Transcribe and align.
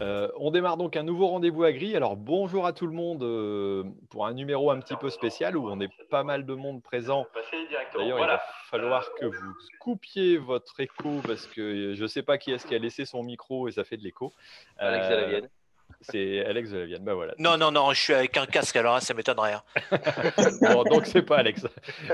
Euh, 0.00 0.28
on 0.38 0.50
démarre 0.50 0.76
donc 0.76 0.96
un 0.96 1.02
nouveau 1.02 1.26
rendez-vous 1.26 1.64
agri. 1.64 1.94
Alors 1.94 2.16
bonjour 2.16 2.66
à 2.66 2.72
tout 2.72 2.86
le 2.86 2.92
monde 2.92 3.22
euh, 3.22 3.84
pour 4.08 4.26
un 4.26 4.32
numéro 4.32 4.70
un 4.70 4.80
petit 4.80 4.96
peu 4.96 5.10
spécial 5.10 5.56
où 5.56 5.68
on 5.70 5.78
est 5.80 5.90
pas 6.08 6.24
mal 6.24 6.46
de 6.46 6.54
monde 6.54 6.82
présent. 6.82 7.26
D'ailleurs, 7.94 8.18
il 8.18 8.26
va 8.26 8.40
falloir 8.70 9.12
que 9.14 9.26
vous 9.26 9.54
coupiez 9.78 10.38
votre 10.38 10.80
écho 10.80 11.20
parce 11.26 11.46
que 11.46 11.94
je 11.94 12.02
ne 12.02 12.08
sais 12.08 12.22
pas 12.22 12.38
qui 12.38 12.52
est-ce 12.52 12.66
qui 12.66 12.74
a 12.74 12.78
laissé 12.78 13.04
son 13.04 13.22
micro 13.22 13.68
et 13.68 13.72
ça 13.72 13.84
fait 13.84 13.96
de 13.96 14.02
l'écho. 14.02 14.32
Alex 14.78 15.06
Euh, 15.10 15.40
c'est 16.00 16.44
Alex 16.44 16.70
de 16.70 16.78
la 16.78 16.86
Vienne. 16.86 17.04
Bah 17.04 17.14
voilà. 17.14 17.34
Non, 17.38 17.56
non, 17.58 17.70
non, 17.70 17.92
je 17.92 18.00
suis 18.00 18.14
avec 18.14 18.36
un 18.36 18.46
casque, 18.46 18.76
alors 18.76 18.94
là, 18.94 19.00
ça 19.00 19.14
m'étonnerait. 19.14 19.52
hein. 19.52 19.62
Bon, 20.72 20.84
donc 20.84 21.06
c'est 21.06 21.22
pas 21.22 21.38
Alex. 21.38 21.66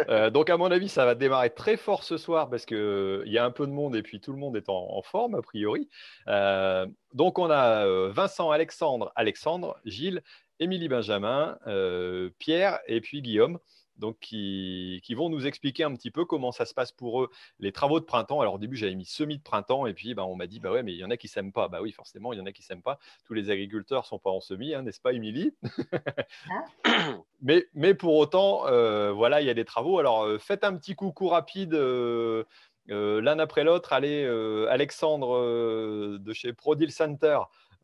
Euh, 0.08 0.30
donc 0.30 0.50
à 0.50 0.56
mon 0.56 0.70
avis, 0.70 0.88
ça 0.88 1.04
va 1.04 1.14
démarrer 1.14 1.50
très 1.50 1.76
fort 1.76 2.02
ce 2.04 2.16
soir 2.16 2.48
parce 2.50 2.66
que 2.66 3.22
il 3.26 3.32
y 3.32 3.38
a 3.38 3.44
un 3.44 3.50
peu 3.50 3.66
de 3.66 3.72
monde 3.72 3.96
et 3.96 4.02
puis 4.02 4.20
tout 4.20 4.32
le 4.32 4.38
monde 4.38 4.56
est 4.56 4.68
en, 4.68 4.86
en 4.90 5.02
forme 5.02 5.34
a 5.34 5.42
priori. 5.42 5.88
Euh, 6.28 6.86
donc 7.14 7.38
on 7.38 7.50
a 7.50 7.86
euh, 7.86 8.10
Vincent, 8.12 8.50
Alexandre, 8.50 9.12
Alexandre, 9.16 9.78
Gilles, 9.84 10.22
Émilie 10.58 10.88
Benjamin, 10.88 11.58
euh, 11.66 12.30
Pierre 12.38 12.80
et 12.86 13.00
puis 13.00 13.22
Guillaume. 13.22 13.58
Donc, 13.98 14.18
qui, 14.20 15.00
qui 15.04 15.14
vont 15.14 15.28
nous 15.28 15.46
expliquer 15.46 15.84
un 15.84 15.94
petit 15.94 16.10
peu 16.10 16.24
comment 16.24 16.52
ça 16.52 16.66
se 16.66 16.74
passe 16.74 16.92
pour 16.92 17.22
eux, 17.22 17.30
les 17.60 17.72
travaux 17.72 18.00
de 18.00 18.04
printemps. 18.04 18.40
Alors, 18.40 18.54
au 18.54 18.58
début, 18.58 18.76
j'avais 18.76 18.94
mis 18.94 19.06
semis 19.06 19.38
de 19.38 19.42
printemps, 19.42 19.86
et 19.86 19.94
puis 19.94 20.14
ben, 20.14 20.22
on 20.24 20.36
m'a 20.36 20.46
dit, 20.46 20.60
bah 20.60 20.70
ouais, 20.70 20.82
mais 20.82 20.92
il 20.92 20.98
y 20.98 21.04
en 21.04 21.10
a 21.10 21.16
qui 21.16 21.28
s'aiment 21.28 21.52
pas. 21.52 21.68
Bah 21.68 21.80
oui, 21.82 21.92
forcément, 21.92 22.32
il 22.32 22.38
y 22.38 22.42
en 22.42 22.46
a 22.46 22.52
qui 22.52 22.62
s'aiment 22.62 22.82
pas. 22.82 22.98
Tous 23.24 23.34
les 23.34 23.50
agriculteurs 23.50 24.06
sont 24.06 24.18
pas 24.18 24.30
en 24.30 24.40
semis, 24.40 24.74
hein, 24.74 24.82
n'est-ce 24.82 25.00
pas, 25.00 25.12
Émilie? 25.12 25.54
Mais, 27.42 27.66
mais 27.74 27.94
pour 27.94 28.16
autant, 28.16 28.66
euh, 28.66 29.12
voilà, 29.12 29.40
il 29.40 29.46
y 29.46 29.50
a 29.50 29.54
des 29.54 29.64
travaux. 29.64 29.98
Alors, 29.98 30.24
euh, 30.24 30.38
faites 30.38 30.64
un 30.64 30.74
petit 30.76 30.94
coucou 30.94 31.28
rapide. 31.28 31.74
euh, 31.74 32.44
l'un 32.88 33.38
après 33.38 33.64
l'autre, 33.64 33.92
allez, 33.92 34.24
Alexandre 34.70 36.18
de 36.18 36.32
chez 36.32 36.52
Prodil 36.52 36.90
Center, 36.92 37.38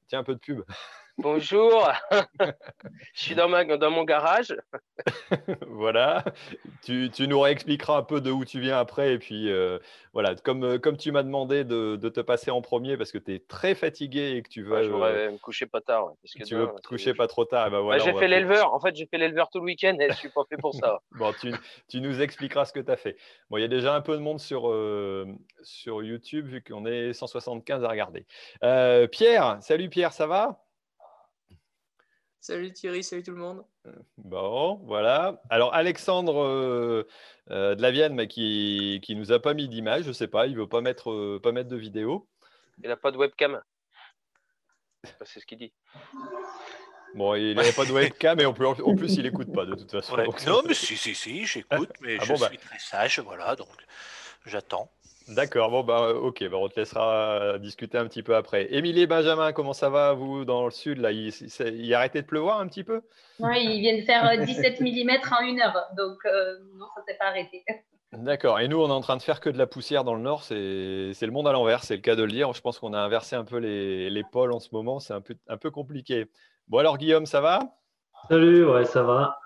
tiens 0.08 0.20
un 0.20 0.24
peu 0.24 0.34
de 0.34 0.40
pub. 0.40 0.62
Bonjour, 1.18 1.88
je 2.40 2.52
suis 3.22 3.34
dans, 3.34 3.48
ma, 3.48 3.64
dans 3.64 3.90
mon 3.90 4.02
garage. 4.02 4.56
voilà, 5.68 6.24
tu, 6.82 7.10
tu 7.12 7.28
nous 7.28 7.38
réexpliqueras 7.38 7.98
un 7.98 8.02
peu 8.02 8.20
de 8.20 8.30
où 8.30 8.44
tu 8.46 8.60
viens 8.60 8.78
après. 8.78 9.12
Et 9.14 9.18
puis, 9.18 9.50
euh, 9.50 9.78
voilà, 10.14 10.34
comme, 10.34 10.64
euh, 10.64 10.78
comme 10.78 10.96
tu 10.96 11.12
m'as 11.12 11.22
demandé 11.22 11.64
de, 11.64 11.96
de 11.96 12.08
te 12.08 12.20
passer 12.20 12.50
en 12.50 12.62
premier 12.62 12.96
parce 12.96 13.12
que 13.12 13.18
tu 13.18 13.34
es 13.34 13.38
très 13.40 13.74
fatigué 13.74 14.36
et 14.36 14.42
que 14.42 14.48
tu 14.48 14.62
veux, 14.62 14.72
Ouais, 14.72 14.84
je 14.84 14.88
euh, 14.88 14.92
voudrais 14.92 15.30
me 15.32 15.38
coucher 15.38 15.66
pas 15.66 15.80
tard. 15.82 16.06
ouais, 16.06 16.12
parce 16.22 16.32
que 16.34 16.44
tu 16.44 16.54
demain, 16.54 16.72
veux 16.72 16.80
te 16.80 16.88
coucher 16.88 17.12
pas 17.14 17.26
trop 17.28 17.44
tard. 17.44 17.66
eh 17.68 17.70
ben 17.70 17.98
j'ai 17.98 18.14
fait 18.14 18.28
l'éleveur. 18.28 18.72
En 18.72 18.80
fait, 18.80 18.96
j'ai 18.96 19.06
fait 19.06 19.18
l'éleveur 19.18 19.50
tout 19.50 19.58
le 19.58 19.64
week-end 19.66 19.96
et 20.00 20.08
je 20.10 20.16
suis 20.16 20.30
pas 20.30 20.42
fait 20.48 20.56
pour 20.56 20.74
ça. 20.74 21.00
Bon, 21.12 21.32
tu, 21.38 21.52
tu 21.88 22.00
nous 22.00 22.20
expliqueras 22.22 22.64
ce 22.64 22.72
que 22.72 22.80
tu 22.80 22.90
as 22.90 22.96
fait. 22.96 23.16
Bon, 23.50 23.58
il 23.58 23.60
y 23.60 23.64
a 23.64 23.68
déjà 23.68 23.94
un 23.94 24.00
peu 24.00 24.14
de 24.16 24.22
monde 24.22 24.40
sur, 24.40 24.68
euh, 24.70 25.26
sur 25.62 26.02
YouTube 26.02 26.46
vu 26.46 26.62
qu'on 26.64 26.86
est 26.86 27.12
175 27.12 27.84
à 27.84 27.88
regarder. 27.88 28.26
Euh, 28.64 29.06
Pierre, 29.06 29.58
salut 29.60 29.90
Pierre, 29.90 30.12
ça 30.14 30.26
va? 30.26 30.64
Salut 32.42 32.72
Thierry, 32.72 33.04
salut 33.04 33.22
tout 33.22 33.30
le 33.30 33.36
monde. 33.36 33.64
Bon, 34.18 34.80
voilà. 34.82 35.40
Alors 35.48 35.72
Alexandre 35.74 36.42
euh, 36.42 37.06
euh, 37.52 37.76
de 37.76 37.82
la 37.82 37.92
Vienne, 37.92 38.14
mais 38.14 38.26
qui 38.26 38.98
qui 39.04 39.14
nous 39.14 39.30
a 39.30 39.40
pas 39.40 39.54
mis 39.54 39.68
d'image, 39.68 40.02
je 40.06 40.10
sais 40.10 40.26
pas, 40.26 40.48
il 40.48 40.56
veut 40.56 40.66
pas 40.66 40.80
mettre 40.80 41.12
euh, 41.12 41.40
pas 41.40 41.52
mettre 41.52 41.68
de 41.68 41.76
vidéo. 41.76 42.28
Il 42.82 42.88
n'a 42.88 42.96
pas 42.96 43.12
de 43.12 43.16
webcam. 43.16 43.62
C'est 45.24 45.38
ce 45.38 45.46
qu'il 45.46 45.58
dit. 45.58 45.72
Bon, 47.14 47.36
il 47.36 47.54
n'avait 47.54 47.70
pas 47.70 47.84
de 47.84 47.92
webcam 47.92 48.40
et 48.40 48.44
en 48.44 48.52
plus, 48.52 48.66
en 48.66 48.96
plus 48.96 49.14
il 49.14 49.26
écoute 49.26 49.52
pas 49.54 49.64
de 49.64 49.76
toute 49.76 49.92
façon. 49.92 50.16
Ouais. 50.16 50.24
donc 50.24 50.44
Non, 50.44 50.62
mais 50.66 50.74
si, 50.74 50.96
si, 50.96 51.14
si, 51.14 51.46
j'écoute, 51.46 51.90
mais 52.00 52.16
Ah 52.18 52.24
je 52.24 52.32
bon, 52.32 52.40
bah. 52.40 52.48
suis 52.48 52.58
très 52.58 52.80
sage, 52.80 53.20
voilà, 53.20 53.54
donc 53.54 53.68
j'attends. 54.46 54.90
D'accord, 55.34 55.70
bon 55.70 55.82
bah 55.84 56.10
ok, 56.14 56.44
bah, 56.48 56.56
on 56.58 56.68
te 56.68 56.78
laissera 56.78 57.40
euh, 57.54 57.58
discuter 57.58 57.96
un 57.98 58.06
petit 58.06 58.22
peu 58.22 58.34
après. 58.36 58.72
Émilie 58.74 59.02
et 59.02 59.06
Benjamin, 59.06 59.52
comment 59.52 59.72
ça 59.72 59.88
va 59.88 60.12
vous 60.12 60.44
dans 60.44 60.64
le 60.64 60.70
sud 60.70 60.98
là? 60.98 61.12
Il, 61.12 61.32
c'est- 61.32 61.72
il 61.74 61.92
a 61.94 61.98
arrêté 61.98 62.20
de 62.22 62.26
pleuvoir 62.26 62.60
un 62.60 62.66
petit 62.68 62.84
peu? 62.84 63.02
Oui, 63.38 63.64
ils 63.64 63.80
viennent 63.80 64.04
faire 64.04 64.24
euh, 64.26 64.36
17 64.44 64.80
mm 64.80 65.32
en 65.32 65.42
une 65.44 65.60
heure, 65.60 65.76
donc 65.96 66.18
euh, 66.26 66.58
non, 66.74 66.86
ça 66.96 67.02
s'est 67.06 67.16
pas 67.18 67.26
arrêté. 67.26 67.64
D'accord, 68.12 68.60
et 68.60 68.68
nous 68.68 68.76
on 68.78 68.88
est 68.88 68.92
en 68.92 69.00
train 69.00 69.16
de 69.16 69.22
faire 69.22 69.40
que 69.40 69.48
de 69.48 69.56
la 69.56 69.66
poussière 69.66 70.04
dans 70.04 70.14
le 70.14 70.20
nord, 70.20 70.42
c'est 70.44 71.12
c'est 71.14 71.24
le 71.24 71.32
monde 71.32 71.48
à 71.48 71.52
l'envers, 71.52 71.82
c'est 71.82 71.96
le 71.96 72.02
cas 72.02 72.14
de 72.14 72.22
le 72.22 72.30
dire. 72.30 72.52
Je 72.52 72.60
pense 72.60 72.78
qu'on 72.78 72.92
a 72.92 72.98
inversé 72.98 73.36
un 73.36 73.44
peu 73.44 73.56
les, 73.56 74.10
les 74.10 74.22
pôles 74.22 74.52
en 74.52 74.60
ce 74.60 74.68
moment, 74.72 75.00
c'est 75.00 75.14
un 75.14 75.22
peu, 75.22 75.34
un 75.48 75.56
peu 75.56 75.70
compliqué. 75.70 76.26
Bon 76.68 76.78
alors 76.78 76.98
Guillaume, 76.98 77.24
ça 77.24 77.40
va? 77.40 77.60
Salut, 78.28 78.64
ouais, 78.66 78.84
ça 78.84 79.02
va. 79.02 79.38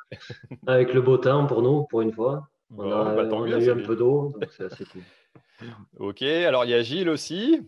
Avec 0.66 0.94
le 0.94 1.02
beau 1.02 1.18
temps 1.18 1.46
pour 1.46 1.62
nous, 1.62 1.84
pour 1.86 2.02
une 2.02 2.12
fois. 2.12 2.48
On 2.76 2.84
Bon, 2.84 2.92
a, 2.92 3.14
bah, 3.14 3.28
on 3.32 3.52
a 3.52 3.58
eu 3.58 3.70
un 3.70 3.76
bien. 3.76 3.86
peu 3.86 3.96
d'eau, 3.96 4.32
donc 4.34 4.50
c'est 4.52 4.64
assez 4.64 4.86
cool. 4.86 5.04
Ok, 5.98 6.22
alors 6.22 6.64
il 6.64 6.70
y 6.70 6.74
a 6.74 6.82
Gilles 6.82 7.08
aussi. 7.08 7.60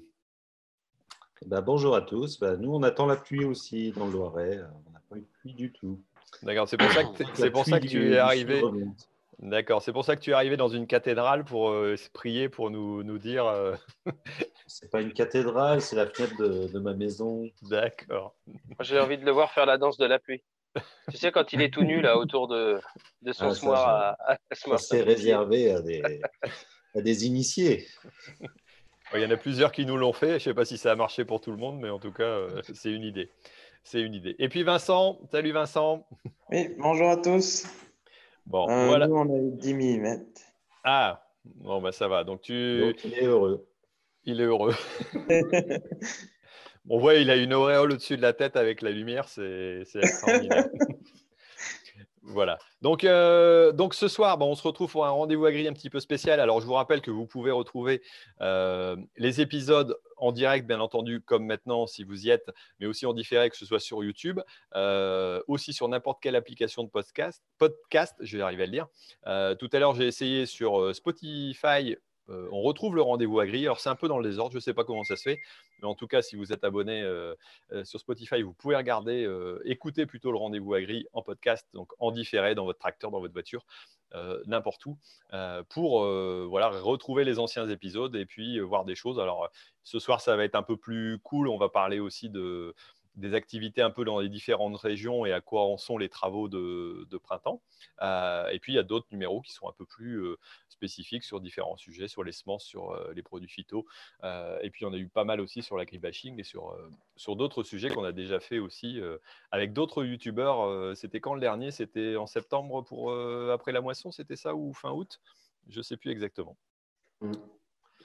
Bah, 1.47 1.61
bonjour 1.61 1.95
à 1.95 2.03
tous. 2.03 2.39
Bah, 2.41 2.57
nous, 2.57 2.75
on 2.75 2.83
attend 2.83 3.07
la 3.07 3.17
pluie 3.17 3.45
aussi 3.45 3.93
dans 3.93 4.07
le 4.07 4.13
Loiret. 4.13 4.59
Euh, 4.59 4.67
On 4.89 4.91
n'a 4.93 5.01
pas 5.09 5.17
eu 5.17 5.21
de 5.21 5.27
pluie 5.41 5.55
du 5.55 5.73
tout. 5.73 6.01
D'accord, 6.43 6.69
c'est 6.69 6.77
pour 6.77 6.91
ça 6.93 7.05
que, 7.05 7.25
c'est 7.35 7.51
pour 7.51 7.65
ça 7.65 7.81
que 7.81 7.87
tu 7.87 8.13
es 8.13 8.19
arrivé. 8.19 8.63
D'accord, 9.39 9.81
c'est 9.83 9.93
pour 9.93 10.05
ça 10.05 10.17
que 10.17 10.21
tu 10.21 10.31
es 10.31 10.35
arrivé 10.35 10.57
dans 10.57 10.69
une 10.69 10.87
cathédrale 10.89 11.45
pour 11.45 11.71
euh, 11.71 11.95
prier, 12.13 12.49
pour 12.49 12.71
nous, 12.71 13.05
nous 13.05 13.19
dire. 13.19 13.47
euh, 13.47 13.75
C'est 14.67 14.91
pas 14.91 15.01
une 15.01 15.13
cathédrale, 15.15 15.81
c'est 15.81 15.97
la 15.97 16.07
fenêtre 16.07 16.37
de, 16.37 16.69
de 16.69 16.79
ma 16.79 16.93
maison. 16.93 17.49
D'accord. 17.63 18.35
J'ai 18.81 18.99
envie 19.01 19.17
de 19.17 19.25
le 19.25 19.31
voir 19.31 19.51
faire 19.53 19.65
la 19.65 19.79
danse 19.79 19.97
de 19.97 20.05
la 20.05 20.19
pluie. 20.19 20.43
Tu 21.11 21.17
sais, 21.17 21.33
quand 21.33 21.55
il 21.55 21.63
est 21.63 21.73
tout 21.73 21.85
nu 21.85 22.03
là 22.03 22.19
autour 22.19 22.49
de, 22.49 22.79
de 23.23 23.33
son 23.33 23.55
Ah, 23.73 24.17
à, 24.21 24.33
à- 24.35 24.77
c'est 24.77 25.01
réservé 25.01 25.71
à 25.73 25.81
des, 25.81 26.21
à 26.95 27.01
des 27.01 27.27
initiés. 27.27 27.87
Il 29.15 29.23
y 29.23 29.25
en 29.25 29.31
a 29.31 29.37
plusieurs 29.39 29.73
qui 29.73 29.87
nous 29.87 29.97
l'ont 29.97 30.13
fait. 30.13 30.29
Je 30.29 30.35
ne 30.35 30.39
sais 30.41 30.55
pas 30.55 30.67
si 30.67 30.77
ça 30.77 30.93
a 30.93 30.97
marché 30.97 31.25
pour 31.25 31.41
tout 31.41 31.51
le 31.51 31.57
monde, 31.57 31.81
mais 31.81 31.89
en 31.89 31.99
tout 31.99 32.13
cas, 32.13 32.25
euh, 32.25 32.61
c'est 32.75 32.93
une 32.93 33.05
idée. 33.05 33.31
C'est 33.83 34.03
une 34.03 34.15
idée. 34.15 34.37
Et 34.39 34.51
puis 34.51 34.63
Vincent, 34.65 35.19
salut 35.31 35.53
Vincent. 35.53 36.07
Oui, 36.51 36.75
bonjour 36.79 37.09
à 37.09 37.17
tous. 37.17 37.67
Bon, 38.45 38.69
Euh, 38.69 38.87
voilà. 38.87 39.07
Nous, 39.09 39.17
on 39.17 39.35
a 39.35 39.39
eu 39.39 39.51
10 39.53 39.75
mm. 39.75 40.27
Ah, 40.85 41.27
bon, 41.45 41.81
bah, 41.81 41.93
ça 41.93 42.07
va. 42.09 42.25
Donc, 42.25 42.43
tu... 42.43 42.81
Donc, 42.81 43.03
il 43.05 43.15
est 43.15 43.25
heureux. 43.25 43.67
il 44.25 44.41
est 44.41 44.45
heureux. 44.45 44.75
On 46.91 46.99
voit, 46.99 47.15
il 47.17 47.31
a 47.31 47.37
une 47.37 47.53
auréole 47.53 47.93
au-dessus 47.93 48.17
de 48.17 48.23
la 48.23 48.33
tête 48.33 48.57
avec 48.57 48.81
la 48.81 48.91
lumière. 48.91 49.29
C'est 49.29 49.83
c'est 49.85 49.99
extraordinaire. 49.99 50.69
Voilà. 52.29 52.59
Donc, 52.83 53.05
euh, 53.05 53.73
donc 53.73 53.95
ce 53.95 54.07
soir, 54.07 54.39
on 54.41 54.55
se 54.55 54.63
retrouve 54.63 54.91
pour 54.91 55.07
un 55.07 55.11
rendez-vous 55.11 55.47
agri 55.47 55.67
un 55.67 55.73
petit 55.73 55.89
peu 55.89 55.99
spécial. 55.99 56.41
Alors, 56.41 56.61
je 56.61 56.67
vous 56.67 56.75
rappelle 56.75 57.01
que 57.01 57.11
vous 57.11 57.27
pouvez 57.27 57.51
retrouver 57.51 58.03
euh, 58.43 58.97
les 59.17 59.41
épisodes 59.41 59.97
en 60.19 60.33
direct, 60.33 60.67
bien 60.67 60.81
entendu, 60.81 61.23
comme 61.23 61.47
maintenant, 61.47 61.87
si 61.87 62.05
vous 62.05 62.27
y 62.27 62.31
êtes, 62.31 62.51
mais 62.81 62.87
aussi 62.87 63.07
en 63.07 63.15
différé, 63.15 63.49
que 63.49 63.57
ce 63.57 63.65
soit 63.65 63.81
sur 63.81 64.05
YouTube, 64.05 64.41
euh, 64.75 65.41
aussi 65.49 65.73
sur 65.73 65.89
n'importe 65.89 66.21
quelle 66.21 66.37
application 66.37 66.85
de 66.85 66.91
podcast. 66.91 67.43
Podcast, 67.57 68.15
je 68.21 68.37
vais 68.37 68.43
arriver 68.43 68.65
à 68.65 68.67
le 68.67 68.73
dire. 68.73 68.87
Tout 69.59 69.69
à 69.73 69.79
l'heure, 69.79 69.95
j'ai 69.95 70.07
essayé 70.07 70.45
sur 70.45 70.95
Spotify. 70.95 71.97
Euh, 72.31 72.49
on 72.53 72.63
retrouve 72.63 72.95
le 72.95 73.03
rendez-vous 73.03 73.41
agri. 73.41 73.65
Alors, 73.65 73.81
c'est 73.81 73.89
un 73.89 73.95
peu 73.95 74.09
dans 74.09 74.19
le 74.19 74.29
désordre. 74.29 74.53
Je 74.53 74.59
ne 74.59 74.63
sais 74.63 74.75
pas 74.75 74.85
comment 74.85 75.05
ça 75.05 75.17
se 75.17 75.23
fait. 75.23 75.39
Mais 75.81 75.89
en 75.89 75.95
tout 75.95 76.07
cas, 76.07 76.23
si 76.23 76.37
vous 76.37 76.53
êtes 76.53 76.65
abonné 76.65 77.03
euh, 77.03 77.35
euh, 77.73 77.85
sur 77.85 78.01
Spotify, 78.01 78.43
vous 78.43 78.53
pouvez 78.53 78.77
regarder, 78.77 79.27
écouter 79.65 80.07
plutôt 80.07 80.33
le 80.33 80.39
rendez-vous 80.39 80.75
agri 80.75 81.07
en 81.13 81.23
podcast, 81.23 81.67
donc 81.75 81.93
en 81.99 82.11
différé 82.11 82.55
dans 82.55 82.65
votre 82.65 82.79
tracteur, 82.79 83.11
dans 83.11 83.21
votre 83.21 83.33
voiture, 83.33 83.65
n'importe 84.47 84.85
où, 84.87 84.99
pour 85.69 86.05
voilà, 86.49 86.69
retrouver 86.69 87.25
les 87.25 87.39
anciens 87.39 87.69
épisodes 87.69 88.15
et 88.17 88.27
puis 88.27 88.59
voir 88.61 88.85
des 88.85 88.95
choses. 88.95 89.21
Alors, 89.21 89.49
ce 89.83 89.99
soir, 89.99 90.21
ça 90.21 90.37
va 90.37 90.45
être 90.45 90.55
un 90.55 90.63
peu 90.63 90.77
plus 90.77 91.19
cool. 91.23 91.49
On 91.49 91.59
va 91.59 91.69
parler 91.69 92.01
aussi 92.01 92.29
de, 92.29 92.75
des 93.19 93.35
activités 93.35 93.83
un 93.83 93.91
peu 93.91 94.05
dans 94.05 94.21
les 94.21 94.29
différentes 94.29 94.77
régions 94.79 95.27
et 95.27 95.33
à 95.33 95.41
quoi 95.41 95.65
en 95.65 95.77
sont 95.77 95.99
les 95.99 96.09
travaux 96.09 96.49
de, 96.49 97.07
de 97.11 97.19
printemps. 97.19 97.61
Euh, 98.01 98.49
et 98.49 98.59
puis, 98.59 98.73
il 98.73 98.77
y 98.77 98.79
a 98.79 98.83
d'autres 98.85 99.09
numéros 99.11 99.41
qui 99.43 99.53
sont 99.53 99.69
un 99.69 99.73
peu 99.73 99.85
plus 99.85 100.23
euh, 100.23 100.37
spécifiques 100.69 101.25
sur 101.25 101.41
différents 101.41 101.77
sujets, 101.77 102.09
sur 102.09 102.25
les 102.25 102.33
semences, 102.33 102.65
sur 102.65 102.93
euh, 102.93 103.13
les 103.15 103.23
produits 103.23 103.49
phyto. 103.49 103.87
Euh, 104.23 104.59
et 104.63 104.71
puis, 104.71 104.85
on 104.87 104.93
a 104.93 104.97
eu 104.97 105.09
pas 105.09 105.25
mal 105.25 105.41
aussi 105.41 105.63
sur 105.63 105.77
l'agribashing 105.77 106.39
et 106.39 106.45
sur, 106.45 106.71
euh, 106.71 106.91
sur 107.17 107.37
d'autres 107.37 107.63
sujets 107.63 107.91
qu'on 107.91 108.05
a 108.05 108.13
déjà 108.13 108.41
fait 108.41 108.61
aussi 108.61 109.01
euh, 109.01 109.19
avec 109.51 109.73
d'autres 109.73 110.05
youtubeurs. 110.05 110.65
Euh, 110.67 110.95
c'était 110.95 111.21
quand 111.21 111.35
le 111.35 111.41
dernier? 111.41 111.71
C'était 111.73 112.17
en 112.17 112.27
septembre 112.27 112.83
pour 112.83 113.11
euh, 113.11 113.53
après 113.53 113.73
la 113.73 113.81
moisson? 113.81 114.13
C'était 114.13 114.37
ça 114.37 114.55
ou 114.55 114.73
fin 114.73 114.93
août? 114.93 115.21
Je 115.69 115.79
ne 115.79 115.83
sais 115.83 115.97
plus 115.97 116.13
exactement. 116.13 116.57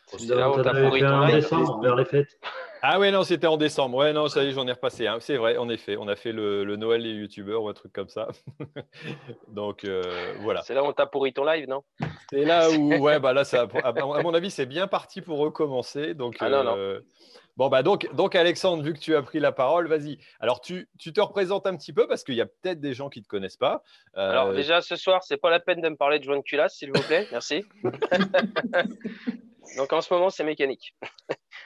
C'est 0.08 0.36
là 0.36 0.52
fait 0.52 1.04
un 1.04 1.22
en 1.22 1.26
live. 1.26 1.36
décembre, 1.36 1.82
vers 1.82 1.96
les 1.96 2.06
fêtes. 2.06 2.40
Ah 2.86 3.00
ouais, 3.00 3.12
non, 3.12 3.24
c'était 3.24 3.48
en 3.48 3.56
décembre. 3.56 3.98
Ouais, 3.98 4.12
non, 4.12 4.28
ça 4.28 4.44
y 4.44 4.48
est, 4.50 4.52
j'en 4.52 4.68
ai 4.68 4.74
repassé. 4.74 5.08
un. 5.08 5.22
C'est 5.22 5.38
vrai, 5.38 5.56
en 5.56 5.70
effet, 5.70 5.96
on 5.98 6.10
a 6.10 6.18
fait 6.18 6.34
le, 6.34 6.66
le 6.66 6.76
Noël 6.76 7.02
des 7.02 7.12
youtubeurs 7.12 7.64
ou 7.64 7.70
un 7.70 7.74
truc 7.74 7.94
comme 7.94 8.10
ça. 8.10 8.28
Donc 9.48 9.86
euh, 9.86 10.04
voilà. 10.42 10.62
C'est 10.64 10.74
là 10.74 10.84
où 10.84 10.88
on 10.88 10.92
t'a 10.92 11.06
pourri 11.06 11.32
ton 11.32 11.46
live, 11.46 11.66
non? 11.70 11.84
C'est 12.30 12.44
là 12.44 12.70
où, 12.72 12.94
ouais, 13.00 13.20
bah 13.22 13.32
là, 13.32 13.46
ça, 13.46 13.68
à, 13.84 13.88
à 13.88 14.22
mon 14.22 14.34
avis, 14.34 14.52
c'est 14.52 14.66
bien 14.66 14.88
parti 14.88 15.22
pour 15.22 15.38
recommencer. 15.40 16.14
Donc, 16.14 16.36
Ah 16.42 16.50
non, 16.50 16.64
non. 16.66 16.76
euh, 16.78 17.00
Bon, 17.56 17.70
bah 17.70 17.84
donc, 17.84 18.14
donc, 18.16 18.36
Alexandre, 18.36 18.82
vu 18.84 18.94
que 18.94 19.00
tu 19.00 19.16
as 19.16 19.22
pris 19.22 19.40
la 19.40 19.52
parole, 19.52 19.88
vas-y. 19.88 20.18
Alors, 20.40 20.60
tu, 20.60 20.90
tu 20.98 21.14
te 21.14 21.22
représentes 21.22 21.68
un 21.68 21.78
petit 21.78 21.94
peu 21.94 22.08
parce 22.08 22.24
qu'il 22.24 22.34
y 22.34 22.42
a 22.42 22.48
peut-être 22.48 22.80
des 22.82 22.94
gens 22.96 23.10
qui 23.10 23.20
ne 23.20 23.24
te 23.24 23.30
connaissent 23.30 23.58
pas. 23.58 23.84
Euh, 24.18 24.30
Alors 24.32 24.54
déjà 24.54 24.82
ce 24.82 24.96
soir, 24.96 25.22
c'est 25.24 25.38
pas 25.38 25.52
la 25.52 25.60
peine 25.60 25.80
de 25.80 25.88
me 25.88 25.96
parler 25.96 26.18
de 26.20 26.24
joint 26.24 26.38
de 26.38 26.42
culasse, 26.42 26.76
s'il 26.76 26.92
vous 26.92 27.02
plaît. 27.04 27.28
Merci. 27.32 27.64
Donc 29.78 29.94
en 29.94 30.02
ce 30.02 30.14
moment, 30.14 30.30
c'est 30.32 30.44
mécanique. 30.44 30.96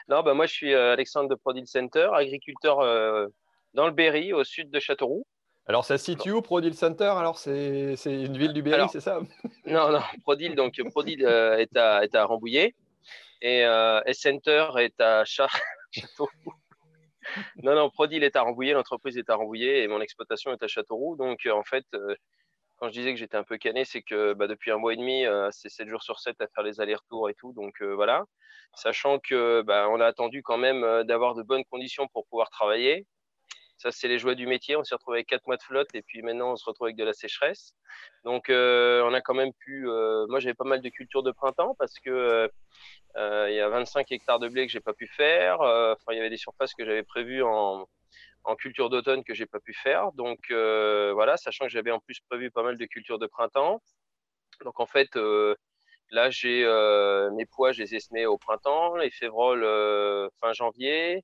Non, 0.10 0.24
bah 0.24 0.34
moi 0.34 0.46
je 0.46 0.54
suis 0.54 0.74
euh, 0.74 0.94
Alexandre 0.94 1.30
de 1.30 1.36
Prodil 1.36 1.68
Center, 1.68 2.10
agriculteur 2.14 2.80
euh, 2.80 3.28
dans 3.74 3.86
le 3.86 3.94
Berry, 3.94 4.34
au 4.34 4.44
sud 4.44 4.70
de 4.72 4.80
Châteauroux. 4.80 5.26
Alors, 5.70 5.84
ça 5.84 5.98
se 5.98 6.06
situe 6.06 6.32
où, 6.32 6.42
Prodil 6.42 6.74
Center? 6.74 7.12
Alors, 7.18 7.38
c'est 7.38 7.96
une 8.06 8.38
ville 8.38 8.54
du 8.54 8.62
Berry, 8.62 8.88
c'est 8.90 9.02
ça? 9.02 9.20
Non, 9.66 9.92
non, 9.92 10.00
Prodil, 10.24 10.56
donc 10.56 10.82
Prodil 10.92 11.26
euh, 11.26 11.58
est, 11.58 11.76
à, 11.76 12.06
est 12.06 12.16
à 12.16 12.24
Rambouillet 12.24 12.74
et, 13.42 13.66
euh, 13.66 14.00
et 14.06 14.14
Center 14.14 14.66
est 14.78 15.00
à 15.02 15.26
Cha- 15.26 15.50
Châteauroux. 15.92 16.32
non, 17.64 17.76
non, 17.76 17.90
Prodil 17.90 18.24
est 18.24 18.38
à 18.38 18.44
Rambouillet, 18.44 18.72
l'entreprise 18.72 19.18
est 19.18 19.30
à 19.30 19.36
Rambouillet 19.36 19.84
et 19.84 19.88
mon 19.90 20.00
exploitation 20.00 20.54
est 20.54 20.64
à 20.64 20.68
Châteauroux. 20.68 21.18
Donc 21.18 21.46
euh, 21.46 21.52
en 21.52 21.64
fait, 21.64 21.86
quand 22.78 22.88
je 22.88 22.94
disais 22.94 23.14
que 23.14 23.20
j'étais 23.20 23.38
un 23.38 23.44
peu 23.44 23.58
cané, 23.58 23.86
c'est 23.86 24.02
que 24.02 24.34
bah, 24.34 24.48
depuis 24.48 24.72
un 24.72 24.78
mois 24.78 24.94
et 24.94 24.98
demi, 24.98 25.26
euh, 25.26 25.50
c'est 25.52 25.70
7 25.70 25.88
jours 25.90 26.04
sur 26.04 26.20
7 26.20 26.40
à 26.42 26.48
faire 26.48 26.64
les 26.64 26.80
allers-retours 26.80 27.30
et 27.30 27.34
tout. 27.34 27.54
Donc 27.54 27.82
euh, 27.82 27.96
voilà, 27.96 28.26
sachant 28.76 29.20
que 29.20 29.62
bah, 29.64 29.88
on 29.90 30.00
a 30.00 30.06
attendu 30.06 30.44
quand 30.44 30.58
même 30.58 30.84
euh, 30.84 31.04
d'avoir 31.04 31.36
de 31.36 31.44
bonnes 31.44 31.66
conditions 31.66 32.08
pour 32.08 32.28
pouvoir 32.28 32.50
travailler. 32.50 33.06
Ça, 33.78 33.92
c'est 33.92 34.08
les 34.08 34.18
joies 34.20 34.36
du 34.36 34.48
métier. 34.48 34.76
On 34.76 34.84
s'est 34.84 34.96
retrouvé 34.96 35.18
avec 35.20 35.28
quatre 35.28 35.46
mois 35.48 35.58
de 35.58 35.62
flotte 35.64 35.94
et 35.94 36.02
puis 36.02 36.22
maintenant, 36.24 36.54
on 36.54 36.56
se 36.56 36.66
retrouve 36.66 36.88
avec 36.88 36.98
de 36.98 37.04
la 37.04 37.14
sécheresse. 37.14 37.74
Donc, 38.26 38.50
euh, 38.50 39.04
on 39.06 39.14
a 39.14 39.22
quand 39.22 39.36
même 39.36 39.54
pu. 39.54 39.88
euh, 39.88 40.26
moi, 40.30 40.40
j'avais 40.40 40.56
pas 40.56 40.66
mal 40.66 40.82
de 40.82 40.90
cultures 40.90 41.24
de 41.24 41.32
printemps 41.32 41.76
parce 41.78 41.94
que 42.00 42.50
euh, 43.18 43.48
il 43.50 43.56
y 43.56 43.60
a 43.60 43.70
25 43.70 44.12
hectares 44.12 44.40
de 44.40 44.48
blé 44.50 44.66
que 44.66 44.72
j'ai 44.72 44.80
pas 44.80 44.94
pu 44.94 45.08
faire. 45.08 45.60
Enfin, 45.62 46.12
il 46.14 46.18
y 46.18 46.20
avait 46.20 46.30
des 46.32 46.38
surfaces 46.38 46.74
que 46.74 46.86
j'avais 46.86 47.04
prévues 47.04 47.44
en, 47.44 47.88
en 48.48 48.56
culture 48.56 48.90
d'automne 48.90 49.24
que 49.24 49.34
j'ai 49.34 49.46
pas 49.46 49.60
pu 49.60 49.74
faire. 49.74 50.12
Donc, 50.14 50.40
euh, 50.52 51.12
voilà, 51.14 51.38
sachant 51.38 51.66
que 51.66 51.72
j'avais 51.72 51.92
en 51.92 52.00
plus 52.00 52.20
prévu 52.30 52.50
pas 52.50 52.64
mal 52.64 52.78
de 52.78 52.86
cultures 52.86 53.20
de 53.20 53.28
printemps. 53.28 53.82
Donc, 54.64 54.80
en 54.80 54.86
fait, 54.88 55.16
euh, 55.18 55.56
là, 56.12 56.30
j'ai 56.30 56.64
euh, 56.64 57.30
mes 57.32 57.46
pois, 57.46 57.74
je 57.74 57.82
les 57.84 57.96
ai 57.96 58.00
semés 58.00 58.26
au 58.26 58.38
printemps, 58.38 58.96
les 58.96 59.12
févroles 59.12 59.66
fin 60.40 60.54
janvier. 60.54 61.24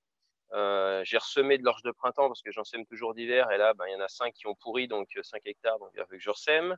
J'ai 0.54 1.18
ressemé 1.18 1.58
de 1.58 1.64
l'orge 1.64 1.82
de 1.84 1.92
printemps 1.92 2.28
parce 2.28 2.42
que 2.42 2.52
j'en 2.52 2.66
sème 2.66 2.86
toujours 2.86 3.14
d'hiver 3.16 3.50
et 3.52 3.58
là, 3.58 3.74
ben, 3.74 3.86
il 3.88 3.94
y 3.94 3.96
en 3.96 4.02
a 4.02 4.10
5 4.10 4.34
qui 4.34 4.46
ont 4.48 4.56
pourri, 4.56 4.88
donc 4.88 5.08
5 5.22 5.42
hectares, 5.46 5.80
donc 5.80 5.90
il 5.96 6.02
a 6.02 6.06
fallu 6.06 6.18
que 6.20 6.24
je 6.24 6.30
ressème. 6.30 6.76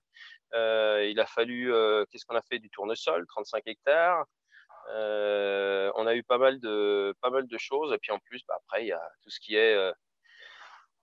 Il 0.53 1.19
a 1.19 1.25
fallu, 1.25 1.73
qu'est-ce 2.11 2.25
qu'on 2.25 2.35
a 2.35 2.41
fait? 2.43 2.59
Du 2.59 2.69
tournesol, 2.69 3.25
35 3.27 3.63
hectares. 3.65 4.25
On 4.89 6.07
a 6.07 6.15
eu 6.15 6.23
pas 6.23 6.37
mal 6.37 6.59
de, 6.59 7.15
pas 7.21 7.31
mal 7.31 7.47
de 7.47 7.57
choses 7.57 7.91
et 7.93 7.97
puis 7.97 8.11
en 8.11 8.19
plus, 8.19 8.45
bah, 8.47 8.55
après, 8.57 8.83
il 8.83 8.87
y 8.87 8.93
a 8.93 9.01
tout 9.23 9.29
ce 9.29 9.39
qui 9.39 9.55
est, 9.55 9.75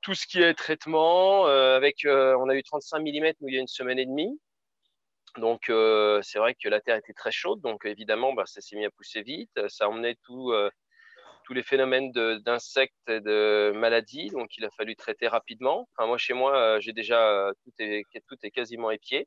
tout 0.03 0.15
ce 0.15 0.27
qui 0.27 0.43
est 0.43 0.55
traitement. 0.55 1.47
euh, 1.49 1.77
avec, 1.77 2.05
euh, 2.05 2.37
on 2.39 2.49
a 2.49 2.55
eu 2.55 2.63
35 2.63 3.01
mm 3.01 3.33
il 3.43 3.55
y 3.55 3.57
a 3.57 3.61
une 3.61 3.67
semaine 3.69 3.99
et 3.99 4.07
demie. 4.07 4.39
Donc, 5.39 5.71
euh, 5.71 6.21
c'est 6.23 6.39
vrai 6.39 6.55
que 6.55 6.69
la 6.69 6.81
terre 6.81 6.97
était 6.97 7.15
très 7.15 7.33
chaude, 7.33 7.61
donc 7.63 7.87
évidemment, 7.87 8.35
bah, 8.35 8.45
ça 8.47 8.61
s'est 8.61 8.77
mis 8.77 8.85
à 8.85 8.91
pousser 8.91 9.23
vite. 9.23 9.69
Ça 9.69 9.87
a 9.87 9.89
emmené 9.89 10.17
tout, 10.25 10.53
tous 11.45 11.55
les 11.55 11.63
phénomènes 11.63 12.13
d'insectes 12.13 13.09
et 13.09 13.21
de 13.21 13.73
maladies, 13.75 14.31
donc 14.31 14.57
il 14.59 14.65
a 14.67 14.71
fallu 14.71 14.95
traiter 14.95 15.29
rapidement. 15.29 15.89
Moi, 15.99 16.19
chez 16.19 16.35
moi, 16.35 16.81
j'ai 16.81 16.93
déjà 16.93 17.51
tout 17.65 17.73
est, 17.79 18.51
quasiment 18.51 18.91
épié. 18.91 19.27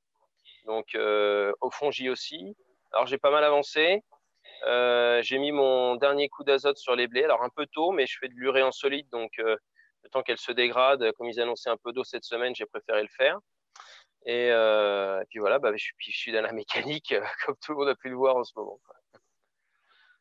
Donc, 0.67 0.95
au 0.95 1.71
fongi 1.71 2.09
aussi. 2.09 2.55
Alors, 2.91 3.07
j'ai 3.07 3.17
pas 3.17 3.31
mal 3.31 3.43
avancé. 3.43 4.03
J'ai 5.23 5.37
mis 5.39 5.51
mon 5.51 5.95
dernier 5.95 6.29
coup 6.29 6.43
d'azote 6.43 6.77
sur 6.77 6.95
les 6.95 7.07
blés. 7.07 7.23
Alors, 7.23 7.41
un 7.41 7.49
peu 7.49 7.65
tôt, 7.65 7.91
mais 7.91 8.05
je 8.05 8.17
fais 8.19 8.27
de 8.27 8.35
l'urée 8.35 8.61
en 8.61 8.71
solide, 8.71 9.09
donc 9.09 9.41
le 10.05 10.09
temps 10.11 10.23
qu'elle 10.23 10.37
se 10.37 10.51
dégrade, 10.53 11.11
comme 11.13 11.27
ils 11.27 11.39
annonçaient 11.41 11.69
un 11.69 11.77
peu 11.77 11.91
d'eau 11.91 12.03
cette 12.05 12.23
semaine, 12.23 12.55
j'ai 12.55 12.65
préféré 12.65 13.01
le 13.01 13.09
faire. 13.09 13.39
Et, 14.25 14.49
euh, 14.51 15.21
et 15.21 15.25
puis 15.29 15.39
voilà, 15.39 15.59
bah, 15.59 15.71
je, 15.73 15.77
suis, 15.83 15.93
puis 15.97 16.11
je 16.11 16.17
suis 16.17 16.31
dans 16.31 16.41
la 16.41 16.53
mécanique, 16.53 17.11
euh, 17.11 17.21
comme 17.45 17.55
tout 17.63 17.73
le 17.73 17.79
monde 17.79 17.89
a 17.89 17.95
pu 17.95 18.09
le 18.09 18.15
voir 18.15 18.37
en 18.37 18.43
ce 18.43 18.53
moment. 18.55 18.79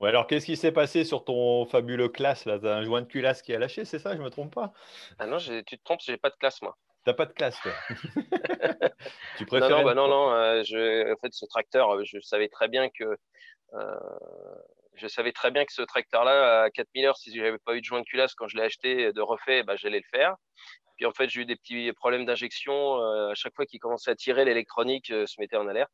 Ouais, 0.00 0.08
alors, 0.08 0.26
qu'est-ce 0.26 0.46
qui 0.46 0.56
s'est 0.56 0.72
passé 0.72 1.04
sur 1.04 1.24
ton 1.24 1.64
fabuleux 1.66 2.08
classe 2.08 2.44
là? 2.46 2.58
T'as 2.58 2.76
un 2.76 2.82
joint 2.84 3.02
de 3.02 3.06
culasse 3.06 3.42
qui 3.42 3.54
a 3.54 3.58
lâché, 3.58 3.84
c'est 3.84 3.98
ça? 3.98 4.16
Je 4.16 4.22
me 4.22 4.28
trompe 4.30 4.54
pas? 4.54 4.72
Ah 5.18 5.26
non, 5.26 5.38
tu 5.38 5.64
te 5.64 5.82
trompes, 5.84 6.00
j'ai 6.02 6.16
pas 6.16 6.30
de 6.30 6.36
classe, 6.36 6.60
moi. 6.62 6.76
T'as 7.04 7.14
pas 7.14 7.26
de 7.26 7.32
classe, 7.32 7.60
toi? 7.60 7.72
Tu 9.34 9.46
Non, 9.52 9.68
préfères 9.68 9.70
non, 9.70 9.84
bah 9.84 9.94
non, 9.94 10.08
non. 10.08 10.32
euh, 10.32 10.62
je, 10.64 11.12
en 11.12 11.16
fait, 11.18 11.32
ce 11.32 11.46
tracteur, 11.46 12.04
je 12.04 12.18
savais 12.20 12.48
très 12.48 12.68
bien 12.68 12.88
que 12.90 13.16
euh, 13.74 13.96
je 14.96 15.06
savais 15.08 15.32
très 15.32 15.50
bien 15.50 15.64
que 15.64 15.72
ce 15.72 15.82
tracteur-là, 15.82 16.62
à 16.64 16.70
4000 16.70 17.06
heures, 17.06 17.16
si 17.16 17.34
j'avais 17.34 17.58
pas 17.58 17.74
eu 17.76 17.80
de 17.80 17.84
joint 17.84 18.00
de 18.00 18.06
culasse 18.06 18.34
quand 18.34 18.48
je 18.48 18.56
l'ai 18.56 18.62
acheté 18.64 19.12
de 19.12 19.20
refait, 19.20 19.62
bah, 19.62 19.76
j'allais 19.76 19.98
le 19.98 20.18
faire. 20.18 20.36
Puis 20.96 21.06
en 21.06 21.12
fait, 21.12 21.28
j'ai 21.28 21.42
eu 21.42 21.46
des 21.46 21.56
petits 21.56 21.92
problèmes 21.92 22.24
d'injection. 22.24 23.00
euh, 23.02 23.30
à 23.30 23.34
chaque 23.34 23.54
fois 23.54 23.66
qu'il 23.66 23.80
commençait 23.80 24.10
à 24.10 24.16
tirer, 24.16 24.44
l'électronique 24.44 25.10
euh, 25.10 25.26
se 25.26 25.40
mettait 25.40 25.56
en 25.56 25.66
alerte. 25.68 25.90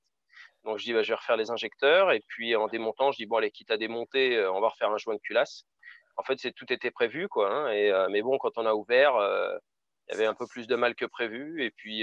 Donc 0.64 0.79
je 0.79 0.85
dis, 0.85 0.93
bah, 0.93 1.02
je 1.02 1.08
vais 1.11 1.14
refaire 1.17 1.37
les 1.37 1.50
injecteurs. 1.50 2.12
Et 2.12 2.20
puis 2.29 2.55
en 2.56 2.69
démontant, 2.69 3.12
je 3.12 3.17
dis, 3.19 3.26
bon, 3.26 3.37
allez, 3.37 3.50
quitte 3.50 3.70
à 3.70 3.76
démonter, 3.79 4.37
euh, 4.37 4.52
on 4.52 4.61
va 4.61 4.69
refaire 4.69 4.91
un 4.91 4.99
joint 4.99 5.14
de 5.14 5.20
culasse. 5.20 5.64
En 6.17 6.23
fait, 6.23 6.38
c'est 6.38 6.53
tout 6.53 6.70
était 6.73 6.91
prévu, 6.91 7.29
quoi. 7.29 7.50
hein, 7.50 7.73
et, 7.73 7.91
euh, 7.91 8.08
mais 8.11 8.23
bon, 8.23 8.37
quand 8.38 8.58
on 8.58 8.67
a 8.67 8.75
ouvert, 8.75 9.14
il 10.08 10.12
y 10.12 10.14
avait 10.17 10.26
un 10.26 10.35
peu 10.35 10.46
plus 10.46 10.67
de 10.67 10.76
mal 10.76 10.94
que 10.94 11.06
prévu. 11.06 11.64
Et 11.64 11.70
puis 11.70 12.03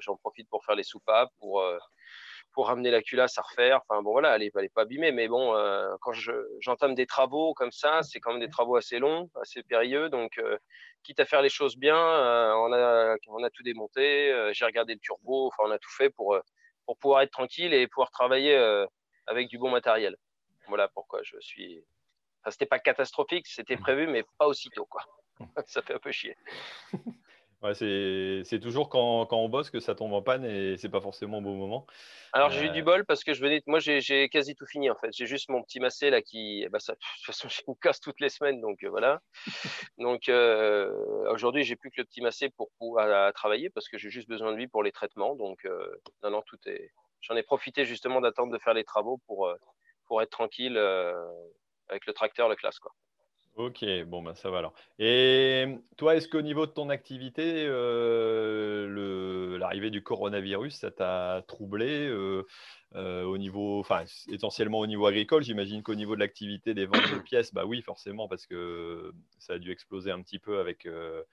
j'en 0.00 0.16
profite 0.16 0.48
pour 0.50 0.64
faire 0.64 0.74
les 0.76 0.82
soupapes, 0.82 1.30
pour 1.38 1.62
pour 2.58 2.66
ramener 2.66 2.90
la 2.90 3.02
culasse 3.02 3.38
à 3.38 3.42
refaire. 3.42 3.82
Enfin 3.88 4.02
bon 4.02 4.10
voilà, 4.10 4.34
elle 4.34 4.42
est, 4.42 4.50
elle 4.56 4.64
est 4.64 4.74
pas 4.74 4.82
abîmée, 4.82 5.12
mais 5.12 5.28
bon, 5.28 5.54
euh, 5.54 5.94
quand 6.00 6.12
je, 6.12 6.32
j'entame 6.58 6.96
des 6.96 7.06
travaux 7.06 7.54
comme 7.54 7.70
ça, 7.70 8.02
c'est 8.02 8.18
quand 8.18 8.32
même 8.32 8.40
des 8.40 8.48
travaux 8.48 8.74
assez 8.74 8.98
longs, 8.98 9.30
assez 9.40 9.62
périlleux. 9.62 10.08
Donc 10.08 10.38
euh, 10.38 10.58
quitte 11.04 11.20
à 11.20 11.24
faire 11.24 11.40
les 11.40 11.50
choses 11.50 11.76
bien, 11.76 11.96
euh, 11.96 12.52
on 12.54 12.72
a 12.72 13.14
on 13.28 13.44
a 13.44 13.50
tout 13.50 13.62
démonté, 13.62 14.34
j'ai 14.54 14.64
regardé 14.64 14.94
le 14.94 14.98
turbo, 14.98 15.46
enfin 15.46 15.68
on 15.68 15.70
a 15.70 15.78
tout 15.78 15.92
fait 15.96 16.10
pour 16.10 16.36
pour 16.84 16.98
pouvoir 16.98 17.20
être 17.20 17.30
tranquille 17.30 17.72
et 17.72 17.86
pouvoir 17.86 18.10
travailler 18.10 18.56
avec 19.28 19.46
du 19.46 19.56
bon 19.56 19.70
matériel. 19.70 20.16
Voilà 20.66 20.88
pourquoi 20.88 21.20
je 21.22 21.36
suis. 21.38 21.84
Enfin, 22.42 22.50
c'était 22.50 22.66
pas 22.66 22.80
catastrophique, 22.80 23.46
c'était 23.46 23.76
prévu, 23.76 24.08
mais 24.08 24.24
pas 24.36 24.48
aussitôt 24.48 24.86
quoi. 24.86 25.04
ça 25.66 25.80
fait 25.80 25.94
un 25.94 26.00
peu 26.00 26.10
chier. 26.10 26.36
Ouais, 27.60 27.74
c'est 27.74 28.60
toujours 28.60 28.88
quand, 28.88 29.26
quand 29.26 29.38
on 29.38 29.48
bosse 29.48 29.70
que 29.70 29.80
ça 29.80 29.96
tombe 29.96 30.12
en 30.12 30.22
panne 30.22 30.44
et 30.44 30.76
c'est 30.76 30.88
pas 30.88 31.00
forcément 31.00 31.38
au 31.38 31.40
bon 31.40 31.56
moment. 31.56 31.86
Alors 32.32 32.50
j'ai 32.50 32.66
eu 32.66 32.68
Euh, 32.68 32.72
du 32.72 32.82
bol 32.84 33.04
parce 33.04 33.24
que 33.24 33.34
je 33.34 33.40
venais, 33.40 33.62
moi 33.66 33.80
j'ai 33.80 34.28
quasi 34.28 34.54
tout 34.54 34.66
fini 34.66 34.88
en 34.90 34.94
fait. 34.94 35.10
J'ai 35.12 35.26
juste 35.26 35.48
mon 35.48 35.62
petit 35.64 35.80
massé 35.80 36.10
là 36.10 36.22
qui, 36.22 36.66
ben, 36.70 36.78
ça, 36.78 36.92
de 36.94 36.98
toute 36.98 37.26
façon 37.26 37.48
je 37.48 37.62
me 37.66 37.74
casse 37.74 38.00
toutes 38.00 38.20
les 38.20 38.28
semaines 38.28 38.60
donc 38.60 38.84
euh, 38.84 38.90
voilà. 38.90 39.20
Donc 39.98 40.28
euh, 40.28 40.92
aujourd'hui 41.32 41.64
j'ai 41.64 41.74
plus 41.74 41.90
que 41.90 42.00
le 42.00 42.04
petit 42.04 42.20
massé 42.20 42.50
pour 42.78 43.00
à- 43.00 43.26
à 43.26 43.32
travailler 43.32 43.70
parce 43.70 43.88
que 43.88 43.98
j'ai 43.98 44.10
juste 44.10 44.28
besoin 44.28 44.52
de 44.52 44.56
lui 44.56 44.68
pour 44.68 44.82
les 44.84 44.92
traitements. 44.92 45.34
Donc 45.34 45.64
euh, 45.64 45.88
non 46.22 46.30
non 46.30 46.42
tout 46.42 46.58
est. 46.66 46.92
J'en 47.22 47.34
ai 47.34 47.42
profité 47.42 47.84
justement 47.84 48.20
d'attendre 48.20 48.52
de 48.52 48.58
faire 48.58 48.74
les 48.74 48.84
travaux 48.84 49.18
pour 49.26 49.48
euh, 49.48 49.56
pour 50.06 50.22
être 50.22 50.30
tranquille 50.30 50.76
euh, 50.76 51.14
avec 51.88 52.06
le 52.06 52.12
tracteur, 52.12 52.48
le 52.48 52.54
classe 52.56 52.78
quoi. 52.78 52.92
Ok, 53.58 53.84
bon, 54.06 54.22
ben 54.22 54.36
ça 54.36 54.50
va 54.50 54.58
alors. 54.58 54.72
Et 55.00 55.66
toi, 55.96 56.14
est-ce 56.14 56.28
qu'au 56.28 56.42
niveau 56.42 56.64
de 56.64 56.70
ton 56.70 56.90
activité, 56.90 57.64
euh, 57.66 59.58
l'arrivée 59.58 59.90
du 59.90 60.00
coronavirus, 60.00 60.76
ça 60.76 60.92
t'a 60.92 61.42
troublé 61.48 62.06
euh, 62.06 62.46
euh, 62.94 63.24
au 63.24 63.36
niveau, 63.36 63.80
enfin, 63.80 64.04
essentiellement 64.30 64.78
au 64.78 64.86
niveau 64.86 65.06
agricole? 65.06 65.42
J'imagine 65.42 65.82
qu'au 65.82 65.96
niveau 65.96 66.14
de 66.14 66.20
l'activité 66.20 66.72
des 66.72 66.86
ventes 66.86 67.12
de 67.12 67.18
pièces, 67.18 67.52
bah 67.52 67.64
oui, 67.66 67.82
forcément, 67.82 68.28
parce 68.28 68.46
que 68.46 69.12
ça 69.40 69.54
a 69.54 69.58
dû 69.58 69.72
exploser 69.72 70.12
un 70.12 70.22
petit 70.22 70.38
peu 70.38 70.60
avec, 70.60 70.86
euh, 70.86 71.24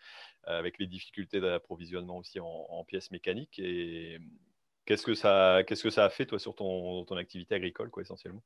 avec 0.45 0.79
les 0.79 0.87
difficultés 0.87 1.39
d'approvisionnement 1.39 2.17
aussi 2.17 2.39
en, 2.39 2.83
pièces 2.85 3.11
mécaniques. 3.11 3.59
Et 3.59 4.17
qu'est-ce 4.87 5.05
que 5.05 5.13
ça, 5.13 5.61
que 5.67 5.75
ça 5.75 6.05
a 6.05 6.09
fait, 6.09 6.25
toi, 6.25 6.39
sur 6.39 6.55
ton, 6.55 7.05
ton 7.05 7.17
activité 7.17 7.53
agricole, 7.53 7.91
quoi, 7.91 8.01
essentiellement? 8.01 8.41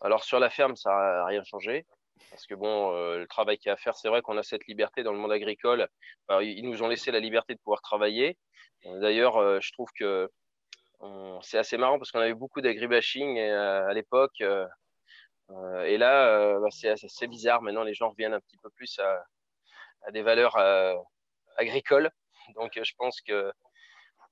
Alors 0.00 0.24
sur 0.24 0.38
la 0.38 0.48
ferme, 0.48 0.76
ça 0.76 0.90
n'a 0.90 1.26
rien 1.26 1.44
changé. 1.44 1.84
Parce 2.30 2.46
que 2.46 2.54
bon, 2.54 2.92
euh, 2.92 3.18
le 3.18 3.26
travail 3.26 3.58
qu'il 3.58 3.68
y 3.68 3.70
a 3.70 3.74
à 3.74 3.76
faire, 3.76 3.96
c'est 3.96 4.08
vrai 4.08 4.22
qu'on 4.22 4.36
a 4.36 4.42
cette 4.42 4.66
liberté 4.66 5.02
dans 5.02 5.12
le 5.12 5.18
monde 5.18 5.32
agricole. 5.32 5.88
Ils 6.40 6.68
nous 6.68 6.82
ont 6.82 6.88
laissé 6.88 7.10
la 7.10 7.20
liberté 7.20 7.54
de 7.54 7.60
pouvoir 7.60 7.80
travailler. 7.82 8.36
Euh, 8.86 9.00
D'ailleurs, 9.00 9.36
euh, 9.36 9.58
je 9.60 9.72
trouve 9.72 9.88
que 9.98 10.30
c'est 11.42 11.58
assez 11.58 11.78
marrant 11.78 11.98
parce 11.98 12.10
qu'on 12.10 12.18
avait 12.18 12.34
beaucoup 12.34 12.60
d'agribashing 12.60 13.38
à 13.38 13.92
l'époque. 13.92 14.40
et 14.40 15.96
là, 15.96 16.58
bah, 16.58 16.68
c'est 16.70 16.88
assez 16.88 17.28
bizarre. 17.28 17.62
Maintenant, 17.62 17.84
les 17.84 17.94
gens 17.94 18.10
reviennent 18.10 18.34
un 18.34 18.40
petit 18.40 18.58
peu 18.60 18.68
plus 18.70 18.98
à, 18.98 20.10
des 20.10 20.22
valeurs 20.22 20.56
agricoles. 21.56 22.10
Donc, 22.56 22.72
je 22.82 22.92
pense 22.96 23.20
que 23.20 23.52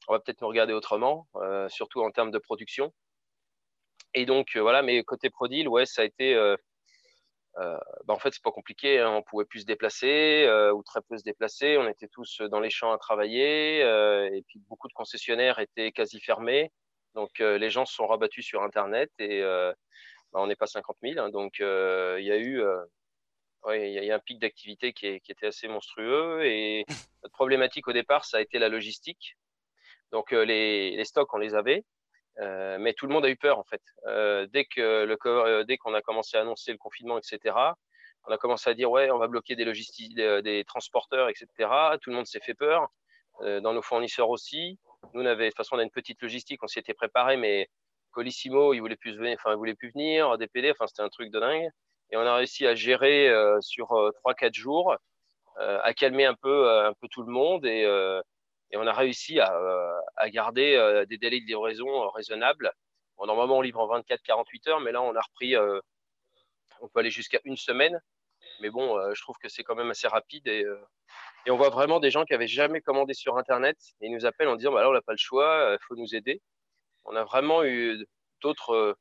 on 0.09 0.13
va 0.15 0.19
peut-être 0.19 0.41
nous 0.41 0.49
regarder 0.49 0.73
autrement, 0.73 1.29
surtout 1.69 2.03
en 2.03 2.11
termes 2.11 2.33
de 2.33 2.39
production. 2.39 2.93
Et 4.15 4.27
donc, 4.27 4.57
voilà, 4.57 4.83
mais 4.83 5.05
côté 5.05 5.31
Prodil, 5.31 5.69
ouais, 5.69 5.87
ça 5.87 6.03
a 6.03 6.05
été. 6.05 6.35
Euh, 7.59 7.75
euh, 7.75 7.79
bah, 8.05 8.15
en 8.15 8.19
fait, 8.19 8.33
c'est 8.33 8.43
pas 8.43 8.51
compliqué. 8.53 9.01
Hein. 9.01 9.11
On 9.11 9.23
pouvait 9.23 9.45
plus 9.45 9.61
se 9.61 9.67
déplacer 9.67 10.45
euh, 10.47 10.73
ou 10.73 10.83
très 10.83 11.01
peu 11.03 11.17
se 11.17 11.23
déplacer. 11.23 11.79
On 11.79 11.89
était 11.89 12.09
tous 12.09 12.41
dans 12.43 12.61
les 12.61 12.71
champs 12.71 12.93
à 12.93 12.99
travailler. 12.99 13.83
Euh, 13.83 14.31
et 14.33 14.43
puis, 14.43 14.61
beaucoup 14.69 14.89
de 14.89 14.93
concessionnaires 14.93 15.59
étaient 15.59 15.93
quasi 15.93 16.21
fermés. 16.21 16.73
Donc, 17.15 17.39
les 17.39 17.71
gens 17.71 17.87
se 17.87 17.95
sont 17.95 18.07
rabattus 18.07 18.45
sur 18.45 18.63
Internet 18.63 19.11
et 19.19 19.41
bah, 19.41 19.75
on 20.35 20.47
n'est 20.47 20.57
pas 20.57 20.67
50 20.67 20.99
000. 21.03 21.19
Hein. 21.19 21.31
donc, 21.31 21.61
il 21.61 22.25
y 22.25 22.31
a 22.31 22.37
eu 22.39 22.63
ouais, 23.65 23.91
il 23.91 24.05
y, 24.05 24.11
a 24.11 24.15
un 24.15 24.19
pic 24.19 24.39
d'activité 24.39 24.93
qui, 24.93 25.19
qui, 25.23 25.33
était 25.33 25.47
assez 25.47 25.67
monstrueux. 25.67 26.45
Et 26.45 26.85
notre 27.23 27.33
problématique 27.33 27.89
au 27.89 27.95
départ, 27.95 28.27
ça 28.27 28.37
a 28.37 28.41
été 28.43 28.59
la 28.59 28.69
logistique. 28.69 29.39
Donc, 30.13 30.33
les, 30.33 30.95
les 30.95 31.05
stocks, 31.07 31.33
on 31.33 31.39
les 31.39 31.55
avait. 31.55 31.85
Euh, 32.41 32.77
mais 32.79 32.93
tout 32.93 33.07
le 33.07 33.15
monde 33.15 33.25
a 33.25 33.31
eu 33.31 33.37
peur 33.37 33.59
en 33.59 33.65
fait. 33.65 33.83
Euh, 34.07 34.47
dès 34.53 34.65
que 34.67 35.05
le 35.05 35.17
euh, 35.27 35.65
dès 35.65 35.79
qu'on 35.79 35.95
a 35.95 36.03
commencé 36.03 36.37
à 36.37 36.43
annoncer 36.43 36.73
le 36.73 36.79
confinement, 36.79 37.19
etc. 37.19 37.57
On 38.27 38.33
a 38.33 38.39
commencé 38.39 38.69
à 38.69 38.75
dire 38.75 38.91
ouais, 38.91 39.11
on 39.11 39.19
va 39.19 39.29
bloquer 39.29 39.57
des 39.57 39.65
logistiques, 39.65 40.15
des, 40.15 40.65
transporteurs, 40.67 41.29
etc. 41.29 41.47
Tout 42.03 42.11
le 42.11 42.17
monde 42.17 42.27
s'est 42.27 42.41
fait 42.41 42.55
peur. 42.55 42.89
dans 43.41 43.73
nos 43.73 43.83
fournisseurs 43.83 44.31
aussi. 44.31 44.79
Nous, 45.15 45.23
on 45.23 45.27
avait, 45.27 45.45
de 45.45 45.51
toute 45.51 45.59
façon, 45.59 45.77
on 45.77 45.79
a 45.79 45.83
une 45.85 45.91
petite 45.91 46.21
logistique, 46.23 46.63
on 46.63 46.67
s'y 46.67 46.79
était 46.81 46.95
préparé, 46.95 47.37
mais 47.37 47.69
Colissimo, 48.11 48.75
il 48.75 48.81
voulait 48.81 48.97
plus 48.97 49.17
venir, 49.17 49.37
enfin, 49.39 49.53
il 49.53 49.59
voulait 49.59 49.75
plus 49.77 49.91
venir. 49.93 50.37
DPD, 50.39 50.73
enfin, 50.73 50.87
c'était 50.89 51.03
un 51.03 51.09
truc 51.09 51.31
de 51.31 51.39
dingue. 51.39 51.69
Et 52.11 52.17
on 52.17 52.21
a 52.21 52.35
réussi 52.35 52.67
à 52.67 52.75
gérer 52.75 53.33
sur 53.61 53.89
3-4 54.25 54.55
jours, 54.55 54.97
à 55.59 55.95
calmer 55.95 56.25
un 56.25 56.35
peu, 56.35 56.69
un 56.69 56.95
peu 56.95 57.07
tout 57.09 57.23
le 57.23 57.33
monde 57.33 57.65
et 57.65 57.87
et 58.71 58.77
on 58.77 58.87
a 58.87 58.93
réussi 58.93 59.41
à, 59.41 59.55
euh, 59.55 60.29
garder 60.29 60.75
euh, 60.75 61.05
des 61.07 61.19
délais 61.19 61.41
de 61.41 61.47
livraison 61.47 61.89
euh, 61.89 62.09
raisonnables. 62.09 62.73
Normalement, 63.19 63.59
on 63.59 63.63
livre 63.63 63.81
en 63.81 64.01
24-48 64.01 64.69
heures, 64.69 64.81
mais 64.81 64.93
là, 64.93 65.01
on 65.01 65.15
a 65.15 65.21
repris, 65.21 65.57
on 65.57 66.89
peut 66.89 67.01
aller 67.01 67.11
jusqu'à 67.11 67.41
une 67.45 67.57
semaine. 67.57 67.99
Mais 68.61 68.69
bon, 68.69 69.01
je 69.15 69.23
trouve 69.23 69.37
que 69.43 69.49
c'est 69.49 69.65
quand 69.65 69.75
même 69.75 69.91
assez 69.91 70.07
rapide 70.07 70.47
et, 70.47 70.67
on 71.49 71.57
voit 71.57 71.71
vraiment 71.71 71.99
des 71.99 72.11
gens 72.11 72.25
qui 72.25 72.35
n'avaient 72.35 72.47
jamais 72.47 72.83
commandé 72.83 73.15
sur 73.15 73.39
Internet 73.39 73.79
et 74.01 74.07
ils 74.07 74.13
nous 74.13 74.27
appellent 74.27 74.49
en 74.49 74.57
disant 74.57 74.73
bah 74.73 74.83
là, 74.83 74.91
on 74.91 74.93
n'a 74.93 75.01
pas 75.01 75.13
le 75.13 75.19
choix, 75.19 75.71
il 75.73 75.83
faut 75.87 75.97
nous 75.97 76.15
aider. 76.15 76.43
On 77.07 77.17
a 77.17 77.25
vraiment 77.25 77.65
eu 77.65 78.05
d'autres, 78.43 78.99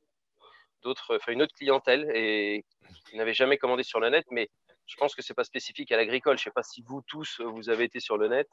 d'autres, 0.81 1.17
enfin 1.17 1.33
une 1.33 1.41
autre 1.41 1.53
clientèle 1.53 2.09
et 2.15 2.63
qui 3.09 3.17
n'avaient 3.17 3.33
jamais 3.33 3.57
commandé 3.57 3.83
sur 3.83 3.99
le 3.99 4.09
net, 4.09 4.25
mais 4.31 4.49
je 4.85 4.95
pense 4.95 5.13
que 5.13 5.21
c'est 5.21 5.33
pas 5.33 5.43
spécifique 5.43 5.91
à 5.91 5.97
l'agricole. 5.97 6.37
Je 6.37 6.43
sais 6.43 6.51
pas 6.51 6.63
si 6.63 6.81
vous 6.83 7.01
tous 7.05 7.41
vous 7.41 7.69
avez 7.69 7.83
été 7.83 7.99
sur 7.99 8.17
le 8.17 8.29
net 8.29 8.47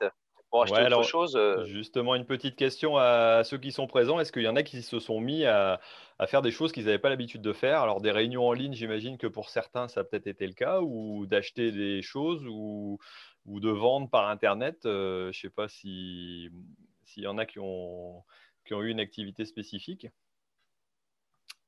pour 0.53 0.63
acheter 0.63 0.95
autre 0.95 1.03
chose. 1.03 1.35
Euh. 1.35 1.65
Justement, 1.65 2.15
une 2.15 2.27
petite 2.27 2.57
question 2.57 2.99
à 2.99 3.43
ceux 3.43 3.57
qui 3.57 3.73
sont 3.73 3.87
présents. 3.87 4.21
Est-ce 4.21 4.33
qu'il 4.33 4.43
y 4.43 4.49
en 4.49 4.55
a 4.55 4.63
qui 4.63 4.83
se 4.83 5.01
sont 5.01 5.19
mis 5.19 5.47
à, 5.47 5.81
faire 6.27 6.43
des 6.43 6.51
choses 6.51 6.73
qu'ils 6.73 6.85
n'avaient 6.85 6.99
pas 6.99 7.09
l'habitude 7.09 7.41
de 7.41 7.55
faire? 7.55 7.81
Alors, 7.81 8.03
des 8.03 8.11
réunions 8.11 8.47
en 8.47 8.53
ligne, 8.53 8.75
j'imagine 8.75 9.17
que 9.17 9.27
pour 9.27 9.49
certains, 9.49 9.89
ça 9.89 10.01
a 10.01 10.05
peut-être 10.05 10.27
été 10.27 10.47
le 10.47 10.53
cas, 10.53 10.81
ou 10.83 11.25
d'acheter 11.25 11.73
des 11.73 12.03
choses, 12.03 12.47
ou, 12.47 12.99
ou 13.47 13.61
de 13.61 13.71
vendre 13.71 14.11
par 14.11 14.29
Internet. 14.29 14.85
Euh, 14.85 15.33
je 15.33 15.39
ne 15.39 15.41
sais 15.41 15.51
pas 15.51 15.69
s'il 15.69 16.53
y 17.17 17.27
en 17.27 17.39
a 17.39 17.47
qui 17.47 17.59
ont, 17.59 18.23
qui 18.67 18.75
ont 18.75 18.83
eu 18.83 18.91
une 18.91 19.01
activité 19.01 19.47
spécifique. 19.47 20.07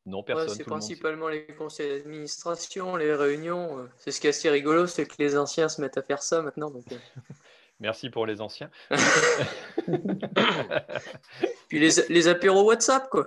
Non, 0.07 0.23
personne. 0.23 0.51
c'est 0.51 0.65
principalement 0.65 1.29
les 1.29 1.47
conseils 1.47 1.89
d'administration, 1.89 2.97
les 2.97 3.15
réunions. 3.15 3.79
Euh. 3.79 3.87
C'est 3.97 4.11
ce 4.11 4.21
qui 4.21 4.27
est 4.27 4.31
assez 4.31 4.51
rigolo, 4.51 4.87
c'est 4.87 5.07
que 5.07 5.15
les 5.19 5.39
anciens 5.39 5.71
se 5.71 5.81
mettent 5.81 5.97
à 5.97 6.03
faire 6.03 6.23
ça 6.23 6.43
maintenant. 6.43 6.71
Merci 7.81 8.11
pour 8.11 8.27
les 8.27 8.41
anciens. 8.41 8.71
Puis 11.69 11.81
les, 11.81 11.91
les 12.09 12.29
apéros 12.29 12.63
WhatsApp, 12.65 13.09
quoi. 13.11 13.27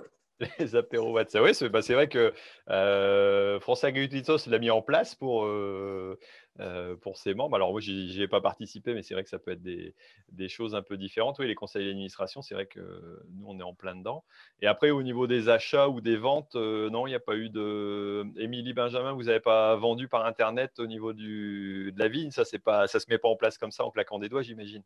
Les 0.58 0.76
apéros 0.76 1.12
WhatsApp. 1.12 1.42
Oui, 1.42 1.54
c'est 1.54 1.68
bah, 1.68 1.80
vrai 1.80 2.08
que 2.08 2.32
euh, 2.70 3.60
France 3.60 3.84
Agricultos 3.84 4.38
l'a 4.46 4.58
mis 4.58 4.70
en 4.70 4.82
place 4.82 5.14
pour, 5.14 5.44
euh, 5.44 6.18
euh, 6.60 6.96
pour 6.96 7.16
ses 7.16 7.34
membres. 7.34 7.56
Alors, 7.56 7.70
moi, 7.70 7.80
n'y 7.80 8.20
ai 8.20 8.28
pas 8.28 8.40
participé, 8.40 8.94
mais 8.94 9.02
c'est 9.02 9.14
vrai 9.14 9.22
que 9.22 9.30
ça 9.30 9.38
peut 9.38 9.52
être 9.52 9.62
des, 9.62 9.94
des, 10.30 10.48
choses 10.48 10.74
un 10.74 10.82
peu 10.82 10.96
différentes. 10.96 11.38
Oui, 11.38 11.46
les 11.46 11.54
conseils 11.54 11.86
d'administration, 11.86 12.42
c'est 12.42 12.54
vrai 12.54 12.66
que 12.66 13.22
nous, 13.30 13.44
on 13.46 13.58
est 13.58 13.62
en 13.62 13.74
plein 13.74 13.94
dedans. 13.94 14.24
Et 14.60 14.66
après, 14.66 14.90
au 14.90 15.02
niveau 15.02 15.26
des 15.26 15.48
achats 15.48 15.88
ou 15.88 16.00
des 16.00 16.16
ventes, 16.16 16.56
non, 16.56 17.06
il 17.06 17.10
n'y 17.10 17.16
a 17.16 17.20
pas 17.20 17.36
eu 17.36 17.48
de. 17.48 18.24
Émilie 18.36 18.72
Benjamin, 18.72 19.12
vous 19.12 19.24
n'avez 19.24 19.40
pas 19.40 19.76
vendu 19.76 20.08
par 20.08 20.26
Internet 20.26 20.78
au 20.78 20.86
niveau 20.86 21.12
du, 21.12 21.92
de 21.92 21.98
la 21.98 22.08
vigne? 22.08 22.30
Ça 22.30 22.42
ne 22.42 22.86
se 22.86 23.10
met 23.10 23.18
pas 23.18 23.28
en 23.28 23.36
place 23.36 23.58
comme 23.58 23.70
ça 23.70 23.84
en 23.84 23.90
claquant 23.90 24.18
des 24.18 24.28
doigts, 24.28 24.42
j'imagine. 24.42 24.82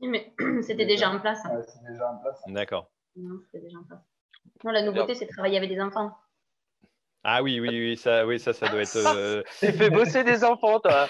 Oui, 0.00 0.08
mais 0.08 0.32
c'était 0.62 0.86
déjà 0.86 1.10
en 1.10 1.18
place. 1.18 1.44
Hein. 1.44 1.60
déjà 1.88 2.10
en 2.10 2.18
place. 2.18 2.40
D'accord. 2.46 2.90
Non, 3.16 3.40
c'était 3.46 3.64
déjà 3.64 3.78
en 3.78 3.84
place. 3.84 4.00
Non, 4.64 4.70
la 4.70 4.82
nouveauté, 4.82 5.14
c'est 5.14 5.26
de 5.26 5.30
travailler 5.30 5.56
avec 5.56 5.70
des 5.70 5.80
enfants. 5.80 6.16
Ah 7.30 7.42
oui, 7.42 7.60
oui, 7.60 7.68
oui, 7.68 7.94
ça, 7.98 8.26
oui, 8.26 8.40
ça, 8.40 8.54
ça 8.54 8.68
doit 8.68 8.80
être. 8.80 8.88
Euh... 9.18 9.42
tu 9.60 9.70
fais 9.72 9.90
bosser 9.90 10.24
des 10.24 10.44
enfants, 10.44 10.80
toi. 10.80 11.08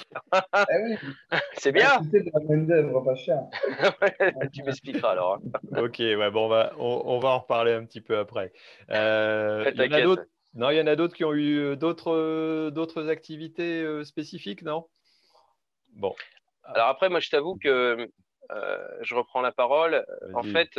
Eh 0.69 0.97
c'est 1.55 1.71
bien. 1.71 2.01
tu 4.53 4.65
m'expliqueras 4.65 5.13
alors. 5.13 5.35
Hein. 5.35 5.85
ok, 5.85 6.01
ouais, 6.01 6.29
bon, 6.31 6.47
on 6.47 6.49
va, 6.49 6.73
on, 6.79 7.21
va 7.21 7.29
en 7.29 7.39
reparler 7.39 7.73
un 7.73 7.85
petit 7.85 8.01
peu 8.01 8.19
après. 8.19 8.53
Euh, 8.91 9.71
il 9.73 9.81
y 9.81 9.89
en 9.89 9.93
a 9.93 10.01
d'autres. 10.01 10.25
Non, 10.55 10.71
il 10.71 10.77
y 10.77 10.81
en 10.81 10.89
a 10.89 10.97
d'autres 10.97 11.15
qui 11.15 11.25
ont 11.25 11.35
eu 11.35 11.59
euh, 11.59 11.77
d'autres, 11.77 12.13
euh, 12.13 12.71
d'autres 12.71 13.09
activités 13.09 14.05
spécifiques, 14.05 14.63
non? 14.63 14.89
Bon. 15.95 16.17
Alors 16.65 16.89
après, 16.89 17.11
moi, 17.11 17.21
je 17.21 17.31
t'avoue 17.31 17.57
que 17.57 18.11
je 19.03 19.15
reprends 19.15 19.41
la 19.41 19.53
parole. 19.53 20.05
En 20.35 20.43
fait, 20.43 20.71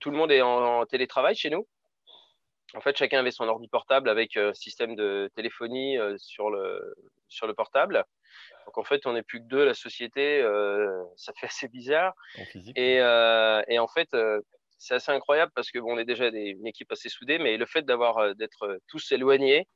tout 0.00 0.10
le 0.10 0.16
monde 0.16 0.32
est 0.32 0.40
en, 0.40 0.86
télétravail 0.86 1.34
chez 1.34 1.50
nous. 1.50 1.66
En 2.74 2.80
fait, 2.80 2.96
chacun 2.96 3.18
avait 3.18 3.30
son 3.30 3.48
ordi 3.48 3.68
portable 3.68 4.08
avec 4.08 4.36
un 4.36 4.50
euh, 4.50 4.54
système 4.54 4.94
de 4.94 5.30
téléphonie 5.34 5.98
euh, 5.98 6.16
sur, 6.18 6.50
le, 6.50 6.94
sur 7.28 7.46
le 7.46 7.54
portable. 7.54 8.04
Donc, 8.66 8.78
en 8.78 8.84
fait, 8.84 9.06
on 9.06 9.12
n'est 9.12 9.22
plus 9.22 9.40
que 9.40 9.46
deux, 9.46 9.64
la 9.64 9.74
société. 9.74 10.40
Euh, 10.40 11.02
ça 11.16 11.32
fait 11.38 11.46
assez 11.46 11.68
bizarre. 11.68 12.14
et, 12.76 12.96
et, 12.96 13.78
en 13.78 13.88
fait, 13.88 14.08
c'est 14.78 14.94
assez 14.94 15.12
incroyable 15.12 15.52
parce 15.54 15.70
que 15.70 15.78
bon, 15.78 15.94
on 15.94 15.98
est 15.98 16.04
déjà 16.04 16.28
une 16.28 16.66
équipe 16.66 16.90
assez 16.92 17.08
soudée, 17.08 17.38
mais 17.38 17.56
le 17.56 17.66
fait 17.66 17.82
d'avoir 17.82 18.34
d'être 18.36 18.78
tous 18.88 19.12
éloignés, 19.12 19.66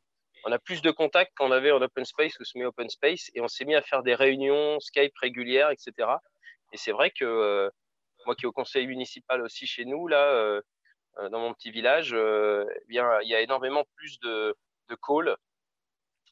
on 0.47 0.53
a 0.53 0.59
plus 0.59 0.83
de 0.83 0.91
contacts 0.91 1.33
qu'on 1.37 1.53
avait 1.53 1.73
en 1.73 1.81
open 1.81 2.05
space 2.05 2.39
ou 2.39 2.45
semi-open 2.45 2.89
space, 2.91 3.31
et 3.35 3.41
on 3.41 3.49
s'est 3.49 3.65
mis 3.65 3.75
à 3.75 3.83
faire 3.83 4.03
des 4.03 4.15
réunions 4.15 4.79
Skype 4.79 5.17
régulières, 5.21 5.71
etc. 5.71 6.09
Et 6.73 6.77
c'est 6.77 6.93
vrai 6.93 7.11
que 7.11 7.71
moi 8.27 8.35
qui 8.35 8.45
est 8.45 8.49
au 8.49 8.53
conseil 8.53 8.87
municipal 8.87 9.43
aussi 9.43 9.67
chez 9.67 9.85
nous, 9.85 10.07
là, 10.09 10.29
euh, 10.29 10.57
euh, 10.57 10.61
dans 11.31 11.41
mon 11.41 11.55
petit 11.55 11.71
village, 11.71 12.13
euh, 12.13 12.65
eh 12.83 12.85
bien, 12.89 13.21
il 13.23 13.29
y 13.29 13.35
a 13.35 13.41
énormément 13.41 13.85
plus 13.97 14.19
de, 14.21 14.57
de 14.89 14.97
calls 14.97 15.37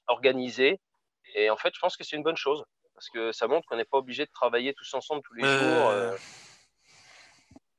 organisés. 0.08 0.80
Et 1.34 1.50
en 1.50 1.56
fait, 1.56 1.72
je 1.74 1.80
pense 1.80 1.96
que 1.96 2.04
c'est 2.04 2.16
une 2.16 2.22
bonne 2.22 2.36
chose 2.36 2.64
parce 2.94 3.08
que 3.08 3.32
ça 3.32 3.46
montre 3.46 3.66
qu'on 3.68 3.76
n'est 3.76 3.84
pas 3.84 3.98
obligé 3.98 4.24
de 4.24 4.30
travailler 4.32 4.74
tous 4.74 4.92
ensemble 4.94 5.22
tous 5.22 5.34
les 5.34 5.44
jours. 5.44 5.92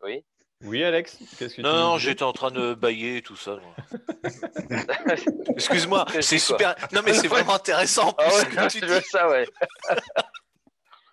Oui. 0.02 0.24
Oui, 0.64 0.82
Alex 0.82 1.18
que 1.38 1.62
Non, 1.62 1.74
non 1.76 1.98
j'étais 1.98 2.24
en 2.24 2.32
train 2.32 2.50
de 2.50 2.74
bailler 2.74 3.22
tout 3.22 3.36
ça. 3.36 3.58
Excuse-moi, 5.50 6.06
c'est 6.22 6.40
super. 6.40 6.76
Non, 6.94 7.02
mais 7.04 7.14
c'est 7.14 7.28
vraiment 7.30 7.56
intéressant. 7.56 8.16
Ah 8.18 8.28
ouais, 8.28 8.68
tu 8.70 8.80
dis. 8.80 9.02
ça, 9.10 9.30
ouais. 9.30 9.46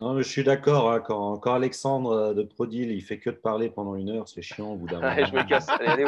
Non, 0.01 0.17
je 0.17 0.23
suis 0.23 0.43
d'accord. 0.43 0.91
Hein, 0.91 1.01
quand, 1.01 1.37
quand, 1.39 1.53
Alexandre 1.53 2.13
euh, 2.13 2.35
de 2.35 2.43
Prodil, 2.43 2.91
il 2.91 3.03
fait 3.03 3.19
que 3.19 3.29
de 3.29 3.37
parler 3.37 3.69
pendant 3.69 3.95
une 3.97 4.09
heure, 4.09 4.29
c'est 4.29 4.41
chiant 4.41 4.73
au 4.73 4.77
bout 4.77 4.87
d'un 4.87 5.01
moment. 5.01 5.27
je 5.27 5.35
me 5.35 5.47
casse. 5.47 5.69
Allez, 5.69 6.05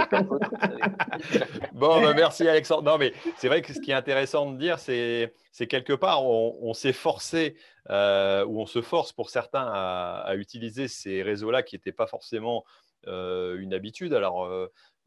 bon, 1.75 2.00
bah, 2.00 2.14
merci 2.14 2.49
Alexandre. 2.49 2.90
Non, 2.90 2.96
mais 2.96 3.12
c'est 3.37 3.49
vrai 3.49 3.61
que 3.61 3.75
ce 3.75 3.80
qui 3.80 3.90
est 3.90 3.94
intéressant 3.94 4.50
de 4.50 4.56
dire, 4.56 4.78
c'est 4.78 5.32
quelque 5.68 5.92
part, 5.92 6.25
on, 6.25 6.72
s'est 6.72 6.94
forcé, 6.94 7.56
euh, 7.90 8.46
ou 8.46 8.61
on 8.61 8.66
se 8.66 8.80
force 8.80 9.12
pour 9.12 9.28
certains 9.28 9.70
à, 9.70 10.34
utiliser 10.37 10.88
ces 10.88 11.22
réseaux-là 11.22 11.62
qui 11.62 11.76
n'étaient 11.76 11.92
pas 11.92 12.06
forcément 12.06 12.64
euh, 13.08 13.58
une 13.58 13.75
habitude. 13.75 14.14
Alors, 14.14 14.49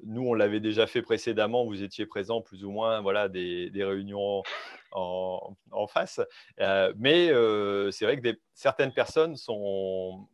nous, 0.03 0.27
on 0.27 0.33
l'avait 0.33 0.59
déjà 0.59 0.87
fait 0.87 1.01
précédemment, 1.01 1.65
vous 1.65 1.83
étiez 1.83 2.05
présent 2.05 2.41
plus 2.41 2.63
ou 2.63 2.71
moins, 2.71 3.01
voilà, 3.01 3.29
des, 3.29 3.71
réunions 3.75 4.43
en, 4.91 5.87
face. 5.87 6.21
Euh, 6.59 6.93
mais 6.97 7.29
euh, 7.29 7.91
c'est 7.91 8.05
vrai 8.05 8.19
que 8.19 8.37
certaines 8.53 8.93
personnes 8.93 9.35
sont, 9.35 10.27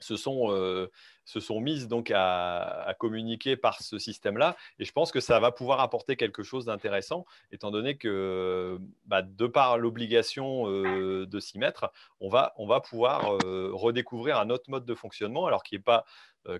se, 0.00 0.16
sont, 0.16 0.52
euh, 0.52 0.90
se 1.24 1.40
sont 1.40 1.60
mises 1.60 1.88
donc 1.88 2.12
à, 2.14 2.94
communiquer 2.98 3.56
par 3.56 3.82
ce 3.82 3.98
système-là. 3.98 4.56
Et 4.78 4.84
je 4.84 4.92
pense 4.92 5.10
que 5.10 5.20
ça 5.20 5.40
va 5.40 5.50
pouvoir 5.50 5.80
apporter 5.80 6.16
quelque 6.16 6.42
chose 6.42 6.64
d'intéressant, 6.66 7.24
étant 7.50 7.70
donné 7.70 7.96
que 7.96 8.78
bah, 9.06 9.22
de 9.22 9.46
par 9.46 9.78
l'obligation 9.78 10.66
de 10.68 11.40
s'y 11.40 11.58
mettre, 11.58 11.90
on 12.20 12.28
va, 12.28 12.52
on 12.56 12.66
va 12.66 12.80
pouvoir 12.80 13.38
redécouvrir 13.72 14.38
un 14.38 14.50
autre 14.50 14.70
mode 14.70 14.84
de 14.86 14.94
fonctionnement, 14.94 15.46
alors 15.46 15.62
qui 15.62 15.76
est, 15.76 15.80
pas, 15.80 16.04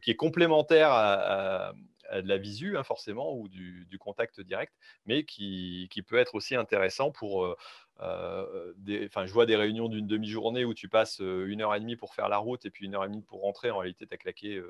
qui 0.02 0.10
est 0.10 0.16
complémentaire 0.16 0.90
à 0.90 1.74
de 2.22 2.28
la 2.28 2.38
visu, 2.38 2.76
hein, 2.76 2.84
forcément, 2.84 3.34
ou 3.34 3.48
du, 3.48 3.86
contact 3.98 4.40
direct, 4.40 4.72
mais 5.06 5.24
qui, 5.24 5.88
peut 6.06 6.18
être 6.18 6.34
aussi 6.34 6.54
intéressant 6.56 7.10
pour, 7.10 7.56
je 8.00 9.32
vois 9.32 9.46
des 9.46 9.56
réunions 9.56 9.88
d'une 9.88 10.06
demi-journée 10.06 10.64
où 10.64 10.74
tu 10.74 10.88
passes 10.88 11.20
une 11.20 11.62
heure 11.62 11.74
et 11.74 11.80
demie 11.80 11.96
pour 11.96 12.14
faire 12.14 12.28
la 12.28 12.38
route 12.38 12.64
et 12.64 12.70
puis 12.70 12.86
une 12.86 12.94
heure 12.94 13.04
et 13.04 13.08
demie 13.08 13.22
pour 13.22 13.42
rentrer. 13.42 13.70
En 13.70 13.78
réalité, 13.78 14.06
tu 14.06 14.14
as 14.14 14.16
claqué 14.16 14.62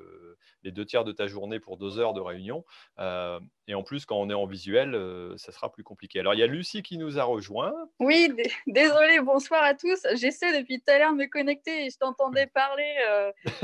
les 0.63 0.73
deux 0.73 0.85
tiers 0.85 1.05
de 1.05 1.13
ta 1.13 1.27
journée 1.27 1.61
pour 1.61 1.77
deux 1.77 1.99
heures 1.99 2.15
de 2.15 2.21
réunion. 2.21 2.65
et 2.99 3.75
en 3.75 3.83
plus, 3.83 4.05
quand 4.07 4.17
on 4.17 4.31
est 4.31 4.35
en 4.35 4.47
visuel, 4.47 4.95
ça 5.37 5.53
sera 5.53 5.73
plus 5.73 5.85
compliqué. 5.85 6.21
Alors, 6.21 6.35
il 6.35 6.41
y 6.41 6.43
a 6.43 6.47
Lucie 6.47 6.83
qui 6.83 6.99
nous 6.99 7.19
a 7.19 7.25
rejoint. 7.25 7.75
Oui, 7.99 8.33
désolé, 8.67 9.21
bonsoir 9.21 9.63
à 9.63 9.75
tous. 9.75 10.07
J'essaie 10.15 10.61
depuis 10.61 10.79
tout 10.81 10.93
à 10.93 10.99
l'heure 10.99 11.13
de 11.13 11.19
me 11.19 11.27
connecter 11.27 11.87
et 11.87 11.91
je 11.91 11.99
t'entendais 11.99 12.47
parler 12.47 12.95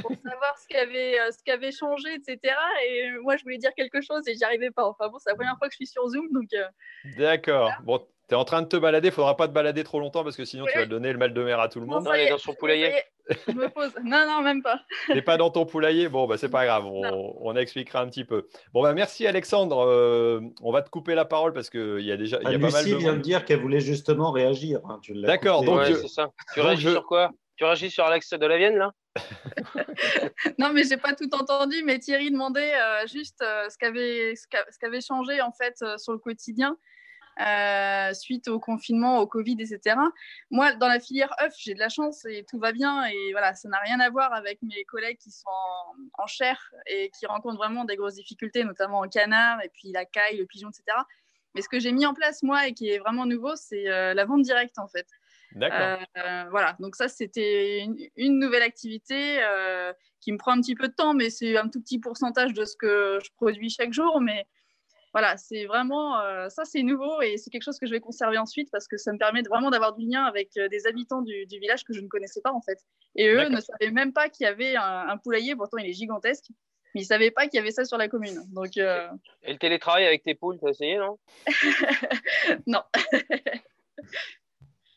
pour 0.02 0.10
savoir 0.24 0.58
ce 0.58 0.66
qu'avait 0.68 1.18
avait 1.50 1.72
changé, 1.72 2.14
etc. 2.14 2.54
Et 2.88 3.10
moi, 3.22 3.36
je 3.36 3.42
voulais 3.42 3.58
dire 3.58 3.74
quelque 3.74 4.00
chose 4.00 4.26
et 4.28 4.34
j'y 4.34 4.44
arrivais 4.44 4.70
pas. 4.70 4.86
Enfin 4.86 5.08
bon, 5.08 5.18
c'est 5.18 5.30
la 5.30 5.36
première 5.36 5.58
fois 5.58 5.68
que 5.68 5.72
je 5.74 5.76
suis 5.76 5.86
sur 5.86 6.06
Zoom. 6.08 6.28
donc. 6.32 6.48
D'accord. 7.16 7.72
Bon, 7.84 8.06
tu 8.30 8.34
es 8.34 8.38
en 8.38 8.44
train 8.44 8.62
de 8.62 8.68
te 8.68 8.76
balader, 8.76 9.08
il 9.08 9.10
ne 9.10 9.14
faudra 9.14 9.36
pas 9.36 9.48
te 9.48 9.52
balader 9.52 9.82
trop 9.82 9.98
longtemps 9.98 10.22
parce 10.22 10.36
que 10.36 10.44
sinon 10.44 10.64
tu 10.72 10.78
vas 10.78 10.86
donner 10.86 11.10
le 11.10 11.18
mal 11.18 11.34
de 11.34 11.42
mer 11.42 11.58
à 11.58 11.68
tout 11.68 11.80
le 11.80 11.86
monde. 11.86 12.04
Non, 12.04 12.12
est 12.12 12.30
dans 12.30 12.38
son 12.38 12.54
poulailler. 12.54 12.94
Je 13.28 13.52
me 13.52 13.68
pose. 13.68 13.92
Non, 14.04 14.24
non, 14.24 14.40
même 14.40 14.62
pas. 14.62 14.80
Tu 15.06 15.14
n'es 15.14 15.22
pas 15.22 15.36
dans 15.36 15.50
ton 15.50 15.66
poulailler? 15.66 16.08
Bon, 16.08 16.28
bah, 16.28 16.36
c'est 16.36 16.48
pas 16.48 16.64
grave, 16.64 16.86
on, 16.86 17.36
on, 17.40 17.56
expliquera 17.56 18.02
un 18.02 18.06
petit 18.06 18.24
peu. 18.24 18.46
Bon, 18.72 18.82
bah, 18.82 18.94
merci 18.94 19.26
Alexandre. 19.26 19.84
Euh, 19.84 20.40
on 20.62 20.70
va 20.70 20.82
te 20.82 20.90
couper 20.90 21.16
la 21.16 21.24
parole 21.24 21.52
parce 21.52 21.70
qu'il 21.70 22.02
y 22.02 22.12
a 22.12 22.16
déjà 22.16 22.40
y 22.42 22.46
a 22.46 22.50
ah, 22.50 22.58
pas 22.60 22.70
mal 22.70 22.84
de 22.88 22.94
vient 22.94 23.14
de 23.14 23.18
dire 23.18 23.44
qu'elle 23.44 23.60
voulait 23.60 23.80
justement 23.80 24.30
réagir. 24.30 24.78
Hein, 24.88 25.00
D'accord, 25.08 25.64
donc. 25.64 25.84
c'est 25.86 26.06
ça. 26.06 26.30
Tu 26.54 26.60
réagis 26.60 26.92
sur 26.92 27.06
quoi? 27.06 27.32
Tu 27.56 27.64
réagis 27.64 27.90
sur 27.90 28.04
Alex 28.04 28.30
de 28.30 28.46
la 28.46 28.58
Vienne, 28.58 28.76
là? 28.76 28.92
Non, 30.58 30.72
mais 30.72 30.84
j'ai 30.84 30.96
pas 30.96 31.14
tout 31.14 31.28
entendu. 31.34 31.82
Mais 31.84 31.98
Thierry 31.98 32.30
demandait 32.30 32.74
euh, 32.74 33.06
juste 33.08 33.42
euh, 33.42 33.68
ce 33.68 33.76
qu'avait 33.76 34.34
ce 34.36 34.46
qu'avait 34.78 35.00
changé 35.00 35.40
en 35.40 35.50
fait 35.50 35.74
sur 35.98 36.12
le 36.12 36.18
quotidien. 36.18 36.76
Euh, 37.40 38.12
suite 38.12 38.48
au 38.48 38.60
confinement, 38.60 39.18
au 39.20 39.26
Covid, 39.26 39.56
etc. 39.60 39.96
Moi, 40.50 40.74
dans 40.74 40.88
la 40.88 41.00
filière 41.00 41.32
œuf, 41.42 41.54
j'ai 41.56 41.72
de 41.72 41.78
la 41.78 41.88
chance 41.88 42.26
et 42.26 42.44
tout 42.48 42.58
va 42.58 42.72
bien. 42.72 43.04
Et 43.06 43.32
voilà, 43.32 43.54
ça 43.54 43.68
n'a 43.68 43.78
rien 43.78 43.98
à 44.00 44.10
voir 44.10 44.32
avec 44.34 44.60
mes 44.62 44.84
collègues 44.84 45.16
qui 45.16 45.30
sont 45.30 45.48
en, 46.18 46.26
chair 46.26 46.70
et 46.86 47.10
qui 47.18 47.26
rencontrent 47.26 47.56
vraiment 47.56 47.84
des 47.84 47.96
grosses 47.96 48.16
difficultés, 48.16 48.62
notamment 48.64 49.00
en 49.00 49.08
canard 49.08 49.62
et 49.64 49.70
puis 49.70 49.90
la 49.90 50.04
caille, 50.04 50.36
le 50.36 50.44
pigeon, 50.44 50.68
etc. 50.68 50.98
Mais 51.54 51.62
ce 51.62 51.68
que 51.68 51.80
j'ai 51.80 51.92
mis 51.92 52.04
en 52.04 52.14
place, 52.14 52.42
moi, 52.42 52.68
et 52.68 52.74
qui 52.74 52.90
est 52.90 52.98
vraiment 52.98 53.24
nouveau, 53.24 53.56
c'est 53.56 53.88
euh, 53.88 54.12
la 54.12 54.24
vente 54.26 54.42
directe, 54.42 54.78
en 54.78 54.86
fait. 54.86 55.06
D'accord. 55.52 56.06
Euh, 56.18 56.44
voilà, 56.50 56.76
donc 56.78 56.94
ça, 56.94 57.08
c'était 57.08 57.80
une, 57.80 57.96
une, 58.16 58.38
nouvelle 58.38 58.62
activité 58.62 59.40
qui 60.20 60.30
me 60.30 60.36
prend 60.36 60.52
un 60.52 60.60
petit 60.60 60.74
peu 60.76 60.88
de 60.88 60.94
temps, 60.94 61.14
mais 61.14 61.30
c'est 61.30 61.56
un 61.56 61.68
tout 61.68 61.80
petit 61.80 61.98
pourcentage 61.98 62.52
de 62.52 62.64
ce 62.64 62.76
que 62.76 63.18
je 63.24 63.30
produis 63.34 63.70
chaque 63.70 63.92
jour. 63.92 64.20
Mais 64.20 64.46
voilà, 65.12 65.36
c'est 65.36 65.64
vraiment, 65.66 66.20
euh, 66.20 66.48
ça 66.48 66.64
c'est 66.64 66.82
nouveau 66.82 67.20
et 67.20 67.36
c'est 67.36 67.50
quelque 67.50 67.64
chose 67.64 67.78
que 67.78 67.86
je 67.86 67.92
vais 67.92 68.00
conserver 68.00 68.38
ensuite 68.38 68.70
parce 68.70 68.86
que 68.86 68.96
ça 68.96 69.12
me 69.12 69.18
permet 69.18 69.42
vraiment 69.42 69.70
d'avoir 69.70 69.94
du 69.94 70.06
lien 70.06 70.22
avec 70.24 70.50
euh, 70.56 70.68
des 70.68 70.86
habitants 70.86 71.22
du, 71.22 71.46
village 71.50 71.84
que 71.84 71.92
je 71.92 72.00
ne 72.00 72.08
connaissais 72.08 72.40
pas 72.40 72.52
en 72.52 72.60
fait. 72.60 72.78
Et 73.16 73.28
eux 73.28 73.48
ne 73.48 73.60
savaient 73.60 73.90
même 73.90 74.12
pas 74.12 74.28
qu'il 74.28 74.44
y 74.44 74.46
avait 74.46 74.76
un, 74.76 75.16
poulailler, 75.18 75.56
pourtant 75.56 75.78
il 75.78 75.86
est 75.86 75.92
gigantesque, 75.92 76.44
mais 76.94 77.00
ils 77.00 77.04
ne 77.04 77.08
savaient 77.08 77.32
pas 77.32 77.48
qu'il 77.48 77.56
y 77.56 77.60
avait 77.60 77.72
ça 77.72 77.84
sur 77.84 77.98
la 77.98 78.08
commune. 78.08 78.40
Donc, 78.52 78.76
euh, 78.76 79.08
Et 79.42 79.52
le 79.52 79.58
télétravail 79.58 80.06
avec 80.06 80.22
tes 80.22 80.34
poules, 80.34 80.58
tu 80.60 80.66
as 80.66 80.70
essayé, 80.70 80.98
non? 80.98 81.18
Non. 82.66 82.82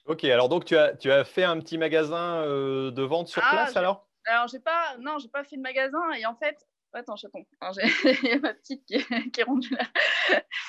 ok, 0.05 0.23
alors 0.25 0.47
donc 0.47 0.65
tu 0.65 0.77
as, 0.77 0.95
tu 0.95 1.11
as 1.11 1.23
fait 1.23 1.43
un 1.43 1.59
petit 1.59 1.79
magasin 1.79 2.45
de 2.45 3.01
vente 3.01 3.29
sur 3.29 3.41
ah, 3.43 3.49
place 3.51 3.75
alors? 3.75 4.07
Alors, 4.25 4.47
j'ai 4.47 4.59
pas, 4.59 4.95
non, 4.99 5.17
j'ai 5.19 5.27
pas 5.27 5.43
fait 5.43 5.57
de 5.57 5.61
magasin 5.61 6.11
et 6.17 6.25
en 6.25 6.35
fait, 6.35 6.57
Attends, 6.93 7.15
chaton. 7.15 7.45
Il 7.61 8.23
y 8.23 8.31
a 8.31 8.39
ma 8.39 8.53
petite 8.53 8.85
qui 8.85 8.95
est, 8.95 9.31
qui 9.31 9.43
rondue 9.43 9.75
là. 9.75 9.85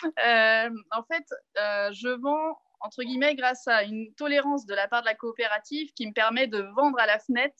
Euh, 0.04 0.70
en 0.90 1.02
fait, 1.04 1.24
euh, 1.58 1.92
je 1.92 2.08
vends, 2.08 2.58
entre 2.80 3.02
guillemets, 3.02 3.34
grâce 3.34 3.68
à 3.68 3.84
une 3.84 4.14
tolérance 4.14 4.66
de 4.66 4.74
la 4.74 4.88
part 4.88 5.02
de 5.02 5.06
la 5.06 5.14
coopérative 5.14 5.92
qui 5.92 6.06
me 6.06 6.12
permet 6.12 6.46
de 6.46 6.60
vendre 6.76 6.98
à 6.98 7.06
la 7.06 7.18
fenêtre 7.18 7.54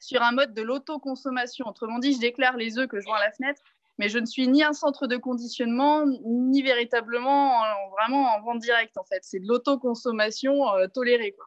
sur 0.00 0.22
un 0.22 0.32
mode 0.32 0.54
de 0.54 0.62
l'autoconsommation. 0.62 1.66
Autrement 1.66 1.98
dit, 1.98 2.14
je 2.14 2.20
déclare 2.20 2.56
les 2.56 2.78
œufs 2.78 2.88
que 2.88 3.00
je 3.00 3.06
vends 3.06 3.14
à 3.14 3.24
la 3.24 3.32
fenêtre, 3.32 3.62
mais 3.98 4.08
je 4.08 4.18
ne 4.18 4.26
suis 4.26 4.48
ni 4.48 4.62
un 4.62 4.72
centre 4.72 5.06
de 5.06 5.16
conditionnement, 5.16 6.04
ni 6.06 6.62
véritablement 6.62 7.62
vraiment 7.90 8.34
en 8.34 8.40
vente 8.40 8.60
directe, 8.60 8.96
en 8.98 9.04
fait. 9.04 9.20
C'est 9.22 9.40
de 9.40 9.46
l'autoconsommation 9.46 10.74
euh, 10.74 10.88
tolérée, 10.88 11.32
quoi. 11.32 11.46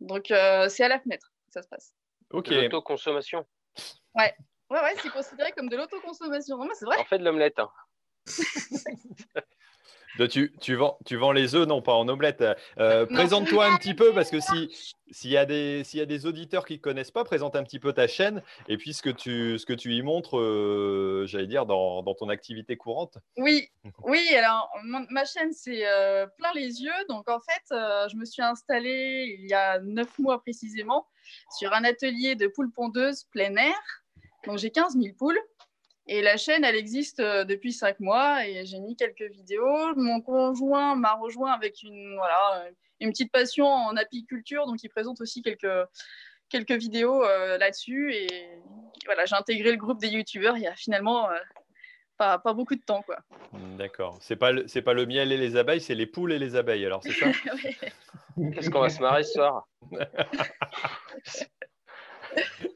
Donc, 0.00 0.24
c'est 0.26 0.82
à 0.82 0.88
la 0.88 0.98
fenêtre 0.98 1.32
que 1.46 1.52
ça 1.52 1.62
se 1.62 1.68
passe. 1.68 1.94
Ok. 2.30 2.48
L'autoconsommation 2.48 3.46
Ouais. 4.14 4.34
Ouais, 4.72 4.80
ouais, 4.80 4.94
c'est 5.02 5.10
considéré 5.10 5.52
comme 5.52 5.68
de 5.68 5.76
l'autoconsommation. 5.76 6.56
Non, 6.56 6.70
c'est 6.72 6.86
vrai. 6.86 6.96
En 6.96 7.04
fait 7.04 7.18
de 7.18 7.24
l'omelette. 7.24 7.58
Hein. 7.58 7.68
tu, 10.30 10.50
tu, 10.62 10.76
vends, 10.76 10.96
tu 11.04 11.16
vends 11.16 11.32
les 11.32 11.54
œufs, 11.54 11.68
non 11.68 11.82
pas 11.82 11.92
en 11.92 12.08
omelette. 12.08 12.42
Euh, 12.78 13.04
présente-toi 13.04 13.66
un 13.66 13.76
petit 13.76 13.92
peu 13.92 14.14
parce 14.14 14.30
que 14.30 14.38
s'il 14.40 15.30
y, 15.30 15.36
a 15.36 15.44
des, 15.44 15.82
y 15.94 16.00
a 16.00 16.06
des 16.06 16.24
auditeurs 16.24 16.64
qui 16.64 16.76
ne 16.76 16.78
connaissent 16.78 17.10
pas, 17.10 17.22
présente 17.22 17.54
un 17.54 17.64
petit 17.64 17.80
peu 17.80 17.92
ta 17.92 18.06
chaîne 18.06 18.42
et 18.66 18.78
puis 18.78 18.94
ce 18.94 19.02
que 19.02 19.10
tu, 19.10 19.58
ce 19.58 19.66
que 19.66 19.74
tu 19.74 19.92
y 19.92 20.00
montres, 20.00 20.38
euh, 20.38 21.26
j'allais 21.26 21.46
dire, 21.46 21.66
dans, 21.66 22.02
dans, 22.02 22.14
ton 22.14 22.30
activité 22.30 22.78
courante. 22.78 23.18
Oui, 23.36 23.68
oui 24.04 24.26
alors 24.34 24.70
ma 25.10 25.26
chaîne, 25.26 25.52
c'est 25.52 25.86
euh, 25.86 26.26
plein 26.38 26.52
les 26.54 26.80
yeux. 26.80 27.04
Donc 27.10 27.28
en 27.28 27.40
fait, 27.40 27.62
je 27.68 28.16
me 28.16 28.24
suis 28.24 28.42
installée 28.42 29.36
il 29.38 29.50
y 29.50 29.52
a 29.52 29.80
neuf 29.80 30.18
mois 30.18 30.40
précisément 30.40 31.06
sur 31.58 31.74
un 31.74 31.84
atelier 31.84 32.36
de 32.36 32.46
poules 32.46 32.72
pondeuses 32.72 33.24
plein 33.32 33.54
air. 33.56 34.01
Donc 34.46 34.58
j'ai 34.58 34.70
15 34.70 34.94
000 34.94 35.14
poules. 35.16 35.38
Et 36.08 36.20
la 36.20 36.36
chaîne, 36.36 36.64
elle 36.64 36.74
existe 36.74 37.20
euh, 37.20 37.44
depuis 37.44 37.72
5 37.72 38.00
mois 38.00 38.46
et 38.46 38.66
j'ai 38.66 38.80
mis 38.80 38.96
quelques 38.96 39.30
vidéos. 39.30 39.94
Mon 39.94 40.20
conjoint 40.20 40.96
m'a 40.96 41.14
rejoint 41.14 41.52
avec 41.52 41.82
une, 41.84 42.16
voilà, 42.16 42.66
une 43.00 43.10
petite 43.10 43.30
passion 43.30 43.66
en 43.66 43.96
apiculture, 43.96 44.66
donc 44.66 44.82
il 44.82 44.88
présente 44.88 45.20
aussi 45.20 45.42
quelques, 45.42 45.88
quelques 46.48 46.72
vidéos 46.72 47.24
euh, 47.24 47.56
là-dessus. 47.56 48.12
Et 48.14 48.26
voilà, 49.04 49.26
j'ai 49.26 49.36
intégré 49.36 49.70
le 49.70 49.76
groupe 49.76 50.00
des 50.00 50.08
youtubeurs 50.08 50.56
il 50.56 50.64
y 50.64 50.66
a 50.66 50.74
finalement 50.74 51.30
euh, 51.30 51.38
pas, 52.16 52.38
pas, 52.38 52.52
beaucoup 52.52 52.74
de 52.74 52.82
temps. 52.82 53.02
quoi. 53.02 53.18
D'accord. 53.78 54.18
C'est 54.20 54.36
pas, 54.36 54.50
c'est 54.66 54.82
pas 54.82 54.94
le 54.94 55.06
miel 55.06 55.30
et 55.30 55.36
les 55.36 55.56
abeilles, 55.56 55.80
c'est 55.80 55.94
les 55.94 56.06
poules 56.06 56.32
et 56.32 56.38
les 56.38 56.56
abeilles, 56.56 56.84
alors 56.84 57.02
c'est 57.04 57.12
ça 57.12 57.26
Qu'est-ce 58.54 58.70
qu'on 58.70 58.80
va 58.80 58.88
se 58.88 59.00
marrer 59.00 59.22
ce 59.22 59.34
soir 59.34 59.68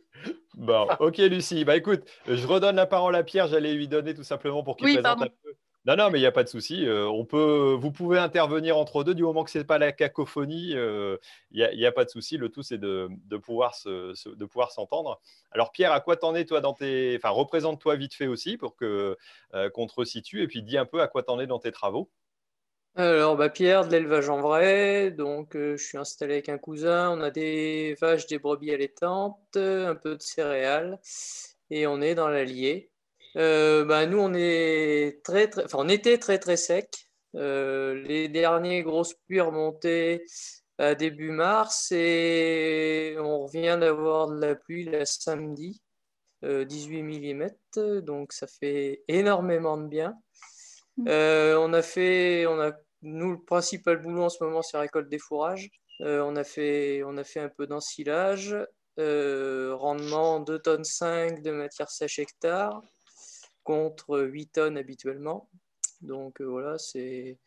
Bon, 0.57 0.89
ok 1.01 1.19
Lucie. 1.19 1.65
Bah 1.65 1.77
écoute, 1.77 2.03
je 2.27 2.47
redonne 2.47 2.77
la 2.77 2.87
parole 2.87 3.15
à 3.15 3.23
Pierre. 3.23 3.47
J'allais 3.47 3.75
lui 3.75 3.89
donner 3.89 4.15
tout 4.15 4.25
simplement 4.25 4.63
pour 4.63 4.77
qu'il 4.77 4.93
présente 4.93 5.23
un 5.23 5.27
peu. 5.27 5.53
Non, 5.87 5.95
non, 5.95 6.11
mais 6.11 6.19
il 6.19 6.23
n'y 6.23 6.27
a 6.27 6.33
pas 6.33 6.43
de 6.43 6.49
souci. 6.49 6.85
Euh, 6.85 7.07
on 7.07 7.25
peut, 7.25 7.77
vous 7.79 7.93
pouvez 7.93 8.19
intervenir 8.19 8.77
entre 8.77 9.05
deux 9.05 9.15
du 9.15 9.23
moment 9.23 9.45
que 9.45 9.53
ce 9.53 9.59
n'est 9.59 9.65
pas 9.65 9.79
la 9.79 9.93
cacophonie. 9.93 10.73
Euh, 10.75 11.17
il 11.53 11.65
n'y 11.77 11.87
a, 11.87 11.93
pas 11.93 12.05
de 12.05 12.11
souci. 12.11 12.39
Le 12.39 12.49
tout, 12.49 12.65
c'est 12.65 12.79
de, 12.79 13.09
pouvoir 13.41 13.77
se, 13.77 14.13
de 14.29 14.45
pouvoir 14.47 14.73
s'entendre. 14.73 15.21
Alors 15.53 15.71
Pierre, 15.71 15.93
à 15.93 16.01
quoi 16.01 16.17
t'en 16.17 16.35
es 16.35 16.45
toi 16.45 16.61
dans 16.61 16.73
tes, 16.73 17.15
enfin 17.17 17.29
représente-toi 17.29 17.95
vite 17.95 18.15
fait 18.15 18.27
aussi 18.27 18.57
pour 18.57 18.75
que 18.75 19.17
euh, 19.55 19.71
qu'on 19.71 19.87
te 19.87 19.95
resitue 19.95 20.43
et 20.43 20.49
puis 20.49 20.65
dis 20.65 20.77
un 20.77 20.87
peu 20.87 21.03
à 21.03 21.07
quoi 21.07 21.23
t'en 21.23 21.39
es 21.39 21.47
dans 21.47 21.61
tes 21.61 21.71
travaux. 21.71 22.11
Alors, 22.99 23.37
bah, 23.37 23.51
Pierre, 23.51 23.87
de 23.87 23.93
l'élevage 23.93 24.31
en 24.31 24.41
vrai. 24.41 25.11
Donc, 25.11 25.55
euh, 25.55 25.77
je 25.77 25.85
suis 25.85 25.99
installé 25.99 26.35
avec 26.35 26.49
un 26.49 26.57
cousin. 26.57 27.11
On 27.11 27.21
a 27.21 27.31
des 27.31 27.95
vaches, 28.01 28.27
des 28.27 28.39
brebis 28.39 28.73
allaitantes, 28.73 29.39
un 29.55 29.95
peu 29.95 30.17
de 30.17 30.23
céréales. 30.23 30.99
Et 31.69 31.87
on 31.87 32.01
est 32.01 32.15
dans 32.15 32.29
l'Allier. 32.29 32.91
Euh, 33.37 33.85
bah, 33.85 34.07
nous, 34.07 34.19
on, 34.19 34.33
est 34.35 35.23
très, 35.25 35.49
très, 35.49 35.65
enfin, 35.65 35.79
on 35.81 35.89
était 35.91 36.17
très, 36.17 36.39
très 36.39 36.57
sec. 36.57 36.89
Euh, 37.35 37.95
les 37.95 38.29
derniers 38.29 38.83
grosses 38.83 39.15
pluies 39.27 39.43
remontaient 39.43 40.25
à 40.79 40.95
début 40.95 41.33
mars 41.33 41.93
et 41.93 43.17
on 43.19 43.41
revient 43.47 43.77
d'avoir 43.79 44.29
de 44.29 44.41
la 44.41 44.55
pluie 44.55 44.85
le 44.85 45.05
samedi, 45.05 45.83
18 46.43 47.03
mm. 47.03 48.01
Donc, 48.01 48.33
ça 48.33 48.47
fait 48.47 49.03
énormément 49.09 49.77
de 49.77 49.87
bien. 49.87 50.17
Mmh. 50.99 51.09
on 51.09 51.75
a 51.75 51.83
fait, 51.83 52.47
on 52.47 52.59
a 52.59 52.73
nous, 53.07 53.33
le 53.33 53.41
principal 53.41 53.99
boulot 53.99 54.25
en 54.25 54.29
ce 54.29 54.43
moment, 54.43 54.63
c'est 54.63 54.77
récolte 54.79 55.09
des 55.09 55.19
fourrages. 55.19 55.71
Euh, 56.01 56.21
on, 56.23 56.37
a 56.37 56.45
fait, 56.45 57.03
on 57.05 57.17
a 57.17 57.25
fait 57.25 57.41
un 57.41 57.49
peu 57.49 57.67
d'ensilage. 57.67 58.57
Euh, 58.99 59.75
rendement 59.75 60.41
2 60.41 60.59
tonnes 60.59 60.85
5 60.85 61.43
de 61.43 61.51
matière 61.53 61.91
sèche 61.91 62.19
hectare 62.19 62.83
contre 63.63 64.21
8 64.21 64.47
tonnes 64.53 64.79
habituellement. 64.79 65.49
Donc 66.01 66.41
euh, 66.41 66.45
voilà, 66.45 66.79
c'est 66.79 67.39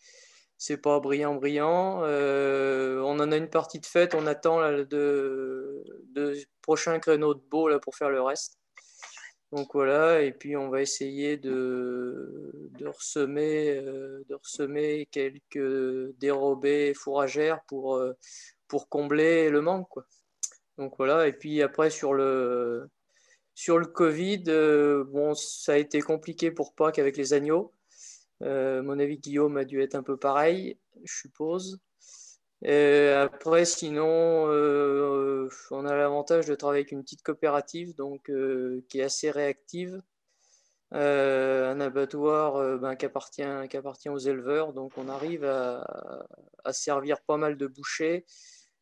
c'est 0.58 0.78
pas 0.78 1.00
brillant 1.00 1.36
brillant. 1.36 2.02
on 2.04 3.19
en 3.19 3.32
a 3.32 3.38
une 3.38 3.50
partie 3.50 3.80
de 3.80 3.86
fête, 3.86 4.13
on 4.15 4.28
attend 4.28 4.60
là, 4.60 4.84
de, 4.84 5.84
de 6.13 6.38
prochain 6.62 7.00
créneau 7.00 7.34
de 7.34 7.41
beau 7.50 7.69
là, 7.69 7.80
pour 7.80 7.95
faire 7.95 8.10
le 8.10 8.22
reste. 8.22 8.59
Donc 9.52 9.70
voilà, 9.74 10.22
et 10.22 10.32
puis 10.32 10.56
on 10.56 10.70
va 10.70 10.82
essayer 10.82 11.36
de, 11.38 12.52
de, 12.78 12.86
ressemer, 12.86 13.78
euh, 13.78 15.06
quelques 15.10 16.18
dérobés 16.20 16.94
fourragères 16.94 17.60
pour, 17.68 17.96
euh, 17.96 18.14
pour 18.68 18.90
combler 18.90 19.50
le 19.50 19.62
manque. 19.62 19.90
Quoi. 19.90 20.06
Donc 20.78 20.94
voilà, 20.98 21.28
et 21.28 21.34
puis 21.34 21.64
après 21.64 21.90
sur 21.90 22.14
le, 22.14 22.90
Covid, 23.94 24.44
euh, 24.50 25.34
ça 25.34 25.74
a 25.74 25.78
été 25.78 26.00
compliqué 26.02 26.52
pour 26.52 26.76
Pâques 26.76 27.00
avec 27.00 27.18
les 27.18 27.34
agneaux. 27.34 27.74
mon 28.42 29.00
avis, 29.00 29.18
Guillaume 29.18 29.58
a 29.58 29.66
dû 29.66 29.82
être 29.82 29.96
un 29.96 30.04
peu 30.04 30.18
pareil, 30.18 30.78
je 31.04 31.18
suppose. 31.22 31.80
Après, 32.63 33.63
sinon, 33.65 34.48
euh, 34.50 35.50
on 35.72 35.86
a 35.86 35.95
l'avantage 35.95 36.45
de 36.45 36.56
travailler 36.56 36.82
avec 36.82 36.91
une 36.91 37.04
petite 37.04 37.24
coopérative 37.24 37.95
donc, 37.95 38.30
euh, 38.30 38.84
qui 38.89 39.00
est 39.00 39.04
assez 39.04 39.32
réactive. 39.32 40.02
Euh, 40.93 41.72
un 41.72 41.80
abattoir 41.82 42.80
ben, 42.80 42.95
qui, 42.95 43.06
appartient, 43.06 43.43
qui 43.69 43.78
appartient 43.78 44.10
aux 44.10 44.17
éleveurs. 44.17 44.74
Donc, 44.74 44.98
on 44.98 45.08
arrive 45.08 45.45
à, 45.45 46.28
à, 46.65 46.74
servir 46.74 47.22
pas 47.22 47.38
mal 47.38 47.58
de 47.58 47.67
bouchées 47.67 48.26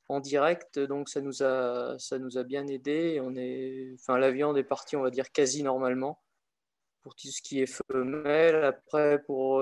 en 0.10 0.20
direct. 0.22 0.80
Donc, 0.80 1.10
ça 1.10 1.22
nous 1.22 1.44
a, 1.44 2.00
ça 2.00 2.18
nous 2.18 2.38
a 2.38 2.44
bien 2.44 2.66
aidé. 2.68 3.20
On 3.22 3.36
est, 3.36 3.94
enfin, 3.96 4.18
la 4.18 4.32
viande 4.32 4.58
est 4.58 4.63
partie, 4.63 4.96
on 4.96 5.02
va 5.02 5.12
dire, 5.12 5.32
quasi 5.32 5.63
normalement 5.63 6.20
pour 7.04 7.16
tout 7.16 7.28
ce 7.28 7.42
qui 7.42 7.62
est 7.62 7.82
femelle. 7.92 8.63
Après, 8.63 9.22
pour 9.24 9.62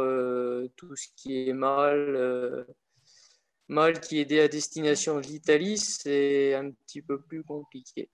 tout 0.78 0.96
ce 0.96 1.08
qui 1.16 1.50
est 1.50 1.54
mâle 1.54 2.66
Mal 3.68 4.00
qui 4.00 4.20
est 4.20 4.40
à 4.40 4.48
destination 4.48 5.20
de 5.20 5.26
l'Italie, 5.26 5.78
c'est 5.78 6.54
un 6.54 6.72
petit 6.72 7.02
peu 7.02 7.20
plus 7.22 7.44
compliqué. 7.44 8.10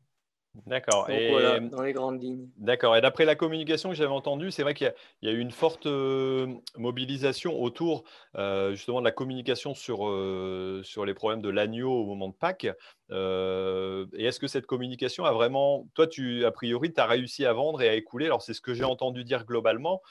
D'accord. 0.66 1.10
Et 1.10 1.30
voilà, 1.30 1.60
dans 1.62 1.82
les 1.82 1.94
grandes 1.94 2.22
lignes. 2.22 2.50
D'accord. 2.58 2.98
Et 2.98 3.02
d'après 3.02 3.24
la 3.24 3.36
communication 3.36 3.90
que 3.90 3.96
j'avais 3.96 4.12
entendue, 4.12 4.52
c'est 4.52 4.64
vrai 4.64 4.74
qu'il 4.74 4.94
y, 5.22 5.30
a 5.30 5.32
eu 5.32 5.40
une 5.40 5.52
forte 5.52 5.86
euh, 5.86 6.46
mobilisation 6.78 7.62
autour 7.62 8.04
euh, 8.36 8.72
justement 8.72 9.00
de 9.00 9.06
la 9.06 9.12
communication 9.12 9.74
sur, 9.74 10.08
euh, 10.10 10.82
sur 10.84 11.06
les 11.06 11.14
problèmes 11.14 11.42
de 11.42 11.50
l'agneau 11.50 11.92
au 11.92 12.06
moment 12.06 12.28
de 12.28 12.34
Pâques. 12.34 12.66
et 12.66 14.26
est-ce 14.26 14.40
que 14.40 14.48
cette 14.48 14.66
communication 14.66 15.24
a 15.24 15.32
vraiment, 15.32 15.88
toi, 15.94 16.06
tu, 16.06 16.44
a 16.44 16.52
priori, 16.52 16.92
tu 16.94 17.00
as 17.00 17.06
réussi 17.06 17.46
à 17.46 17.54
vendre 17.54 17.82
et 17.82 17.88
à 17.88 17.94
écouler? 17.94 18.26
Alors, 18.26 18.42
c'est 18.42 18.54
ce 18.54 18.62
que 18.62 18.74
j'ai 18.74 18.84
entendu 18.84 19.24
dire 19.24 19.46
globalement. 19.46 20.02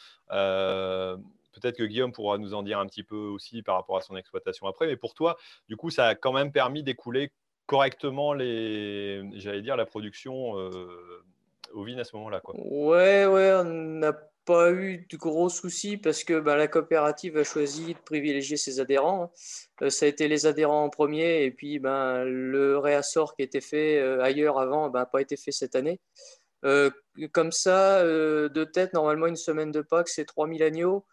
Peut-être 1.61 1.77
que 1.77 1.85
Guillaume 1.85 2.13
pourra 2.13 2.39
nous 2.39 2.55
en 2.55 2.63
dire 2.63 2.79
un 2.79 2.87
petit 2.87 3.05
peu 3.05 3.17
aussi 3.17 3.63
par 3.63 3.77
rapport 3.77 3.97
à 3.97 4.01
son 4.01 4.17
exploitation 4.17 4.67
après. 4.67 4.87
Mais 4.87 4.97
pour 4.97 5.15
toi, 5.15 5.37
du 5.69 5.77
coup, 5.77 5.91
ça 5.91 6.07
a 6.07 6.15
quand 6.15 6.33
même 6.33 6.53
permis 6.53 6.83
d'écouler 6.83 7.31
correctement 7.71 8.35
les, 8.35 9.23
j'allais 9.35 9.63
dire, 9.63 9.77
la 9.77 9.87
production 9.87 10.59
euh, 10.59 11.23
ovine 11.73 12.01
à 12.01 12.05
ce 12.05 12.17
moment-là. 12.17 12.41
Quoi. 12.41 12.57
Ouais, 12.59 13.27
ouais, 13.27 13.53
on 13.61 13.65
n'a 13.65 14.13
pas 14.45 14.73
eu 14.73 15.07
de 15.09 15.17
gros 15.17 15.49
soucis 15.49 15.97
parce 15.97 16.25
que 16.25 16.41
bah, 16.41 16.57
la 16.57 16.67
coopérative 16.67 17.37
a 17.37 17.45
choisi 17.45 17.95
de 17.95 17.99
privilégier 18.01 18.57
ses 18.57 18.81
adhérents. 18.81 19.23
Hein. 19.23 19.31
Euh, 19.83 19.91
ça 19.91 20.07
a 20.07 20.09
été 20.09 20.27
les 20.27 20.47
adhérents 20.47 20.83
en 20.83 20.91
premier 20.91 21.45
et 21.45 21.53
puis 21.53 21.79
ben, 21.79 22.25
le 22.25 22.77
réassort 22.77 23.37
qui 23.37 23.43
était 23.43 23.61
fait 23.61 24.01
euh, 24.01 24.21
ailleurs 24.21 24.59
avant 24.59 24.87
n'a 24.87 24.91
ben, 24.91 25.05
pas 25.05 25.21
été 25.21 25.37
fait 25.37 25.53
cette 25.53 25.77
année. 25.77 26.01
comme 27.31 27.53
ça, 27.53 28.03
de 28.03 28.65
tête, 28.65 28.95
normalement, 28.95 29.29
une 29.29 29.37
semaine 29.37 29.71
de 29.71 29.81
Pâques, 29.81 30.09
c'est 30.09 30.25
3000 30.25 30.65
agneaux. 30.65 31.07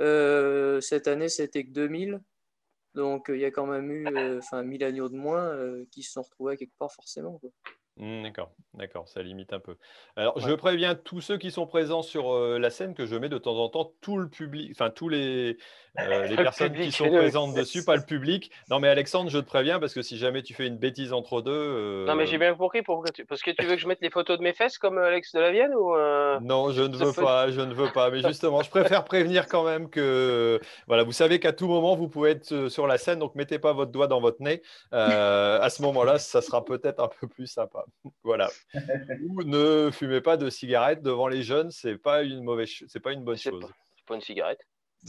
Euh, 0.00 0.80
cette 0.80 1.08
année, 1.08 1.28
c'était 1.28 1.64
que 1.64 1.70
2000. 1.70 2.20
Donc, 2.94 3.26
il 3.28 3.38
y 3.38 3.44
a 3.44 3.50
quand 3.50 3.66
même 3.66 3.90
eu 3.90 4.06
euh, 4.06 4.38
enfin 4.38 4.62
1000 4.62 4.82
agneaux 4.84 5.08
de 5.08 5.16
moins 5.16 5.44
euh, 5.44 5.84
qui 5.90 6.02
se 6.02 6.12
sont 6.12 6.22
retrouvés 6.22 6.56
quelque 6.56 6.76
part 6.78 6.92
forcément. 6.92 7.40
D'accord, 7.98 8.50
d'accord, 8.74 9.08
ça 9.08 9.22
limite 9.22 9.52
un 9.52 9.60
peu. 9.60 9.76
Alors, 10.16 10.38
je 10.38 10.52
préviens 10.52 10.94
tous 10.94 11.20
ceux 11.20 11.38
qui 11.38 11.50
sont 11.50 11.66
présents 11.66 12.02
sur 12.02 12.38
la 12.38 12.70
scène 12.70 12.94
que 12.94 13.06
je 13.06 13.16
mets 13.16 13.28
de 13.28 13.38
temps 13.38 13.56
en 13.56 13.68
temps 13.68 13.92
tout 14.00 14.18
le 14.18 14.28
public, 14.28 14.70
enfin 14.72 14.90
tous 14.90 15.08
les, 15.08 15.56
les 15.96 16.36
personnes 16.36 16.74
qui 16.74 16.92
sont 16.92 17.08
présentes 17.08 17.54
dessus, 17.54 17.84
pas 17.84 17.96
le 17.96 18.02
public. 18.02 18.50
Non, 18.70 18.78
mais 18.78 18.88
Alexandre, 18.88 19.30
je 19.30 19.38
te 19.38 19.46
préviens 19.46 19.80
parce 19.80 19.94
que 19.94 20.02
si 20.02 20.16
jamais 20.16 20.42
tu 20.42 20.54
fais 20.54 20.66
une 20.66 20.76
bêtise 20.76 21.12
entre 21.12 21.42
deux. 21.42 22.04
Non, 22.06 22.14
mais 22.14 22.26
j'ai 22.26 22.38
bien 22.38 22.54
compris 22.54 22.82
pourquoi 22.82 23.10
parce 23.28 23.42
que 23.42 23.50
tu 23.50 23.66
veux 23.66 23.74
que 23.74 23.80
je 23.80 23.88
mette 23.88 24.00
les 24.00 24.10
photos 24.10 24.38
de 24.38 24.42
mes 24.42 24.52
fesses 24.52 24.78
comme 24.78 24.98
Alex 24.98 25.32
de 25.34 25.40
la 25.40 25.50
Vienne 25.50 25.74
ou 25.74 25.94
Non, 26.42 26.70
je 26.70 26.82
ne 26.82 26.96
veux 26.96 27.12
pas, 27.12 27.50
je 27.50 27.60
ne 27.60 27.74
veux 27.74 27.90
pas. 27.92 28.10
Mais 28.10 28.22
justement, 28.26 28.62
je 28.62 28.70
préfère 28.70 29.04
prévenir 29.04 29.48
quand 29.48 29.64
même 29.64 29.90
que 29.90 30.60
voilà, 30.86 31.02
vous 31.02 31.12
savez 31.12 31.40
qu'à 31.40 31.52
tout 31.52 31.68
moment 31.68 31.96
vous 31.96 32.08
pouvez 32.08 32.30
être 32.30 32.68
sur 32.68 32.86
la 32.86 32.98
scène, 32.98 33.18
donc 33.18 33.34
mettez 33.34 33.58
pas 33.58 33.72
votre 33.72 33.90
doigt 33.90 34.06
dans 34.06 34.20
votre 34.20 34.42
nez. 34.42 34.62
à 34.92 35.68
ce 35.70 35.82
moment-là, 35.82 36.18
ça 36.18 36.40
sera 36.40 36.64
peut-être 36.64 37.00
un 37.00 37.08
peu 37.08 37.26
plus 37.26 37.46
sympa. 37.46 37.84
voilà. 38.22 38.48
Ou 39.28 39.42
ne 39.42 39.90
fumez 39.92 40.20
pas 40.20 40.36
de 40.36 40.48
cigarettes 40.50 41.02
devant 41.02 41.26
les 41.28 41.42
jeunes, 41.42 41.70
c'est 41.70 41.96
pas 41.98 42.22
une 42.22 42.42
mauvaise, 42.42 42.70
c'est 42.86 43.00
pas 43.00 43.12
une 43.12 43.24
bonne 43.24 43.38
chose. 43.38 43.66
C'est 43.96 44.06
pas 44.06 44.14
une 44.14 44.20
cigarette. 44.20 44.60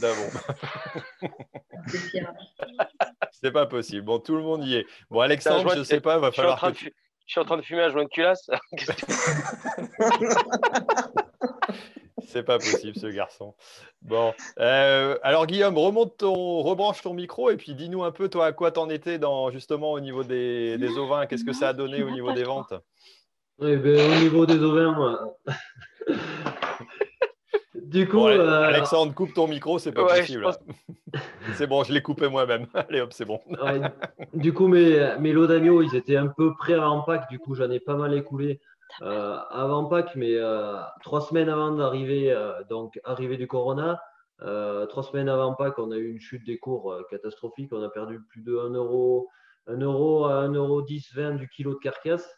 c'est 3.32 3.50
pas 3.50 3.66
possible. 3.66 4.02
Bon, 4.02 4.20
tout 4.20 4.36
le 4.36 4.42
monde 4.42 4.64
y 4.64 4.76
est. 4.76 4.86
Bon, 5.10 5.20
Alexandre, 5.20 5.74
je 5.76 5.82
sais 5.82 6.00
pas, 6.00 6.18
va 6.18 6.32
falloir. 6.32 6.72
Je 6.74 6.88
suis 7.26 7.40
en 7.40 7.44
train 7.44 7.56
de 7.56 7.62
fumer 7.62 7.82
un 7.82 7.90
joint 7.90 8.04
de 8.04 8.08
culasse. 8.08 8.48
C'est 12.30 12.44
pas 12.44 12.58
possible, 12.58 12.96
ce 12.96 13.08
garçon. 13.08 13.54
Bon, 14.02 14.32
euh, 14.60 15.18
alors 15.24 15.46
Guillaume, 15.46 15.76
remonte 15.76 16.18
ton, 16.18 16.60
rebranche 16.60 17.02
ton 17.02 17.12
micro 17.12 17.50
et 17.50 17.56
puis 17.56 17.74
dis-nous 17.74 18.04
un 18.04 18.12
peu, 18.12 18.28
toi, 18.28 18.46
à 18.46 18.52
quoi 18.52 18.70
t'en 18.70 18.88
étais 18.88 19.18
dans 19.18 19.50
justement 19.50 19.90
au 19.90 20.00
niveau 20.00 20.22
des, 20.22 20.78
des 20.78 20.96
ovins? 20.96 21.26
Qu'est-ce 21.26 21.44
que 21.44 21.52
ça 21.52 21.70
a 21.70 21.72
donné 21.72 22.04
au 22.04 22.10
niveau 22.10 22.32
des 22.32 22.44
ventes? 22.44 22.72
Eh 23.62 23.76
ben, 23.76 24.12
Au 24.12 24.20
niveau 24.20 24.46
des 24.46 24.62
ovins, 24.62 25.18
du 27.74 28.06
coup, 28.06 28.28
euh, 28.28 28.62
Alexandre, 28.62 29.12
coupe 29.12 29.34
ton 29.34 29.48
micro, 29.48 29.80
c'est 29.80 29.90
pas 29.90 30.04
possible. 30.04 30.46
c'est 31.54 31.66
bon, 31.66 31.82
je 31.82 31.92
l'ai 31.92 32.00
coupé 32.00 32.28
moi-même. 32.28 32.66
Allez 32.74 33.00
hop, 33.00 33.12
c'est 33.12 33.24
bon. 33.24 33.40
du 34.34 34.52
coup, 34.52 34.68
mes, 34.68 35.16
mes 35.18 35.32
lots 35.32 35.48
d'agneaux, 35.48 35.82
ils 35.82 35.96
étaient 35.96 36.16
un 36.16 36.28
peu 36.28 36.54
prêts 36.54 36.74
avant 36.74 37.02
Pâques. 37.02 37.28
Du 37.28 37.40
coup, 37.40 37.56
j'en 37.56 37.70
ai 37.70 37.80
pas 37.80 37.96
mal 37.96 38.14
écoulé. 38.14 38.60
Euh, 39.02 39.38
avant 39.50 39.86
Pâques, 39.86 40.14
mais 40.16 40.34
euh, 40.36 40.80
trois 41.02 41.20
semaines 41.20 41.48
avant 41.48 41.72
d'arriver, 41.72 42.32
euh, 42.32 42.62
donc 42.68 43.00
arrivée 43.04 43.36
du 43.36 43.46
Corona, 43.46 44.00
trois 44.88 45.02
semaines 45.02 45.28
avant 45.28 45.54
Pâques, 45.54 45.78
on 45.78 45.90
a 45.90 45.96
eu 45.96 46.10
une 46.10 46.20
chute 46.20 46.44
des 46.44 46.58
cours 46.58 46.96
catastrophique. 47.10 47.72
On 47.72 47.82
a 47.82 47.90
perdu 47.90 48.20
plus 48.30 48.42
de 48.42 48.56
1 48.56 48.70
euro, 48.70 49.28
1 49.66 49.78
euro 49.80 50.24
à 50.24 50.36
1 50.36 50.54
euro 50.54 50.82
10, 50.82 51.14
20 51.14 51.34
du 51.34 51.48
kilo 51.48 51.74
de 51.74 51.78
carcasse. 51.78 52.36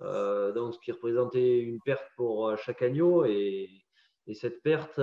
donc, 0.00 0.74
ce 0.74 0.78
qui 0.80 0.90
représentait 0.90 1.60
une 1.60 1.80
perte 1.80 2.06
pour 2.16 2.56
chaque 2.58 2.82
agneau. 2.82 3.24
Et, 3.24 3.70
et 4.26 4.34
cette 4.34 4.62
perte 4.62 5.00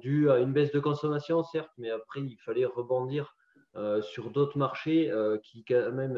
due 0.00 0.30
à 0.30 0.38
une 0.38 0.52
baisse 0.52 0.70
de 0.70 0.78
consommation, 0.78 1.42
certes, 1.42 1.72
mais 1.78 1.90
après, 1.90 2.20
il 2.20 2.36
fallait 2.44 2.66
rebondir 2.66 3.34
sur 4.00 4.30
d'autres 4.30 4.56
marchés 4.56 5.12
qui, 5.42 5.64
quand 5.64 5.90
même, 5.90 6.14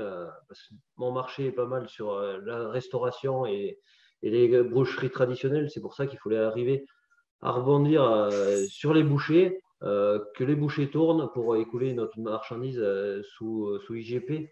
parce 0.46 0.60
que 0.60 0.74
mon 0.96 1.10
marché 1.10 1.46
est 1.46 1.52
pas 1.52 1.64
mal 1.64 1.88
sur 1.88 2.20
la 2.20 2.68
restauration 2.68 3.46
et, 3.46 3.80
et 4.22 4.30
les 4.30 4.62
boucheries 4.62 5.10
traditionnelles. 5.10 5.70
C'est 5.70 5.80
pour 5.80 5.94
ça 5.94 6.06
qu'il 6.06 6.18
fallait 6.18 6.38
arriver 6.38 6.86
à 7.42 7.52
rebondir 7.52 8.02
euh, 8.02 8.64
sur 8.68 8.92
les 8.92 9.02
bouchers, 9.02 9.60
euh, 9.82 10.18
que 10.36 10.44
les 10.44 10.54
bouchers 10.54 10.90
tournent 10.90 11.30
pour 11.32 11.56
écouler 11.56 11.94
notre 11.94 12.18
marchandise 12.20 12.78
euh, 12.78 13.22
sous, 13.22 13.78
sous 13.80 13.94
IGP 13.94 14.50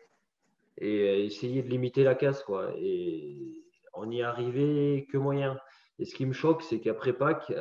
et 0.79 1.25
essayer 1.25 1.63
de 1.63 1.69
limiter 1.69 2.05
la 2.05 2.15
casse. 2.15 2.43
Quoi. 2.45 2.73
Et 2.79 3.63
on 3.95 4.07
n'y 4.07 4.23
arrivait 4.23 5.07
que 5.11 5.19
moyen. 5.19 5.59
Et 5.99 6.05
ce 6.05 6.15
qui 6.15 6.25
me 6.25 6.33
choque, 6.33 6.63
c'est 6.63 6.81
qu'après 6.81 7.13
Pâques, 7.13 7.53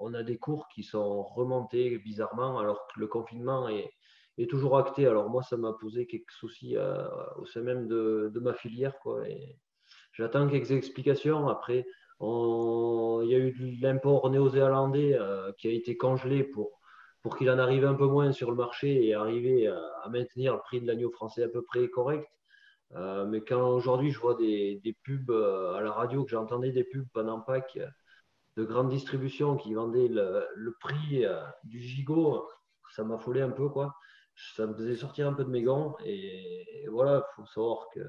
on 0.00 0.12
a 0.12 0.24
des 0.24 0.36
cours 0.36 0.66
qui 0.74 0.82
sont 0.82 1.22
remontés 1.22 1.98
bizarrement, 1.98 2.58
alors 2.58 2.88
que 2.88 2.98
le 2.98 3.06
confinement 3.06 3.68
est, 3.68 3.92
toujours 4.50 4.76
acté. 4.76 5.06
Alors 5.06 5.30
moi, 5.30 5.44
ça 5.44 5.56
m'a 5.56 5.72
posé 5.72 6.08
quelques 6.08 6.32
soucis 6.32 6.76
au 7.36 7.46
sein 7.46 7.60
même 7.60 7.86
de, 7.86 8.40
ma 8.42 8.54
filière. 8.54 8.98
Quoi. 8.98 9.22
J'attends 10.14 10.48
quelques 10.48 10.70
explications. 10.70 11.48
Après, 11.48 11.86
il 12.20 13.28
y 13.28 13.34
a 13.34 13.38
eu 13.38 13.78
l'import 13.80 14.30
néo-zélandais 14.30 15.18
euh, 15.18 15.52
qui 15.58 15.68
a 15.68 15.72
été 15.72 15.96
congelé 15.96 16.44
pour, 16.44 16.80
pour 17.22 17.36
qu'il 17.36 17.50
en 17.50 17.58
arrive 17.58 17.84
un 17.84 17.94
peu 17.94 18.06
moins 18.06 18.32
sur 18.32 18.50
le 18.50 18.56
marché 18.56 19.04
et 19.04 19.14
arriver 19.14 19.66
à, 19.66 20.08
maintenir 20.10 20.54
le 20.54 20.60
prix 20.60 20.80
de 20.80 20.86
l'agneau 20.86 21.10
français 21.10 21.42
à 21.42 21.48
peu 21.48 21.62
près 21.62 21.88
correct. 21.88 22.28
Euh, 22.94 23.26
mais 23.26 23.40
quand 23.40 23.68
aujourd'hui 23.70 24.12
je 24.12 24.20
vois 24.20 24.36
des, 24.36 24.96
pubs 25.02 25.30
euh, 25.30 25.74
à 25.74 25.80
la 25.80 25.90
radio, 25.90 26.22
que 26.24 26.30
j'entendais 26.30 26.70
des 26.70 26.84
pubs 26.84 27.08
pendant 27.12 27.40
Pâques 27.40 27.80
de 28.56 28.64
grande 28.64 28.90
distribution 28.90 29.56
qui 29.56 29.74
vendaient 29.74 30.06
le, 30.06 30.76
prix 30.78 31.26
du 31.64 31.80
gigot, 31.80 32.46
ça 32.94 33.02
m'a 33.02 33.16
m'affolait 33.16 33.42
un 33.42 33.50
peu. 33.50 33.68
quoi. 33.68 33.96
Ça 34.54 34.68
me 34.68 34.74
faisait 34.74 34.94
sortir 34.94 35.26
un 35.26 35.32
peu 35.32 35.42
de 35.42 35.50
mes 35.50 35.62
gants. 35.62 35.96
Et, 36.04 36.84
et 36.84 36.88
voilà, 36.88 37.26
il 37.32 37.34
faut 37.34 37.46
savoir 37.46 37.88
que 37.92 38.00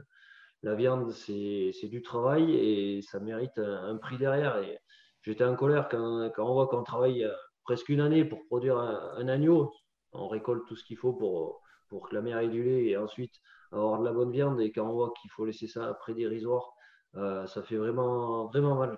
la 0.66 0.74
viande, 0.74 1.12
c'est 1.12 1.88
du 1.90 2.02
travail 2.02 2.56
et 2.56 3.02
ça 3.04 3.20
mérite 3.20 3.58
un, 3.60 3.98
prix 3.98 4.18
derrière. 4.18 4.58
Et 4.58 4.80
j'étais 5.22 5.44
en 5.44 5.56
colère 5.56 5.88
quand, 5.90 6.32
on 6.40 6.54
voit 6.54 6.68
qu'on 6.68 6.84
travaille 6.84 7.24
euh, 7.24 7.34
presque 7.64 7.90
une 7.90 8.02
année 8.02 8.26
pour 8.26 8.44
produire 8.48 8.78
un, 8.80 9.28
agneau. 9.28 9.72
On 10.12 10.28
récolte 10.28 10.66
tout 10.68 10.76
ce 10.76 10.84
qu'il 10.84 10.98
faut 10.98 11.14
pour, 11.14 11.62
pour 11.88 12.10
que 12.10 12.16
la 12.16 12.22
mère 12.22 12.40
ait 12.40 12.50
du 12.50 12.64
lait 12.64 12.86
et 12.88 12.98
ensuite 12.98 13.34
avoir 13.72 14.00
de 14.00 14.06
la 14.06 14.12
bonne 14.12 14.32
viande. 14.32 14.60
Et 14.60 14.72
quand 14.72 14.88
on 14.90 14.94
voit 14.94 15.14
qu'il 15.22 15.30
faut 15.30 15.46
laisser 15.46 15.68
ça 15.68 15.88
après 15.88 16.16
dérisoire, 16.16 16.74
euh, 17.16 17.46
ça 17.46 17.62
fait 17.62 17.78
vraiment, 17.78 18.50
mal. 18.52 18.98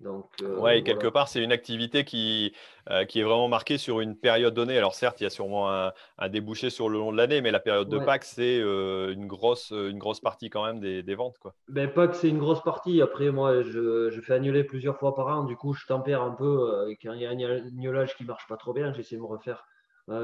Donc, 0.00 0.28
euh, 0.42 0.58
ouais, 0.58 0.82
quelque 0.82 1.06
part, 1.06 1.28
c'est 1.28 1.42
une 1.42 1.52
activité 1.52 2.04
qui, 2.04 2.52
euh, 2.90 3.04
qui 3.04 3.20
est 3.20 3.22
vraiment 3.22 3.48
marquée 3.48 3.78
sur 3.78 4.00
une 4.00 4.16
période 4.16 4.52
donnée. 4.52 4.76
Alors 4.76 4.94
certes, 4.94 5.20
il 5.20 5.24
y 5.24 5.26
a 5.26 5.30
sûrement 5.30 5.70
un, 5.70 5.92
débouché 6.28 6.68
sur 6.68 6.88
le 6.88 6.98
long 6.98 7.12
de 7.12 7.16
l'année, 7.16 7.40
mais 7.40 7.50
la 7.50 7.60
période 7.60 7.88
de 7.88 7.98
Pâques, 7.98 8.24
c'est 8.24 8.60
euh, 8.60 9.12
une, 9.12 9.26
grosse, 9.26 9.70
une 9.70 9.98
grosse 9.98 10.20
partie 10.20 10.50
quand 10.50 10.64
même 10.64 10.80
des, 10.80 11.02
des 11.02 11.14
ventes. 11.14 11.38
Quoi. 11.38 11.54
Ben, 11.68 11.88
Pâques, 11.88 12.16
c'est 12.16 12.28
une 12.28 12.38
grosse 12.38 12.62
partie. 12.62 13.00
Après, 13.00 13.30
moi, 13.30 13.62
je, 13.62 14.10
je, 14.10 14.20
fais 14.20 14.34
agnoler 14.34 14.64
plusieurs 14.64 14.98
fois 14.98 15.14
par 15.14 15.28
an. 15.28 15.44
Du 15.44 15.56
coup, 15.56 15.72
je 15.72 15.86
tempère 15.86 16.22
un 16.22 16.32
peu. 16.32 16.86
quand 17.02 17.12
il 17.12 17.20
y 17.20 17.26
a 17.26 17.30
un 17.30 17.66
agnolage 17.66 18.16
qui 18.16 18.24
marche 18.24 18.46
pas 18.48 18.56
trop 18.56 18.72
bien, 18.72 18.92
j'essaie 18.92 19.16
de 19.16 19.20
me 19.20 19.26
refaire 19.26 19.64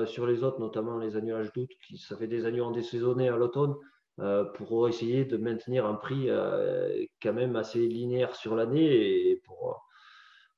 sur 0.05 0.27
les 0.27 0.43
autres, 0.45 0.61
notamment 0.61 0.99
les 0.99 1.17
à 1.17 1.21
doute, 1.21 1.71
qui 1.87 1.97
ça 1.97 2.17
fait 2.17 2.27
des 2.27 2.45
agneaux 2.45 2.67
en 2.67 2.71
désaisonnés 2.71 3.29
à 3.29 3.37
l'automne, 3.37 3.75
pour 4.55 4.89
essayer 4.89 5.25
de 5.25 5.37
maintenir 5.37 5.87
un 5.87 5.95
prix 5.95 6.27
euh, 6.29 7.05
quand 7.23 7.33
même 7.33 7.57
assez 7.57 7.87
linéaire 7.87 8.35
sur 8.35 8.55
l'année 8.55 8.87
et 9.31 9.37
pour, 9.45 9.83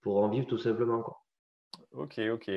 pour 0.00 0.18
en 0.18 0.28
vivre 0.28 0.46
tout 0.46 0.58
simplement. 0.58 1.02
Quoi. 1.02 1.18
Ok, 1.92 2.20
ok. 2.32 2.50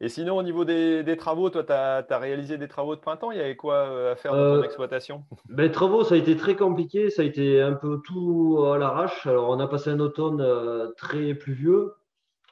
Et 0.00 0.08
sinon, 0.08 0.36
au 0.36 0.42
niveau 0.42 0.64
des, 0.64 1.02
des 1.02 1.16
travaux, 1.16 1.48
toi, 1.50 1.64
tu 1.64 1.72
as, 1.72 2.18
réalisé 2.18 2.58
des 2.58 2.68
travaux 2.68 2.94
de 2.94 3.00
printemps? 3.00 3.30
Il 3.30 3.38
y 3.38 3.40
avait 3.40 3.56
quoi 3.56 4.10
à 4.10 4.16
faire 4.16 4.34
dans 4.34 4.56
ton 4.56 4.62
exploitation? 4.62 5.24
ben, 5.48 5.70
Travaux, 5.70 6.04
ça 6.04 6.14
a 6.14 6.18
été 6.18 6.36
très 6.36 6.56
compliqué. 6.56 7.08
Ça 7.08 7.22
a 7.22 7.24
été 7.24 7.60
un 7.60 7.72
peu 7.72 8.00
tout 8.04 8.62
à 8.66 8.78
l'arrache. 8.78 9.26
Alors, 9.26 9.48
on 9.48 9.60
a 9.60 9.68
passé 9.68 9.90
un 9.90 10.00
automne 10.00 10.92
très 10.96 11.34
pluvieux 11.34 11.94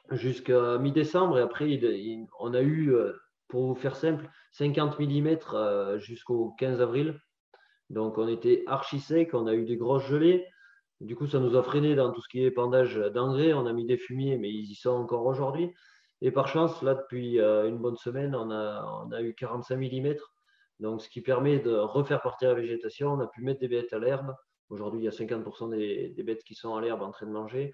jusqu'à 0.09 0.77
mi-décembre 0.77 1.37
et 1.37 1.41
après, 1.41 1.79
on 2.39 2.53
a 2.53 2.61
eu 2.61 2.95
pour 3.51 3.67
vous 3.67 3.75
faire 3.75 3.95
simple, 3.95 4.27
50 4.53 4.97
mm 4.99 5.37
euh, 5.53 5.99
jusqu'au 5.99 6.55
15 6.57 6.81
avril. 6.81 7.19
Donc 7.91 8.17
on 8.17 8.27
était 8.27 8.63
archi 8.67 8.99
sec, 8.99 9.33
on 9.33 9.47
a 9.47 9.53
eu 9.53 9.65
des 9.65 9.75
grosses 9.75 10.05
gelées. 10.05 10.47
Du 11.01 11.15
coup, 11.15 11.27
ça 11.27 11.39
nous 11.39 11.57
a 11.57 11.63
freiné 11.63 11.95
dans 11.95 12.11
tout 12.11 12.21
ce 12.21 12.29
qui 12.29 12.41
est 12.41 12.47
épandage 12.47 12.95
d'engrais. 12.95 13.53
On 13.53 13.65
a 13.65 13.73
mis 13.73 13.85
des 13.85 13.97
fumiers, 13.97 14.37
mais 14.37 14.49
ils 14.49 14.71
y 14.71 14.75
sont 14.75 14.91
encore 14.91 15.25
aujourd'hui. 15.25 15.73
Et 16.21 16.31
par 16.31 16.47
chance, 16.47 16.81
là, 16.83 16.93
depuis 16.93 17.39
euh, 17.39 17.67
une 17.67 17.79
bonne 17.79 17.97
semaine, 17.97 18.35
on 18.35 18.49
a, 18.51 19.03
on 19.05 19.11
a 19.11 19.21
eu 19.21 19.33
45 19.33 19.77
mm. 19.77 20.15
Donc, 20.79 21.01
ce 21.01 21.09
qui 21.09 21.21
permet 21.21 21.59
de 21.59 21.73
refaire 21.73 22.21
partir 22.21 22.49
la 22.49 22.55
végétation. 22.55 23.13
On 23.13 23.19
a 23.19 23.27
pu 23.27 23.41
mettre 23.41 23.59
des 23.59 23.67
bêtes 23.67 23.91
à 23.93 23.99
l'herbe. 23.99 24.35
Aujourd'hui, 24.69 25.01
il 25.01 25.03
y 25.03 25.07
a 25.07 25.11
50% 25.11 25.71
des, 25.71 26.09
des, 26.09 26.23
bêtes 26.23 26.43
qui 26.43 26.55
sont 26.55 26.75
à 26.75 26.81
l'herbe 26.81 27.01
en 27.01 27.11
train 27.11 27.25
de 27.25 27.31
manger. 27.31 27.71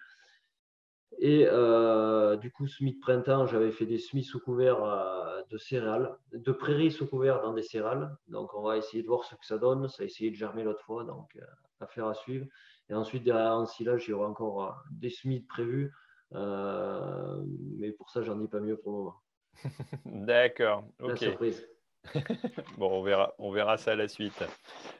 Et 1.19 1.47
euh, 1.47 2.35
du 2.37 2.51
coup, 2.51 2.67
semis 2.67 2.93
de 2.93 2.99
printemps, 2.99 3.47
j'avais 3.47 3.71
fait 3.71 3.85
des 3.85 3.97
semis 3.97 4.23
sous 4.23 4.39
couvert 4.39 4.83
euh, 4.83 5.41
de 5.49 5.57
céréales, 5.57 6.15
de 6.31 6.51
prairies 6.51 6.91
sous 6.91 7.07
couvert 7.07 7.41
dans 7.41 7.53
des 7.53 7.63
céréales. 7.63 8.15
Donc, 8.27 8.53
on 8.53 8.61
va 8.61 8.77
essayer 8.77 9.01
de 9.01 9.07
voir 9.07 9.23
ce 9.23 9.35
que 9.35 9.45
ça 9.45 9.57
donne. 9.57 9.87
Ça 9.87 10.03
a 10.03 10.05
essayé 10.05 10.29
de 10.29 10.35
germer 10.35 10.63
l'autre 10.63 10.83
fois, 10.83 11.03
donc 11.03 11.35
euh, 11.37 11.45
affaire 11.79 12.07
à 12.07 12.13
suivre. 12.13 12.45
Et 12.89 12.93
ensuite, 12.93 13.23
derrière 13.23 13.53
en 13.53 13.65
silage, 13.65 14.07
il 14.07 14.11
y 14.11 14.13
aura 14.13 14.27
encore 14.27 14.83
des 14.91 15.09
semis 15.09 15.41
prévus. 15.41 15.91
mais 16.31 17.91
pour 17.93 18.09
ça, 18.09 18.21
j'en 18.21 18.35
dis 18.35 18.47
pas 18.47 18.59
mieux 18.59 18.77
pour 18.77 18.91
le 18.91 18.97
moment. 18.97 19.15
D'accord. 20.05 20.85
La 20.99 21.15
surprise. 21.15 21.67
bon, 22.77 22.89
on 22.91 23.01
verra, 23.03 23.33
on 23.39 23.51
verra 23.51 23.77
ça 23.77 23.91
à 23.91 23.95
la 23.95 24.07
suite. 24.07 24.43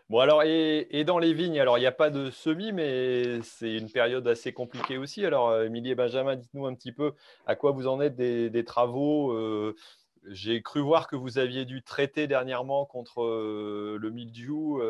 Bon, 0.10 0.20
alors, 0.20 0.44
et, 0.44 1.04
dans 1.06 1.20
les 1.20 1.34
vignes, 1.34 1.60
alors 1.60 1.78
il 1.78 1.82
n'y 1.82 1.88
a 1.88 1.92
pas 1.92 2.10
de 2.10 2.30
semis, 2.30 2.72
mais 2.72 3.42
c'est 3.42 3.76
une 3.76 3.90
période 3.90 4.28
assez 4.28 4.54
compliquée 4.54 4.98
aussi. 4.98 5.26
Alors, 5.26 5.50
euh, 5.50 5.66
Émilie 5.66 5.92
et 5.92 5.96
Benjamin, 5.96 6.36
dites-nous 6.36 6.66
un 6.66 6.74
petit 6.74 6.92
peu 6.92 7.14
à 7.46 7.56
quoi 7.56 7.72
vous 7.72 7.88
en 7.88 8.02
êtes 8.02 8.16
des, 8.16 8.64
travaux. 8.66 9.32
Euh, 9.32 9.76
j'ai 10.30 10.62
cru 10.62 10.82
voir 10.82 11.08
que 11.08 11.16
vous 11.16 11.38
aviez 11.38 11.66
dû 11.66 11.84
traiter 11.84 12.28
dernièrement 12.28 12.86
contre 12.86 13.24
euh, 13.24 13.98
le 14.00 14.10
mildiou. 14.10 14.82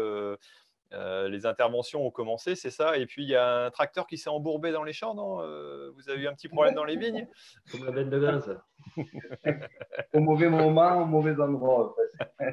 Les 0.91 1.45
interventions 1.45 2.05
ont 2.05 2.11
commencé, 2.11 2.55
c'est 2.55 2.69
ça. 2.69 2.97
Et 2.97 3.05
puis 3.05 3.23
il 3.23 3.29
y 3.29 3.35
a 3.35 3.65
un 3.65 3.71
tracteur 3.71 4.07
qui 4.07 4.17
s'est 4.17 4.29
embourbé 4.29 4.71
dans 4.71 4.83
les 4.83 4.93
champs, 4.93 5.15
non 5.15 5.41
euh, 5.41 5.91
Vous 5.95 6.09
avez 6.09 6.21
eu 6.21 6.27
un 6.27 6.33
petit 6.33 6.47
problème 6.47 6.75
dans 6.75 6.83
les 6.83 6.97
vignes? 6.97 7.27
Comme 7.71 7.85
la 7.85 7.91
bête 7.91 8.09
de 8.09 8.19
grain, 8.19 8.39
ça. 8.41 8.63
au 10.13 10.19
mauvais 10.19 10.49
moment, 10.49 11.01
au 11.01 11.05
mauvais 11.05 11.39
endroit. 11.39 11.95
En 12.39 12.45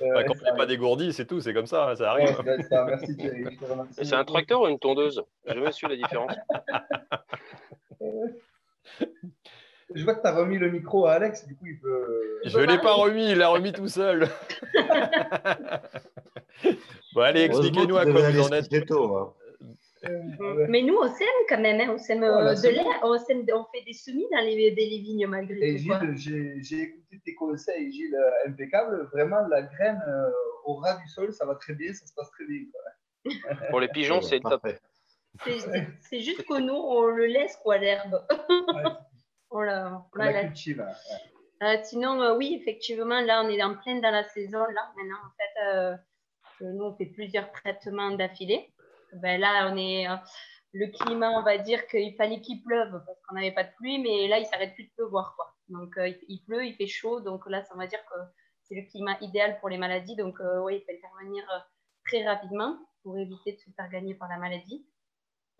quand 0.26 0.34
on 0.40 0.44
n'est 0.44 0.56
pas 0.56 0.66
dégourdi, 0.66 1.12
c'est 1.12 1.26
tout, 1.26 1.40
c'est 1.40 1.54
comme 1.54 1.66
ça, 1.66 1.94
ça 1.96 2.12
arrive. 2.12 2.40
c'est 3.92 4.14
un 4.14 4.24
tracteur 4.24 4.62
ou 4.62 4.68
une 4.68 4.78
tondeuse? 4.78 5.22
Je 5.46 5.58
me 5.58 5.70
suis 5.70 5.88
la 5.88 5.96
différence. 5.96 6.32
Je 9.94 10.04
vois 10.04 10.14
que 10.14 10.20
tu 10.20 10.26
as 10.26 10.34
remis 10.34 10.58
le 10.58 10.70
micro 10.70 11.06
à 11.06 11.12
Alex, 11.12 11.46
du 11.46 11.56
coup 11.56 11.66
il 11.66 11.78
peut. 11.80 12.40
Je 12.44 12.58
ne 12.58 12.64
l'ai 12.64 12.78
pas 12.78 12.94
remis, 12.94 13.30
il 13.30 13.38
l'a 13.38 13.48
remis 13.48 13.72
tout 13.72 13.88
seul. 13.88 14.28
bon, 17.14 17.22
allez, 17.22 17.42
expliquez-nous 17.42 17.96
à 17.96 18.04
quoi 18.04 18.30
vous 18.30 18.40
en 18.40 18.52
êtes. 18.52 18.72
Hein. 18.72 19.32
Euh, 20.04 20.66
mais 20.68 20.82
nous, 20.82 20.96
on 20.96 21.08
sème 21.08 21.26
quand 21.48 21.60
même, 21.60 21.80
hein. 21.80 21.92
on 21.92 21.98
sème 21.98 22.22
euh, 22.22 22.54
de 22.54 22.68
l'air, 22.68 22.84
on, 23.02 23.16
on, 23.16 23.64
fait 23.64 23.82
des 23.84 23.92
semis 23.92 24.26
dans 24.30 24.40
les, 24.40 24.70
les 24.70 24.98
vignes 24.98 25.26
malgré 25.26 25.56
Et 25.56 25.78
Gilles, 25.78 26.14
j'ai 26.62 26.82
écouté 26.82 27.20
tes 27.24 27.34
conseils, 27.34 27.90
Gilles, 27.92 28.14
euh, 28.14 28.48
impeccable. 28.48 29.08
Vraiment, 29.12 29.40
la 29.48 29.62
graine 29.62 30.00
au 30.64 30.74
ras 30.74 30.96
du 30.98 31.08
sol, 31.08 31.32
ça 31.32 31.46
va 31.46 31.56
très 31.56 31.74
bien, 31.74 31.92
ça 31.92 32.06
se 32.06 32.14
passe 32.14 32.30
très 32.30 32.44
bien. 32.44 32.62
Pour 33.70 33.80
les 33.80 33.88
pigeons, 33.88 34.20
c'est 34.20 34.40
top. 34.40 34.66
C'est 36.00 36.20
juste 36.20 36.44
que 36.46 36.60
nous, 36.60 36.74
on 36.74 37.06
le 37.06 37.26
laisse, 37.26 37.56
quoi, 37.62 37.78
l'herbe. 37.78 38.24
On 39.58 40.18
la, 40.18 40.44
cultive. 40.44 40.84
sinon, 41.84 42.36
oui, 42.36 42.58
effectivement, 42.60 43.20
là, 43.20 43.42
on 43.44 43.48
est 43.48 43.62
en 43.62 43.74
pleine 43.76 44.00
dans 44.00 44.10
la 44.10 44.24
saison, 44.24 44.58
là, 44.58 44.92
maintenant, 44.96 45.16
en 45.24 45.30
fait 45.36 45.98
nous, 46.60 46.84
on 46.84 46.94
fait 46.94 47.06
plusieurs 47.06 47.50
traitements 47.52 48.10
d'affilée. 48.12 48.72
Ben 49.14 49.40
là, 49.40 49.70
on 49.72 49.76
est, 49.76 50.08
euh, 50.08 50.16
le 50.72 50.86
climat, 50.88 51.30
on 51.30 51.42
va 51.42 51.58
dire 51.58 51.86
qu'il 51.86 52.14
fallait 52.16 52.40
qu'il 52.40 52.62
pleuve 52.62 53.02
parce 53.06 53.18
qu'on 53.26 53.34
n'avait 53.34 53.52
pas 53.52 53.64
de 53.64 53.72
pluie, 53.76 53.98
mais 53.98 54.28
là, 54.28 54.38
il 54.38 54.46
s'arrête 54.46 54.74
plus 54.74 54.84
de 54.84 54.92
pleuvoir. 54.96 55.34
Quoi. 55.36 55.54
Donc, 55.68 55.96
euh, 55.98 56.12
il 56.28 56.42
pleut, 56.44 56.64
il 56.66 56.74
fait 56.74 56.86
chaud. 56.86 57.20
Donc 57.20 57.48
là, 57.48 57.62
ça, 57.62 57.72
on 57.74 57.78
va 57.78 57.86
dire 57.86 58.04
que 58.04 58.18
c'est 58.64 58.74
le 58.74 58.82
climat 58.90 59.16
idéal 59.20 59.58
pour 59.60 59.68
les 59.68 59.78
maladies. 59.78 60.16
Donc, 60.16 60.40
euh, 60.40 60.60
oui, 60.60 60.76
il 60.76 60.84
faut 60.84 60.92
intervenir 60.92 61.44
très 62.06 62.26
rapidement 62.26 62.78
pour 63.02 63.16
éviter 63.18 63.52
de 63.52 63.58
se 63.58 63.70
faire 63.70 63.88
gagner 63.88 64.14
par 64.14 64.28
la 64.28 64.36
maladie. 64.36 64.86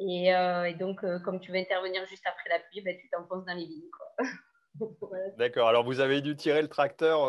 Et, 0.00 0.74
donc, 0.78 1.00
comme 1.24 1.40
tu 1.40 1.50
veux 1.50 1.58
intervenir 1.58 2.06
juste 2.06 2.26
après 2.26 2.50
la 2.50 2.60
pluie, 2.60 2.82
ben, 2.82 2.96
tu 2.96 3.08
t'enfonces 3.10 3.44
dans 3.44 3.54
les 3.54 3.66
vignes. 3.66 3.90
D'accord. 5.38 5.68
Alors, 5.68 5.84
vous 5.84 6.00
avez 6.00 6.20
dû 6.20 6.36
tirer 6.36 6.62
le 6.62 6.68
tracteur 6.68 7.28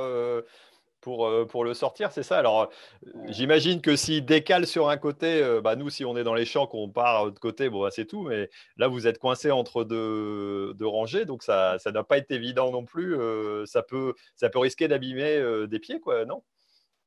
pour, 1.01 1.27
euh, 1.27 1.45
pour 1.45 1.63
le 1.63 1.73
sortir, 1.73 2.11
c'est 2.11 2.23
ça? 2.23 2.37
Alors, 2.37 2.63
euh, 2.63 3.09
j'imagine 3.27 3.81
que 3.81 3.95
s'il 3.95 4.25
décale 4.25 4.67
sur 4.67 4.89
un 4.89 4.97
côté, 4.97 5.41
euh, 5.41 5.61
bah, 5.61 5.75
nous, 5.75 5.89
si 5.89 6.05
on 6.05 6.17
est 6.17 6.23
dans 6.23 6.33
les 6.33 6.45
champs, 6.45 6.67
qu'on 6.67 6.89
part 6.89 7.31
de 7.31 7.39
côté, 7.39 7.69
bon, 7.69 7.81
bah, 7.83 7.91
c'est 7.91 8.05
tout. 8.05 8.23
Mais 8.23 8.49
là, 8.77 8.87
vous 8.87 9.07
êtes 9.07 9.19
coincé 9.19 9.51
entre 9.51 9.83
deux, 9.83 10.73
deux, 10.73 10.87
rangées, 10.87 11.25
donc 11.25 11.43
ça 11.43 11.77
ne 11.85 11.91
doit 11.91 12.07
pas 12.07 12.17
être 12.17 12.31
évident 12.31 12.71
non 12.71 12.85
plus. 12.85 13.17
ça, 13.65 13.83
peut, 13.83 14.13
ça 14.35 14.49
peut 14.49 14.59
risquer 14.59 14.87
d'abîmer 14.87 15.41
des 15.67 15.79
pieds, 15.79 15.99
quoi, 15.99 16.25
non? 16.25 16.43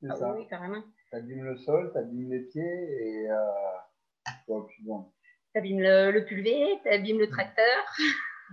Ah, 0.09 0.17
ça. 0.17 0.35
Oui, 0.35 0.47
carrément. 0.49 0.83
Tu 1.11 1.17
abîmes 1.17 1.45
le 1.45 1.57
sol, 1.57 1.91
tu 1.93 1.99
abîmes 1.99 2.31
les 2.31 2.41
pieds 2.41 2.63
et. 2.63 3.29
bon, 4.49 4.67
Tu 4.67 4.83
abîmes 5.59 5.81
le, 5.81 6.11
le 6.11 6.25
pulvé, 6.25 6.81
tu 6.83 6.89
abîmes 6.89 7.19
le 7.19 7.29
tracteur. 7.29 7.85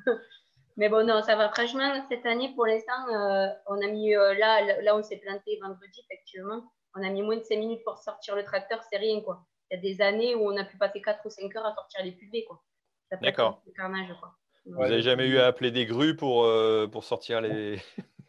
Mais 0.78 0.88
bon, 0.88 1.06
non, 1.06 1.22
ça 1.22 1.36
va. 1.36 1.50
Franchement, 1.50 1.94
cette 2.10 2.26
année, 2.26 2.54
pour 2.56 2.66
l'instant, 2.66 3.08
euh, 3.10 3.48
on 3.68 3.82
a 3.82 3.88
mis, 3.88 4.16
euh, 4.16 4.34
là, 4.36 4.82
là, 4.82 4.96
on 4.96 5.04
s'est 5.04 5.18
planté 5.18 5.60
vendredi, 5.62 6.02
effectivement. 6.10 6.64
On 6.96 7.06
a 7.06 7.10
mis 7.10 7.22
moins 7.22 7.36
de 7.36 7.44
5 7.44 7.58
minutes 7.58 7.84
pour 7.84 7.98
sortir 7.98 8.36
le 8.36 8.44
tracteur, 8.44 8.82
c'est 8.90 8.98
rien, 8.98 9.20
quoi. 9.22 9.46
Il 9.70 9.76
y 9.76 9.78
a 9.78 9.82
des 9.82 10.02
années 10.02 10.36
où 10.36 10.50
on 10.50 10.56
a 10.56 10.64
pu 10.64 10.78
passer 10.78 11.02
4 11.02 11.26
ou 11.26 11.30
5 11.30 11.54
heures 11.58 11.66
à 11.66 11.76
sortir 11.76 12.04
les 12.04 12.14
pubés, 12.14 12.46
quoi. 12.46 12.62
D'accord. 13.22 13.62
carnage, 13.76 14.16
quoi. 14.20 14.32
Vous 14.66 14.82
n'avez 14.82 15.02
jamais 15.02 15.28
eu 15.28 15.38
à 15.40 15.48
appeler 15.48 15.72
des 15.72 15.86
grues 15.86 16.16
pour, 16.16 16.46
euh, 16.46 16.88
pour 16.88 17.04
sortir 17.04 17.42
les. 17.42 17.78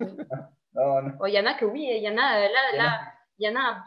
Oh, 0.76 1.26
il 1.26 1.34
y 1.34 1.38
en 1.38 1.46
a 1.46 1.54
que 1.54 1.64
oui, 1.64 1.84
il 1.90 2.02
y 2.02 2.08
en 2.08 2.16
a, 2.16 2.40
là, 2.40 2.76
là, 2.76 3.00
il 3.40 3.48
y 3.48 3.48
en 3.48 3.58
a 3.58 3.82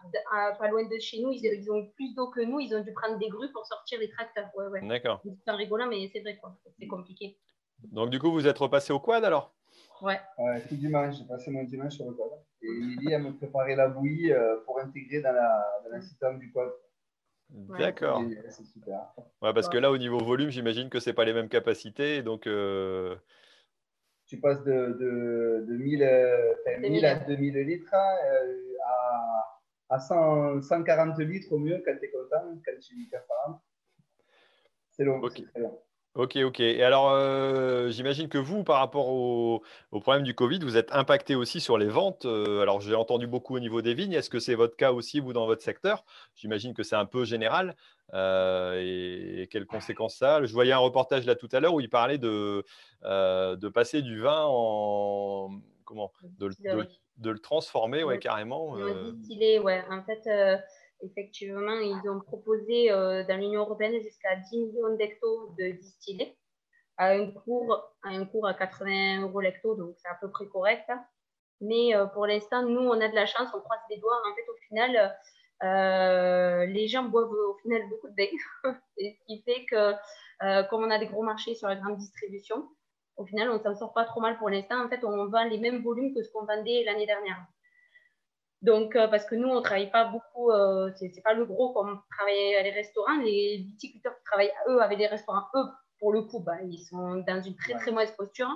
pas 0.58 0.68
loin 0.68 0.84
de 0.84 0.98
chez 1.00 1.22
nous, 1.22 1.32
ils, 1.32 1.72
ont 1.72 1.86
plus 1.96 2.16
d'eau 2.16 2.28
que 2.30 2.42
nous, 2.42 2.60
ils 2.60 2.76
ont 2.76 2.82
dû 2.82 2.92
prendre 2.92 3.20
des 3.20 3.30
grues 3.30 3.52
pour 3.52 3.66
sortir 3.68 4.00
les 4.00 4.10
tracteurs. 4.10 4.50
Ouais, 4.56 4.66
ouais. 4.68 4.88
D'accord. 4.88 5.22
C'est 5.24 5.52
un 5.52 5.56
rigolant, 5.56 5.88
mais 5.88 6.10
c'est 6.12 6.22
vrai, 6.22 6.38
quoi. 6.38 6.58
C'est 6.80 6.88
compliqué. 6.88 7.38
Donc, 7.84 8.10
du 8.10 8.20
coup, 8.20 8.32
vous 8.32 8.48
êtes 8.48 8.58
repassé 8.58 8.92
au 8.94 9.00
quad 9.00 9.24
alors? 9.24 9.54
Ouais. 10.02 10.20
ouais 10.40 10.62
tout 10.68 10.76
dimanche, 10.76 11.16
j'ai 11.20 11.26
passé 11.26 11.52
mon 11.52 11.64
dimanche 11.64 11.94
sur 11.94 12.06
le 12.06 12.14
quad. 12.14 12.32
Et 12.64 12.68
Lily 12.68 13.14
a 13.14 13.20
me 13.20 13.34
préparé 13.34 13.76
la 13.76 13.90
bouillie 13.90 14.32
euh, 14.32 14.58
pour 14.66 14.80
intégrer 14.80 15.22
dans 15.22 15.34
la, 15.34 15.64
dans 15.92 16.02
système 16.02 16.40
du 16.40 16.52
quad. 16.52 16.72
D'accord. 17.50 18.24
C'est 18.50 18.66
super. 18.66 19.14
Ouais, 19.44 19.54
parce 19.54 19.70
que 19.70 19.78
là, 19.78 19.92
au 19.92 19.98
niveau 20.00 20.18
volume, 20.18 20.50
j'imagine 20.50 20.90
que 20.90 21.00
ce 21.00 21.10
n'est 21.10 21.14
pas 21.14 21.26
les 21.26 21.34
mêmes 21.34 21.50
capacités. 21.50 22.24
Donc, 22.24 22.48
euh... 22.48 23.16
Tu 24.26 24.40
passes 24.40 24.64
de, 24.64 24.98
de, 25.00 25.66
de 25.68 25.78
1000, 25.78 26.02
euh, 26.02 26.54
1000 26.80 27.06
à 27.06 27.16
2000 27.20 27.54
litres 27.60 27.94
euh, 27.94 28.73
à, 29.90 29.96
à 29.96 30.00
100, 30.00 30.62
140 30.62 31.20
litres 31.20 31.52
au 31.52 31.60
mieux 31.60 31.82
quand 31.86 31.96
tu 32.00 32.06
es 32.06 32.12
content, 32.12 32.62
quand 32.66 32.80
tu 32.82 33.04
es 33.04 33.10
performant. 33.10 33.62
C'est 34.92 35.04
long. 35.04 35.22
Okay. 35.24 35.46
C'est 35.54 35.62
long. 35.62 35.80
Ok, 36.16 36.36
ok. 36.36 36.60
Et 36.60 36.84
alors, 36.84 37.10
euh, 37.10 37.90
j'imagine 37.90 38.30
que 38.30 38.38
vous, 38.38 38.64
par 38.64 38.78
rapport 38.78 39.08
au, 39.08 39.64
problème 39.92 40.22
du 40.22 40.36
Covid, 40.36 40.60
vous 40.60 40.78
êtes 40.78 40.94
impacté 40.94 41.34
aussi 41.34 41.60
sur 41.60 41.80
les 41.80 41.88
ventes. 41.88 42.26
Euh, 42.26 42.62
alors, 42.62 42.82
j'ai 42.82 42.94
entendu 42.94 43.26
beaucoup 43.26 43.56
au 43.56 43.60
niveau 43.60 43.82
des 43.82 43.96
vignes. 43.96 44.14
Est-ce 44.14 44.30
que 44.30 44.38
c'est 44.38 44.54
votre 44.54 44.76
cas 44.76 44.92
aussi, 44.92 45.20
vous, 45.20 45.34
dans 45.34 45.48
votre 45.48 45.64
secteur? 45.64 46.06
J'imagine 46.36 46.76
que 46.76 46.84
c'est 46.84 46.96
un 46.96 47.08
peu 47.08 47.26
général. 47.26 47.76
Euh, 48.14 48.80
et, 48.80 49.48
quelles 49.48 49.66
conséquences 49.66 50.18
ça 50.18 50.36
a? 50.36 50.46
Je 50.46 50.54
voyais 50.54 50.72
un 50.72 50.78
reportage 50.78 51.26
là 51.26 51.34
tout 51.34 51.50
à 51.52 51.60
l'heure 51.60 51.74
où 51.74 51.82
il 51.82 51.90
parlait 51.90 52.20
de, 52.20 52.64
de 53.02 53.70
passer 53.70 54.04
du 54.04 54.20
vin 54.20 54.44
en. 54.46 55.50
Comment? 55.84 56.12
De, 56.38 56.52
le 57.22 57.40
transformer, 57.40 58.04
ouais, 58.04 58.20
carrément. 58.20 58.76
Distiller, 59.14 59.60
ouais. 59.60 59.84
En 59.90 60.04
fait 60.04 60.28
effectivement, 61.04 61.80
ils 61.80 62.10
ont 62.10 62.20
proposé 62.20 62.92
euh, 62.92 63.24
dans 63.26 63.38
l'Union 63.38 63.62
européenne 63.62 64.02
jusqu'à 64.02 64.36
10 64.36 64.58
millions 64.58 64.96
d'hectos 64.96 65.54
de 65.60 65.70
distillés 65.72 66.36
à 66.98 67.12
un 67.12 67.32
cours 67.32 67.94
à, 68.04 68.10
un 68.10 68.26
cours 68.26 68.48
à 68.48 68.54
80 68.54 69.24
euros 69.24 69.42
l'hecto, 69.42 69.76
donc 69.76 69.96
c'est 69.98 70.08
à 70.08 70.16
peu 70.22 70.30
près 70.30 70.46
correct. 70.48 70.90
Mais 71.62 71.94
pour 72.14 72.28
l'instant, 72.28 72.64
nous, 72.64 72.82
on 72.82 73.00
a 73.00 73.08
de 73.08 73.16
la 73.16 73.26
chance, 73.26 73.48
on 73.54 73.62
croise 73.62 73.80
les 73.90 73.98
doigts. 73.98 74.22
En 74.30 74.36
fait, 74.36 74.46
au 74.50 74.56
final, 74.68 75.18
les 76.70 76.88
gens 76.88 77.04
boivent 77.04 77.32
au 77.32 77.58
final 77.62 77.88
beaucoup 77.90 78.10
de 78.10 78.16
bain. 78.16 78.28
ce 78.98 79.26
qui 79.26 79.42
fait 79.44 79.66
que, 79.66 79.94
comme 80.70 80.84
on 80.84 80.92
a 80.92 81.00
des 81.00 81.08
gros 81.08 81.24
marchés 81.24 81.56
sur 81.56 81.70
la 81.70 81.78
grande 81.78 81.98
distribution, 81.98 82.68
au 83.18 83.26
final, 83.26 83.50
on 83.50 83.58
ne 83.58 83.60
s'en 83.60 83.76
sort 83.76 83.94
pas 83.94 84.06
trop 84.06 84.22
mal 84.22 84.38
pour 84.38 84.50
l'instant. 84.50 84.84
En 84.84 84.90
fait, 84.90 85.04
on 85.04 85.28
vend 85.28 85.44
les 85.46 85.60
mêmes 85.60 85.84
volumes 85.84 86.14
que 86.14 86.24
ce 86.24 86.32
qu'on 86.32 86.46
vendait 86.46 86.84
l'année 86.84 87.06
dernière. 87.06 87.46
Donc, 88.62 88.96
euh, 88.96 89.08
parce 89.08 89.26
que 89.26 89.36
nous, 89.36 89.50
on 89.50 89.56
ne 89.56 89.62
travaille 89.62 89.92
pas 89.92 90.06
beaucoup, 90.06 90.50
euh, 90.52 90.90
ce 90.96 91.04
n'est 91.04 91.22
pas 91.22 91.34
le 91.34 91.46
gros 91.46 91.74
comme 91.74 92.02
travailler 92.10 92.56
à 92.56 92.64
les 92.64 92.72
restaurants. 92.72 93.18
Les 93.18 93.58
viticulteurs 93.58 94.18
qui 94.18 94.24
travaillent, 94.24 94.54
eux, 94.70 94.82
avec 94.82 94.98
les 94.98 95.08
restaurants, 95.08 95.44
eux, 95.56 95.66
pour 96.00 96.14
le 96.14 96.22
coup, 96.24 96.40
bah, 96.40 96.62
ils 96.64 96.80
sont 96.80 97.18
dans 97.28 97.42
une 97.42 97.56
très, 97.58 97.74
très 97.74 97.92
mauvaise 97.92 98.16
posture. 98.16 98.50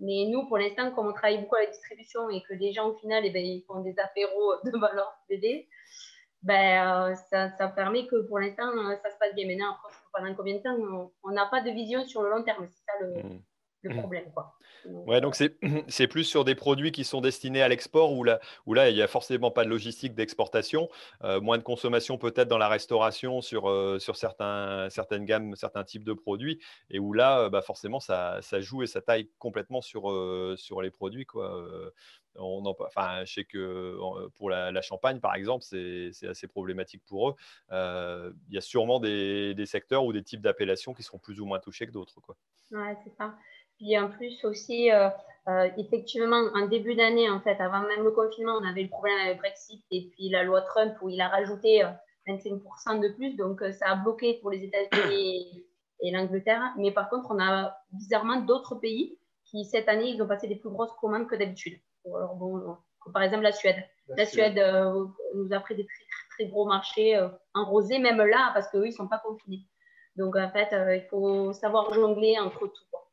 Mais 0.00 0.26
nous, 0.30 0.46
pour 0.48 0.56
l'instant, 0.56 0.90
comme 0.92 1.08
on 1.08 1.12
travaille 1.12 1.42
beaucoup 1.42 1.56
à 1.56 1.60
la 1.60 1.66
distribution 1.66 2.30
et 2.30 2.42
que 2.48 2.54
les 2.54 2.72
gens, 2.72 2.88
au 2.88 2.94
final, 2.96 3.22
eh 3.26 3.30
ben, 3.30 3.44
ils 3.44 3.62
font 3.66 3.80
des 3.80 3.94
apéros 3.98 4.54
devant 4.64 4.92
leur 4.94 5.12
CD, 5.28 5.68
ben, 6.42 7.10
euh, 7.10 7.14
ça, 7.30 7.50
ça, 7.58 7.68
permet 7.68 8.06
que 8.06 8.26
pour 8.26 8.38
l'instant, 8.38 8.72
ça 9.02 9.10
se 9.10 9.18
passe 9.18 9.34
bien. 9.34 9.46
Maintenant, 9.46 9.76
pendant 10.14 10.34
combien 10.34 10.56
de 10.56 10.62
temps, 10.62 11.10
on 11.22 11.30
n'a 11.32 11.44
pas 11.46 11.60
de 11.60 11.70
vision 11.70 12.06
sur 12.06 12.22
le 12.22 12.30
long 12.30 12.42
terme. 12.42 12.66
C'est 12.66 12.84
ça 12.86 12.92
le, 12.98 13.22
mmh. 13.22 13.42
Le 13.82 13.94
mmh. 13.94 13.98
problème. 13.98 14.24
Quoi. 14.32 14.54
Ouais, 14.84 15.20
donc 15.20 15.34
c'est 15.88 16.06
plus 16.06 16.24
sur 16.24 16.44
des 16.44 16.54
produits 16.54 16.92
qui 16.92 17.04
sont 17.04 17.20
destinés 17.20 17.62
à 17.62 17.68
l'export 17.68 18.12
où 18.12 18.24
là, 18.24 18.40
où 18.66 18.74
là, 18.74 18.90
il 18.90 18.94
n'y 18.94 19.02
a 19.02 19.06
forcément 19.06 19.50
pas 19.50 19.64
de 19.64 19.70
logistique 19.70 20.14
d'exportation, 20.14 20.88
euh, 21.24 21.40
moins 21.40 21.58
de 21.58 21.62
consommation 21.62 22.18
peut-être 22.18 22.48
dans 22.48 22.58
la 22.58 22.68
restauration 22.68 23.40
sur, 23.40 23.68
euh, 23.68 23.98
sur 23.98 24.16
certains, 24.16 24.88
certaines 24.90 25.24
gammes, 25.24 25.54
certains 25.56 25.84
types 25.84 26.04
de 26.04 26.12
produits, 26.12 26.60
et 26.90 26.98
où 26.98 27.12
là, 27.12 27.40
euh, 27.40 27.50
bah 27.50 27.62
forcément, 27.62 28.00
ça, 28.00 28.38
ça, 28.42 28.60
joue 28.60 28.82
et 28.82 28.86
ça 28.86 29.00
taille 29.00 29.28
complètement 29.38 29.80
sur, 29.80 30.02
sur 30.56 30.82
les 30.82 30.90
produits. 30.90 31.26
Quoi. 31.26 31.66
On 32.36 32.64
en, 32.64 32.76
enfin, 32.80 33.24
je 33.24 33.32
sais 33.32 33.44
que 33.44 33.98
pour 34.36 34.50
la, 34.50 34.80
Champagne, 34.82 35.20
par 35.20 35.34
exemple, 35.34 35.64
c'est 35.64 36.26
assez 36.26 36.46
problématique 36.46 37.02
pour 37.06 37.30
eux. 37.30 37.34
Il 37.70 38.54
y 38.54 38.58
a 38.58 38.60
sûrement 38.60 39.00
des, 39.00 39.54
des 39.54 39.66
secteurs 39.66 40.04
ou 40.04 40.12
des 40.12 40.22
types 40.22 40.40
d'appellations 40.40 40.94
qui 40.94 41.02
seront 41.02 41.18
plus 41.18 41.40
ou 41.40 41.46
moins 41.46 41.58
touchés 41.58 41.86
que 41.86 41.92
d'autres. 41.92 42.20
Ouais, 42.70 42.96
c'est 43.04 43.14
ça. 43.16 43.34
Puis 43.80 43.98
en 43.98 44.10
plus 44.10 44.44
aussi, 44.44 44.92
euh, 44.92 45.08
euh, 45.48 45.70
effectivement, 45.78 46.42
en 46.54 46.66
début 46.66 46.94
d'année, 46.94 47.30
en 47.30 47.40
fait, 47.40 47.58
avant 47.60 47.80
même 47.80 48.04
le 48.04 48.10
confinement, 48.10 48.58
on 48.60 48.68
avait 48.68 48.82
le 48.82 48.90
problème 48.90 49.18
avec 49.20 49.36
le 49.36 49.38
Brexit 49.38 49.82
et 49.90 50.10
puis 50.12 50.28
la 50.28 50.44
loi 50.44 50.60
Trump 50.60 50.94
où 51.00 51.08
il 51.08 51.18
a 51.18 51.28
rajouté 51.28 51.82
25% 52.28 52.60
euh, 52.60 52.98
de 52.98 53.14
plus. 53.14 53.36
Donc 53.36 53.62
ça 53.72 53.92
a 53.92 53.96
bloqué 53.96 54.38
pour 54.42 54.50
les 54.50 54.64
États-Unis 54.64 55.64
et, 56.00 56.10
l'Angleterre. 56.10 56.74
Mais 56.76 56.90
par 56.90 57.08
contre, 57.08 57.30
on 57.30 57.40
a 57.40 57.74
bizarrement 57.92 58.42
d'autres 58.42 58.74
pays 58.74 59.18
qui, 59.46 59.64
cette 59.64 59.88
année, 59.88 60.10
ils 60.10 60.22
ont 60.22 60.28
passé 60.28 60.46
des 60.46 60.56
plus 60.56 60.70
grosses 60.70 60.92
commandes 61.00 61.26
que 61.26 61.36
d'habitude. 61.36 61.80
bon, 62.04 62.76
par 63.14 63.22
exemple 63.22 63.44
la 63.44 63.52
Suède. 63.52 63.82
La, 64.08 64.26
Suède, 64.26 64.60
nous 65.34 65.52
a 65.52 65.60
pris 65.60 65.74
des 65.74 65.86
très, 65.86 66.04
très 66.36 66.50
gros 66.50 66.66
marchés 66.66 67.18
en 67.54 67.64
rosé, 67.64 67.98
même 67.98 68.18
là, 68.18 68.50
parce 68.52 68.68
qu'eux, 68.68 68.84
ils 68.84 68.90
ne 68.90 68.94
sont 68.94 69.08
pas 69.08 69.22
confinés. 69.24 69.64
Donc 70.16 70.36
en 70.36 70.50
fait, 70.50 70.68
il 70.72 71.06
faut 71.08 71.54
savoir 71.54 71.94
jongler 71.94 72.38
entre 72.38 72.66
tout. 72.66 72.90
Euh, 72.94 73.09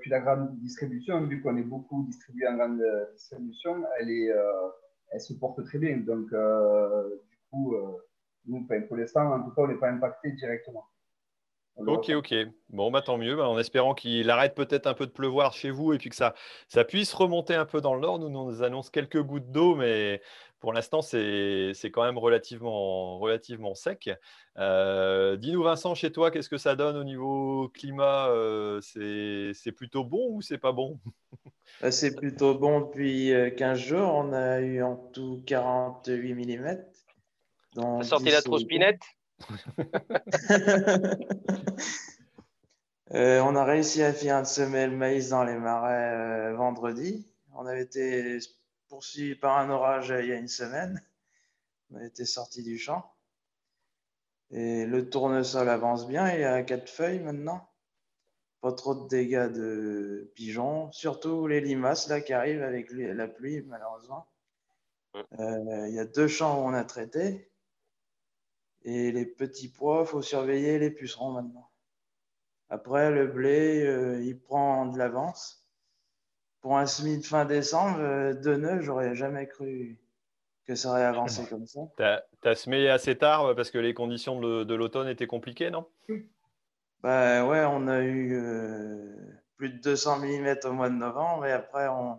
puis 0.00 0.10
la 0.10 0.20
grande 0.20 0.58
distribution, 0.60 1.26
vu 1.26 1.42
qu'on 1.42 1.56
est 1.56 1.62
beaucoup 1.62 2.04
distribué 2.04 2.46
en 2.48 2.56
grande 2.56 2.80
euh, 2.80 3.12
distribution, 3.12 3.84
elle, 3.98 4.10
est, 4.10 4.30
euh, 4.30 4.68
elle 5.10 5.20
se 5.20 5.34
porte 5.34 5.64
très 5.64 5.78
bien. 5.78 5.96
Donc, 5.98 6.30
du 6.30 7.38
coup, 7.50 7.76
nous, 8.46 8.66
pour 8.88 8.96
l'instant, 8.96 9.32
en 9.32 9.42
tout 9.42 9.50
cas, 9.50 9.62
on 9.62 9.68
n'est 9.68 9.78
pas 9.78 9.90
impacté 9.90 10.32
directement. 10.32 10.84
Ok, 11.76 12.10
ok. 12.10 12.34
Bon, 12.70 12.90
bah, 12.90 13.02
tant 13.02 13.18
mieux. 13.18 13.36
Bah, 13.36 13.48
en 13.48 13.58
espérant 13.58 13.94
qu'il 13.94 14.30
arrête 14.30 14.54
peut-être 14.54 14.86
un 14.86 14.94
peu 14.94 15.06
de 15.06 15.10
pleuvoir 15.10 15.52
chez 15.52 15.70
vous 15.70 15.92
et 15.92 15.98
puis 15.98 16.08
que 16.08 16.16
ça, 16.16 16.34
ça 16.68 16.84
puisse 16.84 17.12
remonter 17.12 17.54
un 17.54 17.66
peu 17.66 17.80
dans 17.80 17.94
le 17.94 18.00
nord. 18.00 18.18
Nous, 18.18 18.28
nous 18.28 18.62
annonce 18.62 18.90
quelques 18.90 19.20
gouttes 19.20 19.50
d'eau, 19.50 19.74
mais 19.74 20.20
pour 20.64 20.72
l'instant, 20.72 21.02
c'est 21.02 21.74
quand 21.92 22.04
même 22.04 22.16
relativement, 22.16 23.18
relativement 23.18 23.74
sec. 23.74 24.08
Euh, 24.56 25.36
dis-nous, 25.36 25.62
Vincent, 25.62 25.94
chez 25.94 26.10
toi, 26.10 26.30
qu'est-ce 26.30 26.48
que 26.48 26.56
ça 26.56 26.74
donne 26.74 26.96
au 26.96 27.04
niveau 27.04 27.68
climat 27.68 28.28
euh, 28.28 28.80
C'est 28.80 29.72
plutôt 29.72 30.04
bon 30.04 30.30
ou 30.30 30.42
c'est 30.42 30.58
pas 30.58 30.72
bon? 30.72 30.98
Bah, 31.80 31.90
C'est 31.90 32.14
plutôt 32.14 32.54
bon 32.54 32.80
depuis 32.80 33.32
15 33.56 33.78
euh, 33.78 33.82
jours. 33.82 34.14
On 34.14 34.32
a 34.32 34.60
eu 34.60 34.82
en 34.82 34.96
tout 34.96 35.42
48 35.44 36.34
mm. 36.34 36.84
On 37.76 38.00
a 38.00 38.04
sorti 38.04 38.30
la 38.30 38.40
trousse 38.40 38.64
pinette 39.46 39.78
on 43.42 43.56
a 43.56 43.64
réussi 43.64 44.02
à 44.02 44.12
faire 44.12 44.46
semer 44.46 44.86
le 44.86 44.96
maïs 44.96 45.28
dans 45.28 45.44
les 45.44 45.58
marais 45.58 46.52
vendredi. 46.54 47.26
On 47.52 47.66
avait 47.66 47.82
été 47.82 48.38
poursuivi 48.88 49.34
par 49.34 49.58
un 49.58 49.70
orage 49.70 50.12
il 50.20 50.26
y 50.26 50.32
a 50.32 50.36
une 50.36 50.48
semaine. 50.48 51.02
On 51.90 51.96
a 51.98 52.04
été 52.04 52.24
sorti 52.24 52.62
du 52.62 52.78
champ. 52.78 53.14
Et 54.50 54.86
le 54.86 55.08
tournesol 55.08 55.68
avance 55.68 56.06
bien, 56.06 56.32
il 56.32 56.40
y 56.40 56.44
a 56.44 56.62
quatre 56.62 56.88
feuilles 56.88 57.20
maintenant. 57.20 57.68
Pas 58.60 58.72
trop 58.72 58.94
de 58.94 59.08
dégâts 59.08 59.50
de 59.50 60.32
pigeons, 60.34 60.90
surtout 60.92 61.46
les 61.46 61.60
limaces 61.60 62.08
là 62.08 62.20
qui 62.20 62.32
arrivent 62.32 62.62
avec 62.62 62.90
la 62.90 63.28
pluie 63.28 63.62
malheureusement. 63.62 64.26
Euh, 65.38 65.88
il 65.88 65.94
y 65.94 65.98
a 65.98 66.04
deux 66.04 66.28
champs 66.28 66.60
où 66.60 66.66
on 66.66 66.74
a 66.74 66.84
traité. 66.84 67.50
Et 68.84 69.12
les 69.12 69.26
petits 69.26 69.68
pois, 69.68 70.02
il 70.02 70.06
faut 70.06 70.22
surveiller 70.22 70.78
les 70.78 70.90
pucerons 70.90 71.32
maintenant. 71.32 71.70
Après, 72.68 73.10
le 73.10 73.26
blé, 73.26 73.84
euh, 73.86 74.22
il 74.22 74.38
prend 74.38 74.86
de 74.86 74.98
l'avance 74.98 75.64
pour 76.64 76.78
un 76.78 76.86
semis 76.86 77.18
de 77.18 77.26
fin 77.26 77.44
décembre, 77.44 77.98
euh, 78.00 78.32
deux 78.32 78.56
nœuds, 78.56 78.80
j'aurais 78.80 79.14
jamais 79.14 79.46
cru 79.46 80.00
que 80.66 80.74
ça 80.74 80.88
aurait 80.88 81.04
avancé 81.04 81.44
comme 81.50 81.66
ça. 81.66 81.80
Tu 81.98 82.48
as, 82.48 82.54
semé 82.54 82.88
assez 82.88 83.18
tard 83.18 83.54
parce 83.54 83.70
que 83.70 83.76
les 83.76 83.92
conditions 83.92 84.40
de, 84.40 84.74
l'automne 84.74 85.06
étaient 85.06 85.26
compliquées, 85.26 85.70
non? 85.70 85.86
Bah, 87.02 87.44
Ouais, 87.46 87.62
on 87.66 87.86
a 87.86 88.00
eu 88.00 88.34
euh, 88.34 89.14
plus 89.58 89.68
de 89.68 89.78
200 89.82 90.20
mm 90.20 90.56
au 90.64 90.72
mois 90.72 90.88
de 90.88 90.94
novembre 90.94 91.44
et 91.44 91.52
après, 91.52 91.86
on 91.88 92.18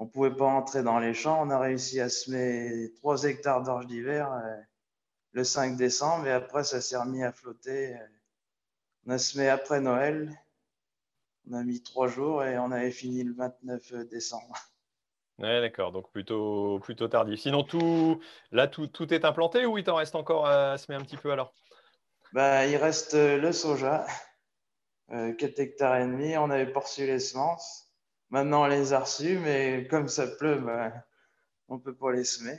ne 0.00 0.06
pouvait 0.06 0.34
pas 0.34 0.46
entrer 0.46 0.82
dans 0.82 0.98
les 0.98 1.14
champs. 1.14 1.40
On 1.46 1.50
a 1.50 1.60
réussi 1.60 2.00
à 2.00 2.08
semer 2.08 2.92
3 2.96 3.22
hectares 3.22 3.62
d'orge 3.62 3.86
d'hiver 3.86 4.32
euh, 4.32 4.56
le 5.34 5.44
5 5.44 5.76
décembre 5.76 6.26
et 6.26 6.32
après, 6.32 6.64
ça 6.64 6.80
s'est 6.80 6.96
remis 6.96 7.22
à 7.22 7.32
flotter. 7.32 7.94
On 9.06 9.10
a 9.10 9.18
semé 9.18 9.48
après 9.48 9.80
Noël 9.80 10.34
on 11.50 11.54
a 11.54 11.62
mis 11.62 11.82
trois 11.82 12.08
jours 12.08 12.42
et 12.44 12.58
on 12.58 12.70
avait 12.70 12.90
fini 12.90 13.22
le 13.22 13.34
29 13.34 13.92
décembre. 14.08 14.54
Ouais, 15.38 15.60
d'accord, 15.60 15.92
donc 15.92 16.10
plutôt, 16.10 16.78
plutôt 16.80 17.08
tardif. 17.08 17.40
Sinon, 17.40 17.64
tout, 17.64 18.20
là, 18.52 18.68
tout, 18.68 18.86
tout 18.86 19.12
est 19.12 19.24
implanté 19.24 19.66
ou 19.66 19.76
il 19.78 19.84
t'en 19.84 19.96
reste 19.96 20.14
encore 20.14 20.46
à 20.46 20.78
semer 20.78 20.96
un 20.96 21.02
petit 21.02 21.16
peu 21.16 21.32
alors? 21.32 21.52
Bah, 22.32 22.66
Il 22.66 22.76
reste 22.76 23.14
le 23.14 23.52
soja, 23.52 24.06
euh, 25.10 25.32
4 25.34 25.58
hectares 25.58 25.96
et 25.96 26.06
demi. 26.06 26.36
On 26.36 26.50
avait 26.50 26.72
poursu 26.72 27.06
les 27.06 27.18
semences. 27.18 27.90
Maintenant, 28.30 28.62
on 28.62 28.66
les 28.66 28.92
a 28.92 29.00
reçus, 29.00 29.38
mais 29.38 29.86
comme 29.90 30.08
ça 30.08 30.26
pleut, 30.26 30.58
bah, 30.58 30.92
on 31.68 31.74
ne 31.74 31.80
peut 31.80 31.94
pas 31.94 32.12
les 32.12 32.24
semer. 32.24 32.58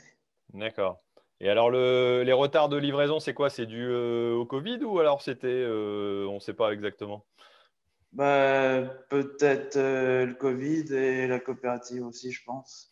D'accord. 0.52 1.02
Et 1.40 1.50
alors, 1.50 1.70
le, 1.70 2.22
les 2.24 2.32
retards 2.32 2.68
de 2.68 2.76
livraison, 2.76 3.20
c'est 3.20 3.34
quoi? 3.34 3.50
C'est 3.50 3.66
dû 3.66 3.86
euh, 3.86 4.34
au 4.34 4.46
Covid 4.46 4.78
ou 4.84 4.98
alors 4.98 5.20
c'était, 5.20 5.48
euh, 5.48 6.26
on 6.28 6.36
ne 6.36 6.40
sait 6.40 6.54
pas 6.54 6.72
exactement? 6.72 7.26
Bah, 8.12 8.82
Peut-être 9.10 9.76
euh, 9.76 10.24
le 10.24 10.34
Covid 10.34 10.94
et 10.94 11.26
la 11.26 11.38
coopérative 11.38 12.06
aussi, 12.06 12.32
je 12.32 12.42
pense. 12.44 12.90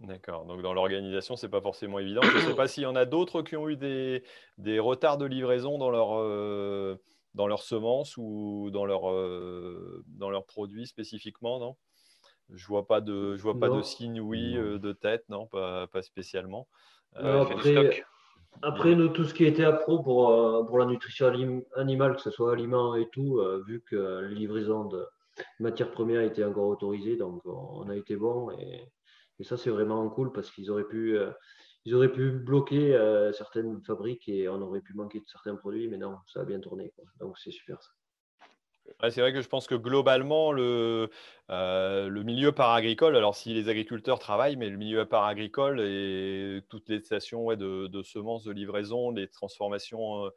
D'accord. 0.00 0.46
Donc 0.46 0.62
dans 0.62 0.72
l'organisation, 0.72 1.36
c'est 1.36 1.50
pas 1.50 1.60
forcément 1.60 1.98
évident. 1.98 2.22
Je 2.22 2.36
ne 2.36 2.42
sais 2.42 2.56
pas 2.56 2.68
s'il 2.68 2.82
y 2.84 2.86
en 2.86 2.96
a 2.96 3.04
d'autres 3.04 3.42
qui 3.42 3.56
ont 3.56 3.68
eu 3.68 3.76
des, 3.76 4.24
des, 4.58 4.78
retards 4.78 5.18
de 5.18 5.26
livraison 5.26 5.78
dans 5.78 5.90
leur, 5.90 6.98
dans 7.34 7.46
leurs 7.46 7.62
semences 7.62 8.16
ou 8.16 8.70
dans, 8.72 8.86
leur, 8.86 9.02
dans 10.08 10.30
leurs 10.30 10.46
produits 10.46 10.86
spécifiquement, 10.86 11.58
non? 11.58 11.76
Je 12.52 12.66
vois 12.66 12.86
pas 12.86 13.00
de, 13.00 13.36
je 13.36 13.42
vois 13.42 13.58
pas 13.58 13.68
de 13.68 13.82
signe 13.82 14.20
oui 14.20 14.54
de 14.54 14.92
tête, 14.92 15.24
non, 15.28 15.46
pas, 15.46 15.86
pas 15.86 16.02
spécialement. 16.02 16.68
après, 17.14 18.04
après, 18.62 18.94
nous, 18.94 19.08
tout 19.08 19.24
ce 19.24 19.34
qui 19.34 19.44
était 19.44 19.64
à 19.64 19.72
pro 19.72 20.02
pour, 20.02 20.30
euh, 20.30 20.64
pour 20.64 20.78
la 20.78 20.86
nutrition 20.86 21.32
animale, 21.76 22.16
que 22.16 22.22
ce 22.22 22.30
soit 22.30 22.52
aliments 22.52 22.94
et 22.94 23.08
tout, 23.10 23.38
euh, 23.38 23.62
vu 23.66 23.82
que 23.82 23.96
la 23.96 24.28
livraison 24.28 24.84
de 24.84 25.06
matières 25.60 25.90
premières 25.90 26.22
était 26.22 26.44
encore 26.44 26.68
autorisée, 26.68 27.16
donc 27.16 27.42
on 27.44 27.88
a 27.88 27.96
été 27.96 28.16
bon. 28.16 28.50
Et, 28.52 28.88
ça, 29.40 29.56
c'est 29.56 29.70
vraiment 29.70 30.08
cool 30.10 30.32
parce 30.32 30.50
qu'ils 30.50 30.70
auraient 30.70 30.86
pu, 30.86 31.18
euh, 31.18 31.30
ils 31.84 31.94
auraient 31.94 32.12
pu 32.12 32.30
bloquer 32.30 32.96
certaines 33.36 33.82
fabriques 33.82 34.28
et 34.28 34.48
on 34.48 34.62
aurait 34.62 34.80
pu 34.80 34.94
manquer 34.94 35.18
de 35.18 35.26
certains 35.26 35.56
produits, 35.56 35.88
mais 35.88 35.98
non, 35.98 36.16
ça 36.26 36.40
a 36.40 36.44
bien 36.44 36.60
tourné. 36.60 36.94
Donc 37.20 37.36
c'est 37.38 37.50
super 37.50 37.82
ça 37.82 37.90
c'est 39.10 39.20
vrai 39.20 39.32
que 39.32 39.40
je 39.40 39.48
pense 39.48 39.66
que 39.66 39.74
globalement, 39.74 40.52
le, 40.52 41.10
euh, 41.50 42.08
le 42.08 42.22
milieu 42.22 42.52
alors 42.58 43.34
si 43.34 43.54
les 43.54 43.68
agriculteurs 43.68 44.18
travaillent, 44.18 44.56
mais 44.56 44.68
le 44.68 44.76
milieu 44.76 45.04
paragricole 45.06 45.80
et 45.80 46.62
toutes 46.68 46.88
les 46.88 47.00
stations 47.00 47.54
de, 47.54 48.02
semences, 48.02 48.44
de 48.44 48.52
livraison, 48.52 49.12
des 49.12 49.28
transformations 49.28 50.30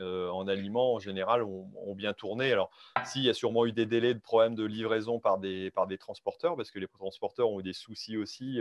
en 0.00 0.48
aliments, 0.48 0.94
en 0.94 0.98
général, 0.98 1.42
ont, 1.42 1.94
bien 1.94 2.12
tourné. 2.12 2.52
Alors, 2.52 2.70
s'il 3.04 3.22
y 3.22 3.30
a 3.30 3.34
sûrement 3.34 3.66
eu 3.66 3.72
des 3.72 3.86
délais 3.86 4.14
de 4.14 4.20
problèmes 4.20 4.54
de 4.54 4.64
livraison 4.64 5.20
par 5.20 5.38
des, 5.38 5.70
par 5.70 5.86
des 5.86 5.98
transporteurs, 5.98 6.56
parce 6.56 6.70
que 6.70 6.78
les 6.78 6.88
transporteurs 6.88 7.50
ont 7.50 7.60
eu 7.60 7.62
des 7.62 7.72
soucis 7.72 8.16
aussi. 8.16 8.60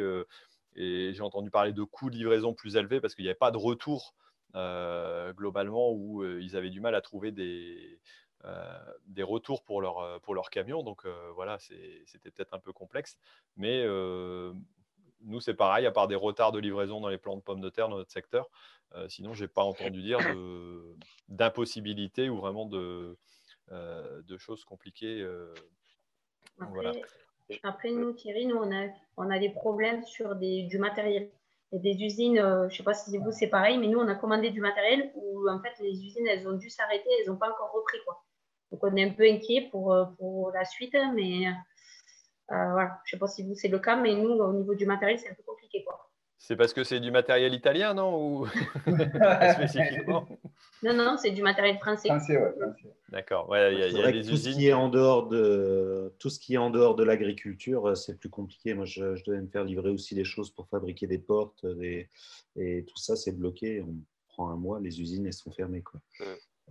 et 0.75 1.13
j'ai 1.13 1.21
entendu 1.21 1.49
parler 1.51 1.73
de 1.73 1.83
coûts 1.83 2.09
de 2.09 2.15
livraison 2.15 2.53
plus 2.53 2.75
élevés 2.77 3.01
parce 3.01 3.15
qu'il 3.15 3.23
n'y 3.23 3.29
avait 3.29 3.35
pas 3.35 3.51
de 3.51 3.57
retour 3.57 4.15
globalement 4.53 5.91
où 5.91 6.23
ils 6.23 6.55
avaient 6.55 6.69
du 6.69 6.81
mal 6.81 6.95
à 6.95 7.01
trouver 7.01 7.31
des, 7.31 7.99
des 9.07 9.23
retours 9.23 9.63
pour 9.63 9.81
leur, 9.81 10.19
pour 10.21 10.33
leur 10.33 10.49
camion. 10.49 10.83
Donc 10.83 11.05
voilà, 11.35 11.57
c'était 11.59 12.31
peut-être 12.31 12.53
un 12.53 12.59
peu 12.59 12.73
complexe. 12.73 13.17
Mais 13.57 13.85
nous, 15.23 15.39
c'est 15.39 15.53
pareil, 15.53 15.85
à 15.85 15.91
part 15.91 16.07
des 16.07 16.15
retards 16.15 16.51
de 16.51 16.59
livraison 16.59 16.99
dans 16.99 17.09
les 17.09 17.17
plants 17.17 17.37
de 17.37 17.41
pommes 17.41 17.61
de 17.61 17.69
terre 17.69 17.89
dans 17.89 17.97
notre 17.97 18.11
secteur. 18.11 18.49
sinon, 19.07 19.33
je 19.33 19.43
n'ai 19.43 19.47
pas 19.47 19.63
entendu 19.63 20.01
dire 20.01 20.19
d'impossibilité 21.29 22.29
ou 22.29 22.37
vraiment 22.37 22.65
de, 22.65 23.17
de 23.69 24.37
choses 24.37 24.65
compliquées. 24.65 25.27
Après, 26.59 27.01
après, 27.63 27.91
nous, 27.91 28.13
Thierry, 28.13 28.45
nous, 28.45 28.55
on 28.55 28.71
a, 28.71 28.87
on 29.17 29.29
a 29.29 29.39
des 29.39 29.49
problèmes 29.49 30.03
sur 30.03 30.35
des, 30.35 30.63
du 30.63 30.77
matériel. 30.77 31.29
Et 31.73 31.79
des 31.79 32.03
usines, 32.03 32.35
je 32.35 32.65
ne 32.65 32.69
sais 32.69 32.83
pas 32.83 32.93
si 32.93 33.17
vous 33.17 33.31
c'est 33.31 33.47
pareil, 33.47 33.77
mais 33.77 33.87
nous, 33.87 33.99
on 33.99 34.07
a 34.07 34.15
commandé 34.15 34.49
du 34.49 34.59
matériel 34.59 35.09
où 35.15 35.49
en 35.49 35.61
fait 35.61 35.73
les 35.79 36.05
usines, 36.05 36.27
elles 36.27 36.45
ont 36.47 36.57
dû 36.57 36.69
s'arrêter, 36.69 37.07
elles 37.19 37.31
n'ont 37.31 37.37
pas 37.37 37.49
encore 37.49 37.71
repris. 37.71 37.97
Quoi. 38.05 38.21
Donc 38.71 38.83
on 38.83 38.95
est 38.95 39.03
un 39.03 39.13
peu 39.13 39.23
inquiet 39.23 39.67
pour, 39.71 39.95
pour 40.17 40.51
la 40.51 40.65
suite, 40.65 40.95
mais 41.13 41.47
euh, 42.51 42.71
voilà. 42.71 42.99
Je 43.05 43.15
ne 43.15 43.17
sais 43.17 43.19
pas 43.19 43.27
si 43.27 43.43
vous 43.43 43.55
c'est 43.55 43.69
le 43.69 43.79
cas, 43.79 43.95
mais 43.95 44.15
nous, 44.15 44.31
au 44.31 44.53
niveau 44.53 44.75
du 44.75 44.85
matériel, 44.85 45.17
c'est 45.19 45.29
un 45.29 45.33
peu 45.33 45.43
compliqué. 45.43 45.83
Quoi. 45.83 46.09
C'est 46.37 46.55
parce 46.55 46.73
que 46.73 46.83
c'est 46.83 46.99
du 46.99 47.11
matériel 47.11 47.53
italien, 47.53 47.93
non 47.93 48.17
Ou 48.17 48.47
spécifiquement? 49.53 50.27
Non, 50.83 50.93
non, 50.93 51.15
c'est 51.17 51.31
du 51.31 51.43
matériel 51.43 51.77
français. 51.77 52.09
Français, 52.09 52.37
ouais, 52.37 52.51
D'accord. 53.09 53.47
Ouais, 53.49 53.75
y 53.75 53.83
a, 53.83 53.87
y 53.87 54.03
a 54.03 54.11
des 54.11 54.23
tout 54.23 54.31
usines. 54.31 54.53
Ce 54.53 54.57
qui 54.57 54.67
est 54.67 54.73
en 54.73 54.89
dehors 54.89 55.27
de, 55.27 56.13
tout 56.17 56.29
ce 56.29 56.39
qui 56.39 56.55
est 56.55 56.57
en 56.57 56.71
dehors 56.71 56.95
de 56.95 57.03
l'agriculture, 57.03 57.89
euh, 57.89 57.95
c'est 57.95 58.19
plus 58.19 58.29
compliqué. 58.29 58.73
Moi, 58.73 58.85
je, 58.85 59.15
je, 59.15 59.23
devais 59.23 59.39
me 59.39 59.47
faire 59.47 59.63
livrer 59.63 59.91
aussi 59.91 60.15
des 60.15 60.25
choses 60.25 60.49
pour 60.49 60.67
fabriquer 60.67 61.07
des 61.07 61.19
portes. 61.19 61.65
Des, 61.65 62.09
et 62.55 62.83
tout 62.85 62.97
ça, 62.97 63.15
c'est 63.15 63.37
bloqué. 63.37 63.81
On 63.81 63.95
prend 64.27 64.49
un 64.49 64.55
mois, 64.55 64.79
les 64.79 64.99
usines, 64.99 65.27
elles 65.27 65.33
sont 65.33 65.51
fermées. 65.51 65.83
Quoi. 65.83 66.01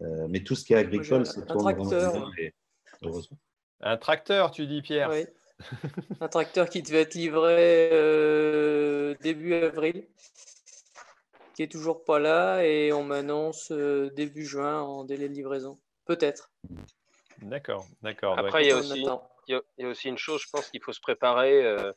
Euh, 0.00 0.26
mais 0.28 0.42
tout 0.42 0.54
ce 0.54 0.64
qui 0.64 0.72
est 0.72 0.76
agricole, 0.76 1.26
c'est 1.26 1.50
un 1.50 1.56
tracteur. 1.56 2.30
heureusement. 3.02 3.38
Un 3.82 3.96
tracteur, 3.96 4.50
tu 4.50 4.66
dis, 4.66 4.82
Pierre 4.82 5.10
Oui 5.10 5.26
un 6.20 6.28
tracteur 6.28 6.68
qui 6.68 6.82
devait 6.82 7.02
être 7.02 7.14
livré 7.14 7.90
euh, 7.92 9.14
début 9.20 9.54
avril, 9.54 10.06
qui 11.54 11.62
est 11.62 11.70
toujours 11.70 12.04
pas 12.04 12.18
là, 12.18 12.64
et 12.64 12.92
on 12.92 13.04
m'annonce 13.04 13.70
euh, 13.70 14.10
début 14.10 14.44
juin 14.44 14.80
en 14.80 15.04
délai 15.04 15.28
de 15.28 15.34
livraison. 15.34 15.78
Peut-être. 16.06 16.50
D'accord, 17.42 17.86
d'accord. 18.02 18.38
Après, 18.38 18.64
il 18.64 18.68
y, 18.68 18.72
a 18.72 18.76
aussi, 18.76 19.04
il 19.48 19.60
y, 19.78 19.84
a 19.84 19.88
aussi 19.88 20.08
une 20.08 20.18
chose, 20.18 20.42
je 20.42 20.50
pense 20.50 20.68
qu'il 20.70 20.82
faut 20.82 20.92
se 20.92 21.00
préparer 21.00 21.64
euh, 21.64 21.92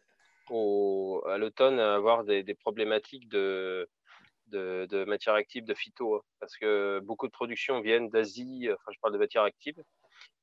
au, 0.49 1.23
à 1.27 1.37
l'automne 1.37 1.79
à 1.79 1.95
avoir 1.95 2.23
des, 2.23 2.43
problématiques 2.53 3.27
de, 3.29 3.89
de, 4.53 4.87
de, 4.89 5.03
matières 5.05 5.35
actives, 5.35 5.65
de 5.65 5.73
phyto, 5.73 6.15
hein, 6.15 6.21
parce 6.39 6.55
que 6.57 6.99
beaucoup 7.03 7.27
de 7.27 7.31
productions 7.31 7.81
viennent 7.81 8.09
d'Asie, 8.09 8.69
enfin 8.71 8.91
je 8.93 8.99
parle 8.99 9.13
de 9.13 9.19
matières 9.19 9.43
actives, 9.43 9.83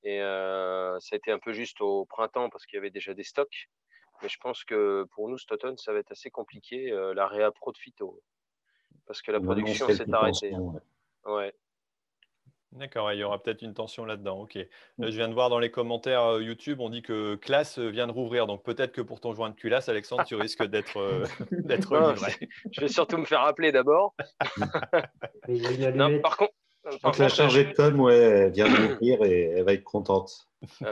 et 0.02 0.20
euh, 0.20 0.98
ça 1.00 1.14
a 1.14 1.16
été 1.16 1.30
un 1.30 1.38
peu 1.38 1.52
juste 1.52 1.80
au 1.80 2.04
printemps 2.06 2.48
parce 2.50 2.66
qu'il 2.66 2.76
y 2.76 2.78
avait 2.78 2.90
déjà 2.90 3.14
des 3.14 3.24
stocks. 3.24 3.68
Mais 4.22 4.28
je 4.28 4.38
pense 4.38 4.64
que 4.64 5.06
pour 5.12 5.28
nous, 5.28 5.38
cet 5.38 5.52
automne, 5.52 5.78
ça 5.78 5.92
va 5.92 5.98
être 5.98 6.12
assez 6.12 6.30
compliqué, 6.30 6.90
euh, 6.90 7.14
la 7.14 7.26
réappro 7.26 7.72
de 7.72 7.78
phyto. 7.78 8.20
Parce 9.06 9.22
que 9.22 9.32
la 9.32 9.40
production 9.40 9.88
s'est 9.88 10.12
arrêtée. 10.12 10.54
Ouais. 11.24 11.54
D'accord, 12.73 13.12
il 13.12 13.18
y 13.18 13.25
aura 13.25 13.43
peut-être 13.43 13.62
une 13.62 13.75
tension 13.75 14.05
là-dedans. 14.05 14.41
Ok. 14.41 14.57
Mm. 14.99 15.11
je 15.11 15.16
viens 15.16 15.29
de 15.29 15.35
voir 15.35 15.51
dans 15.51 15.59
les 15.59 15.71
commentaires 15.71 16.25
euh, 16.25 16.43
YouTube, 16.43 16.81
on 16.81 16.89
dit 16.89 17.03
que 17.03 17.35
classe 17.35 17.79
vient 17.79 18.07
de 18.07 18.12
rouvrir. 18.12 18.47
Donc 18.47 18.62
peut-être 18.62 18.93
que 18.93 19.01
pour 19.01 19.21
ton 19.21 19.35
joint 19.35 19.51
de 19.51 19.57
culasse, 19.57 19.89
Alexandre, 19.89 20.25
tu 20.25 20.37
risques 20.37 20.64
d'être 20.64 20.99
livré. 21.51 22.49
Je 22.71 22.81
vais 22.81 22.89
surtout 22.89 23.18
me 23.18 23.25
faire 23.25 23.43
appeler 23.43 23.73
d'abord. 23.73 24.14
par 26.23 26.37
contre, 26.37 26.53
donc 27.03 27.18
la 27.18 27.29
chargée 27.29 27.64
de 27.64 27.73
com, 27.73 28.01
ouais, 28.01 28.16
elle 28.16 28.53
vient 28.53 28.68
d'ouvrir 28.68 29.23
et 29.25 29.53
elle 29.57 29.64
va 29.64 29.73
être 29.75 29.85
contente. 29.85 30.49
non, 30.81 30.89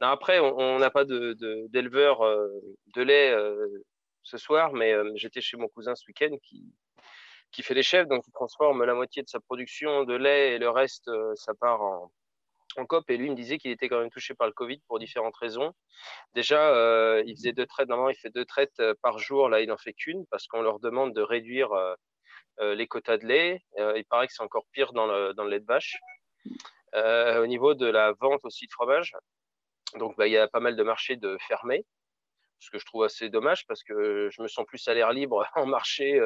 après, 0.00 0.40
on 0.40 0.78
n'a 0.78 0.90
pas 0.90 1.04
d'éleveur 1.04 2.20
de, 2.20 2.26
euh, 2.26 2.60
de, 2.94 3.02
lait 3.02 3.30
euh, 3.30 3.84
ce 4.22 4.36
soir, 4.36 4.72
mais 4.72 4.92
euh, 4.92 5.12
j'étais 5.14 5.40
chez 5.40 5.56
mon 5.56 5.68
cousin 5.68 5.94
ce 5.94 6.04
week-end 6.08 6.36
qui, 6.42 6.64
qui 7.52 7.62
fait 7.62 7.74
des 7.74 7.82
chefs, 7.82 8.06
donc 8.08 8.22
il 8.26 8.32
transforme 8.32 8.84
la 8.84 8.94
moitié 8.94 9.22
de 9.22 9.28
sa 9.28 9.40
production 9.40 10.04
de 10.04 10.14
lait 10.14 10.54
et 10.54 10.58
le 10.58 10.70
reste, 10.70 11.10
ça 11.34 11.52
part 11.54 11.82
en, 11.82 12.12
en 12.76 12.86
COP. 12.86 13.10
Et 13.10 13.16
lui, 13.16 13.26
il 13.26 13.30
me 13.32 13.36
disait 13.36 13.58
qu'il 13.58 13.70
était 13.70 13.88
quand 13.88 13.98
même 13.98 14.10
touché 14.10 14.34
par 14.34 14.46
le 14.46 14.52
Covid 14.52 14.80
pour 14.86 14.98
différentes 14.98 15.36
raisons. 15.36 15.72
Déjà, 16.34 17.22
il 17.26 17.34
faisait 17.36 17.52
deux 17.52 17.66
traites, 17.66 17.88
normalement, 17.88 18.10
il 18.10 18.18
fait 18.18 18.30
deux 18.30 18.44
traites 18.44 18.80
par 19.02 19.18
jour. 19.18 19.48
Là, 19.48 19.60
il 19.60 19.68
n'en 19.68 19.78
fait 19.78 19.92
qu'une 19.92 20.24
parce 20.30 20.46
qu'on 20.46 20.62
leur 20.62 20.78
demande 20.80 21.14
de 21.14 21.22
réduire 21.22 21.72
euh, 22.60 22.74
les 22.74 22.86
quotas 22.86 23.16
de 23.16 23.26
lait. 23.26 23.62
Euh, 23.78 23.94
il 23.96 24.04
paraît 24.04 24.26
que 24.26 24.34
c'est 24.34 24.42
encore 24.42 24.66
pire 24.72 24.92
dans 24.92 25.06
le, 25.06 25.32
dans 25.32 25.44
le 25.44 25.50
lait 25.50 25.60
de 25.60 25.66
vache. 25.66 25.96
Euh, 26.94 27.42
au 27.42 27.46
niveau 27.46 27.74
de 27.74 27.86
la 27.86 28.12
vente 28.12 28.40
aussi 28.44 28.66
de 28.66 28.72
fromage, 28.72 29.14
donc 29.96 30.16
bah, 30.16 30.26
il 30.26 30.32
y 30.32 30.36
a 30.36 30.48
pas 30.48 30.60
mal 30.60 30.76
de 30.76 30.82
marchés 30.82 31.16
de 31.16 31.38
fermés, 31.46 31.86
ce 32.58 32.70
que 32.70 32.78
je 32.78 32.84
trouve 32.84 33.04
assez 33.04 33.28
dommage 33.30 33.64
parce 33.66 33.84
que 33.84 34.28
je 34.30 34.42
me 34.42 34.48
sens 34.48 34.66
plus 34.66 34.86
à 34.88 34.94
l'air 34.94 35.12
libre 35.12 35.46
en 35.54 35.66
marché 35.66 36.20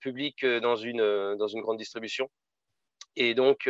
public 0.00 0.44
dans 0.44 0.76
une, 0.76 1.36
dans 1.36 1.48
une 1.48 1.60
grande 1.60 1.78
distribution. 1.78 2.30
Et 3.16 3.34
donc, 3.34 3.68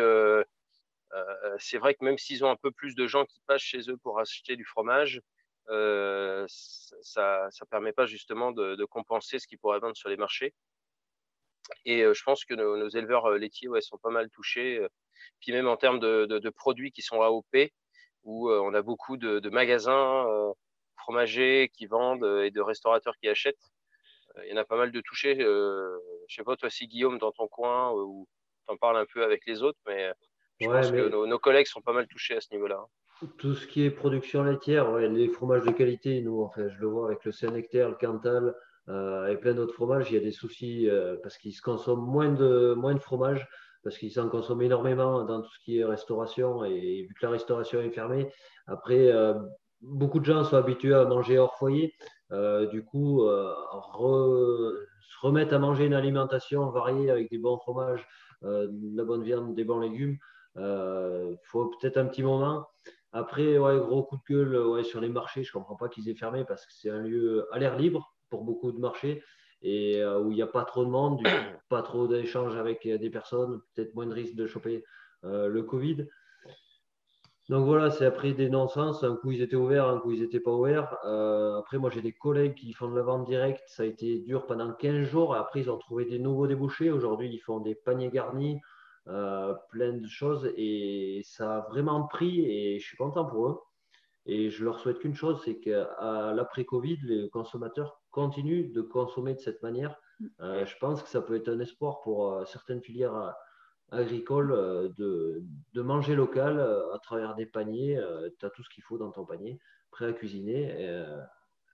c'est 1.58 1.78
vrai 1.78 1.94
que 1.94 2.04
même 2.04 2.18
s'ils 2.18 2.44
ont 2.44 2.50
un 2.50 2.56
peu 2.56 2.70
plus 2.70 2.94
de 2.94 3.06
gens 3.06 3.24
qui 3.24 3.40
passent 3.46 3.62
chez 3.62 3.90
eux 3.90 3.96
pour 3.96 4.18
acheter 4.18 4.56
du 4.56 4.64
fromage, 4.64 5.20
ça 5.66 6.46
ne 7.60 7.66
permet 7.70 7.92
pas 7.92 8.06
justement 8.06 8.52
de, 8.52 8.74
de, 8.76 8.84
compenser 8.84 9.38
ce 9.38 9.46
qu'ils 9.46 9.58
pourraient 9.58 9.80
vendre 9.80 9.96
sur 9.96 10.08
les 10.08 10.16
marchés. 10.16 10.54
Et 11.84 12.02
je 12.02 12.22
pense 12.24 12.44
que 12.44 12.54
nos, 12.54 12.88
éleveurs 12.88 13.30
laitiers 13.30 13.68
ouais, 13.68 13.80
sont 13.80 13.98
pas 13.98 14.10
mal 14.10 14.28
touchés. 14.30 14.86
Puis 15.40 15.52
même 15.52 15.68
en 15.68 15.76
termes 15.76 16.00
de, 16.00 16.50
produits 16.50 16.92
qui 16.92 17.02
sont 17.02 17.20
AOP, 17.20 17.70
où 18.24 18.50
on 18.50 18.74
a 18.74 18.82
beaucoup 18.82 19.16
de, 19.16 19.48
magasins 19.50 20.26
fromagers 20.96 21.70
qui 21.74 21.86
vendent 21.86 22.42
et 22.44 22.50
de 22.50 22.60
restaurateurs 22.60 23.16
qui 23.18 23.28
achètent. 23.28 23.71
Il 24.44 24.50
y 24.50 24.52
en 24.54 24.56
a 24.56 24.64
pas 24.64 24.76
mal 24.76 24.92
de 24.92 25.00
touchés. 25.00 25.36
je 25.38 26.34
sais 26.34 26.44
pas 26.44 26.56
toi 26.56 26.70
si 26.70 26.86
Guillaume 26.86 27.18
dans 27.18 27.32
ton 27.32 27.48
coin 27.48 27.92
ou 27.92 28.26
tu 28.66 28.74
en 28.74 28.76
parles 28.76 28.96
un 28.96 29.06
peu 29.06 29.22
avec 29.24 29.46
les 29.46 29.62
autres, 29.62 29.78
mais 29.86 30.12
je 30.60 30.68
pense 30.68 30.90
que 30.90 31.08
nos, 31.08 31.38
collègues 31.38 31.66
sont 31.66 31.80
pas 31.80 31.92
mal 31.92 32.06
touchés 32.06 32.36
à 32.36 32.40
ce 32.40 32.48
niveau-là. 32.52 32.80
Hein. 32.82 33.28
Tout 33.38 33.54
ce 33.54 33.66
qui 33.66 33.84
est 33.84 33.90
production 33.90 34.42
laitière, 34.42 34.96
les 34.96 35.28
fromages 35.28 35.64
de 35.64 35.70
qualité, 35.70 36.20
nous, 36.22 36.42
enfin, 36.42 36.68
je 36.68 36.78
le 36.78 36.86
vois 36.86 37.06
avec 37.06 37.24
le 37.24 37.32
Saint-Nectaire, 37.32 37.88
le 37.88 37.94
Cantal, 37.94 38.54
euh, 38.88 39.28
et 39.28 39.36
plein 39.36 39.54
d'autres 39.54 39.74
fromages, 39.74 40.10
il 40.10 40.14
y 40.14 40.16
a 40.16 40.20
des 40.20 40.32
soucis 40.32 40.88
euh, 40.90 41.16
parce 41.22 41.38
qu'ils 41.38 41.54
se 41.54 41.62
consomment 41.62 42.04
moins 42.04 42.30
de, 42.30 42.74
moins 42.76 42.94
de 42.94 42.98
fromage, 42.98 43.46
parce 43.84 43.96
qu'ils 43.96 44.12
s'en 44.12 44.28
consomment 44.28 44.62
énormément 44.62 45.24
dans 45.24 45.40
tout 45.40 45.50
ce 45.52 45.58
qui 45.64 45.78
est 45.78 45.84
restauration. 45.84 46.64
Et, 46.64 47.06
vu 47.08 47.14
que 47.14 47.24
la 47.24 47.30
restauration 47.30 47.80
est 47.80 47.90
fermée, 47.90 48.28
après, 48.66 49.08
euh, 49.12 49.34
beaucoup 49.80 50.18
de 50.18 50.24
gens 50.24 50.42
sont 50.42 50.56
habitués 50.56 50.94
à 50.94 51.04
manger 51.04 51.38
hors 51.38 51.56
foyer. 51.56 51.94
Du 52.70 52.84
coup, 52.84 53.20
se 53.22 55.20
remettre 55.20 55.54
à 55.54 55.58
manger 55.58 55.86
une 55.86 55.94
alimentation 55.94 56.70
variée 56.70 57.10
avec 57.10 57.30
des 57.30 57.38
bons 57.38 57.58
fromages, 57.58 58.06
de 58.42 58.96
la 58.96 59.04
bonne 59.04 59.22
viande, 59.22 59.54
des 59.54 59.64
bons 59.64 59.80
légumes, 59.80 60.16
il 60.56 61.38
faut 61.44 61.66
peut-être 61.66 61.98
un 61.98 62.06
petit 62.06 62.22
moment. 62.22 62.66
Après, 63.12 63.58
ouais, 63.58 63.78
gros 63.78 64.02
coup 64.02 64.16
de 64.16 64.34
gueule 64.34 64.56
ouais, 64.66 64.84
sur 64.84 65.00
les 65.00 65.10
marchés. 65.10 65.44
Je 65.44 65.50
ne 65.50 65.52
comprends 65.52 65.76
pas 65.76 65.88
qu'ils 65.88 66.08
aient 66.08 66.14
fermé 66.14 66.44
parce 66.44 66.64
que 66.64 66.72
c'est 66.72 66.90
un 66.90 67.02
lieu 67.02 67.46
à 67.52 67.58
l'air 67.58 67.76
libre 67.76 68.14
pour 68.30 68.44
beaucoup 68.44 68.72
de 68.72 68.78
marchés 68.78 69.22
et 69.62 70.00
euh, 70.00 70.20
où 70.20 70.30
il 70.30 70.34
n'y 70.34 70.42
a 70.42 70.46
pas 70.46 70.64
trop 70.64 70.84
de 70.84 70.90
monde, 70.90 71.22
pas 71.68 71.82
trop 71.82 72.08
d'échanges 72.08 72.56
avec 72.56 72.84
euh, 72.86 72.98
des 72.98 73.10
personnes, 73.10 73.60
peut-être 73.74 73.94
moins 73.94 74.06
de 74.06 74.14
risque 74.14 74.34
de 74.34 74.46
choper 74.46 74.84
euh, 75.24 75.48
le 75.48 75.62
Covid. 75.62 76.08
Donc 77.52 77.66
voilà, 77.66 77.90
c'est 77.90 78.06
après 78.06 78.32
des 78.32 78.48
non-sens. 78.48 79.04
Un 79.04 79.14
coup, 79.14 79.30
ils 79.30 79.42
étaient 79.42 79.56
ouverts, 79.56 79.86
un 79.86 79.98
coup, 79.98 80.12
ils 80.12 80.22
n'étaient 80.22 80.40
pas 80.40 80.52
ouverts. 80.52 80.96
après, 81.58 81.76
moi, 81.76 81.90
j'ai 81.90 82.00
des 82.00 82.14
collègues 82.14 82.54
qui 82.54 82.72
font 82.72 82.90
de 82.90 82.96
la 82.96 83.02
vente 83.02 83.26
directe. 83.26 83.62
Ça 83.66 83.82
a 83.82 83.86
été 83.86 84.20
dur 84.20 84.46
pendant 84.46 84.72
15 84.72 85.06
jours. 85.06 85.34
Après, 85.34 85.60
ils 85.60 85.70
ont 85.70 85.76
trouvé 85.76 86.06
des 86.06 86.18
nouveaux 86.18 86.46
débouchés. 86.46 86.90
Aujourd'hui, 86.90 87.28
ils 87.30 87.40
font 87.40 87.60
des 87.60 87.74
paniers 87.74 88.08
garnis, 88.08 88.58
plein 89.04 89.92
de 89.92 90.08
choses. 90.08 90.50
Et 90.56 91.20
ça 91.26 91.58
a 91.58 91.60
vraiment 91.68 92.06
pris 92.06 92.40
et 92.40 92.78
je 92.78 92.86
suis 92.86 92.96
content 92.96 93.26
pour 93.26 93.48
eux. 93.48 93.60
Et 94.24 94.48
je 94.48 94.64
leur 94.64 94.80
souhaite 94.80 95.00
qu'une 95.00 95.14
chose, 95.14 95.42
c'est 95.44 95.58
qu'à 95.58 96.32
l'après-Covid, 96.34 97.00
les 97.02 97.28
consommateurs 97.28 98.00
continuent 98.12 98.72
de 98.72 98.80
consommer 98.80 99.34
de 99.34 99.40
cette 99.40 99.62
manière. 99.62 100.00
Euh, 100.40 100.64
je 100.64 100.74
pense 100.78 101.02
que 101.02 101.08
ça 101.10 101.20
peut 101.20 101.34
être 101.34 101.50
un 101.50 101.60
espoir 101.60 102.00
pour 102.00 102.32
euh, 102.32 102.44
certaines 102.46 102.80
filières 102.80 103.34
euh, 103.92 104.00
agricoles 104.00 104.92
de, 104.96 105.42
de, 105.72 105.82
manger 105.82 106.14
local 106.14 106.60
à 106.92 106.98
travers 106.98 107.34
des 107.34 107.46
paniers. 107.46 108.00
tu 108.38 108.46
as 108.46 108.50
tout 108.50 108.62
ce 108.62 108.70
qu'il 108.70 108.82
faut 108.84 108.98
dans 108.98 109.10
ton 109.10 109.24
panier, 109.24 109.58
prêt 109.90 110.06
à 110.06 110.12
cuisiner. 110.12 110.74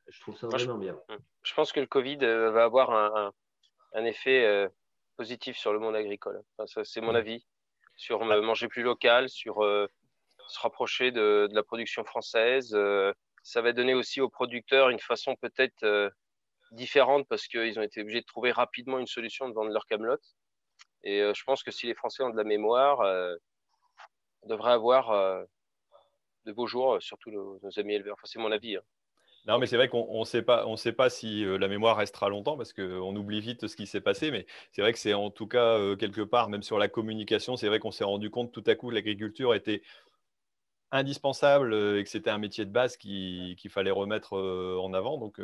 je 0.09 0.21
trouve 0.21 0.37
ça 0.37 0.47
vraiment 0.49 0.79
bien. 0.79 0.99
Je 1.43 1.55
pense 1.55 1.73
que 1.73 1.81
le 1.81 1.87
Covid 1.87 2.19
va 2.19 2.65
avoir 2.65 2.91
un, 2.91 3.33
un, 3.95 4.05
effet 4.05 4.69
positif 5.17 5.57
sur 5.57 5.73
le 5.73 5.79
monde 5.79 5.97
agricole. 5.97 6.43
c'est 6.85 7.01
mon 7.01 7.15
avis. 7.15 7.45
sur 7.97 8.25
manger 8.25 8.69
plus 8.69 8.83
local, 8.83 9.29
sur 9.29 9.63
se 10.49 10.61
rapprocher 10.61 11.11
de, 11.11 11.47
de, 11.51 11.55
la 11.55 11.63
production 11.63 12.05
française. 12.05 12.77
ça 13.43 13.63
va 13.63 13.73
donner 13.73 13.95
aussi 13.95 14.21
aux 14.21 14.29
producteurs 14.31 14.89
une 14.91 15.01
façon 15.01 15.37
peut-être 15.37 16.13
différente 16.73 17.27
parce 17.29 17.47
qu'ils 17.47 17.79
ont 17.79 17.83
été 17.83 18.01
obligés 18.01 18.21
de 18.21 18.27
trouver 18.27 18.53
rapidement 18.53 18.99
une 18.99 19.07
solution 19.07 19.49
de 19.49 19.55
vendre 19.55 19.71
leur 19.71 19.87
camelote. 19.87 20.37
Et 21.05 21.21
je 21.21 21.45
pense 21.45 21.63
que 21.63 21.71
si 21.71 21.87
les 21.87 21.95
Français 21.95 22.23
ont 22.23 22.31
de 22.31 22.37
la 22.37 22.45
mémoire, 22.45 23.01
on 24.43 24.49
devrait 24.49 24.73
avoir 24.73 25.47
de 26.45 26.53
beaux 26.53 26.67
jours, 26.67 26.99
surtout 27.01 27.31
nos, 27.31 27.61
amis 27.77 27.95
éleveurs. 27.95 28.15
Enfin, 28.15 28.27
c'est 28.27 28.41
mon 28.41 28.51
avis. 28.51 28.77
Hein. 28.77 28.83
Non, 29.47 29.59
mais 29.59 29.67
c'est 29.67 29.77
vrai 29.77 29.89
qu'on 29.89 30.21
ne 30.21 30.25
sait 30.25 30.43
pas, 30.43 30.67
on 30.67 30.77
sait 30.77 30.93
pas 30.93 31.09
si 31.09 31.43
euh, 31.43 31.57
la 31.57 31.69
mémoire 31.69 31.97
restera 31.97 32.29
longtemps 32.29 32.59
parce 32.59 32.75
qu'on 32.75 33.17
oublie 33.17 33.41
vite 33.41 33.67
ce 33.67 33.77
qui 33.77 33.87
s'est 33.87 34.03
passé. 34.03 34.31
Mais 34.31 34.47
c'est 34.73 34.83
vrai 34.83 34.93
que 34.93 34.99
c'est 34.99 35.15
en 35.15 35.31
tout 35.31 35.47
cas 35.47 35.79
euh, 35.79 35.97
quelque 35.97 36.21
part, 36.21 36.51
même 36.51 36.63
sur 36.63 36.79
la 36.79 36.89
communication, 36.89 37.57
c'est 37.57 37.69
vrai 37.69 37.79
qu'on 37.79 37.91
s'est 37.91 38.05
rendu 38.05 38.29
compte 38.29 38.53
tout 38.53 38.65
à 38.67 38.75
coup 38.75 38.91
que 38.91 38.95
l'agriculture 38.95 39.55
était 39.55 39.83
indispensable 40.91 41.73
euh, 41.73 41.99
et 41.99 42.05
que 42.05 42.11
c'était 42.11 42.31
un 42.31 42.39
métier 42.39 42.65
de 42.65 42.71
base 42.71 42.97
qu'il 42.97 43.57
fallait 43.69 43.91
remettre 43.91 44.35
en 44.35 44.93
avant. 44.93 45.19
Donc, 45.19 45.41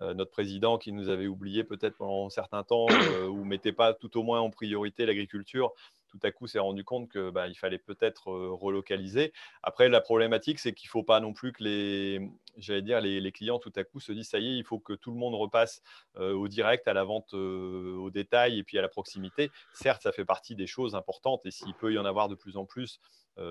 notre 0.00 0.30
président 0.30 0.78
qui 0.78 0.92
nous 0.92 1.08
avait 1.08 1.26
oublié 1.26 1.64
peut-être 1.64 1.96
pendant 1.96 2.26
un 2.26 2.30
certain 2.30 2.62
temps 2.64 2.86
ou 3.28 3.44
mettait 3.44 3.72
pas 3.72 3.94
tout 3.94 4.18
au 4.18 4.22
moins 4.22 4.40
en 4.40 4.50
priorité 4.50 5.06
l'agriculture, 5.06 5.72
tout 6.08 6.18
à 6.22 6.30
coup 6.30 6.46
s'est 6.46 6.58
rendu 6.58 6.84
compte 6.84 7.10
qu'il 7.10 7.30
bah, 7.30 7.46
fallait 7.54 7.78
peut-être 7.78 8.28
relocaliser. 8.32 9.32
Après, 9.62 9.88
la 9.88 10.00
problématique, 10.00 10.58
c'est 10.58 10.72
qu'il 10.72 10.88
ne 10.88 10.90
faut 10.90 11.02
pas 11.02 11.20
non 11.20 11.32
plus 11.32 11.52
que 11.52 11.64
les, 11.64 12.30
j'allais 12.56 12.82
dire, 12.82 13.00
les, 13.00 13.32
clients 13.32 13.58
tout 13.58 13.72
à 13.76 13.84
coup 13.84 14.00
se 14.00 14.12
disent 14.12 14.28
ça 14.28 14.38
y 14.38 14.48
est, 14.48 14.56
il 14.56 14.64
faut 14.64 14.78
que 14.78 14.92
tout 14.92 15.10
le 15.10 15.16
monde 15.16 15.34
repasse 15.34 15.82
au 16.18 16.48
direct, 16.48 16.86
à 16.88 16.92
la 16.92 17.04
vente 17.04 17.34
au 17.34 18.10
détail 18.10 18.58
et 18.58 18.62
puis 18.64 18.78
à 18.78 18.82
la 18.82 18.88
proximité. 18.88 19.50
Certes, 19.72 20.02
ça 20.02 20.12
fait 20.12 20.24
partie 20.24 20.54
des 20.54 20.66
choses 20.66 20.94
importantes 20.94 21.46
et 21.46 21.50
s'il 21.50 21.74
peut 21.74 21.92
y 21.92 21.98
en 21.98 22.04
avoir 22.04 22.28
de 22.28 22.34
plus 22.34 22.56
en 22.56 22.64
plus, 22.64 23.00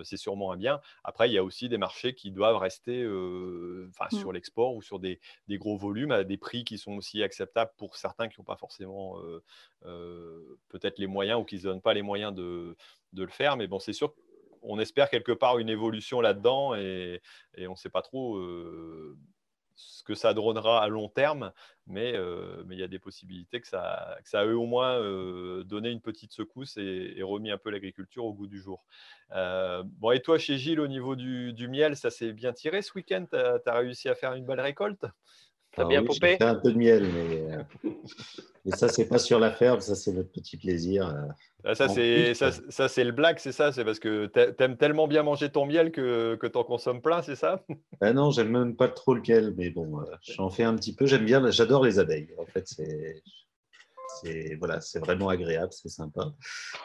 c'est 0.04 0.18
sûrement 0.18 0.52
un 0.52 0.58
bien. 0.58 0.80
Après, 1.04 1.30
il 1.30 1.34
y 1.34 1.38
a 1.38 1.44
aussi 1.44 1.70
des 1.70 1.78
marchés 1.78 2.14
qui 2.14 2.32
doivent 2.32 2.58
rester 2.58 3.04
mmh. 3.04 3.92
sur 4.12 4.32
l'export 4.32 4.76
ou 4.76 4.82
sur 4.82 5.00
des, 5.00 5.20
gros 5.50 5.78
volumes 5.78 6.12
à 6.12 6.24
des 6.24 6.38
prix 6.38 6.64
qui 6.64 6.78
sont 6.78 6.94
aussi 6.94 7.24
acceptables 7.24 7.72
pour 7.78 7.98
certains 7.98 8.28
qui 8.28 8.40
n'ont 8.40 8.46
pas 8.46 8.58
forcément 8.58 9.18
peut-être 9.82 11.00
les 11.00 11.08
moyens 11.08 11.40
ou 11.42 11.44
qui 11.44 11.56
ne 11.56 11.62
se 11.62 11.68
donnent 11.68 11.82
pas 11.82 11.94
les 11.94 12.02
moyens 12.02 12.34
de, 12.34 12.76
le 13.14 13.28
faire. 13.28 13.58
Mais 13.58 13.68
bon, 13.68 13.80
c'est 13.80 13.94
sûr 13.94 14.14
qu'on 14.62 14.80
espère 14.80 15.10
quelque 15.10 15.32
part 15.32 15.58
une 15.58 15.70
évolution 15.70 16.22
là-dedans 16.22 16.76
et, 16.76 17.22
on 17.58 17.72
ne 17.72 17.76
sait 17.76 17.90
pas 17.90 18.02
trop 18.02 18.40
ce 19.76 20.04
que 20.04 20.14
ça 20.16 20.34
donnera 20.34 20.84
à 20.84 20.88
long 20.88 21.10
terme, 21.10 21.52
mais 21.88 22.14
euh, 22.16 22.64
il 22.70 22.80
y 22.80 22.84
a 22.84 22.88
des 22.88 23.00
possibilités 23.00 23.62
que 23.62 23.68
ça, 23.68 24.18
a 24.34 24.46
au 24.46 24.66
moins 24.66 25.00
euh, 25.00 25.64
donné 25.64 25.90
une 25.90 26.02
petite 26.02 26.32
secousse 26.32 26.78
et, 26.78 27.22
remis 27.22 27.52
un 27.52 27.58
peu 27.58 27.70
l'agriculture 27.70 28.26
au 28.26 28.34
goût 28.34 28.48
du 28.48 28.60
jour. 28.60 28.86
Euh, 29.32 29.84
bon, 29.86 30.12
et 30.12 30.22
toi, 30.22 30.38
chez 30.38 30.58
Gilles, 30.58 30.80
au 30.80 30.88
niveau 30.88 31.16
du, 31.16 31.54
du 31.54 31.68
miel, 31.68 31.96
ça 31.96 32.10
s'est 32.10 32.34
bien 32.34 32.54
tiré 32.54 32.82
ce 32.82 32.94
week-end? 32.94 33.26
Tu 33.30 33.38
as, 33.38 33.74
réussi 33.74 34.10
à 34.10 34.16
faire 34.16 34.34
une 34.34 34.46
belle 34.46 34.62
récolte? 34.62 35.06
T'as 35.76 35.86
bien 35.86 36.04
oui, 36.04 36.18
Fait 36.20 36.42
un 36.44 36.56
peu 36.56 36.72
de 36.74 36.78
miel, 36.78 37.08
mais, 37.14 37.92
mais 38.66 38.76
ça, 38.76 38.90
c'est 38.90 39.08
pas 39.08 39.18
sur 39.18 39.40
la 39.40 39.52
ferme, 39.52 39.80
ça, 39.80 39.96
c'est 39.96 40.12
notre 40.12 40.32
petit 40.32 40.58
plaisir. 40.58 41.16
Ah, 41.64 41.76
ça, 41.76 41.88
c'est, 41.88 42.34
ça, 42.34 42.52
ça, 42.70 42.88
c'est 42.88 43.04
le 43.04 43.12
blague, 43.12 43.40
c'est 43.40 43.52
ça 43.52 43.72
C'est 43.72 43.86
parce 43.86 44.00
que 44.00 44.26
tu 44.28 44.64
aimes 44.64 44.78
tellement 44.78 45.08
bien 45.08 45.24
manger 45.24 45.50
ton 45.50 45.66
miel 45.66 45.92
que, 45.92 46.36
que 46.36 46.48
tu 46.48 46.58
en 46.58 46.64
consommes 46.64 47.02
plein, 47.02 47.22
c'est 47.22 47.36
ça? 47.36 47.64
Ah 48.02 48.14
Non, 48.14 48.32
j'aime 48.32 48.50
même 48.50 48.76
pas 48.76 48.90
trop 48.90 49.14
le 49.14 49.22
miel, 49.22 49.54
mais 49.56 49.70
bon, 49.70 50.00
euh, 50.00 50.06
j'en 50.22 50.50
fais 50.50 50.64
un 50.64 50.76
petit 50.76 50.96
peu. 50.96 51.06
J'aime 51.06 51.26
bien, 51.26 51.50
j'adore 51.52 51.84
les 51.86 52.00
abeilles. 52.00 52.34
En 52.38 52.46
fait, 52.46 52.68
c'est, 52.68 53.24
c'est, 54.22 54.56
voilà, 54.56 54.82
c'est 54.82 55.00
vraiment 55.00 55.30
agréable, 55.30 55.72
c'est 55.72 55.90
sympa. 55.90 56.32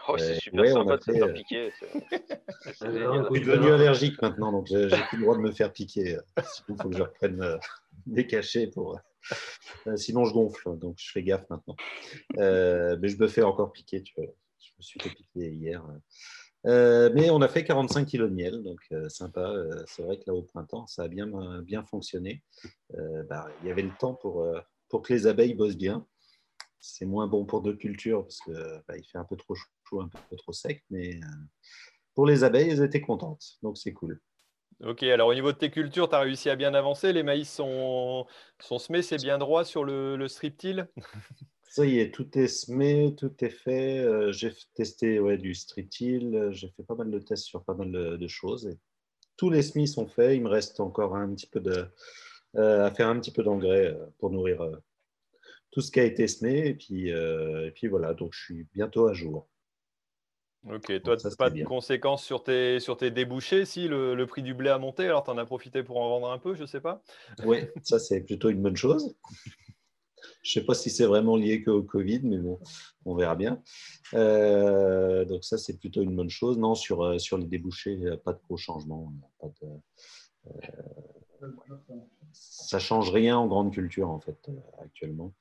Oh, 0.09 0.17
c'est 0.19 0.33
euh, 0.33 0.39
super 0.39 0.61
ouais, 0.61 0.73
sympa 0.73 0.97
de 0.97 1.03
se 1.03 1.13
faire 1.13 1.25
euh, 1.25 1.33
piquer. 1.33 1.73
je 2.67 3.35
suis 3.35 3.45
devenu 3.45 3.73
allergique 3.73 4.21
maintenant, 4.23 4.53
donc 4.53 4.67
j'ai, 4.69 4.89
plus 4.89 5.19
le 5.19 5.23
droit 5.23 5.37
de 5.37 5.43
me 5.43 5.53
faire 5.53 5.73
piquer. 5.73 6.19
il 6.69 6.77
faut 6.81 6.89
que 6.89 6.97
je 6.97 7.03
reprenne 7.03 7.59
des 8.07 8.27
pour. 8.73 8.99
sinon, 9.97 10.25
je 10.25 10.33
gonfle, 10.33 10.79
donc 10.79 10.97
je 10.99 11.11
fais 11.13 11.23
gaffe 11.23 11.49
maintenant. 11.51 11.77
mais 12.37 13.09
je 13.09 13.19
me 13.19 13.29
fais 13.29 13.43
encore 13.43 13.73
piquer, 13.73 14.03
tu 14.03 14.15
vois 14.17 14.33
je 14.67 14.73
me 14.79 14.83
suis 14.83 15.01
fait 15.01 15.11
piquer 15.11 15.53
hier. 15.53 15.85
Euh, 16.67 17.11
mais 17.15 17.31
on 17.31 17.41
a 17.43 17.49
fait 17.49 17.65
45 17.65 18.07
kilos 18.07 18.31
de 18.31 18.35
miel, 18.35 18.63
donc 18.63 18.81
euh, 18.93 19.09
sympa. 19.09 19.41
Euh, 19.41 19.85
c'est 19.87 20.03
vrai 20.03 20.19
que 20.19 20.25
là, 20.27 20.35
au 20.35 20.43
printemps, 20.43 20.87
ça 20.87 21.05
a 21.05 21.09
bien, 21.09 21.61
bien 21.63 21.85
fonctionné. 21.85 22.43
Bah, 23.29 23.49
il 23.63 23.69
y 23.69 23.71
avait 23.71 23.83
le 23.83 23.97
temps 23.99 24.15
pour, 24.15 24.47
pour 24.89 25.03
que 25.03 25.13
les 25.13 25.27
abeilles 25.27 25.55
bossent 25.55 25.77
bien. 25.77 26.07
C'est 26.79 27.07
moins 27.07 27.27
bon 27.27 27.45
pour 27.45 27.63
d'autres 27.63 27.79
cultures 27.79 28.23
parce 28.23 28.41
qu'il 28.41 28.83
bah, 28.87 28.95
fait 28.95 29.19
un 29.19 29.25
peu 29.25 29.37
trop 29.37 29.55
chaud, 29.55 30.01
un 30.01 30.09
peu 30.09 30.37
trop 30.37 30.53
sec, 30.53 30.85
mais 30.91 31.21
pour 32.15 32.27
les 32.27 32.45
abeilles, 32.45 32.71
elles 32.71 32.83
étaient 32.83 33.01
contentes, 33.01 33.59
donc 33.63 33.77
c'est 33.77 33.93
cool. 33.93 34.21
Ok, 34.85 35.03
alors 35.05 35.29
au 35.29 35.35
niveau 35.35 35.53
de 35.53 35.57
tes 35.57 35.71
cultures, 35.71 36.09
tu 36.09 36.15
as 36.15 36.21
réussi 36.21 36.51
à 36.51 36.57
bien 36.57 36.75
avancer. 36.75 37.13
Les 37.13 37.23
maïs 37.23 37.51
sont, 37.51 38.27
sont 38.61 38.79
semés, 38.79 39.03
c'est 39.03 39.17
bien 39.17 39.39
droit 39.39 39.65
sur 39.65 39.85
le, 39.85 40.17
le 40.17 40.29
strip-till? 40.29 40.89
Ça 41.77 41.85
y 41.85 41.99
est, 41.99 42.11
tout 42.11 42.39
est 42.39 42.49
semé, 42.49 43.15
tout 43.17 43.33
est 43.45 43.51
fait. 43.51 43.99
Euh, 43.99 44.33
j'ai 44.33 44.51
testé 44.73 45.21
ouais, 45.21 45.37
du 45.37 45.55
street 45.55 45.91
euh, 46.03 46.51
j'ai 46.51 46.69
fait 46.71 46.83
pas 46.83 46.95
mal 46.95 47.11
de 47.11 47.19
tests 47.19 47.45
sur 47.45 47.63
pas 47.65 47.75
mal 47.75 47.93
de, 47.93 48.29
choses. 48.29 48.75
Tous 49.37 49.51
les 49.51 49.61
semis 49.61 49.87
sont 49.87 50.07
faits. 50.07 50.35
Il 50.37 50.43
me 50.43 50.49
reste 50.49 50.81
encore 50.81 51.17
un 51.17 51.35
petit 51.35 51.47
peu 51.47 51.61
de, 51.61 51.85
euh, 52.57 52.87
à 52.87 52.91
faire 52.93 53.09
un 53.09 53.21
petit 53.21 53.31
peu 53.31 53.43
d'engrais 53.43 53.95
pour 54.19 54.31
nourrir 54.31 54.67
tout 55.71 55.83
ce 55.83 55.91
qui 55.91 56.01
a 56.01 56.05
été 56.05 56.27
semé. 56.29 56.69
Et 56.69 56.75
puis, 56.75 57.09
et 57.11 57.73
puis 57.75 57.89
voilà, 57.89 58.15
donc 58.15 58.33
je 58.33 58.43
suis 58.43 58.67
bientôt 58.73 59.07
à 59.09 59.13
jour. 59.13 59.47
Ok, 60.69 61.03
toi, 61.03 61.19
ça, 61.19 61.31
pas 61.39 61.51
de 61.51 61.63
conséquences 61.63 62.25
sur 62.25 62.43
tes, 62.43 62.81
sur 62.81 62.97
tes 62.97 63.11
débouchés? 63.11 63.65
Si 63.65 63.87
le, 63.87 64.15
le 64.15 64.27
prix 64.27 64.43
du 64.43 64.53
blé 64.53 64.71
a 64.71 64.79
monté, 64.79 65.05
alors 65.05 65.23
tu 65.23 65.31
en 65.31 65.39
as 65.39 65.45
profité 65.45 65.83
pour 65.83 65.99
en 65.99 66.09
vendre 66.09 66.31
un 66.31 66.39
peu, 66.39 66.55
je 66.55 66.63
ne 66.63 66.67
sais 66.67 66.81
pas? 66.81 67.03
Oui, 67.45 67.59
ça 67.83 67.99
c'est 67.99 68.21
plutôt 68.23 68.51
une 68.51 68.63
bonne 68.63 68.77
chose. 68.77 69.17
Je 70.43 70.51
ne 70.51 70.63
sais 70.63 70.67
pas 70.67 70.75
si 70.75 70.91
c'est 70.91 71.07
vraiment 71.07 71.37
lié 71.37 71.63
qu'au 71.63 71.83
Covid, 71.83 72.21
mais 72.25 72.39
bon, 72.39 72.59
on 73.05 73.15
verra 73.15 73.37
bien. 73.37 73.63
Euh, 74.15 75.25
donc 75.25 75.45
ça, 75.45 75.59
c'est 75.59 75.79
plutôt 75.79 76.03
une 76.03 76.15
bonne 76.15 76.31
chose. 76.31 76.59
Non, 76.59 76.75
sur, 76.75 77.05
euh, 77.05 77.19
sur 77.19 77.37
les 77.37 77.47
débouchés, 77.47 77.99
pas 78.25 78.33
de 78.33 78.41
gros 78.47 78.57
changements. 78.57 79.13
Pas 79.41 79.49
de, 79.49 79.69
euh, 80.47 81.49
ça 82.33 82.79
change 82.79 83.11
rien 83.11 83.37
en 83.39 83.47
grande 83.47 83.73
culture, 83.73 84.09
en 84.09 84.21
fait, 84.21 84.51
actuellement. 84.79 85.33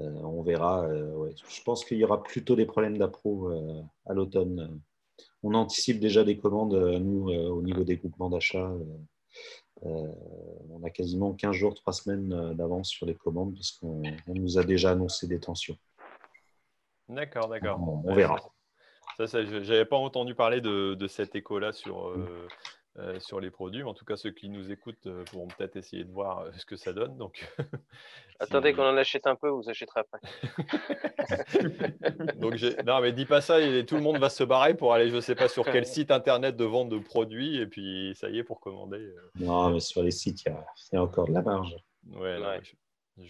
On 0.00 0.42
verra. 0.42 0.88
Je 0.88 1.62
pense 1.64 1.84
qu'il 1.84 1.98
y 1.98 2.04
aura 2.04 2.22
plutôt 2.22 2.56
des 2.56 2.66
problèmes 2.66 2.98
d'appro 2.98 3.50
à 4.06 4.14
l'automne. 4.14 4.80
On 5.42 5.54
anticipe 5.54 6.00
déjà 6.00 6.24
des 6.24 6.36
commandes, 6.36 6.74
nous, 6.74 7.30
au 7.30 7.62
niveau 7.62 7.84
des 7.84 7.96
groupements 7.96 8.30
d'achat. 8.30 8.72
Euh, 9.86 10.12
on 10.70 10.82
a 10.82 10.90
quasiment 10.90 11.34
15 11.34 11.54
jours, 11.54 11.74
3 11.74 11.92
semaines 11.92 12.32
euh, 12.32 12.54
d'avance 12.54 12.88
sur 12.88 13.06
les 13.06 13.14
commandes 13.14 13.54
parce 13.54 13.72
qu'on 13.72 14.02
nous 14.26 14.58
a 14.58 14.64
déjà 14.64 14.90
annoncé 14.90 15.28
des 15.28 15.38
tensions. 15.38 15.76
D'accord, 17.08 17.48
d'accord. 17.48 17.80
on 17.80 18.14
verra. 18.14 18.40
Ça, 19.16 19.26
ça 19.26 19.44
j'avais 19.44 19.84
pas 19.84 19.96
entendu 19.96 20.34
parler 20.34 20.60
de, 20.60 20.94
de 20.94 21.06
cet 21.06 21.34
écho-là 21.34 21.72
sur, 21.72 22.08
euh, 22.08 22.48
euh, 22.98 23.20
sur 23.20 23.38
les 23.38 23.50
produits. 23.50 23.82
Mais 23.82 23.88
en 23.88 23.94
tout 23.94 24.04
cas, 24.04 24.16
ceux 24.16 24.30
qui 24.30 24.48
nous 24.48 24.72
écoutent 24.72 25.06
euh, 25.06 25.22
pourront 25.30 25.46
peut-être 25.46 25.76
essayer 25.76 26.02
de 26.02 26.10
voir 26.10 26.40
euh, 26.40 26.50
ce 26.56 26.66
que 26.66 26.76
ça 26.76 26.92
donne. 26.92 27.16
Donc, 27.16 27.48
Attendez 28.40 28.72
qu'on 28.72 28.86
en 28.86 28.96
achète 28.96 29.26
un 29.26 29.36
peu, 29.36 29.48
vous 29.48 29.68
achèterez 29.68 30.00
après. 30.00 30.20
donc, 32.36 32.60
non, 32.84 33.00
mais 33.00 33.12
dis 33.12 33.26
pas 33.26 33.40
ça, 33.40 33.60
et 33.60 33.86
tout 33.86 33.94
le 33.96 34.02
monde 34.02 34.18
va 34.18 34.30
se 34.30 34.42
barrer 34.42 34.74
pour 34.74 34.94
aller, 34.94 35.10
je 35.10 35.16
ne 35.16 35.20
sais 35.20 35.34
pas 35.34 35.48
sur 35.48 35.64
quel 35.64 35.86
site 35.86 36.10
internet 36.10 36.56
de 36.56 36.64
vente 36.64 36.88
de 36.88 36.98
produits, 36.98 37.58
et 37.58 37.66
puis 37.66 38.14
ça 38.16 38.30
y 38.30 38.38
est 38.38 38.44
pour 38.44 38.60
commander. 38.60 39.12
Non, 39.38 39.70
mais 39.70 39.80
sur 39.80 40.02
les 40.02 40.10
sites, 40.10 40.44
il 40.44 40.52
y, 40.92 40.96
a 40.96 41.02
encore 41.02 41.28
de 41.28 41.34
la 41.34 41.42
marge. 41.42 41.76
Ouais, 42.14 42.38
je 42.62 42.72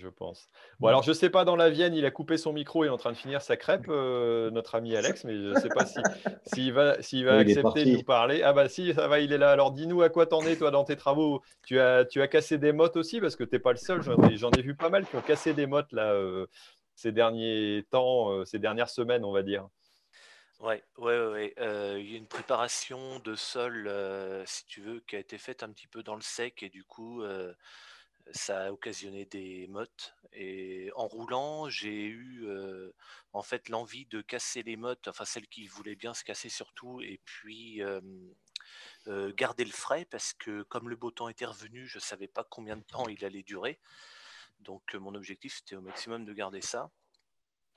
pense. 0.09 0.49
Bon, 0.80 0.89
alors 0.89 1.03
je 1.03 1.11
ne 1.11 1.14
sais 1.14 1.30
pas, 1.30 1.45
dans 1.45 1.57
la 1.57 1.70
Vienne, 1.70 1.95
il 1.95 2.05
a 2.05 2.11
coupé 2.11 2.36
son 2.36 2.53
micro 2.53 2.84
et 2.84 2.89
est 2.89 2.91
en 2.91 2.97
train 2.97 3.12
de 3.12 3.16
finir 3.16 3.43
sa 3.43 3.57
crêpe, 3.57 3.86
euh, 3.89 4.51
notre 4.53 4.74
ami 4.74 4.97
Alex, 4.97 5.24
mais 5.24 5.34
je 5.34 5.49
ne 5.49 5.55
sais 5.55 5.68
pas 5.68 5.86
s'il 5.86 6.03
si, 6.47 6.70
va, 6.70 7.01
s'il 7.03 7.24
va 7.24 7.39
accepter 7.39 7.84
de 7.84 7.97
nous 7.97 8.03
parler. 8.03 8.43
Ah 8.43 8.53
bah 8.53 8.68
si, 8.68 8.93
ça 8.95 9.09
va, 9.09 9.20
il 9.20 9.32
est 9.32 9.39
là. 9.39 9.51
Alors 9.51 9.72
dis-nous 9.72 10.03
à 10.03 10.09
quoi 10.09 10.26
t'en 10.26 10.43
es, 10.43 10.57
toi, 10.57 10.70
dans 10.70 10.84
tes 10.84 10.97
travaux. 10.97 11.43
Tu 11.66 11.78
as, 11.80 12.05
tu 12.05 12.20
as 12.20 12.28
cassé 12.28 12.59
des 12.59 12.72
mottes 12.72 12.97
aussi, 12.97 13.20
parce 13.20 13.36
que 13.36 13.45
tu 13.45 13.55
n'es 13.55 13.59
pas 13.59 13.72
le 13.72 13.78
seul. 13.78 14.03
J'en 14.03 14.51
ai, 14.51 14.62
vu 14.62 14.74
pas 14.74 14.91
mal 14.91 15.07
qui 15.07 15.16
ont 15.16 15.22
cassé 15.22 15.55
des 15.55 15.66
mottes 15.66 15.93
là, 15.93 16.12
euh, 16.12 16.47
ces 16.95 17.12
derniers 17.12 17.84
temps, 17.91 18.32
euh, 18.32 18.45
ces 18.45 18.59
dernières 18.59 18.91
semaines, 18.91 19.24
on 19.24 19.32
va 19.32 19.43
dire. 19.43 19.66
Ouais, 20.61 20.82
ouais, 20.97 21.26
ouais. 21.26 21.55
il 22.01 22.11
y 22.11 22.14
a 22.14 22.18
une 22.18 22.26
préparation 22.26 23.20
de 23.20 23.36
sol, 23.36 23.89
si 24.45 24.66
tu 24.66 24.80
veux, 24.80 25.01
qui 25.07 25.14
a 25.14 25.20
été 25.20 25.39
faite 25.39 25.62
un 25.62 25.70
petit 25.70 25.86
peu 25.86 26.03
dans 26.03 26.16
le 26.16 26.20
sec 26.20 26.64
et 26.64 26.68
du 26.68 26.82
coup, 26.82 27.22
ça 28.33 28.66
a 28.66 28.72
occasionné 28.72 29.24
des 29.24 29.66
mottes. 29.68 30.14
Et 30.33 30.91
en 30.95 31.07
roulant, 31.07 31.68
j'ai 31.68 32.07
eu 32.07 32.47
en 33.33 33.43
fait 33.43 33.68
l'envie 33.68 34.07
de 34.07 34.20
casser 34.20 34.62
les 34.62 34.76
mottes, 34.76 35.09
enfin 35.09 35.24
celles 35.24 35.49
qui 35.49 35.66
voulaient 35.66 35.97
bien 35.97 36.14
se 36.14 36.24
casser 36.24 36.49
surtout, 36.49 37.01
et 37.01 37.20
puis 37.24 37.81
garder 39.07 39.64
le 39.64 39.72
frais 39.72 40.05
parce 40.05 40.35
que 40.35 40.62
comme 40.64 40.89
le 40.89 40.97
beau 40.97 41.11
temps 41.11 41.29
était 41.29 41.47
revenu, 41.47 41.87
je 41.87 41.97
ne 41.99 42.03
savais 42.03 42.29
pas 42.29 42.45
combien 42.45 42.76
de 42.76 42.83
temps 42.83 43.09
il 43.09 43.24
allait 43.24 43.43
durer. 43.43 43.81
Donc 44.61 44.95
mon 44.95 45.14
objectif 45.14 45.57
c'était 45.57 45.76
au 45.76 45.81
maximum 45.81 46.24
de 46.24 46.33
garder 46.33 46.61
ça. 46.61 46.91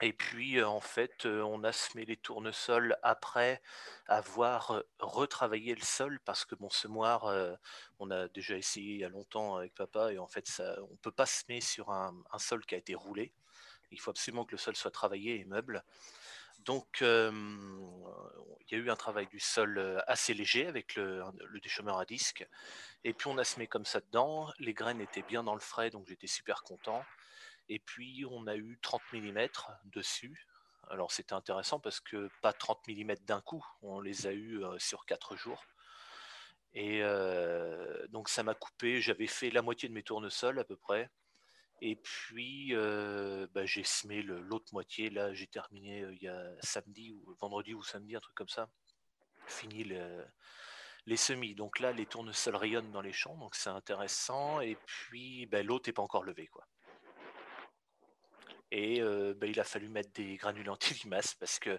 Et 0.03 0.13
puis, 0.13 0.63
en 0.63 0.79
fait, 0.79 1.27
on 1.27 1.63
a 1.63 1.71
semé 1.71 2.05
les 2.05 2.17
tournesols 2.17 2.97
après 3.03 3.61
avoir 4.07 4.81
retravaillé 4.99 5.75
le 5.75 5.83
sol 5.83 6.19
parce 6.25 6.43
que 6.43 6.55
mon 6.59 6.71
semoir, 6.71 7.31
on 7.99 8.09
a 8.09 8.27
déjà 8.29 8.57
essayé 8.57 8.93
il 8.95 8.99
y 9.01 9.03
a 9.03 9.09
longtemps 9.09 9.57
avec 9.57 9.75
papa 9.75 10.11
et 10.11 10.17
en 10.17 10.27
fait, 10.27 10.47
ça, 10.47 10.75
on 10.89 10.91
ne 10.91 10.97
peut 10.97 11.11
pas 11.11 11.27
semer 11.27 11.61
sur 11.61 11.91
un, 11.91 12.15
un 12.31 12.39
sol 12.39 12.65
qui 12.65 12.73
a 12.73 12.79
été 12.79 12.95
roulé. 12.95 13.31
Il 13.91 13.99
faut 13.99 14.09
absolument 14.09 14.43
que 14.43 14.53
le 14.53 14.57
sol 14.57 14.75
soit 14.75 14.89
travaillé 14.89 15.39
et 15.39 15.45
meuble. 15.45 15.83
Donc, 16.65 17.01
il 17.01 18.71
y 18.71 18.75
a 18.75 18.77
eu 18.77 18.89
un 18.89 18.95
travail 18.95 19.27
du 19.27 19.39
sol 19.39 20.03
assez 20.07 20.33
léger 20.33 20.65
avec 20.65 20.95
le, 20.95 21.23
le 21.45 21.59
déchômeur 21.59 21.99
à 21.99 22.05
disque. 22.05 22.47
Et 23.03 23.13
puis, 23.13 23.27
on 23.27 23.37
a 23.37 23.43
semé 23.43 23.67
comme 23.67 23.85
ça 23.85 23.99
dedans. 23.99 24.51
Les 24.57 24.73
graines 24.73 25.01
étaient 25.01 25.23
bien 25.23 25.43
dans 25.43 25.53
le 25.55 25.59
frais, 25.59 25.91
donc 25.91 26.07
j'étais 26.07 26.27
super 26.27 26.63
content. 26.63 27.03
Et 27.73 27.79
puis, 27.79 28.25
on 28.29 28.47
a 28.47 28.57
eu 28.57 28.77
30 28.81 29.01
mm 29.13 29.47
dessus. 29.85 30.45
Alors, 30.89 31.13
c'était 31.13 31.31
intéressant 31.31 31.79
parce 31.79 32.01
que 32.01 32.29
pas 32.41 32.51
30 32.51 32.85
mm 32.89 33.15
d'un 33.25 33.39
coup, 33.39 33.65
on 33.81 34.01
les 34.01 34.27
a 34.27 34.33
eu 34.33 34.61
sur 34.77 35.05
4 35.05 35.37
jours. 35.37 35.63
Et 36.73 37.01
donc, 38.09 38.27
ça 38.27 38.43
m'a 38.43 38.55
coupé. 38.55 38.99
J'avais 38.99 39.27
fait 39.27 39.51
la 39.51 39.61
moitié 39.61 39.87
de 39.87 39.93
mes 39.93 40.03
tournesols 40.03 40.59
à 40.59 40.65
peu 40.65 40.75
près. 40.75 41.09
Et 41.79 41.95
puis, 41.95 42.73
bah, 43.53 43.65
j'ai 43.65 43.85
semé 43.85 44.21
l'autre 44.21 44.73
moitié. 44.73 45.09
Là, 45.09 45.33
j'ai 45.33 45.47
terminé 45.47 46.05
il 46.11 46.21
y 46.21 46.27
a 46.27 46.43
samedi 46.59 47.13
ou 47.13 47.35
vendredi 47.39 47.73
ou 47.73 47.83
samedi, 47.83 48.17
un 48.17 48.19
truc 48.19 48.35
comme 48.35 48.49
ça. 48.49 48.69
Fini 49.47 49.85
les 51.05 51.17
semis. 51.17 51.55
Donc 51.55 51.79
là, 51.79 51.93
les 51.93 52.05
tournesols 52.05 52.57
rayonnent 52.57 52.91
dans 52.91 53.01
les 53.01 53.13
champs, 53.13 53.37
donc 53.37 53.55
c'est 53.55 53.69
intéressant. 53.69 54.59
Et 54.59 54.75
puis, 54.85 55.45
bah, 55.45 55.63
l'autre 55.63 55.87
n'est 55.87 55.93
pas 55.93 56.01
encore 56.01 56.25
levé, 56.25 56.47
quoi. 56.47 56.67
Et 58.71 59.01
bah, 59.01 59.47
il 59.47 59.59
a 59.59 59.63
fallu 59.63 59.89
mettre 59.89 60.11
des 60.13 60.37
granules 60.37 60.69
anti-limaces 60.69 61.35
parce 61.35 61.59
que 61.59 61.77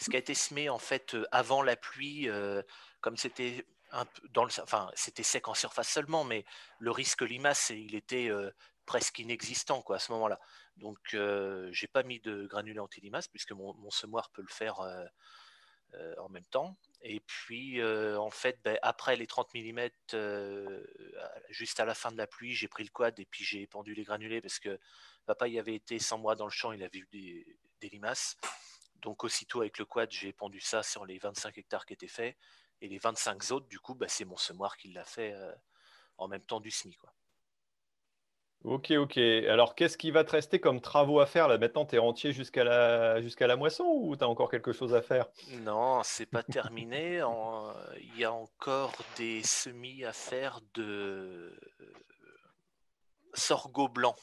ce 0.00 0.08
qui 0.08 0.16
a 0.16 0.20
été 0.20 0.34
semé 0.34 0.68
en 0.68 0.78
fait 0.78 1.16
avant 1.32 1.62
la 1.62 1.76
pluie, 1.76 2.28
comme 3.00 3.16
c'était 3.16 3.66
dans 4.30 4.44
le, 4.44 4.50
enfin 4.62 4.90
c'était 4.94 5.22
sec 5.22 5.48
en 5.48 5.54
surface 5.54 5.88
seulement, 5.88 6.22
mais 6.22 6.44
le 6.78 6.90
risque 6.90 7.22
limace 7.22 7.70
il 7.70 7.94
était 7.96 8.30
presque 8.86 9.18
inexistant 9.18 9.82
quoi, 9.82 9.96
à 9.96 9.98
ce 9.98 10.12
moment-là. 10.12 10.40
Donc, 10.76 10.98
j'ai 11.72 11.88
pas 11.88 12.02
mis 12.04 12.20
de 12.20 12.46
granulés 12.46 12.78
anti-limaces 12.78 13.28
puisque 13.28 13.52
mon, 13.52 13.90
semoir 13.90 14.30
peut 14.30 14.42
le 14.42 14.48
faire 14.48 14.80
en 16.18 16.28
même 16.28 16.46
temps. 16.46 16.76
Et 17.02 17.20
puis, 17.20 17.82
en 17.82 18.30
fait, 18.30 18.58
ben, 18.62 18.78
après 18.82 19.16
les 19.16 19.26
30 19.26 19.52
mm, 19.54 19.88
juste 21.50 21.80
à 21.80 21.84
la 21.84 21.94
fin 21.94 22.12
de 22.12 22.16
la 22.16 22.26
pluie, 22.26 22.54
j'ai 22.54 22.68
pris 22.68 22.84
le 22.84 22.90
quad 22.90 23.18
et 23.18 23.26
puis 23.26 23.44
j'ai 23.44 23.66
pendu 23.66 23.94
les 23.94 24.04
granulés 24.04 24.40
parce 24.40 24.58
que 24.58 24.78
papa 25.28 25.46
y 25.46 25.58
avait 25.58 25.74
été 25.74 25.98
sans 25.98 26.18
moi 26.18 26.34
dans 26.34 26.46
le 26.46 26.50
champ, 26.50 26.72
il 26.72 26.82
avait 26.82 27.00
vu 27.12 27.46
des, 27.80 27.88
limaces. 27.90 28.36
Donc, 28.96 29.24
aussitôt 29.24 29.60
avec 29.60 29.78
le 29.78 29.84
quad, 29.84 30.10
j'ai 30.10 30.32
pendu 30.32 30.60
ça 30.60 30.82
sur 30.82 31.04
les 31.04 31.18
25 31.18 31.56
hectares 31.58 31.86
qui 31.86 31.92
étaient 31.92 32.08
faits. 32.08 32.36
Et 32.80 32.88
les 32.88 32.98
25 32.98 33.50
autres, 33.52 33.68
du 33.68 33.78
coup, 33.78 33.94
ben, 33.94 34.08
c'est 34.08 34.24
mon 34.24 34.36
semoir 34.36 34.76
qui 34.76 34.88
l'a 34.88 35.04
fait 35.04 35.34
en 36.16 36.28
même 36.28 36.42
temps 36.42 36.60
du 36.60 36.70
SMI. 36.70 36.96
Quoi. 36.96 37.12
Ok, 38.64 38.90
ok. 38.90 39.18
Alors, 39.18 39.74
qu'est-ce 39.74 39.96
qui 39.96 40.10
va 40.10 40.24
te 40.24 40.32
rester 40.32 40.60
comme 40.60 40.80
travaux 40.80 41.20
à 41.20 41.26
faire 41.26 41.46
là? 41.46 41.58
Maintenant, 41.58 41.84
tu 41.84 41.96
es 41.96 41.98
entier 41.98 42.32
jusqu'à 42.32 42.64
la, 42.64 43.20
jusqu'à 43.20 43.46
la 43.46 43.56
moisson 43.56 43.84
ou 43.84 44.16
tu 44.16 44.24
as 44.24 44.28
encore 44.28 44.50
quelque 44.50 44.72
chose 44.72 44.94
à 44.94 45.02
faire? 45.02 45.26
Non, 45.60 46.02
c'est 46.02 46.26
pas 46.26 46.42
terminé. 46.42 47.18
Il 48.00 48.18
y 48.18 48.24
a 48.24 48.32
encore 48.32 48.94
des 49.16 49.42
semis 49.42 50.04
à 50.04 50.12
faire 50.12 50.60
de 50.74 51.56
sorgho 53.34 53.88
blanc. 53.88 54.16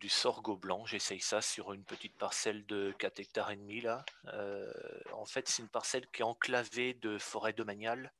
Du 0.00 0.08
sorgho 0.08 0.56
blanc, 0.56 0.86
j'essaye 0.86 1.20
ça 1.20 1.42
sur 1.42 1.74
une 1.74 1.84
petite 1.84 2.16
parcelle 2.16 2.64
de 2.64 2.94
4 2.98 3.20
hectares 3.20 3.50
et 3.50 3.56
demi 3.56 3.82
là. 3.82 4.02
Euh, 4.28 4.72
en 5.12 5.26
fait, 5.26 5.46
c'est 5.46 5.60
une 5.60 5.68
parcelle 5.68 6.06
qui 6.10 6.22
est 6.22 6.24
enclavée 6.24 6.94
de 6.94 7.18
forêt 7.18 7.52
domaniale 7.52 8.10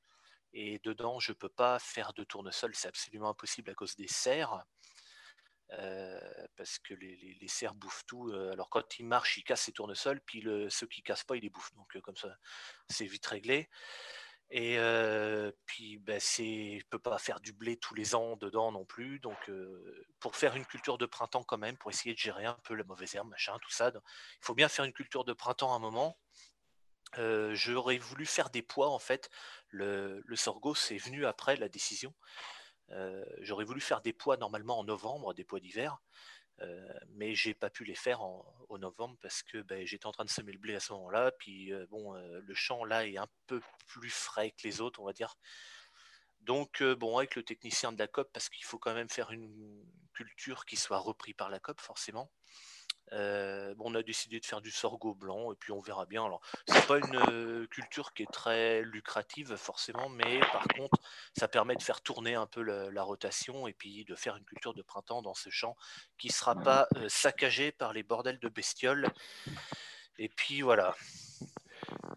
et 0.52 0.78
dedans, 0.80 1.20
je 1.20 1.32
ne 1.32 1.36
peux 1.36 1.48
pas 1.48 1.78
faire 1.78 2.12
de 2.12 2.22
tournesol, 2.22 2.74
c'est 2.74 2.88
absolument 2.88 3.30
impossible 3.30 3.70
à 3.70 3.74
cause 3.74 3.96
des 3.96 4.08
cerfs. 4.08 4.62
Euh, 5.70 6.46
parce 6.54 6.78
que 6.80 6.92
les, 6.92 7.16
les, 7.40 7.48
cerfs 7.48 7.74
bouffent 7.74 8.04
tout. 8.04 8.28
Euh, 8.28 8.52
alors 8.52 8.68
quand 8.68 8.98
ils 8.98 9.06
marchent, 9.06 9.38
ils 9.38 9.44
cassent 9.44 9.68
les 9.68 9.72
tournesols, 9.72 10.20
puis 10.20 10.44
ceux 10.68 10.86
qui 10.86 11.02
cassent 11.02 11.24
pas, 11.24 11.36
ils 11.36 11.42
les 11.42 11.48
bouffent. 11.48 11.72
Donc 11.76 11.98
comme 12.02 12.16
ça, 12.16 12.36
c'est 12.90 13.06
vite 13.06 13.24
réglé. 13.24 13.70
Et 14.52 14.78
puis, 15.66 15.98
ben, 15.98 16.18
c'est, 16.18 16.78
ne 16.78 16.88
peux 16.90 16.98
pas 16.98 17.18
faire 17.18 17.40
du 17.40 17.52
blé 17.52 17.76
tous 17.76 17.94
les 17.94 18.14
ans 18.16 18.36
dedans 18.36 18.72
non 18.72 18.84
plus. 18.84 19.20
Donc, 19.20 19.50
pour 20.18 20.34
faire 20.34 20.56
une 20.56 20.66
culture 20.66 20.98
de 20.98 21.06
printemps 21.06 21.44
quand 21.44 21.58
même, 21.58 21.76
pour 21.76 21.90
essayer 21.90 22.14
de 22.14 22.18
gérer 22.18 22.46
un 22.46 22.58
peu 22.64 22.74
la 22.74 22.84
mauvaise 22.84 23.14
herbe, 23.14 23.28
machin, 23.28 23.56
tout 23.62 23.70
ça, 23.70 23.92
il 23.94 24.00
faut 24.44 24.54
bien 24.54 24.68
faire 24.68 24.84
une 24.84 24.92
culture 24.92 25.24
de 25.24 25.32
printemps 25.32 25.72
à 25.72 25.76
un 25.76 25.80
moment. 25.80 26.18
j'aurais 27.16 27.98
voulu 27.98 28.26
faire 28.26 28.50
des 28.50 28.62
pois 28.62 28.88
en 28.88 28.98
fait. 28.98 29.30
Le, 29.68 30.20
le 30.24 30.36
sorgho, 30.36 30.74
c'est 30.74 30.98
venu 30.98 31.26
après 31.26 31.54
la 31.54 31.68
décision. 31.68 32.12
Euh, 32.92 33.24
j'aurais 33.40 33.64
voulu 33.64 33.80
faire 33.80 34.00
des 34.00 34.12
poids 34.12 34.36
normalement 34.36 34.78
en 34.78 34.84
novembre, 34.84 35.34
des 35.34 35.44
poids 35.44 35.60
d'hiver, 35.60 35.98
euh, 35.98 35.98
mais 37.10 37.34
j'ai 37.34 37.54
pas 37.54 37.70
pu 37.70 37.84
les 37.84 37.94
faire 37.94 38.22
en, 38.22 38.44
novembre 38.78 39.18
parce 39.20 39.42
que 39.42 39.58
ben, 39.58 39.84
j'étais 39.84 40.06
en 40.06 40.12
train 40.12 40.24
de 40.24 40.30
semer 40.30 40.52
le 40.52 40.58
blé 40.58 40.74
à 40.74 40.80
ce 40.80 40.92
moment-là. 40.94 41.32
Puis 41.32 41.72
euh, 41.72 41.86
bon, 41.90 42.14
le 42.14 42.54
champ 42.54 42.84
là 42.84 43.06
est 43.06 43.18
un 43.18 43.28
peu 43.46 43.60
plus 43.86 44.10
frais 44.10 44.52
que 44.52 44.62
les 44.64 44.80
autres, 44.80 45.00
on 45.00 45.04
va 45.04 45.12
dire. 45.12 45.34
Donc 46.40 46.82
bon, 46.82 47.18
avec 47.18 47.36
le 47.36 47.42
technicien 47.42 47.92
de 47.92 47.98
la 47.98 48.06
COP, 48.06 48.30
parce 48.32 48.48
qu'il 48.48 48.64
faut 48.64 48.78
quand 48.78 48.94
même 48.94 49.10
faire 49.10 49.32
une 49.32 49.84
culture 50.14 50.64
qui 50.64 50.76
soit 50.76 50.98
reprise 50.98 51.34
par 51.34 51.50
la 51.50 51.58
COP 51.58 51.80
forcément. 51.80 52.30
Euh, 53.12 53.74
on 53.80 53.94
a 53.94 54.02
décidé 54.02 54.38
de 54.38 54.46
faire 54.46 54.60
du 54.60 54.70
sorgho 54.70 55.14
blanc 55.14 55.52
et 55.52 55.56
puis 55.56 55.72
on 55.72 55.80
verra 55.80 56.06
bien. 56.06 56.24
Alors, 56.24 56.40
c'est 56.66 56.86
pas 56.86 56.98
une 56.98 57.16
euh, 57.30 57.66
culture 57.66 58.12
qui 58.12 58.22
est 58.22 58.32
très 58.32 58.82
lucrative 58.82 59.56
forcément, 59.56 60.08
mais 60.08 60.40
par 60.52 60.66
contre, 60.68 60.98
ça 61.36 61.48
permet 61.48 61.74
de 61.74 61.82
faire 61.82 62.00
tourner 62.00 62.34
un 62.34 62.46
peu 62.46 62.62
la, 62.62 63.02
rotation 63.02 63.66
et 63.66 63.72
puis 63.72 64.04
de 64.04 64.14
faire 64.14 64.36
une 64.36 64.44
culture 64.44 64.74
de 64.74 64.82
printemps 64.82 65.22
dans 65.22 65.34
ce 65.34 65.48
champ 65.48 65.74
qui 66.18 66.28
sera 66.28 66.54
pas 66.54 66.86
euh, 66.96 67.08
saccagé 67.08 67.72
par 67.72 67.92
les 67.92 68.02
bordels 68.02 68.38
de 68.38 68.48
bestioles. 68.48 69.08
Et 70.18 70.28
puis 70.28 70.60
voilà. 70.60 70.94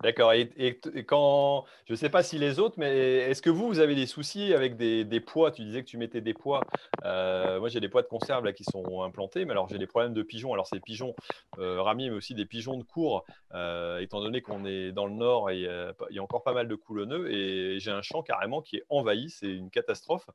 D'accord. 0.04 0.34
Et, 0.34 0.80
quand, 1.08 1.64
je 1.86 1.94
ne 1.94 1.96
sais 1.96 2.10
pas 2.10 2.24
si 2.24 2.38
les 2.38 2.60
autres, 2.60 2.76
mais 2.78 3.20
est-ce 3.20 3.42
que 3.42 3.50
vous, 3.50 3.70
vous 3.70 3.80
avez 3.80 3.96
des 3.96 4.06
soucis 4.06 4.54
avec 4.54 4.76
des, 4.76 5.20
poids 5.22 5.50
Tu 5.50 5.64
disais 5.64 5.82
que 5.82 5.88
tu 5.88 5.98
mettais 5.98 6.20
des 6.20 6.34
poids. 6.34 6.60
Euh, 7.06 7.58
moi, 7.62 7.70
j'ai 7.70 7.80
des 7.80 7.88
poids 7.88 8.02
de 8.02 8.08
conserve 8.08 8.44
là, 8.44 8.52
qui 8.52 8.66
sont 8.66 9.02
implantés, 9.02 9.46
mais 9.46 9.52
alors 9.52 9.70
j'ai 9.70 9.78
des 9.78 9.88
problèmes 9.88 10.14
de 10.14 10.22
pigeons. 10.22 10.54
Alors, 10.54 10.68
c'est 10.68 10.82
pigeons 10.82 11.16
euh, 11.58 11.82
ramiers, 11.82 12.10
mais 12.10 12.18
aussi 12.18 12.36
des 12.36 12.46
pigeons 12.46 12.78
de 12.78 12.84
cour, 12.84 13.24
euh, 13.54 14.00
étant 14.00 14.20
donné 14.20 14.42
qu'on 14.42 14.66
est 14.66 14.92
dans 14.92 15.06
le 15.06 15.14
nord 15.14 15.50
et 15.50 15.62
il 16.10 16.16
y 16.16 16.20
a 16.20 16.24
encore 16.24 16.44
pas 16.44 16.54
mal 16.54 16.68
de 16.68 16.76
coulonneux. 16.76 17.32
Et 17.32 17.80
j'ai 17.80 17.92
un 17.92 18.02
champ 18.02 18.24
carrément 18.24 18.62
qui 18.62 18.76
est 18.76 18.84
envahi. 18.90 19.30
C'est 19.30 19.54
une 19.54 19.70
catastrophe. 19.70 20.30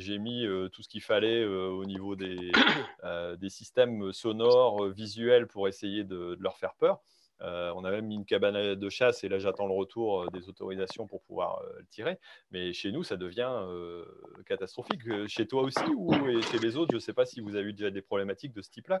j'ai 0.00 0.18
mis 0.18 0.46
tout 0.70 0.82
ce 0.82 0.88
qu'il 0.90 1.02
fallait 1.02 1.46
au 1.46 1.86
niveau 1.86 2.14
des, 2.14 2.52
des 3.38 3.48
systèmes 3.48 4.12
sonores, 4.12 4.88
visuels 4.88 5.46
pour 5.46 5.66
essayer 5.66 6.04
de 6.04 6.36
leur 6.38 6.58
faire 6.58 6.74
peur. 6.74 7.00
Euh, 7.42 7.72
on 7.74 7.84
a 7.84 7.90
même 7.90 8.06
mis 8.06 8.14
une 8.14 8.24
cabane 8.24 8.74
de 8.74 8.88
chasse 8.88 9.24
et 9.24 9.28
là 9.28 9.38
j'attends 9.38 9.66
le 9.66 9.74
retour 9.74 10.22
euh, 10.22 10.26
des 10.32 10.48
autorisations 10.48 11.06
pour 11.06 11.22
pouvoir 11.22 11.60
euh, 11.62 11.78
le 11.78 11.86
tirer. 11.86 12.18
Mais 12.50 12.72
chez 12.72 12.92
nous, 12.92 13.02
ça 13.02 13.16
devient 13.16 13.52
catastrophique. 14.46 15.00
Chez 15.28 15.46
toi 15.46 15.62
aussi 15.62 15.84
ou 15.96 16.12
chez 16.42 16.58
les 16.58 16.76
autres, 16.76 16.92
je 16.92 16.96
ne 16.96 17.00
sais 17.00 17.12
pas 17.14 17.26
si 17.26 17.40
vous 17.40 17.56
avez 17.56 17.70
eu 17.70 17.72
déjà 17.72 17.90
des 17.90 18.02
problématiques 18.02 18.52
de 18.52 18.62
ce 18.62 18.70
type-là. 18.70 19.00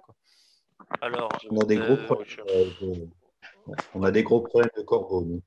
Alors, 1.00 1.30
on 1.50 1.60
a 1.60 1.64
des 1.64 1.76
gros 1.76 1.96
problèmes. 1.96 2.28
De... 2.80 3.08
On 3.94 4.02
a 4.02 4.10
des 4.10 4.22
gros 4.22 4.40
problèmes 4.40 4.70
de 4.76 4.82
corbeaux. 4.82 5.40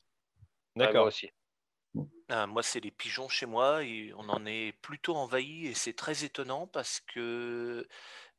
D'accord. 0.76 1.08
aussi. 1.08 1.30
Ah, 2.30 2.48
moi, 2.48 2.64
c'est 2.64 2.80
les 2.80 2.91
pigeons 2.91 3.30
chez 3.30 3.46
moi. 3.46 3.84
Et 3.84 4.14
on 4.18 4.30
en 4.30 4.46
est 4.46 4.74
plutôt 4.82 5.16
envahi 5.16 5.68
et 5.68 5.74
c'est 5.74 5.93
très 5.93 6.24
étonnant 6.24 6.68
parce 6.68 7.02
que 7.02 7.88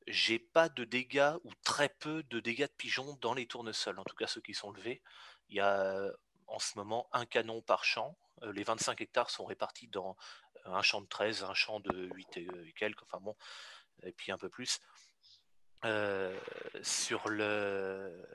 j'ai 0.06 0.38
pas 0.38 0.68
de 0.68 0.84
dégâts 0.84 1.34
ou 1.44 1.52
très 1.64 1.88
peu 1.88 2.22
de 2.24 2.40
dégâts 2.40 2.66
de 2.66 2.76
pigeons 2.76 3.18
dans 3.20 3.34
les 3.34 3.46
tournesols, 3.46 3.98
en 3.98 4.04
tout 4.04 4.16
cas 4.16 4.26
ceux 4.26 4.40
qui 4.40 4.54
sont 4.54 4.70
levés. 4.70 5.02
Il 5.48 5.56
y 5.56 5.60
a 5.60 6.10
en 6.46 6.58
ce 6.58 6.78
moment 6.78 7.08
un 7.12 7.26
canon 7.26 7.60
par 7.62 7.84
champ. 7.84 8.16
les 8.42 8.62
25 8.62 9.00
hectares 9.00 9.30
sont 9.30 9.44
répartis 9.44 9.88
dans 9.88 10.16
un 10.64 10.82
champ 10.82 11.00
de 11.00 11.06
13, 11.06 11.44
un 11.44 11.54
champ 11.54 11.80
de 11.80 12.10
8 12.14 12.36
et, 12.36 12.72
quelques, 12.76 13.02
enfin 13.02 13.20
bon, 13.20 13.36
et 14.02 14.12
puis 14.12 14.32
un 14.32 14.38
peu 14.38 14.48
plus. 14.48 14.80
sur 16.82 17.28
le. 17.28 18.26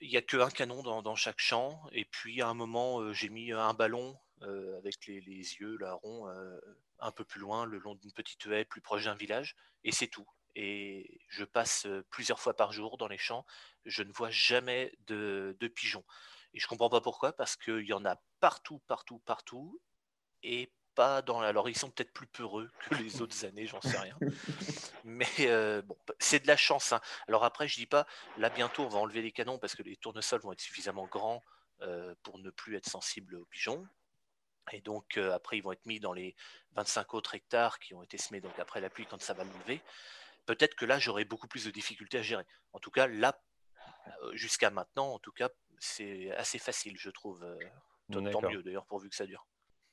Il 0.00 0.08
n'y 0.08 0.16
a 0.16 0.22
qu'un 0.22 0.48
canon 0.48 0.82
dans, 0.82 1.14
chaque 1.14 1.40
champ, 1.40 1.82
et 1.92 2.06
puis 2.06 2.40
à 2.40 2.48
un 2.48 2.54
moment, 2.54 3.12
j'ai 3.12 3.28
mis 3.28 3.52
un 3.52 3.74
ballon 3.74 4.18
avec 4.78 5.06
les, 5.06 5.20
yeux 5.20 5.76
là, 5.78 5.94
ronds 5.94 6.28
un 7.00 7.10
peu 7.12 7.24
plus 7.24 7.40
loin, 7.40 7.66
le 7.66 7.78
long 7.78 7.94
d'une 7.94 8.12
petite 8.12 8.46
haie, 8.46 8.64
plus 8.64 8.80
proche 8.80 9.04
d'un 9.04 9.14
village, 9.14 9.56
et 9.84 9.92
c'est 9.92 10.08
tout. 10.08 10.26
Et 10.56 11.20
je 11.28 11.44
passe 11.44 11.86
plusieurs 12.10 12.38
fois 12.38 12.54
par 12.54 12.72
jour 12.72 12.96
dans 12.96 13.08
les 13.08 13.18
champs, 13.18 13.44
je 13.84 14.02
ne 14.02 14.12
vois 14.12 14.30
jamais 14.30 14.92
de, 15.06 15.56
pigeons. 15.74 16.04
Et 16.52 16.60
je 16.60 16.66
comprends 16.68 16.90
pas 16.90 17.00
pourquoi, 17.00 17.32
parce 17.32 17.56
qu'il 17.56 17.86
y 17.86 17.92
en 17.92 18.04
a 18.04 18.16
partout, 18.40 18.80
partout, 18.86 19.18
partout, 19.20 19.80
et 20.42 20.70
pas 20.94 21.22
dans. 21.22 21.40
Alors, 21.40 21.68
ils 21.68 21.76
sont 21.76 21.90
peut-être 21.90 22.12
plus 22.12 22.28
peureux 22.28 22.70
que 22.88 22.94
les 22.94 23.20
autres 23.20 23.44
années, 23.44 23.66
j'en 23.66 23.80
sais 23.80 23.98
rien. 23.98 24.16
Mais 25.02 25.26
euh, 25.40 25.82
bon, 25.82 25.96
c'est 26.20 26.40
de 26.40 26.46
la 26.46 26.56
chance. 26.56 26.92
hein. 26.92 27.00
Alors 27.26 27.44
après, 27.44 27.66
je 27.66 27.76
dis 27.76 27.86
pas, 27.86 28.06
là 28.38 28.50
bientôt, 28.50 28.84
on 28.84 28.88
va 28.88 28.98
enlever 28.98 29.22
les 29.22 29.32
canons 29.32 29.58
parce 29.58 29.74
que 29.74 29.82
les 29.82 29.96
tournesols 29.96 30.40
vont 30.40 30.52
être 30.52 30.60
suffisamment 30.60 31.06
grands 31.06 31.42
euh, 31.82 32.14
pour 32.22 32.38
ne 32.38 32.50
plus 32.50 32.76
être 32.76 32.88
sensibles 32.88 33.34
aux 33.34 33.46
pigeons. 33.46 33.86
Et 34.72 34.80
donc, 34.80 35.16
euh, 35.18 35.32
après, 35.32 35.58
ils 35.58 35.62
vont 35.62 35.72
être 35.72 35.84
mis 35.86 36.00
dans 36.00 36.12
les 36.12 36.34
25 36.72 37.14
autres 37.14 37.34
hectares 37.34 37.78
qui 37.78 37.94
ont 37.94 38.02
été 38.02 38.18
semés 38.18 38.40
donc 38.40 38.58
après 38.58 38.80
la 38.80 38.90
pluie 38.90 39.06
quand 39.06 39.20
ça 39.20 39.34
va 39.34 39.44
lever. 39.44 39.80
Peut-être 40.46 40.74
que 40.74 40.84
là, 40.84 40.98
j'aurai 40.98 41.24
beaucoup 41.24 41.48
plus 41.48 41.64
de 41.64 41.70
difficultés 41.70 42.18
à 42.18 42.22
gérer. 42.22 42.44
En 42.72 42.78
tout 42.78 42.90
cas, 42.90 43.06
là, 43.06 43.40
euh, 44.22 44.34
jusqu'à 44.34 44.70
maintenant, 44.70 45.12
en 45.12 45.18
tout 45.18 45.32
cas, 45.32 45.48
c'est 45.78 46.30
assez 46.32 46.58
facile, 46.58 46.96
je 46.98 47.10
trouve. 47.10 47.42
euh, 47.44 47.58
tant- 48.30 48.40
mieux, 48.50 48.62
d'ailleurs, 48.62 48.84
pourvu 48.86 49.08
que 49.08 49.16
ça 49.16 49.26
dure. 49.26 49.46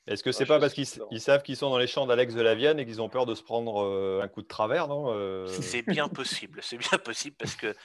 Est-ce 0.07 0.23
que 0.23 0.31
c'est 0.31 0.45
je 0.45 0.47
pas 0.47 0.59
parce 0.59 0.73
qu'ils 0.73 0.87
ils 1.11 1.21
savent 1.21 1.43
qu'ils 1.43 1.55
sont 1.55 1.69
dans 1.69 1.77
les 1.77 1.85
champs 1.85 2.07
d'Alex 2.07 2.33
de 2.33 2.41
la 2.41 2.55
Vienne 2.55 2.79
et 2.79 2.85
qu'ils 2.85 3.01
ont 3.01 3.09
peur 3.09 3.27
de 3.27 3.35
se 3.35 3.43
prendre 3.43 3.83
euh, 3.83 4.21
un 4.21 4.27
coup 4.27 4.41
de 4.41 4.47
travers, 4.47 4.87
non 4.87 5.13
euh? 5.13 5.45
C'est 5.45 5.83
bien 5.83 6.07
possible, 6.09 6.59
c'est 6.63 6.77
bien 6.77 6.97
possible 6.97 7.35
parce 7.37 7.55
que 7.55 7.75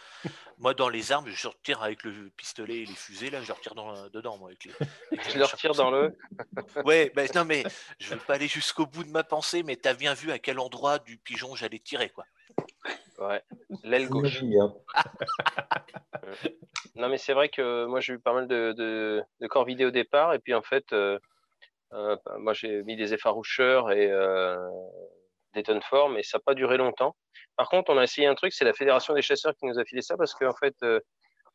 moi, 0.58 0.72
dans 0.72 0.88
les 0.88 1.12
armes, 1.12 1.26
je 1.28 1.48
retire 1.48 1.82
avec 1.82 2.02
le 2.04 2.30
pistolet 2.36 2.78
et 2.78 2.86
les 2.86 2.94
fusées, 2.94 3.28
là, 3.28 3.42
je 3.42 3.52
retire 3.52 3.74
dans, 3.74 4.08
dedans, 4.08 4.38
moi. 4.38 4.48
Avec 4.48 4.64
les, 4.64 4.72
avec 5.12 5.30
Je 5.30 5.38
le 5.38 5.44
retire 5.44 5.72
dans 5.72 5.90
le. 5.90 6.16
Ouais, 6.86 7.12
ben 7.14 7.28
non, 7.34 7.44
mais 7.44 7.64
je 7.98 8.14
veux 8.14 8.20
pas 8.20 8.34
aller 8.34 8.48
jusqu'au 8.48 8.86
bout 8.86 9.04
de 9.04 9.10
ma 9.10 9.22
pensée, 9.22 9.62
mais 9.62 9.76
t'as 9.76 9.94
bien 9.94 10.14
vu 10.14 10.30
à 10.30 10.38
quel 10.38 10.58
endroit 10.58 10.98
du 10.98 11.18
pigeon 11.18 11.54
j'allais 11.54 11.80
tirer, 11.80 12.08
quoi. 12.08 12.24
Ouais, 13.18 13.42
l'aile 13.82 14.08
gauche. 14.08 14.42
Hein. 14.42 14.74
Non, 16.94 17.08
mais 17.10 17.18
c'est 17.18 17.34
vrai 17.34 17.50
que 17.50 17.84
moi, 17.86 18.00
j'ai 18.00 18.14
eu 18.14 18.18
pas 18.18 18.32
mal 18.32 18.48
de, 18.48 18.72
de, 18.72 19.22
de 19.40 19.46
corps 19.46 19.66
vidéo 19.66 19.88
au 19.88 19.90
départ. 19.90 20.32
Et 20.32 20.38
puis, 20.38 20.54
en 20.54 20.62
fait, 20.62 20.92
euh, 20.92 21.18
euh, 21.92 22.16
bah, 22.24 22.36
moi, 22.38 22.52
j'ai 22.52 22.82
mis 22.82 22.96
des 22.96 23.14
effaroucheurs 23.14 23.90
et 23.92 24.10
euh, 24.10 24.56
des 25.54 25.62
tonnes 25.62 25.82
forts, 25.82 26.08
mais 26.08 26.22
ça 26.22 26.38
n'a 26.38 26.42
pas 26.44 26.54
duré 26.54 26.76
longtemps. 26.76 27.16
Par 27.56 27.68
contre, 27.68 27.92
on 27.92 27.98
a 27.98 28.04
essayé 28.04 28.26
un 28.26 28.34
truc, 28.34 28.52
c'est 28.52 28.64
la 28.64 28.72
Fédération 28.72 29.14
des 29.14 29.22
chasseurs 29.22 29.54
qui 29.56 29.66
nous 29.66 29.78
a 29.78 29.84
filé 29.84 30.02
ça 30.02 30.16
parce 30.16 30.34
qu'en 30.34 30.54
fait, 30.54 30.74
euh, 30.82 31.00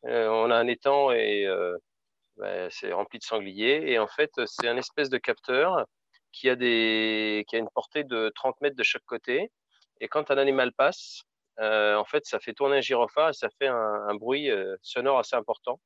on 0.04 0.50
a 0.50 0.56
un 0.56 0.66
étang 0.66 1.12
et 1.12 1.46
bah, 2.36 2.70
c'est 2.70 2.92
rempli 2.92 3.18
de 3.18 3.24
sangliers. 3.24 3.82
Et 3.86 3.98
en 3.98 4.08
fait, 4.08 4.30
c'est 4.46 4.68
un 4.68 4.76
espèce 4.76 5.10
de 5.10 5.18
capteur 5.18 5.86
qui 6.32 6.48
a, 6.48 6.54
une 6.54 7.68
portée 7.74 8.04
de 8.04 8.32
30 8.34 8.60
mètres 8.62 8.76
de 8.76 8.82
chaque 8.82 9.04
côté. 9.04 9.50
Et 10.00 10.08
quand 10.08 10.30
un 10.30 10.38
animal 10.38 10.72
passe, 10.72 11.22
en 11.58 12.04
fait, 12.04 12.24
ça 12.26 12.40
fait 12.40 12.54
tourner 12.54 12.78
un 12.78 12.80
gyrophare 12.80 13.28
et 13.30 13.32
ça 13.34 13.48
fait 13.60 13.68
un, 13.68 14.14
bruit 14.14 14.50
sonore 14.82 15.20
assez 15.20 15.36
important. 15.36 15.78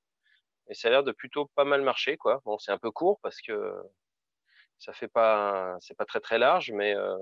Et 0.70 0.74
ça 0.74 0.88
a 0.88 0.90
l'air 0.92 1.04
de 1.04 1.12
plutôt 1.12 1.50
pas 1.54 1.64
mal 1.64 1.82
marcher, 1.82 2.16
quoi. 2.16 2.40
Bon, 2.44 2.58
c'est 2.58 2.72
un 2.72 2.78
peu 2.78 2.90
court 2.90 3.18
parce 3.22 3.40
que 3.42 3.74
ça 4.78 4.92
fait 4.92 5.08
pas, 5.08 5.76
c'est 5.80 5.96
pas 5.96 6.04
très 6.04 6.20
très 6.20 6.38
large, 6.38 6.72
mais 6.72 6.94
euh, 6.94 7.16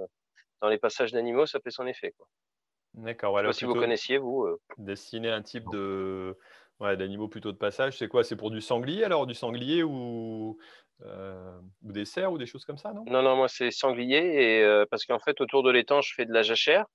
dans 0.61 0.69
les 0.69 0.79
passages 0.79 1.13
d'animaux, 1.13 1.47
ça 1.47 1.61
fait 1.61 1.71
son 1.71 1.87
effet, 1.87 2.13
quoi. 2.17 2.27
D'accord, 2.95 3.55
si 3.55 3.65
vous 3.65 3.75
connaissiez 3.75 4.19
vous. 4.19 4.45
euh. 4.45 4.57
Destiner 4.79 5.31
un 5.31 5.43
type 5.43 5.69
de 5.71 6.39
ouais, 6.79 6.97
d'animaux 6.97 7.29
plutôt 7.29 7.51
de 7.51 7.57
passage. 7.57 7.99
C'est 7.99 8.09
quoi? 8.09 8.23
C'est 8.23 8.37
pour 8.37 8.51
du 8.51 8.61
sanglier 8.61 9.05
alors? 9.05 9.27
Du 9.27 9.35
sanglier 9.35 9.83
ou, 9.83 10.59
euh, 11.03 11.61
ou 11.83 11.93
des 11.93 12.05
cerfs 12.05 12.31
ou 12.33 12.39
des 12.39 12.47
choses 12.47 12.65
comme 12.65 12.79
ça, 12.79 12.93
non? 12.93 13.05
Non, 13.07 13.23
non, 13.23 13.37
moi 13.37 13.49
c'est 13.49 13.73
sanglier 13.73 14.19
et 14.19 14.63
euh, 14.63 14.85
parce 14.89 15.05
qu'en 15.07 15.19
fait 15.19 15.41
autour 15.41 15.65
de 15.65 15.71
l'étang, 15.71 16.03
je 16.03 16.15
fais 16.15 16.25
de 16.25 16.33
la 16.33 16.43
jachère 16.43 16.87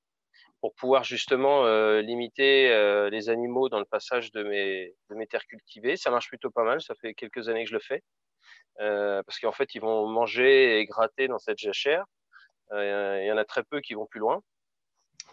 pour 0.62 0.74
pouvoir 0.76 1.04
justement 1.04 1.64
limiter 2.00 2.70
les 3.12 3.30
animaux 3.30 3.70
dans 3.70 3.80
le 3.80 3.86
passage 3.86 4.32
de 4.32 4.44
mes 4.44 4.94
de 5.10 5.16
mes 5.16 5.28
terres 5.28 5.46
cultivées. 5.46 5.98
Ça 5.98 6.12
marche 6.12 6.28
plutôt 6.30 6.50
pas 6.52 6.64
mal. 6.64 6.82
Ça 6.82 6.96
fait 6.96 7.14
quelques 7.14 7.50
années 7.50 7.64
que 7.64 7.70
je 7.70 7.76
le 7.76 7.82
fais 7.82 8.04
parce 8.80 9.40
qu'en 9.40 9.52
fait 9.52 9.76
ils 9.76 9.82
vont 9.82 10.08
manger 10.08 10.80
et 10.80 10.86
gratter 10.86 11.28
dans 11.28 11.40
cette 11.40 11.58
jachère. 11.60 12.06
Euh, 12.72 13.20
Il 13.22 13.28
y 13.28 13.32
en 13.32 13.38
a 13.38 13.46
très 13.46 13.64
peu 13.64 13.82
qui 13.82 13.94
vont 13.94 14.06
plus 14.06 14.20
loin, 14.20 14.42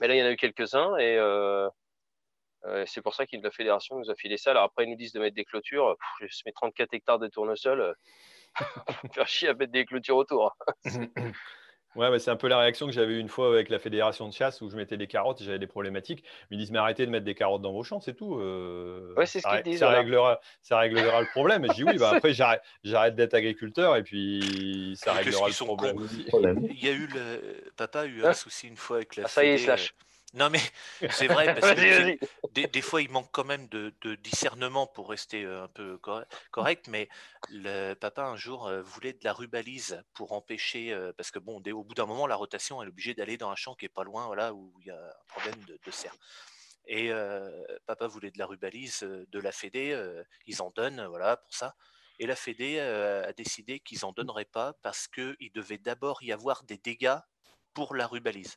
mais 0.00 0.08
là 0.08 0.14
il 0.14 0.18
y 0.18 0.22
en 0.22 0.26
a 0.26 0.30
eu 0.32 0.36
quelques-uns 0.36 0.96
et 0.96 1.16
euh, 1.18 1.68
euh, 2.64 2.84
c'est 2.86 3.02
pour 3.02 3.14
ça 3.14 3.26
que 3.26 3.36
la 3.36 3.50
fédération 3.50 3.98
nous 3.98 4.10
a 4.10 4.14
filé 4.16 4.36
ça. 4.36 4.50
Alors 4.50 4.64
après 4.64 4.84
ils 4.84 4.90
nous 4.90 4.96
disent 4.96 5.12
de 5.12 5.20
mettre 5.20 5.36
des 5.36 5.44
clôtures. 5.44 5.96
Pff, 6.20 6.30
je 6.30 6.42
mets 6.46 6.52
34 6.52 6.94
hectares 6.94 7.18
de 7.18 7.28
tournesol. 7.28 7.80
euh, 7.80 7.92
faire 9.12 9.28
chier 9.28 9.48
à 9.48 9.54
mettre 9.54 9.72
des 9.72 9.84
clôtures 9.84 10.16
autour. 10.16 10.56
Ouais, 11.96 12.10
bah, 12.10 12.18
c'est 12.18 12.30
un 12.30 12.36
peu 12.36 12.46
la 12.48 12.58
réaction 12.58 12.86
que 12.86 12.92
j'avais 12.92 13.14
eu 13.14 13.18
une 13.18 13.28
fois 13.28 13.48
avec 13.48 13.68
la 13.70 13.78
fédération 13.78 14.28
de 14.28 14.32
chasse 14.34 14.60
où 14.60 14.68
je 14.70 14.76
mettais 14.76 14.96
des 14.96 15.06
carottes 15.06 15.40
et 15.40 15.44
j'avais 15.44 15.58
des 15.58 15.66
problématiques. 15.66 16.24
Ils 16.50 16.56
me 16.56 16.60
disent, 16.60 16.70
mais 16.70 16.78
arrêtez 16.78 17.06
de 17.06 17.10
mettre 17.10 17.24
des 17.24 17.34
carottes 17.34 17.62
dans 17.62 17.72
vos 17.72 17.82
champs, 17.82 18.00
c'est 18.00 18.14
tout. 18.14 18.36
euh, 18.38 19.14
Ouais, 19.16 19.26
c'est 19.26 19.40
ce 19.40 19.48
ça, 19.48 19.56
qu'ils 19.62 19.72
disent, 19.72 19.80
ça 19.80 19.86
voilà. 19.86 20.00
réglera, 20.00 20.40
ça 20.62 20.78
réglera 20.78 21.20
le 21.20 21.26
problème. 21.26 21.64
Et 21.64 21.68
je 21.68 21.74
dis, 21.74 21.84
oui, 21.84 21.96
bah, 21.98 22.12
après, 22.16 22.32
j'arrête, 22.34 22.62
j'arrête 22.84 23.14
d'être 23.14 23.34
agriculteur 23.34 23.96
et 23.96 24.02
puis 24.02 24.94
ça 24.96 25.12
réglera 25.14 25.48
le 25.48 25.64
problème 25.64 25.96
aussi. 25.98 26.26
Il 26.70 26.84
y 26.84 26.88
a 26.88 26.92
eu 26.92 27.06
le 27.14 27.70
papa 27.76 28.00
a 28.00 28.06
eu 28.06 28.20
Ah. 28.24 28.28
un 28.28 28.32
souci 28.34 28.68
une 28.68 28.76
fois 28.76 28.96
avec 28.98 29.16
la 29.16 29.24
Ah, 29.24 29.28
ça 29.28 29.44
y 29.44 29.48
est, 29.48 29.58
slash. 29.58 29.88
euh, 29.88 30.02
Non 30.36 30.50
mais 30.50 30.60
c'est 31.10 31.28
vrai 31.28 31.46
parce 31.54 31.72
que 31.72 32.16
des, 32.52 32.66
des 32.66 32.82
fois 32.82 33.00
il 33.02 33.10
manque 33.10 33.30
quand 33.32 33.44
même 33.44 33.66
de, 33.68 33.94
de 34.02 34.14
discernement 34.16 34.86
pour 34.86 35.08
rester 35.08 35.44
euh, 35.44 35.64
un 35.64 35.68
peu 35.68 35.96
corre- 35.98 36.26
correct, 36.50 36.88
mais 36.88 37.08
le 37.50 37.94
papa 37.94 38.22
un 38.24 38.36
jour 38.36 38.66
euh, 38.66 38.82
voulait 38.82 39.14
de 39.14 39.24
la 39.24 39.32
rubalise 39.32 40.02
pour 40.14 40.32
empêcher 40.32 40.92
euh, 40.92 41.12
parce 41.16 41.30
que 41.30 41.38
bon 41.38 41.60
dès- 41.60 41.72
au 41.72 41.82
bout 41.84 41.94
d'un 41.94 42.06
moment 42.06 42.26
la 42.26 42.36
rotation 42.36 42.82
elle 42.82 42.88
est 42.88 42.92
obligée 42.92 43.14
d'aller 43.14 43.36
dans 43.38 43.50
un 43.50 43.56
champ 43.56 43.74
qui 43.74 43.86
est 43.86 43.88
pas 43.88 44.04
loin 44.04 44.26
voilà 44.26 44.52
où 44.54 44.74
il 44.80 44.86
y 44.86 44.90
a 44.90 44.96
un 44.98 45.24
problème 45.28 45.64
de, 45.64 45.78
de 45.84 45.90
cerf. 45.90 46.14
Et 46.86 47.10
euh, 47.10 47.50
papa 47.86 48.06
voulait 48.06 48.30
de 48.30 48.38
la 48.38 48.46
rubalise 48.46 49.00
de 49.00 49.40
la 49.40 49.52
Fédé, 49.52 49.90
euh, 49.92 50.22
ils 50.46 50.62
en 50.62 50.70
donnent 50.70 51.04
voilà 51.06 51.36
pour 51.38 51.52
ça. 51.54 51.74
Et 52.18 52.26
la 52.26 52.36
Fédé 52.36 52.76
euh, 52.78 53.26
a 53.26 53.32
décidé 53.32 53.80
qu'ils 53.80 54.04
en 54.04 54.12
donneraient 54.12 54.44
pas 54.44 54.74
parce 54.82 55.08
qu'il 55.08 55.50
devait 55.54 55.78
d'abord 55.78 56.22
y 56.22 56.32
avoir 56.32 56.62
des 56.64 56.78
dégâts 56.78 57.18
pour 57.74 57.94
la 57.94 58.06
rubalise. 58.06 58.56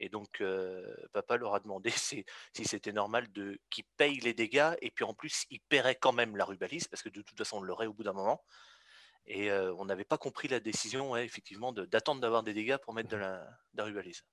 Et 0.00 0.08
donc, 0.08 0.40
euh, 0.40 0.94
papa 1.12 1.36
leur 1.36 1.54
a 1.54 1.60
demandé 1.60 1.90
si, 1.90 2.24
si 2.54 2.64
c'était 2.64 2.92
normal 2.92 3.30
de 3.32 3.58
qu'ils 3.70 3.84
payent 3.96 4.20
les 4.20 4.34
dégâts 4.34 4.74
et 4.82 4.90
puis 4.90 5.04
en 5.04 5.14
plus, 5.14 5.44
ils 5.50 5.60
paieraient 5.60 5.96
quand 5.96 6.12
même 6.12 6.36
la 6.36 6.44
rubalise 6.44 6.88
parce 6.88 7.02
que 7.02 7.08
de 7.08 7.22
toute 7.22 7.38
façon, 7.38 7.58
on 7.58 7.62
l'aurait 7.62 7.86
au 7.86 7.94
bout 7.94 8.04
d'un 8.04 8.12
moment. 8.12 8.44
Et 9.26 9.50
euh, 9.50 9.74
on 9.78 9.84
n'avait 9.84 10.04
pas 10.04 10.18
compris 10.18 10.48
la 10.48 10.60
décision, 10.60 11.10
ouais, 11.12 11.24
effectivement, 11.24 11.72
de- 11.72 11.84
d'attendre 11.86 12.20
d'avoir 12.20 12.42
des 12.42 12.54
dégâts 12.54 12.78
pour 12.78 12.94
mettre 12.94 13.10
de 13.10 13.16
la, 13.16 13.38
de 13.74 13.78
la 13.78 13.84
rubalise. 13.84 14.24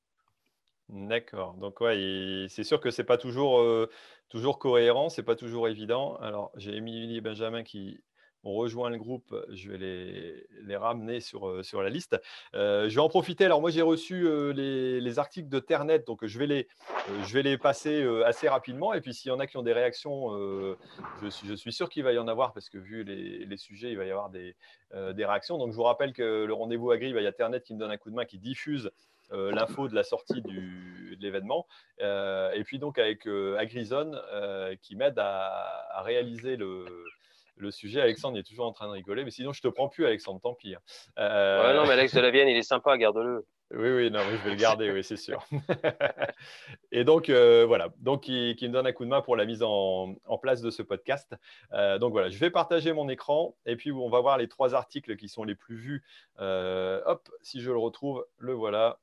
D'accord. 0.90 1.56
Donc, 1.56 1.82
ouais, 1.82 2.46
c'est 2.50 2.64
sûr 2.64 2.80
que 2.80 2.92
c'est 2.92 3.04
pas 3.04 3.18
toujours, 3.18 3.60
euh, 3.60 3.90
toujours 4.30 4.60
cohérent, 4.60 5.10
c'est 5.10 5.24
pas 5.24 5.36
toujours 5.36 5.68
évident. 5.68 6.16
Alors, 6.18 6.52
j'ai 6.58 6.76
Émilie 6.76 7.18
et 7.18 7.22
Benjamin 7.22 7.64
qui 7.64 8.04
ont 8.46 8.54
rejoint 8.54 8.90
le 8.90 8.98
groupe. 8.98 9.36
Je 9.50 9.72
vais 9.72 9.78
les, 9.78 10.48
les 10.64 10.78
ramener 10.78 11.20
sur, 11.20 11.48
euh, 11.48 11.64
sur 11.64 11.82
la 11.82 11.90
liste. 11.90 12.20
Euh, 12.54 12.88
je 12.88 12.96
vais 12.96 13.02
en 13.02 13.10
profiter. 13.10 13.46
Alors, 13.46 13.60
moi, 13.60 13.72
j'ai 13.72 13.82
reçu 13.82 14.26
euh, 14.26 14.54
les, 14.54 15.02
les 15.02 15.20
articles 15.20 15.50
de 15.50 15.60
Ternet, 15.60 16.00
donc 16.00 16.26
je 16.26 16.40
vais 16.40 16.48
les, 16.48 16.68
je 17.24 17.34
vais 17.34 17.44
les 17.44 17.58
passer 17.58 18.04
assez 18.26 18.48
rapidement. 18.48 18.94
Et 18.94 19.02
puis, 19.02 19.14
s'il 19.14 19.30
y 19.30 19.32
en 19.32 19.40
a 19.40 19.48
qui 19.48 19.58
ont 19.58 19.64
des 19.64 19.74
réactions, 19.74 20.30
je, 21.22 21.30
suis, 21.30 21.48
je 21.48 21.56
suis 21.56 21.74
sûr 21.74 21.90
qu'il 21.90 22.04
va 22.04 22.14
y 22.14 22.18
en 22.18 22.28
avoir 22.28 22.54
parce 22.54 22.70
que 22.70 22.78
vu 22.78 23.04
les, 23.04 23.46
les 23.46 23.58
sujets, 23.58 23.92
il 23.92 23.98
va 23.98 24.06
y 24.06 24.12
avoir 24.12 24.30
des, 24.30 24.56
des 24.94 25.26
réactions. 25.26 25.58
Donc, 25.58 25.72
je 25.72 25.76
vous 25.76 25.84
rappelle 25.84 26.14
que 26.14 26.46
le 26.46 26.54
rendez-vous 26.54 26.92
agri, 26.92 27.14
bah, 27.14 27.22
il 27.22 27.26
y 27.26 27.28
a 27.28 27.32
Ternet 27.32 27.62
qui 27.62 27.74
me 27.74 27.80
donne 27.80 27.92
un 27.92 27.98
coup 27.98 28.10
de 28.10 28.16
main, 28.16 28.26
qui 28.26 28.38
diffuse 28.38 28.92
l'info 29.32 29.88
de 29.88 29.96
la 29.96 30.04
sortie 30.04 30.42
du, 30.42 31.18
de 31.18 31.22
l'événement. 31.22 31.66
Et 32.00 32.64
puis 32.64 32.80
donc 32.80 32.98
avec 33.00 33.28
euh, 33.28 33.58
Agrizone 33.58 34.20
euh, 34.32 34.76
qui 34.82 34.96
m'aide 34.96 35.18
à 35.18 36.02
réaliser 36.04 36.58
le, 36.58 36.86
le 37.58 37.72
sujet. 37.72 38.02
Alexandre 38.02 38.38
il 38.38 38.42
est 38.42 38.44
toujours 38.44 38.66
en 38.66 38.72
train 38.74 38.88
de 38.88 38.92
rigoler, 38.94 39.24
mais 39.24 39.32
sinon 39.32 39.54
je 39.54 39.62
te 39.62 39.68
prends 39.68 39.88
plus 39.90 40.06
Alexandre, 40.06 40.40
tant 40.42 40.54
pis. 40.54 40.76
hein. 40.76 40.80
Euh, 41.20 41.64
Ouais, 41.68 41.74
non, 41.76 41.84
mais 41.86 41.94
Alex 41.94 42.14
de 42.16 42.20
la 42.22 42.32
Vienne, 42.32 42.48
il 42.48 42.58
est 42.58 42.64
sympa, 42.64 42.98
garde-le. 42.98 43.46
oui, 43.72 43.90
oui, 43.92 44.12
non, 44.12 44.20
oui, 44.20 44.38
je 44.38 44.44
vais 44.44 44.50
le 44.52 44.56
garder, 44.56 44.92
oui, 44.92 45.04
c'est 45.04 45.18
sûr. 45.18 45.46
Et 46.92 47.04
donc, 47.04 47.30
euh, 47.30 47.66
voilà, 47.66 47.90
donc 47.98 48.24
qui, 48.24 48.56
qui 48.58 48.68
me 48.68 48.74
donne 48.74 48.88
un 48.88 48.92
coup 48.92 49.04
de 49.06 49.10
main 49.10 49.22
pour 49.22 49.36
la 49.36 49.46
mise 49.46 49.64
en, 49.64 50.16
en 50.26 50.38
place 50.38 50.62
de 50.62 50.70
ce 50.70 50.82
podcast. 50.82 51.34
Euh, 51.74 51.98
donc 51.98 52.12
voilà, 52.12 52.30
je 52.30 52.38
vais 52.38 52.50
partager 52.50 52.94
mon 52.94 53.10
écran 53.10 53.56
et 53.66 53.76
puis 53.76 53.92
on 53.92 54.10
va 54.10 54.20
voir 54.20 54.38
les 54.38 54.48
trois 54.48 54.76
articles 54.76 55.16
qui 55.16 55.28
sont 55.30 55.44
les 55.44 55.56
plus 55.56 55.76
vus. 55.76 56.04
Euh, 56.40 57.02
hop, 57.06 57.30
si 57.42 57.62
je 57.62 57.72
le 57.72 57.78
retrouve, 57.78 58.26
le 58.38 58.54
voilà, 58.54 59.00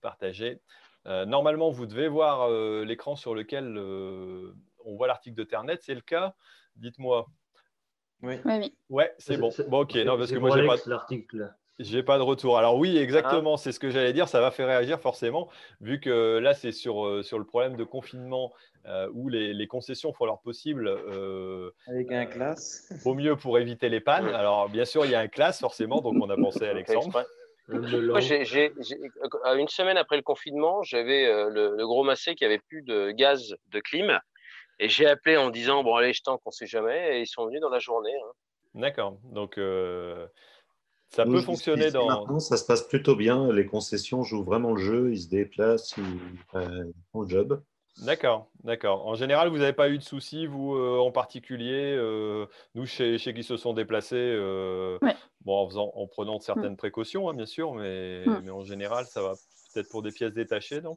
partagé. 0.00 0.60
Normalement, 1.06 1.70
vous 1.70 1.86
devez 1.86 2.06
voir 2.06 2.50
l'écran 2.84 3.16
sur 3.16 3.34
lequel 3.34 3.78
on 3.78 4.94
voit 4.94 5.06
l'article 5.06 5.36
de 5.36 5.44
Ternet. 5.44 5.78
C'est 5.80 5.94
le 5.94 6.02
cas 6.02 6.34
Dites-moi. 6.78 7.26
Oui. 8.22 8.34
Oui, 8.44 8.52
oui. 8.58 8.74
Ouais, 8.90 9.12
c'est 9.18 9.36
bon. 9.36 9.50
Bon, 9.68 9.80
ok, 9.82 9.94
non, 9.96 10.16
parce 10.18 10.30
que 10.32 10.38
moi, 10.38 10.56
j'ai 10.56 10.66
pas. 10.66 10.76
L'article. 10.86 11.54
J'ai 11.78 12.02
pas 12.02 12.18
de 12.18 12.24
retour. 12.24 12.58
Alors 12.58 12.76
oui, 12.76 12.96
Ah. 12.98 13.02
exactement, 13.02 13.56
c'est 13.56 13.70
ce 13.70 13.78
que 13.78 13.88
j'allais 13.90 14.12
dire. 14.12 14.26
Ça 14.28 14.40
va 14.40 14.50
faire 14.50 14.66
réagir 14.66 14.98
forcément, 15.00 15.48
vu 15.80 16.00
que 16.00 16.38
là, 16.38 16.52
c'est 16.52 16.72
sur, 16.72 17.06
euh, 17.06 17.22
sur 17.22 17.38
le 17.38 17.44
problème 17.44 17.76
de 17.76 17.84
confinement 17.84 18.52
euh, 18.86 19.08
où 19.12 19.28
les, 19.28 19.54
les 19.54 19.66
concessions 19.68 20.12
font 20.12 20.24
leur 20.24 20.40
possible 20.40 20.88
euh, 20.88 21.70
Avec 21.86 22.10
un 22.10 22.26
classe. 22.26 22.92
au 23.04 23.14
mieux 23.14 23.36
pour 23.36 23.58
éviter 23.60 23.88
les 23.90 24.00
pannes. 24.00 24.26
Alors 24.28 24.68
bien 24.68 24.84
sûr, 24.84 25.04
il 25.04 25.12
y 25.12 25.14
a 25.14 25.20
un 25.20 25.28
classe 25.28 25.60
forcément, 25.60 26.00
donc 26.00 26.14
on 26.20 26.28
a 26.30 26.36
pensé 26.36 26.66
à 26.66 26.70
Alexandre. 26.70 27.24
euh, 27.70 29.56
une 29.56 29.68
semaine 29.68 29.98
après 29.98 30.16
le 30.16 30.22
confinement, 30.22 30.82
j'avais 30.82 31.26
euh, 31.26 31.48
le, 31.50 31.76
le 31.76 31.86
gros 31.86 32.02
massé 32.02 32.34
qui 32.34 32.44
avait 32.44 32.58
plus 32.58 32.82
de 32.82 33.10
gaz 33.12 33.54
de 33.68 33.78
clim. 33.80 34.18
Et 34.80 34.88
j'ai 34.88 35.06
appelé 35.06 35.36
en 35.36 35.50
disant 35.50 35.82
Bon, 35.82 35.94
allez, 35.96 36.12
je 36.12 36.22
tente, 36.22 36.40
on 36.44 36.50
sait 36.50 36.66
jamais. 36.66 37.18
Et 37.18 37.20
ils 37.22 37.26
sont 37.26 37.46
venus 37.46 37.60
dans 37.60 37.70
la 37.70 37.78
journée. 37.80 38.14
hein. 38.14 38.32
D'accord. 38.74 39.18
Donc, 39.24 39.58
euh, 39.58 40.26
Ça 41.10 41.24
peut 41.24 41.40
fonctionner 41.40 41.90
dans. 41.90 42.06
Maintenant, 42.06 42.38
ça 42.40 42.56
se 42.56 42.64
passe 42.66 42.82
plutôt 42.82 43.16
bien. 43.16 43.50
Les 43.52 43.66
concessions 43.66 44.22
jouent 44.22 44.44
vraiment 44.44 44.72
le 44.72 44.80
jeu. 44.82 45.10
Ils 45.12 45.22
se 45.22 45.28
déplacent, 45.28 45.96
ils, 45.96 46.20
euh, 46.54 46.84
ils 46.86 47.02
font 47.12 47.22
le 47.22 47.28
job. 47.28 47.62
D'accord, 48.04 48.46
d'accord. 48.62 49.04
En 49.08 49.16
général, 49.16 49.48
vous 49.48 49.58
n'avez 49.58 49.72
pas 49.72 49.88
eu 49.88 49.98
de 49.98 50.04
soucis, 50.04 50.46
vous 50.46 50.76
euh, 50.76 50.98
en 51.00 51.10
particulier, 51.10 51.96
euh, 51.96 52.46
nous 52.76 52.86
chez, 52.86 53.18
chez 53.18 53.34
qui 53.34 53.42
se 53.42 53.56
sont 53.56 53.72
déplacés, 53.72 54.14
euh, 54.14 54.98
Ouais. 55.02 55.16
bon, 55.40 55.56
en, 55.56 55.66
faisant, 55.68 55.90
en 55.96 56.06
prenant 56.06 56.38
certaines 56.38 56.76
précautions, 56.76 57.28
hein, 57.28 57.34
bien 57.34 57.46
sûr, 57.46 57.74
mais, 57.74 58.24
Mm. 58.24 58.42
mais 58.44 58.50
en 58.52 58.62
général, 58.62 59.06
ça 59.06 59.20
va 59.20 59.32
peut-être 59.74 59.88
pour 59.88 60.02
des 60.02 60.12
pièces 60.12 60.32
détachées, 60.32 60.80
non? 60.80 60.96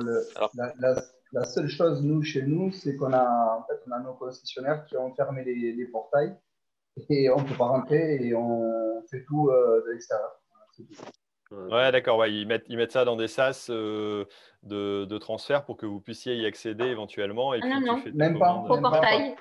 Le- 0.00 0.26
la, 0.54 0.72
la- 0.78 1.02
la 1.32 1.44
seule 1.44 1.68
chose, 1.68 2.02
nous, 2.02 2.22
chez 2.22 2.42
nous, 2.42 2.70
c'est 2.72 2.96
qu'on 2.96 3.12
a, 3.12 3.56
en 3.58 3.64
fait, 3.66 3.80
on 3.88 3.90
a 3.92 3.98
nos 3.98 4.14
concessionnaires 4.14 4.84
qui 4.84 4.96
ont 4.96 5.12
fermé 5.14 5.42
les, 5.44 5.72
les 5.72 5.86
portails 5.86 6.36
et 7.10 7.28
on 7.28 7.40
ne 7.40 7.44
peut 7.48 7.56
pas 7.56 7.66
rentrer 7.66 8.24
et 8.24 8.34
on 8.36 9.02
fait 9.10 9.24
tout 9.24 9.48
euh, 9.50 9.82
de 9.84 9.90
l'extérieur. 9.92 10.30
Ouais, 11.50 11.92
d'accord. 11.92 12.18
ouais, 12.18 12.32
ils, 12.32 12.46
mettent, 12.46 12.64
ils 12.68 12.76
mettent 12.76 12.92
ça 12.92 13.04
dans 13.04 13.16
des 13.16 13.28
sas 13.28 13.68
euh, 13.70 14.24
de, 14.62 15.04
de 15.04 15.18
transfert 15.18 15.64
pour 15.64 15.76
que 15.76 15.86
vous 15.86 16.00
puissiez 16.00 16.34
y 16.36 16.46
accéder 16.46 16.84
éventuellement. 16.84 17.54
Et 17.54 17.60
Ah 17.62 17.66
puis 17.66 17.70
non, 17.74 17.80
tu 17.80 17.86
non. 17.86 17.96
fais 17.98 18.10
Même 18.12 18.38
pas. 18.38 18.46
commandes. 18.66 18.70
Au 18.70 18.80
portail. 18.80 19.36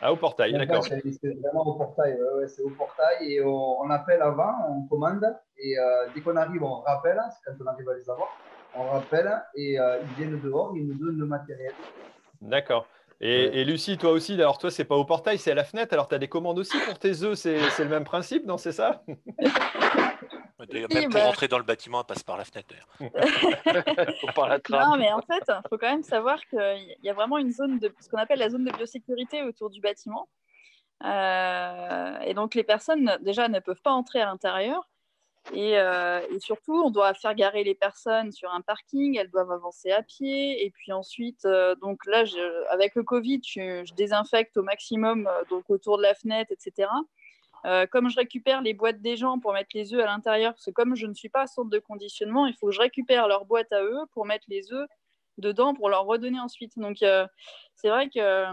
Ah, 0.00 0.12
au 0.12 0.16
portail, 0.16 0.52
d'accord. 0.52 0.84
C'est 0.84 1.00
c'est 1.20 1.34
vraiment 1.40 1.66
au 1.66 1.74
portail. 1.78 2.14
ouais, 2.14 2.40
ouais, 2.40 2.48
c'est 2.48 2.62
au 2.62 2.70
portail 2.70 3.32
et 3.32 3.42
on, 3.44 3.80
on 3.80 3.90
appelle 3.90 4.20
avant, 4.22 4.52
on 4.68 4.86
commande 4.88 5.24
et 5.56 5.78
euh, 5.78 6.06
dès 6.14 6.20
qu'on 6.20 6.36
arrive, 6.36 6.62
on 6.62 6.80
rappelle. 6.80 7.20
C'est 7.30 7.50
quand 7.50 7.56
on 7.64 7.66
arrive 7.68 7.88
à 7.88 7.94
les 7.94 8.10
avoir. 8.10 8.28
On 8.76 8.84
rappelle 8.90 9.30
et 9.54 9.78
euh, 9.78 9.98
ils 10.02 10.14
viennent 10.24 10.40
dehors, 10.40 10.72
ils 10.76 10.86
nous 10.86 10.94
donnent 10.94 11.18
le 11.18 11.26
matériel. 11.26 11.72
D'accord. 12.40 12.86
Et, 13.20 13.48
Ouais. 13.48 13.56
et 13.58 13.64
Lucie, 13.64 13.96
toi 13.96 14.10
aussi, 14.10 14.34
alors 14.34 14.58
toi, 14.58 14.70
c'est 14.70 14.84
pas 14.84 14.96
au 14.96 15.04
portail, 15.04 15.38
c'est 15.38 15.52
à 15.52 15.54
la 15.54 15.64
fenêtre. 15.64 15.92
Alors, 15.92 16.08
tu 16.08 16.14
as 16.14 16.18
des 16.18 16.28
commandes 16.28 16.58
aussi 16.58 16.76
pour 16.84 16.98
tes 16.98 17.22
œufs, 17.22 17.38
c'est 17.38 17.58
le 17.78 17.88
même 17.88 18.04
principe, 18.04 18.44
non 18.44 18.58
C'est 18.58 18.72
ça? 18.72 19.02
Oui, 20.72 20.86
Même 20.94 21.10
pour 21.10 21.20
bah. 21.20 21.26
rentrer 21.26 21.48
dans 21.48 21.58
le 21.58 21.64
bâtiment, 21.64 22.00
elle 22.00 22.06
passe 22.06 22.22
par 22.22 22.36
la 22.38 22.44
fenêtre. 22.44 22.68
d'ailleurs. 22.70 24.14
Faut 24.20 24.28
par 24.34 24.48
la 24.48 24.60
trappe. 24.60 24.86
Non, 24.86 24.96
mais 24.96 25.12
en 25.12 25.20
fait, 25.20 25.42
il 25.48 25.68
faut 25.68 25.76
quand 25.76 25.90
même 25.90 26.04
savoir 26.04 26.38
qu'il 26.46 26.96
y 27.02 27.10
a 27.10 27.12
vraiment 27.12 27.38
une 27.38 27.50
zone 27.50 27.78
de 27.80 27.92
ce 28.00 28.08
qu'on 28.08 28.18
appelle 28.18 28.38
la 28.38 28.48
zone 28.48 28.64
de 28.64 28.70
biosécurité 28.70 29.42
autour 29.42 29.68
du 29.68 29.80
bâtiment. 29.80 30.28
Euh, 31.04 32.18
et 32.20 32.34
donc, 32.34 32.54
les 32.54 32.62
personnes, 32.62 33.18
déjà, 33.20 33.48
ne 33.48 33.58
peuvent 33.58 33.82
pas 33.82 33.90
entrer 33.90 34.20
à 34.20 34.26
l'intérieur. 34.26 34.88
Et, 35.52 35.78
euh, 35.78 36.20
et 36.30 36.38
surtout, 36.40 36.74
on 36.74 36.90
doit 36.90 37.12
faire 37.14 37.34
garer 37.34 37.64
les 37.64 37.74
personnes 37.74 38.32
sur 38.32 38.52
un 38.52 38.62
parking, 38.62 39.18
elles 39.18 39.30
doivent 39.30 39.52
avancer 39.52 39.90
à 39.90 40.02
pied. 40.02 40.64
Et 40.64 40.70
puis 40.70 40.92
ensuite, 40.92 41.44
euh, 41.44 41.74
donc 41.76 42.06
là, 42.06 42.24
avec 42.70 42.94
le 42.94 43.02
Covid, 43.02 43.40
je, 43.44 43.92
désinfecte 43.94 44.56
au 44.56 44.62
maximum 44.62 45.26
euh, 45.26 45.44
donc 45.50 45.68
autour 45.68 45.98
de 45.98 46.02
la 46.02 46.14
fenêtre, 46.14 46.50
etc. 46.52 46.88
Comme 47.90 48.10
je 48.10 48.16
récupère 48.16 48.60
les 48.60 48.74
boîtes 48.74 49.00
des 49.00 49.16
gens 49.16 49.38
pour 49.38 49.54
mettre 49.54 49.70
les 49.72 49.94
œufs 49.94 50.02
à 50.02 50.06
l'intérieur, 50.06 50.52
parce 50.52 50.66
que 50.66 50.70
comme 50.70 50.94
je 50.94 51.06
ne 51.06 51.14
suis 51.14 51.30
pas 51.30 51.46
centre 51.46 51.70
de 51.70 51.78
conditionnement, 51.78 52.46
il 52.46 52.54
faut 52.54 52.66
que 52.66 52.72
je 52.74 52.80
récupère 52.80 53.26
leur 53.26 53.46
boîte 53.46 53.72
à 53.72 53.82
eux 53.82 54.00
pour 54.12 54.26
mettre 54.26 54.44
les 54.48 54.70
œufs 54.74 54.86
dedans 55.38 55.72
pour 55.72 55.88
leur 55.88 56.04
redonner 56.04 56.38
ensuite. 56.40 56.78
Donc 56.78 56.98
c'est 56.98 57.88
vrai 57.88 58.10
que 58.10 58.46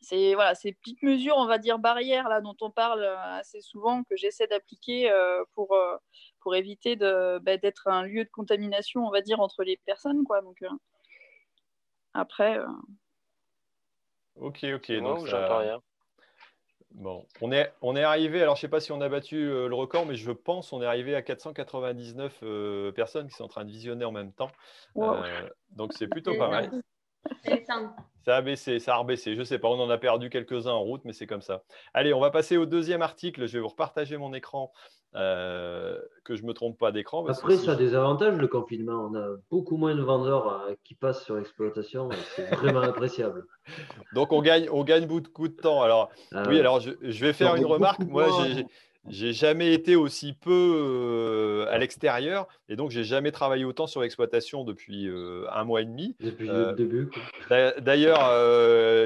c'est 0.00 0.34
voilà, 0.34 0.54
ces 0.54 0.72
petites 0.72 1.02
mesures, 1.02 1.34
on 1.36 1.46
va 1.46 1.58
dire 1.58 1.78
barrières 1.78 2.28
là 2.28 2.40
dont 2.40 2.56
on 2.60 2.70
parle 2.70 3.02
euh, 3.02 3.16
assez 3.38 3.60
souvent 3.60 4.02
que 4.04 4.16
j'essaie 4.16 4.46
d'appliquer 4.46 5.10
euh, 5.10 5.44
pour 5.54 5.72
euh, 5.74 5.96
pour 6.40 6.54
éviter 6.54 6.96
de 6.96 7.38
bah, 7.38 7.56
d'être 7.56 7.88
un 7.88 8.02
lieu 8.02 8.24
de 8.24 8.30
contamination, 8.30 9.06
on 9.06 9.10
va 9.10 9.20
dire 9.20 9.40
entre 9.40 9.62
les 9.62 9.76
personnes 9.76 10.24
quoi. 10.24 10.40
Donc 10.40 10.62
euh, 10.62 10.68
après, 12.14 12.58
euh, 12.58 12.66
Ok, 14.36 14.64
ok. 14.74 14.88
Non, 14.90 15.14
donc 15.14 15.28
ça- 15.28 15.58
rien. 15.58 15.80
Bon, 16.92 17.24
on 17.40 17.52
est, 17.52 17.72
on 17.82 17.94
est 17.94 18.02
arrivé, 18.02 18.42
alors 18.42 18.56
je 18.56 18.60
ne 18.60 18.62
sais 18.62 18.68
pas 18.68 18.80
si 18.80 18.90
on 18.90 19.00
a 19.00 19.08
battu 19.08 19.36
euh, 19.36 19.68
le 19.68 19.74
record, 19.76 20.06
mais 20.06 20.16
je 20.16 20.32
pense 20.32 20.72
on 20.72 20.82
est 20.82 20.86
arrivé 20.86 21.14
à 21.14 21.22
499 21.22 22.40
euh, 22.42 22.90
personnes 22.90 23.28
qui 23.28 23.36
sont 23.36 23.44
en 23.44 23.48
train 23.48 23.64
de 23.64 23.70
visionner 23.70 24.04
en 24.04 24.10
même 24.10 24.32
temps. 24.32 24.50
wow. 24.96 25.14
Euh, 25.14 25.48
donc 25.76 25.92
c'est 25.92 26.08
plutôt 26.08 26.36
pas 26.36 26.48
mal. 26.48 26.82
Ça. 27.66 28.36
A 28.36 28.42
baissé, 28.42 28.78
ça 28.78 28.94
a 28.94 28.98
rebaissé. 28.98 29.34
Je 29.34 29.42
sais 29.42 29.58
pas, 29.58 29.68
on 29.68 29.80
en 29.80 29.90
a 29.90 29.98
perdu 29.98 30.30
quelques-uns 30.30 30.70
en 30.72 30.82
route, 30.82 31.00
mais 31.04 31.12
c'est 31.12 31.26
comme 31.26 31.40
ça. 31.42 31.64
Allez, 31.94 32.12
on 32.14 32.20
va 32.20 32.30
passer 32.30 32.56
au 32.56 32.64
deuxième 32.66 33.02
article. 33.02 33.46
Je 33.46 33.54
vais 33.54 33.60
vous 33.60 33.68
repartager 33.68 34.16
mon 34.18 34.32
écran, 34.34 34.72
euh, 35.16 35.98
que 36.24 36.36
je 36.36 36.44
me 36.44 36.52
trompe 36.52 36.78
pas 36.78 36.92
d'écran. 36.92 37.26
Après, 37.26 37.56
si 37.56 37.64
ça 37.64 37.72
a 37.72 37.74
je- 37.74 37.78
des 37.78 37.94
avantages, 37.96 38.36
le 38.36 38.46
confinement. 38.46 39.08
On 39.10 39.14
a 39.16 39.26
beaucoup 39.50 39.76
moins 39.76 39.96
de 39.96 40.02
vendeurs 40.02 40.46
euh, 40.68 40.74
qui 40.84 40.94
passent 40.94 41.24
sur 41.24 41.34
l'exploitation. 41.34 42.08
C'est 42.36 42.44
vraiment 42.54 42.82
appréciable. 42.82 43.44
Donc 44.12 44.32
on 44.32 44.42
gagne, 44.42 44.68
on 44.70 44.84
gagne 44.84 45.06
beaucoup 45.06 45.48
de 45.48 45.56
temps. 45.56 45.82
Alors 45.82 46.10
Ah 46.32 46.44
oui, 46.46 46.60
alors 46.60 46.78
je, 46.80 46.90
je 47.02 47.24
vais 47.26 47.32
faire 47.32 47.56
une 47.56 47.66
remarque. 47.66 48.00
Moi, 48.04 48.28
j'ai- 48.46 48.66
j'ai 49.10 49.32
jamais 49.32 49.74
été 49.74 49.96
aussi 49.96 50.32
peu 50.32 51.66
à 51.70 51.78
l'extérieur, 51.78 52.48
et 52.68 52.76
donc 52.76 52.90
j'ai 52.90 53.04
jamais 53.04 53.32
travaillé 53.32 53.64
autant 53.64 53.86
sur 53.86 54.00
l'exploitation 54.00 54.64
depuis 54.64 55.10
un 55.50 55.64
mois 55.64 55.82
et 55.82 55.84
demi. 55.84 56.16
Depuis 56.20 56.48
le 56.48 56.72
début. 56.72 57.10
D'ailleurs, 57.48 58.20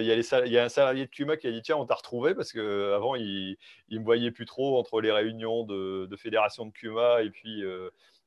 il 0.01 0.07
y, 0.07 0.13
a 0.13 0.47
y 0.47 0.59
un 0.59 0.69
salarié 0.69 1.07
de 1.07 1.11
Cuma 1.11 1.37
qui 1.37 1.47
a 1.47 1.51
dit 1.51 1.63
Tiens, 1.63 1.77
on 1.77 1.87
t'a 1.87 1.95
retrouvé 1.95 2.35
parce 2.35 2.53
qu'avant, 2.53 3.15
il 3.15 3.57
ne 3.91 3.99
me 3.99 4.05
voyait 4.05 4.31
plus 4.31 4.47
trop 4.47 4.79
entre 4.79 5.01
les 5.01 5.11
réunions 5.11 5.65
de, 5.65 6.07
de 6.07 6.17
fédération 6.17 6.67
de 6.67 6.73
Cuma 6.73 7.23
et 7.23 7.31
puis 7.31 7.65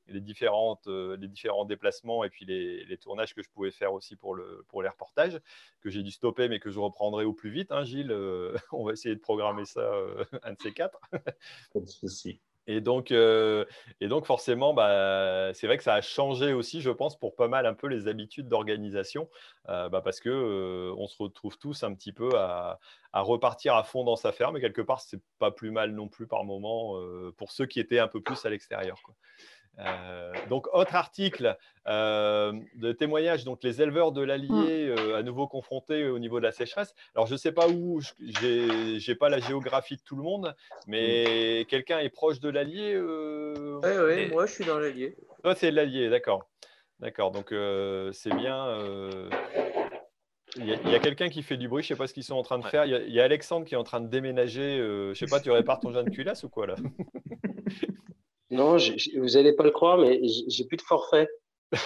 les, 0.08 0.20
différentes, 0.20 0.86
euh, 0.86 1.16
les 1.16 1.28
différents 1.28 1.64
déplacements 1.64 2.24
et 2.24 2.30
puis 2.30 2.44
les, 2.44 2.84
les 2.84 2.98
tournages 2.98 3.34
que 3.34 3.42
je 3.42 3.50
pouvais 3.50 3.70
faire 3.70 3.92
aussi 3.92 4.16
pour, 4.16 4.34
le, 4.34 4.64
pour 4.68 4.82
les 4.82 4.88
reportages, 4.88 5.40
que 5.80 5.90
j'ai 5.90 6.02
dû 6.02 6.10
stopper 6.10 6.48
mais 6.48 6.60
que 6.60 6.70
je 6.70 6.78
reprendrai 6.78 7.24
au 7.24 7.32
plus 7.32 7.50
vite. 7.50 7.72
Hein, 7.72 7.84
Gilles, 7.84 8.12
euh, 8.12 8.56
on 8.72 8.84
va 8.84 8.92
essayer 8.92 9.14
de 9.14 9.20
programmer 9.20 9.64
ça, 9.64 9.80
euh, 9.80 10.24
un 10.42 10.52
de 10.52 10.58
ces 10.60 10.72
quatre. 10.72 11.00
Pas 11.12 11.80
de 11.80 11.86
souci. 11.86 12.40
Et 12.68 12.82
donc, 12.82 13.12
euh, 13.12 13.64
et 14.02 14.08
donc 14.08 14.26
forcément, 14.26 14.74
bah, 14.74 15.52
c'est 15.54 15.66
vrai 15.66 15.78
que 15.78 15.82
ça 15.82 15.94
a 15.94 16.02
changé 16.02 16.52
aussi, 16.52 16.82
je 16.82 16.90
pense, 16.90 17.18
pour 17.18 17.34
pas 17.34 17.48
mal 17.48 17.64
un 17.64 17.72
peu 17.72 17.86
les 17.86 18.08
habitudes 18.08 18.46
d'organisation, 18.46 19.30
euh, 19.70 19.88
bah, 19.88 20.02
parce 20.02 20.20
que 20.20 20.28
euh, 20.28 20.94
on 20.98 21.06
se 21.06 21.16
retrouve 21.22 21.56
tous 21.56 21.82
un 21.82 21.94
petit 21.94 22.12
peu 22.12 22.28
à, 22.36 22.78
à 23.14 23.22
repartir 23.22 23.74
à 23.74 23.84
fond 23.84 24.04
dans 24.04 24.16
sa 24.16 24.32
ferme, 24.32 24.58
et 24.58 24.60
quelque 24.60 24.82
part, 24.82 25.00
c'est 25.00 25.20
pas 25.38 25.50
plus 25.50 25.70
mal 25.70 25.92
non 25.92 26.08
plus 26.08 26.26
par 26.26 26.44
moment 26.44 26.94
pour 27.38 27.52
ceux 27.52 27.64
qui 27.64 27.80
étaient 27.80 28.00
un 28.00 28.08
peu 28.08 28.20
plus 28.20 28.44
à 28.44 28.50
l'extérieur. 28.50 29.00
Euh, 29.80 30.32
donc, 30.48 30.66
autre 30.72 30.94
article 30.94 31.56
euh, 31.86 32.52
de 32.74 32.92
témoignage, 32.92 33.44
donc 33.44 33.62
les 33.62 33.80
éleveurs 33.80 34.12
de 34.12 34.22
l'Allier 34.22 34.88
euh, 34.88 35.16
à 35.16 35.22
nouveau 35.22 35.46
confrontés 35.46 36.08
au 36.08 36.18
niveau 36.18 36.38
de 36.40 36.44
la 36.44 36.52
sécheresse. 36.52 36.94
Alors, 37.14 37.26
je 37.26 37.32
ne 37.32 37.38
sais 37.38 37.52
pas 37.52 37.68
où, 37.68 38.00
je 38.00 39.08
n'ai 39.08 39.14
pas 39.14 39.28
la 39.28 39.38
géographie 39.38 39.96
de 39.96 40.02
tout 40.02 40.16
le 40.16 40.22
monde, 40.22 40.54
mais 40.86 41.66
quelqu'un 41.68 42.00
est 42.00 42.08
proche 42.10 42.40
de 42.40 42.48
l'Allier 42.48 42.94
euh, 42.94 43.78
Ouais, 43.82 43.98
ouais, 43.98 44.24
Et- 44.24 44.28
moi 44.28 44.46
je 44.46 44.52
suis 44.52 44.64
dans 44.64 44.78
l'Allier. 44.78 45.16
Toi, 45.42 45.54
c'est 45.54 45.70
l'Allier, 45.70 46.08
d'accord. 46.08 46.48
D'accord, 46.98 47.30
donc 47.30 47.54
c'est 48.12 48.34
bien. 48.34 48.80
Il 50.56 50.66
y 50.66 50.94
a, 50.94 50.98
quelqu'un 50.98 51.28
qui 51.28 51.44
fait 51.44 51.56
du 51.56 51.68
bruit, 51.68 51.84
je 51.84 51.92
ne 51.92 51.96
sais 51.96 51.98
pas 51.98 52.08
ce 52.08 52.14
qu'ils 52.14 52.24
sont 52.24 52.34
en 52.34 52.42
train 52.42 52.58
de 52.58 52.64
Ouais. 52.64 52.70
faire. 52.70 52.84
Il 52.86 52.90
y, 52.90 52.94
a, 52.94 52.98
il 52.98 53.12
y 53.12 53.20
a 53.20 53.24
Alexandre 53.24 53.64
qui 53.64 53.74
est 53.74 53.78
en 53.78 53.84
train 53.84 54.00
de 54.00 54.08
déménager. 54.08 54.78
je 54.78 55.08
ne 55.10 55.14
sais 55.14 55.26
pas, 55.26 55.38
tu 55.38 55.52
répares 55.52 55.78
ton 55.78 55.92
jeune 55.92 56.10
culasse 56.10 56.42
ou 56.42 56.48
quoi 56.48 56.66
là? 56.66 56.74
Non, 58.50 58.76
vous 58.78 59.28
n'allez 59.34 59.52
pas 59.52 59.64
le 59.64 59.70
croire, 59.70 59.98
mais 59.98 60.20
j'ai 60.48 60.64
plus 60.64 60.76
de 60.78 60.82
forfait. 60.82 61.28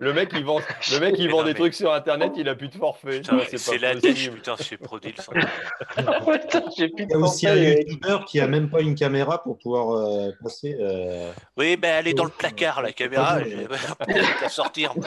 Le 0.00 0.12
mec, 0.12 0.30
il 0.34 0.44
vend, 0.44 0.60
le 0.92 1.00
mec, 1.00 1.14
il 1.18 1.26
Mais 1.26 1.30
vend 1.32 1.38
non, 1.38 1.44
des 1.44 1.50
mais- 1.52 1.58
trucs 1.58 1.74
sur 1.74 1.92
Internet, 1.92 2.32
il 2.36 2.48
a 2.48 2.54
plus 2.54 2.68
de 2.68 2.74
forfait. 2.76 3.20
C'est 3.56 3.78
la 3.78 3.94
dèche, 3.94 4.30
putain, 4.30 4.56
chez 4.56 4.76
Prodil. 4.76 5.14
sans- 5.20 5.32
Putain, 5.32 6.62
j'ai 6.76 6.88
plus 6.88 7.02
Il 7.04 7.08
de 7.08 7.12
y 7.12 7.14
a 7.14 7.18
aussi 7.18 7.46
un 7.46 7.50
forfait. 7.54 7.82
youtubeur 7.88 8.24
qui 8.24 8.40
a 8.40 8.46
même 8.46 8.70
pas 8.70 8.80
une 8.80 8.94
caméra 8.94 9.42
pour 9.42 9.58
pouvoir 9.58 9.90
euh, 9.96 10.30
passer. 10.42 10.76
euh, 10.80 11.30
Oui, 11.56 11.76
ben 11.76 11.96
elle 11.98 12.08
est 12.08 12.14
dans 12.14 12.24
le 12.24 12.30
placard, 12.30 12.80
la 12.82 12.92
caméra. 12.92 13.38
Ah, 13.40 14.04
Peut-être 14.06 14.40
qu'à 14.40 14.48
sortir. 14.48 14.94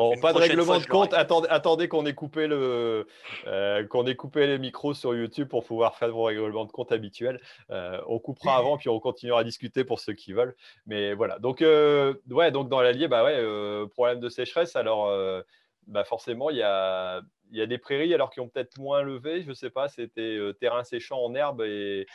Bon, 0.00 0.18
pas 0.18 0.32
de 0.32 0.38
règlement 0.38 0.78
de 0.78 0.86
compte. 0.86 1.12
Attendez, 1.12 1.46
attendez 1.50 1.86
qu'on 1.86 2.06
ait 2.06 2.14
coupé 2.14 2.46
le, 2.46 3.06
euh, 3.46 3.86
qu'on 3.86 4.06
ait 4.06 4.16
coupé 4.16 4.46
les 4.46 4.58
micros 4.58 4.94
sur 4.94 5.14
YouTube 5.14 5.46
pour 5.46 5.62
pouvoir 5.62 5.94
faire 5.98 6.10
vos 6.10 6.22
règlements 6.22 6.64
de 6.64 6.72
compte 6.72 6.90
habituels. 6.90 7.38
Euh, 7.68 8.00
on 8.06 8.18
coupera 8.18 8.56
avant, 8.56 8.78
puis 8.78 8.88
on 8.88 8.98
continuera 8.98 9.40
à 9.40 9.44
discuter 9.44 9.84
pour 9.84 10.00
ceux 10.00 10.14
qui 10.14 10.32
veulent. 10.32 10.56
Mais 10.86 11.12
voilà. 11.12 11.38
Donc, 11.38 11.60
euh, 11.60 12.14
ouais, 12.30 12.50
donc 12.50 12.70
dans 12.70 12.80
l'Allier, 12.80 13.08
bah 13.08 13.22
ouais, 13.24 13.44
problème 13.90 14.20
de 14.20 14.30
sécheresse. 14.30 14.74
Alors, 14.74 15.12
bah 15.86 16.04
forcément, 16.04 16.48
il 16.48 16.56
y 16.56 16.62
a, 16.62 17.20
il 17.52 17.58
y 17.58 17.62
a 17.62 17.66
des 17.66 17.76
prairies 17.76 18.14
alors 18.14 18.30
qui 18.30 18.40
ont 18.40 18.48
peut-être 18.48 18.78
moins 18.78 19.02
levé. 19.02 19.42
Je 19.42 19.52
sais 19.52 19.68
pas. 19.68 19.88
C'était 19.88 20.38
terrain 20.60 20.82
séchant 20.82 21.22
en 21.22 21.34
herbe 21.34 21.60
et 21.60 22.06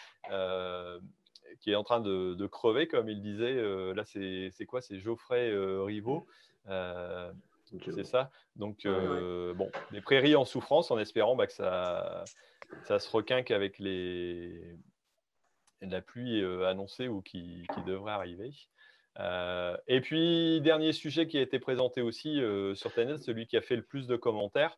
qui 1.59 1.71
est 1.71 1.75
en 1.75 1.83
train 1.83 1.99
de, 1.99 2.33
de 2.33 2.47
crever, 2.47 2.87
comme 2.87 3.09
il 3.09 3.21
disait. 3.21 3.61
Là, 3.93 4.05
c'est 4.05 4.65
quoi? 4.65 4.81
C'est 4.81 4.97
Geoffrey 4.97 5.53
Rivaud. 5.55 6.25
Euh, 6.69 7.31
c'est 7.83 8.05
ça. 8.05 8.31
Donc, 8.55 8.81
Ouais, 8.85 8.91
ouais. 8.91 8.97
euh, 8.99 9.53
bon, 9.53 9.69
des 9.91 10.01
prairies 10.01 10.35
en 10.35 10.45
souffrance 10.45 10.91
en 10.91 10.99
espérant 10.99 11.35
bah, 11.35 11.47
que 11.47 11.53
ça, 11.53 12.23
ça 12.83 12.99
se 12.99 13.09
requinque 13.09 13.51
avec 13.51 13.79
les, 13.79 14.77
la 15.81 16.01
pluie 16.01 16.41
euh, 16.41 16.67
annoncée 16.67 17.07
ou 17.07 17.21
qui, 17.21 17.65
qui 17.73 17.83
devrait 17.83 18.13
arriver. 18.13 18.51
Euh, 19.19 19.77
et 19.87 20.01
puis, 20.01 20.59
dernier 20.61 20.91
sujet 20.91 21.27
qui 21.27 21.37
a 21.37 21.41
été 21.41 21.59
présenté 21.59 22.01
aussi 22.01 22.41
euh, 22.41 22.75
sur 22.75 22.93
TNS, 22.93 23.17
celui 23.17 23.47
qui 23.47 23.55
a 23.55 23.61
fait 23.61 23.75
le 23.75 23.83
plus 23.83 24.07
de 24.07 24.15
commentaires, 24.15 24.77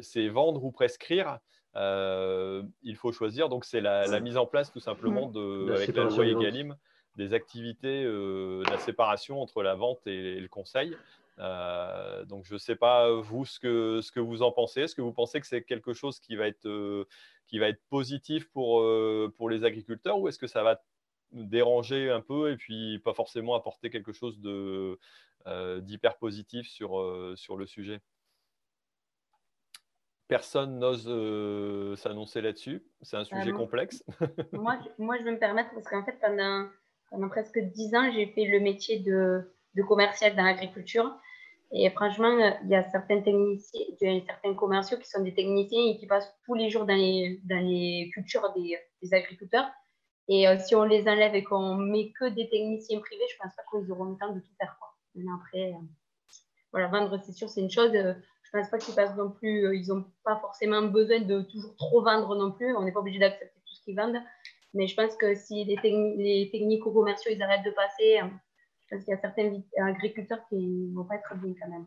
c'est 0.00 0.28
vendre 0.28 0.64
ou 0.64 0.70
prescrire. 0.70 1.38
il 1.74 2.96
faut 2.96 3.12
choisir. 3.12 3.48
Donc, 3.48 3.64
c'est 3.64 3.80
la, 3.80 4.20
mise 4.20 4.36
en 4.36 4.46
place 4.46 4.70
tout 4.72 4.80
simplement 4.80 5.28
de, 5.28 5.72
avec 5.72 5.94
la 5.94 6.04
loi 6.04 6.26
Egalim 6.26 6.76
des 7.16 7.32
activités 7.32 8.02
de 8.04 8.68
la 8.68 8.78
séparation 8.78 9.40
entre 9.40 9.62
la 9.62 9.74
vente 9.74 10.04
et 10.06 10.40
le 10.40 10.48
conseil. 10.48 10.96
Euh, 11.38 12.24
donc, 12.24 12.44
je 12.44 12.54
ne 12.54 12.58
sais 12.58 12.76
pas, 12.76 13.12
vous, 13.12 13.44
ce 13.44 13.58
que, 13.58 14.00
ce 14.00 14.12
que 14.12 14.20
vous 14.20 14.42
en 14.42 14.52
pensez. 14.52 14.82
Est-ce 14.82 14.94
que 14.94 15.02
vous 15.02 15.12
pensez 15.12 15.40
que 15.40 15.46
c'est 15.46 15.62
quelque 15.62 15.92
chose 15.92 16.20
qui 16.20 16.36
va 16.36 16.46
être, 16.46 16.66
euh, 16.66 17.06
qui 17.46 17.58
va 17.58 17.68
être 17.68 17.82
positif 17.90 18.48
pour, 18.50 18.80
euh, 18.80 19.32
pour 19.36 19.50
les 19.50 19.64
agriculteurs 19.64 20.18
ou 20.18 20.28
est-ce 20.28 20.38
que 20.38 20.46
ça 20.46 20.62
va 20.62 20.82
déranger 21.32 22.10
un 22.10 22.20
peu 22.20 22.52
et 22.52 22.56
puis 22.56 23.00
pas 23.00 23.12
forcément 23.12 23.54
apporter 23.54 23.90
quelque 23.90 24.12
chose 24.12 24.38
d'hyper 24.40 26.16
positif 26.18 26.68
sur, 26.68 27.32
sur 27.36 27.56
le 27.56 27.66
sujet? 27.66 28.00
Personne 30.28 30.78
n'ose 30.78 31.98
s'annoncer 31.98 32.40
là-dessus. 32.40 32.86
C'est 33.02 33.16
un 33.16 33.24
sujet 33.24 33.52
complexe. 33.52 34.04
moi, 34.52 34.78
moi, 34.98 35.18
je 35.18 35.24
vais 35.24 35.32
me 35.32 35.38
permettre 35.38 35.70
parce 35.74 35.88
qu'en 35.88 36.04
fait, 36.04 36.18
pendant, 36.20 36.68
pendant 37.10 37.28
presque 37.28 37.58
dix 37.58 37.94
ans, 37.96 38.10
j'ai 38.12 38.26
fait 38.26 38.46
le 38.46 38.60
métier 38.60 39.00
de 39.00 39.52
de 39.76 39.82
commercial 39.82 40.34
dans 40.36 40.44
l'agriculture. 40.44 41.12
Et 41.72 41.90
franchement, 41.90 42.38
il 42.62 42.68
y 42.70 42.74
a 42.74 42.84
certains 42.90 43.20
techniciens, 43.20 43.80
certains 44.26 44.54
commerciaux 44.54 44.96
qui 44.98 45.08
sont 45.08 45.22
des 45.22 45.34
techniciens 45.34 45.90
et 45.90 45.96
qui 45.98 46.06
passent 46.06 46.32
tous 46.44 46.54
les 46.54 46.70
jours 46.70 46.84
dans 46.84 46.94
les, 46.94 47.40
dans 47.44 47.58
les 47.58 48.10
cultures 48.14 48.52
des, 48.54 48.78
des 49.02 49.14
agriculteurs. 49.14 49.66
Et 50.28 50.48
euh, 50.48 50.56
si 50.58 50.74
on 50.74 50.84
les 50.84 51.08
enlève 51.08 51.34
et 51.34 51.44
qu'on 51.44 51.74
met 51.74 52.12
que 52.12 52.26
des 52.26 52.48
techniciens 52.48 53.00
privés, 53.00 53.24
je 53.30 53.36
pense 53.42 53.54
pas 53.54 53.62
qu'ils 53.70 53.90
auront 53.92 54.04
le 54.04 54.16
temps 54.16 54.32
de 54.32 54.40
tout 54.40 54.54
faire. 54.58 54.76
Quoi. 54.78 54.94
après, 55.36 55.72
euh, 55.72 55.86
voilà, 56.72 56.88
vendre, 56.88 57.20
c'est 57.24 57.32
sûr, 57.32 57.48
c'est 57.48 57.60
une 57.60 57.70
chose. 57.70 57.92
Euh, 57.94 58.14
je 58.42 58.50
pense 58.52 58.70
pas 58.70 58.78
qu'ils 58.78 58.94
passent 58.94 59.16
non 59.16 59.30
plus, 59.30 59.76
ils 59.76 59.88
n'ont 59.88 60.04
pas 60.22 60.36
forcément 60.36 60.82
besoin 60.82 61.20
de 61.20 61.42
toujours 61.42 61.74
trop 61.76 62.02
vendre 62.02 62.36
non 62.36 62.52
plus. 62.52 62.74
On 62.76 62.82
n'est 62.82 62.92
pas 62.92 63.00
obligé 63.00 63.18
d'accepter 63.18 63.60
tout 63.66 63.74
ce 63.74 63.82
qu'ils 63.82 63.96
vendent. 63.96 64.20
Mais 64.74 64.86
je 64.86 64.94
pense 64.96 65.16
que 65.16 65.34
si 65.34 65.64
les, 65.64 65.76
les 65.82 66.50
technico-commerciaux, 66.52 67.32
ils 67.34 67.42
arrêtent 67.42 67.64
de 67.64 67.70
passer, 67.70 68.20
parce 68.90 69.04
qu'il 69.04 69.12
y 69.12 69.16
a 69.16 69.20
certains 69.20 69.62
agriculteurs 69.78 70.40
qui 70.48 70.92
vont 70.94 71.04
pas 71.04 71.16
être 71.16 71.34
bien 71.36 71.54
quand 71.60 71.70
même. 71.70 71.86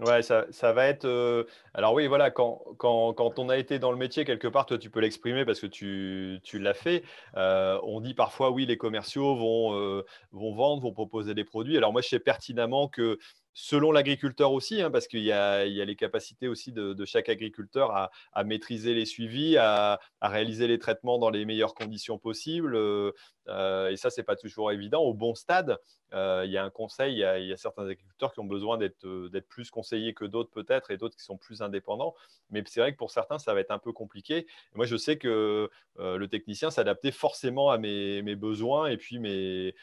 Ouais, 0.00 0.20
ça, 0.20 0.44
ça, 0.50 0.74
va 0.74 0.88
être. 0.88 1.06
Euh, 1.06 1.44
alors, 1.72 1.94
oui, 1.94 2.06
voilà, 2.06 2.30
quand, 2.30 2.60
quand, 2.76 3.14
quand, 3.14 3.38
on 3.38 3.48
a 3.48 3.56
été 3.56 3.78
dans 3.78 3.90
le 3.90 3.96
métier, 3.96 4.26
quelque 4.26 4.46
part, 4.46 4.66
toi, 4.66 4.76
tu 4.76 4.90
peux 4.90 5.00
l'exprimer 5.00 5.46
parce 5.46 5.58
que 5.58 5.66
tu, 5.66 6.38
tu 6.42 6.58
l'as 6.58 6.74
fait. 6.74 7.02
Euh, 7.36 7.80
on 7.82 8.02
dit 8.02 8.12
parfois, 8.12 8.50
oui, 8.50 8.66
les 8.66 8.76
commerciaux 8.76 9.34
vont, 9.36 9.74
euh, 9.74 10.04
vont 10.32 10.54
vendre, 10.54 10.82
vont 10.82 10.92
proposer 10.92 11.32
des 11.32 11.44
produits. 11.44 11.78
Alors, 11.78 11.92
moi, 11.92 12.02
je 12.02 12.08
sais 12.08 12.18
pertinemment 12.18 12.88
que 12.88 13.18
selon 13.58 13.90
l'agriculteur 13.90 14.52
aussi, 14.52 14.82
hein, 14.82 14.90
parce 14.90 15.08
qu'il 15.08 15.22
y, 15.22 15.32
a 15.32 15.64
les 15.64 15.96
capacités 15.96 16.46
aussi 16.46 16.72
de, 16.72 17.04
chaque 17.06 17.30
agriculteur 17.30 17.90
à, 17.90 18.44
maîtriser 18.44 18.92
les 18.92 19.06
suivis, 19.06 19.56
à, 19.56 19.98
réaliser 20.20 20.66
les 20.68 20.78
traitements 20.78 21.18
dans 21.18 21.30
les 21.30 21.46
meilleures 21.46 21.74
conditions 21.74 22.18
possibles. 22.18 22.76
Euh, 22.76 23.12
euh, 23.48 23.88
et 23.88 23.96
ça, 23.96 24.10
ce 24.10 24.20
n'est 24.20 24.24
pas 24.24 24.36
toujours 24.36 24.72
évident. 24.72 25.00
Au 25.00 25.14
bon 25.14 25.34
stade, 25.34 25.78
euh, 26.12 26.42
il 26.44 26.52
y 26.52 26.58
a 26.58 26.64
un 26.64 26.70
conseil, 26.70 27.14
il 27.14 27.46
y 27.46 27.52
a, 27.52 27.56
certains 27.56 27.84
agriculteurs 27.88 28.34
qui 28.34 28.40
ont 28.40 28.44
besoin 28.44 28.76
d'être 28.76 29.48
plus 29.48 29.70
conseillés 29.70 30.12
que 30.12 30.26
d'autres 30.26 30.50
peut-être, 30.50 30.90
et 30.90 30.98
d'autres 30.98 31.16
qui 31.16 31.24
sont 31.24 31.38
plus 31.38 31.62
indépendants. 31.62 32.14
Mais 32.50 32.62
c'est 32.66 32.80
vrai 32.80 32.92
que 32.92 32.98
pour 32.98 33.10
certains, 33.10 33.38
ça 33.38 33.54
va 33.54 33.60
être 33.60 33.70
un 33.70 33.78
peu 33.78 33.92
compliqué. 33.92 34.46
moi, 34.74 34.84
je 34.84 34.98
sais 34.98 35.16
que 35.16 35.70
le 35.98 36.26
technicien 36.26 36.70
s'adaptait 36.70 37.10
forcément 37.10 37.70
à 37.70 37.78
mes, 37.78 38.20
mes, 38.20 38.36
besoins 38.36 38.88
et 38.88 38.98
puis 38.98 39.18
mes 39.18 39.74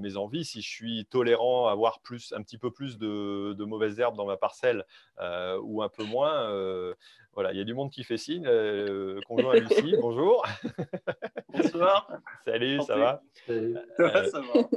mes 0.00 0.16
envies, 0.16 0.44
si 0.44 0.62
je 0.62 0.68
suis 0.68 1.06
tolérant 1.06 1.68
à 1.68 1.72
avoir 1.72 2.00
plus, 2.00 2.32
un 2.32 2.42
petit 2.42 2.58
peu 2.58 2.70
plus 2.70 2.98
de, 2.98 3.64
mauvaises 3.64 3.98
herbes 4.00 4.16
dans 4.16 4.26
ma 4.26 4.36
parcelle 4.36 4.84
euh, 5.20 5.58
ou 5.62 5.82
un 5.82 5.88
peu 5.88 6.04
moins, 6.04 6.50
euh, 6.50 6.94
voilà, 7.34 7.52
il 7.52 7.58
y 7.58 7.60
a 7.60 7.64
du 7.64 7.74
monde 7.74 7.90
qui 7.90 8.04
fait 8.04 8.16
signe. 8.16 8.48
conjoint 9.26 9.54
à 9.54 9.58
Lucie, 9.58 9.96
bonjour. 10.00 10.44
Bonsoir. 11.50 12.08
Salut, 12.44 12.80
ça 12.82 12.96
va? 12.96 13.22
Ça 13.46 14.40
va. 14.40 14.68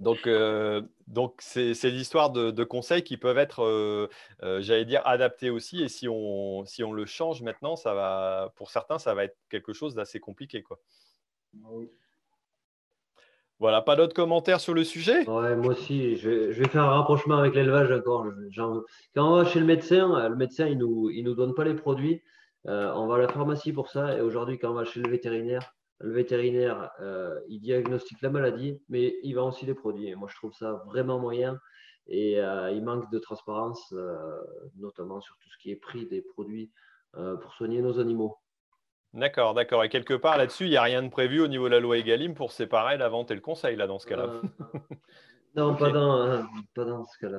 Donc, 0.00 0.28
donc 1.06 1.36
c'est 1.40 1.72
l'histoire 1.84 2.30
de, 2.30 2.50
de, 2.50 2.64
conseils 2.64 3.02
qui 3.02 3.16
peuvent 3.16 3.38
être, 3.38 4.10
j'allais 4.60 4.84
dire, 4.84 5.02
adaptés 5.06 5.50
aussi. 5.50 5.82
Et 5.82 5.88
si 5.88 6.08
on, 6.08 6.64
si 6.66 6.84
on 6.84 6.92
le 6.92 7.06
change 7.06 7.42
maintenant, 7.42 7.76
ça 7.76 7.94
va, 7.94 8.52
pour 8.56 8.70
certains, 8.70 8.98
ça 8.98 9.14
va 9.14 9.24
être 9.24 9.36
quelque 9.48 9.72
chose 9.72 9.94
d'assez 9.94 10.20
compliqué. 10.20 10.62
Quoi. 10.62 10.78
Oui. 11.64 11.90
Voilà, 13.58 13.80
pas 13.80 13.96
d'autres 13.96 14.14
commentaires 14.14 14.60
sur 14.60 14.74
le 14.74 14.84
sujet? 14.84 15.28
Ouais, 15.28 15.56
Moi 15.56 15.72
aussi, 15.72 16.16
je 16.16 16.28
vais, 16.28 16.68
faire 16.68 16.82
un 16.82 16.90
rapprochement 16.90 17.38
avec 17.38 17.54
l'élevage 17.54 17.90
encore. 17.90 18.26
Quand 18.54 19.32
on 19.32 19.36
va 19.36 19.44
chez 19.46 19.60
le 19.60 19.66
médecin, 19.66 20.28
le 20.28 20.36
médecin, 20.36 20.66
il 20.66 20.76
ne 20.76 20.84
nous, 20.84 21.10
il 21.10 21.24
nous 21.24 21.34
donne 21.34 21.54
pas 21.54 21.64
les 21.64 21.74
produits. 21.74 22.22
Euh, 22.68 22.92
on 22.94 23.06
va 23.06 23.14
à 23.14 23.18
la 23.18 23.28
pharmacie 23.28 23.72
pour 23.72 23.88
ça. 23.88 24.16
Et 24.16 24.20
aujourd'hui, 24.20 24.58
quand 24.58 24.70
on 24.70 24.74
va 24.74 24.84
chez 24.84 25.00
le 25.00 25.08
vétérinaire, 25.08 25.74
le 26.00 26.12
vétérinaire, 26.12 26.90
euh, 27.00 27.40
il 27.48 27.60
diagnostique 27.60 28.20
la 28.20 28.28
maladie, 28.28 28.78
mais 28.90 29.16
il 29.22 29.34
vend 29.34 29.48
aussi 29.48 29.64
les 29.64 29.74
produits. 29.74 30.08
Et 30.08 30.14
moi, 30.14 30.28
je 30.30 30.36
trouve 30.36 30.52
ça 30.52 30.82
vraiment 30.86 31.18
moyen. 31.18 31.58
Et 32.08 32.38
euh, 32.38 32.70
il 32.70 32.84
manque 32.84 33.10
de 33.10 33.18
transparence, 33.18 33.94
notamment 34.76 35.20
sur 35.20 35.36
tout 35.38 35.48
ce 35.48 35.58
qui 35.58 35.70
est 35.70 35.76
prix 35.76 36.06
des 36.06 36.22
produits 36.22 36.70
pour 37.14 37.54
soigner 37.54 37.80
nos 37.80 37.98
animaux. 37.98 38.36
D'accord, 39.14 39.54
d'accord. 39.54 39.82
Et 39.84 39.88
quelque 39.88 40.14
part 40.14 40.36
là-dessus, 40.36 40.64
il 40.64 40.70
n'y 40.70 40.76
a 40.76 40.82
rien 40.82 41.02
de 41.02 41.08
prévu 41.08 41.40
au 41.40 41.48
niveau 41.48 41.66
de 41.68 41.74
la 41.74 41.80
loi 41.80 41.98
Egalim 41.98 42.34
pour 42.34 42.52
séparer 42.52 42.98
la 42.98 43.08
vente 43.08 43.30
et 43.30 43.34
le 43.34 43.40
conseil, 43.40 43.76
là, 43.76 43.86
dans 43.86 43.98
ce 43.98 44.06
cas-là. 44.06 44.24
Euh, 44.24 44.42
non, 45.56 45.74
pas, 45.74 45.90
dans, 45.90 46.46
pas 46.74 46.84
dans 46.84 47.04
ce 47.04 47.18
cas-là. 47.20 47.38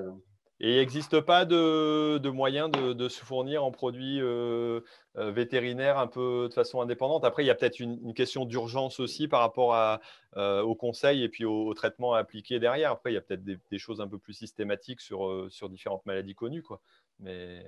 Et 0.59 0.72
il 0.72 0.78
n'existe 0.78 1.22
pas 1.22 1.45
de, 1.45 2.18
de 2.18 2.30
moyen 2.32 2.68
de, 2.68 3.07
se 3.09 3.24
fournir 3.24 3.63
en 3.63 3.70
produits 3.70 4.20
euh, 4.20 4.80
euh, 5.18 5.30
vétérinaires 5.30 5.99
un 5.99 6.07
peu 6.07 6.47
de 6.49 6.53
façon 6.53 6.82
indépendante? 6.82 7.24
Après, 7.26 7.43
il 7.43 7.45
y 7.45 7.51
a 7.51 7.55
peut-être 7.55 7.80
une, 7.80 8.15
question 8.15 8.43
d'urgence 8.43 8.99
aussi 8.99 9.28
par 9.28 9.41
rapport 9.41 9.76
à, 9.76 9.99
au 10.36 10.74
conseil 10.74 11.24
et 11.24 11.30
puis 11.30 11.45
au, 11.45 11.72
traitement 11.76 12.15
à 12.15 12.20
appliquer 12.20 12.59
derrière. 12.59 12.91
Après, 12.91 13.11
il 13.11 13.13
y 13.13 13.18
a 13.18 13.22
peut-être 13.22 13.43
des, 13.43 13.59
des, 13.70 13.78
choses 13.78 14.01
un 14.01 14.07
peu 14.07 14.18
plus 14.18 14.34
systématiques 14.34 15.01
sur, 15.01 15.45
sur 15.51 15.70
différentes 15.70 16.07
maladies 16.07 16.34
connues. 16.34 16.63
Quoi. 16.63 16.82
Mais 17.20 17.63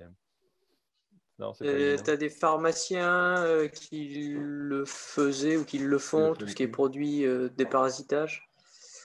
tu 1.58 2.10
as 2.10 2.16
des 2.16 2.28
pharmaciens 2.28 3.44
euh, 3.44 3.68
qui 3.68 4.34
le 4.38 4.84
faisaient 4.84 5.56
ou 5.56 5.64
qui 5.64 5.78
le 5.78 5.98
font, 5.98 6.34
tout 6.34 6.46
ce 6.46 6.54
qui 6.54 6.62
est 6.62 6.68
produit 6.68 7.24
euh, 7.24 7.48
déparasitage, 7.56 8.48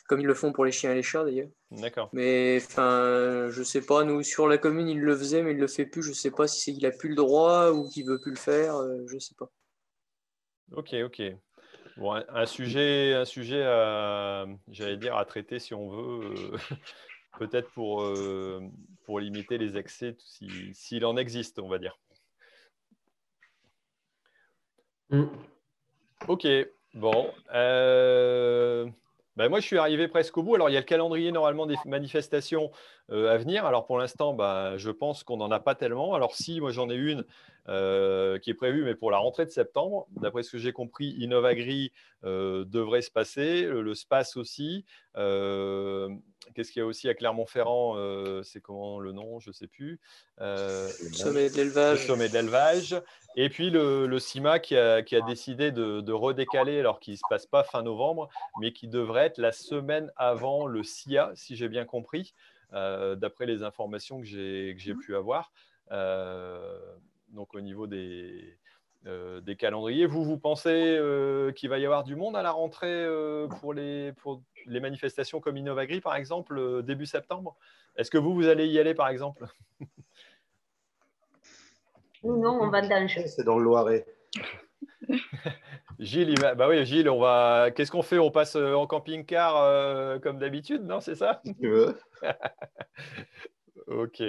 comme 0.07 0.19
ils 0.19 0.27
le 0.27 0.33
font 0.33 0.51
pour 0.51 0.65
les 0.65 0.71
chiens 0.71 0.91
et 0.91 0.95
les 0.95 1.03
chats 1.03 1.23
d'ailleurs. 1.23 1.49
D'accord. 1.71 2.09
Mais 2.13 2.57
enfin, 2.57 3.47
je 3.49 3.63
sais 3.63 3.81
pas, 3.81 4.03
nous 4.03 4.23
sur 4.23 4.47
la 4.47 4.57
commune 4.57 4.88
il 4.88 4.99
le 4.99 5.15
faisait, 5.15 5.41
mais 5.41 5.51
il 5.51 5.59
le 5.59 5.67
fait 5.67 5.86
plus. 5.86 6.03
Je 6.03 6.13
sais 6.13 6.31
pas 6.31 6.47
si 6.47 6.61
c'est 6.61 6.73
qu'il 6.73 6.86
a 6.86 6.91
plus 6.91 7.09
le 7.09 7.15
droit 7.15 7.71
ou 7.71 7.89
qu'il 7.89 8.05
veut 8.05 8.19
plus 8.19 8.31
le 8.31 8.38
faire. 8.38 8.77
Je 8.77 8.88
euh, 8.88 9.07
je 9.07 9.19
sais 9.19 9.36
pas. 9.38 9.49
Ok, 10.71 10.93
ok. 11.03 11.21
Bon, 11.97 12.21
un, 12.27 12.45
sujet, 12.45 13.13
un 13.13 13.23
sujet, 13.23 13.63
j'allais 14.67 14.97
dire, 14.97 15.15
à 15.15 15.23
traiter 15.23 15.59
si 15.59 15.73
on 15.73 15.89
veut, 15.89 16.33
peut-être 17.39 17.69
pour, 17.71 18.05
pour 19.05 19.19
limiter 19.21 19.57
les 19.57 19.77
excès, 19.77 20.17
s'il 20.73 21.05
en 21.05 21.15
existe, 21.15 21.57
on 21.59 21.69
va 21.69 21.77
dire. 21.77 21.97
Mm. 25.10 25.26
Ok, 26.28 26.47
bon. 26.93 27.28
Euh, 27.53 28.88
ben 29.36 29.49
moi, 29.49 29.60
je 29.60 29.66
suis 29.66 29.78
arrivé 29.78 30.08
presque 30.08 30.38
au 30.38 30.43
bout. 30.43 30.56
Alors, 30.56 30.70
il 30.70 30.74
y 30.74 30.78
a 30.78 30.80
le 30.80 30.86
calendrier 30.86 31.32
normalement 31.32 31.66
des 31.66 31.76
manifestations 31.86 32.72
euh, 33.12 33.32
à 33.32 33.38
venir. 33.38 33.66
Alors, 33.66 33.86
pour 33.86 33.99
l'instant, 33.99 34.34
ben, 34.34 34.78
je 34.78 34.89
pense 34.89 35.24
qu'on 35.24 35.38
n'en 35.38 35.51
a 35.51 35.60
pas 35.60 35.76
tellement. 35.76 36.16
Alors, 36.16 36.36
si, 36.36 36.60
moi, 36.62 36.72
j'en 36.72 36.89
ai 36.89 36.95
une 36.95 37.26
euh, 37.68 38.39
qui 38.39 38.49
est 38.49 38.56
prévue, 38.56 38.84
mais 38.84 38.95
pour 38.95 39.12
la 39.12 39.18
rentrée 39.18 39.45
de 39.45 39.51
septembre. 39.51 40.08
D'après 40.12 40.41
ce 40.41 40.51
que 40.51 40.58
j'ai 40.58 40.72
compris, 40.72 41.16
Innovagri 41.20 41.91
devrait 42.24 43.01
se 43.01 43.12
passer, 43.12 43.64
le, 43.64 43.93
SPACE 43.93 44.38
aussi. 44.38 44.86
Qu'est-ce 46.53 46.71
qu'il 46.71 46.79
y 46.79 46.83
a 46.83 46.85
aussi 46.85 47.09
à 47.09 47.13
Clermont-Ferrand 47.13 47.95
C'est 48.43 48.61
comment 48.61 48.99
le 48.99 49.11
nom 49.11 49.39
Je 49.39 49.49
ne 49.49 49.53
sais 49.53 49.67
plus. 49.67 49.99
sommet 50.37 51.49
de 51.49 51.55
l'élevage. 51.55 52.01
Le 52.01 52.07
sommet 52.07 52.29
de 52.29 52.33
l'élevage. 52.33 52.95
Et 53.37 53.49
puis 53.49 53.69
le, 53.69 54.17
CIMA 54.19 54.59
qui 54.59 54.75
a, 54.75 55.01
décidé 55.27 55.71
de, 55.71 56.11
redécaler, 56.11 56.79
alors 56.79 56.99
qu'il 56.99 57.13
ne 57.13 57.17
se 57.17 57.23
passe 57.29 57.45
pas 57.45 57.63
fin 57.63 57.83
novembre, 57.83 58.29
mais 58.59 58.71
qui 58.71 58.87
devrait 58.87 59.25
être 59.25 59.37
la 59.37 59.51
semaine 59.51 60.11
avant 60.15 60.65
le 60.67 60.83
SIA, 60.83 61.31
si 61.35 61.55
j'ai 61.55 61.67
bien 61.67 61.85
compris, 61.85 62.33
euh, 62.73 63.15
d'après 63.15 63.45
les 63.45 63.63
informations 63.63 64.19
que 64.19 64.25
j'ai 64.25 64.73
mmh. 64.73 64.97
pu 64.99 65.15
avoir. 65.15 65.51
Euh, 65.91 66.79
donc 67.29 67.53
au 67.53 67.61
niveau 67.61 67.87
des, 67.87 68.57
euh, 69.06 69.41
des 69.41 69.56
calendriers, 69.56 70.06
vous, 70.06 70.24
vous 70.24 70.38
pensez 70.38 70.99
qu'il 71.56 71.70
va 71.70 71.80
y 71.80 71.86
avoir 71.86 72.03
du 72.03 72.16
monde 72.16 72.36
à 72.36 72.41
la 72.41 72.51
rentrée 72.51 73.08
pour, 73.60 73.74
les, 73.74 74.14
pour 74.14 74.41
les 74.66 74.80
manifestations 74.80 75.39
comme 75.39 75.58
Innovagri, 75.58 76.01
par 76.01 76.16
exemple, 76.16 76.84
début 76.84 77.06
septembre? 77.06 77.56
Est-ce 77.95 78.12
que 78.12 78.18
vous, 78.18 78.34
vous 78.34 78.47
allez 78.47 78.68
y 78.68 78.80
aller, 78.80 78.93
par 78.93 79.08
exemple? 79.08 79.45
Non, 82.26 82.60
on 82.62 82.70
va 82.70 82.82
dans 82.82 83.08
C'est 83.08 83.43
dans 83.43 83.58
le 83.60 83.64
Loiret. 83.64 84.06
Gilles, 85.99 86.34
bah 86.58 86.68
oui, 86.68 86.84
Gilles, 86.86 87.10
on 87.10 87.20
va. 87.20 87.70
Qu'est-ce 87.72 87.91
qu'on 87.91 88.01
fait? 88.01 88.18
On 88.18 88.32
passe 88.32 88.56
euh, 88.56 88.74
en 88.74 88.88
camping-car 88.88 89.58
euh, 89.58 90.20
comme 90.20 90.39
d'habitude, 90.39 90.84
non? 90.84 90.99
C'est 90.99 91.16
ça? 91.16 91.41
Si 91.45 91.56
tu 91.56 91.70
veux. 91.70 91.97
ok. 93.88 94.24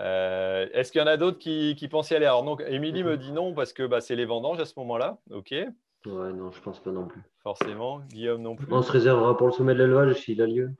Euh, 0.00 0.66
Est-ce 0.72 0.90
qu'il 0.92 1.00
y 1.00 1.04
en 1.04 1.06
a 1.08 1.16
d'autres 1.16 1.38
qui, 1.38 1.74
qui 1.76 1.88
pensent 1.88 2.10
y 2.10 2.14
aller? 2.14 2.26
Alors, 2.26 2.44
donc, 2.44 2.62
Émilie 2.66 3.04
me 3.04 3.16
dit 3.16 3.32
non 3.32 3.54
parce 3.54 3.72
que 3.72 3.86
bah, 3.86 4.00
c'est 4.00 4.16
les 4.16 4.24
vendanges 4.24 4.60
à 4.60 4.64
ce 4.64 4.74
moment-là. 4.78 5.18
Ok, 5.30 5.52
Ouais, 5.52 6.32
non, 6.32 6.50
je 6.50 6.60
pense 6.60 6.80
pas 6.80 6.90
non 6.90 7.06
plus. 7.06 7.22
forcément. 7.42 8.00
Guillaume 8.08 8.42
non 8.42 8.56
plus. 8.56 8.66
On 8.72 8.82
se 8.82 8.90
réservera 8.90 9.36
pour 9.36 9.46
le 9.46 9.52
sommet 9.52 9.74
de 9.74 9.78
l'élevage 9.78 10.16
s'il 10.16 10.42
a 10.42 10.46
lieu. 10.46 10.72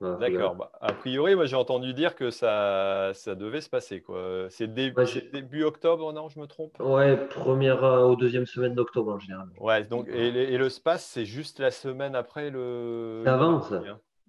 Faut 0.00 0.16
D'accord. 0.16 0.56
Bah, 0.56 0.72
a 0.80 0.92
priori, 0.92 1.34
moi 1.36 1.46
j'ai 1.46 1.56
entendu 1.56 1.94
dire 1.94 2.14
que 2.16 2.30
ça, 2.30 3.12
ça 3.14 3.34
devait 3.34 3.60
se 3.60 3.70
passer. 3.70 4.00
quoi. 4.00 4.46
C'est 4.50 4.72
dé- 4.72 4.92
Ouais, 4.96 5.04
début 5.32 5.62
octobre, 5.62 6.12
non 6.12 6.28
Je 6.28 6.40
me 6.40 6.46
trompe? 6.46 6.76
Ouais, 6.80 7.16
première 7.28 7.84
euh, 7.84 8.08
ou 8.08 8.16
deuxième 8.16 8.46
semaine 8.46 8.74
d'octobre 8.74 9.12
en 9.12 9.18
général. 9.18 9.46
Ouais, 9.60 9.84
donc, 9.84 10.08
et, 10.08 10.58
le 10.58 10.68
SPAS, 10.68 10.98
c'est 10.98 11.24
juste 11.24 11.60
la 11.60 11.70
semaine 11.70 12.16
après 12.16 12.50
le. 12.50 13.20
C'est 13.24 13.30
avant, 13.30 13.62
ça. 13.62 13.80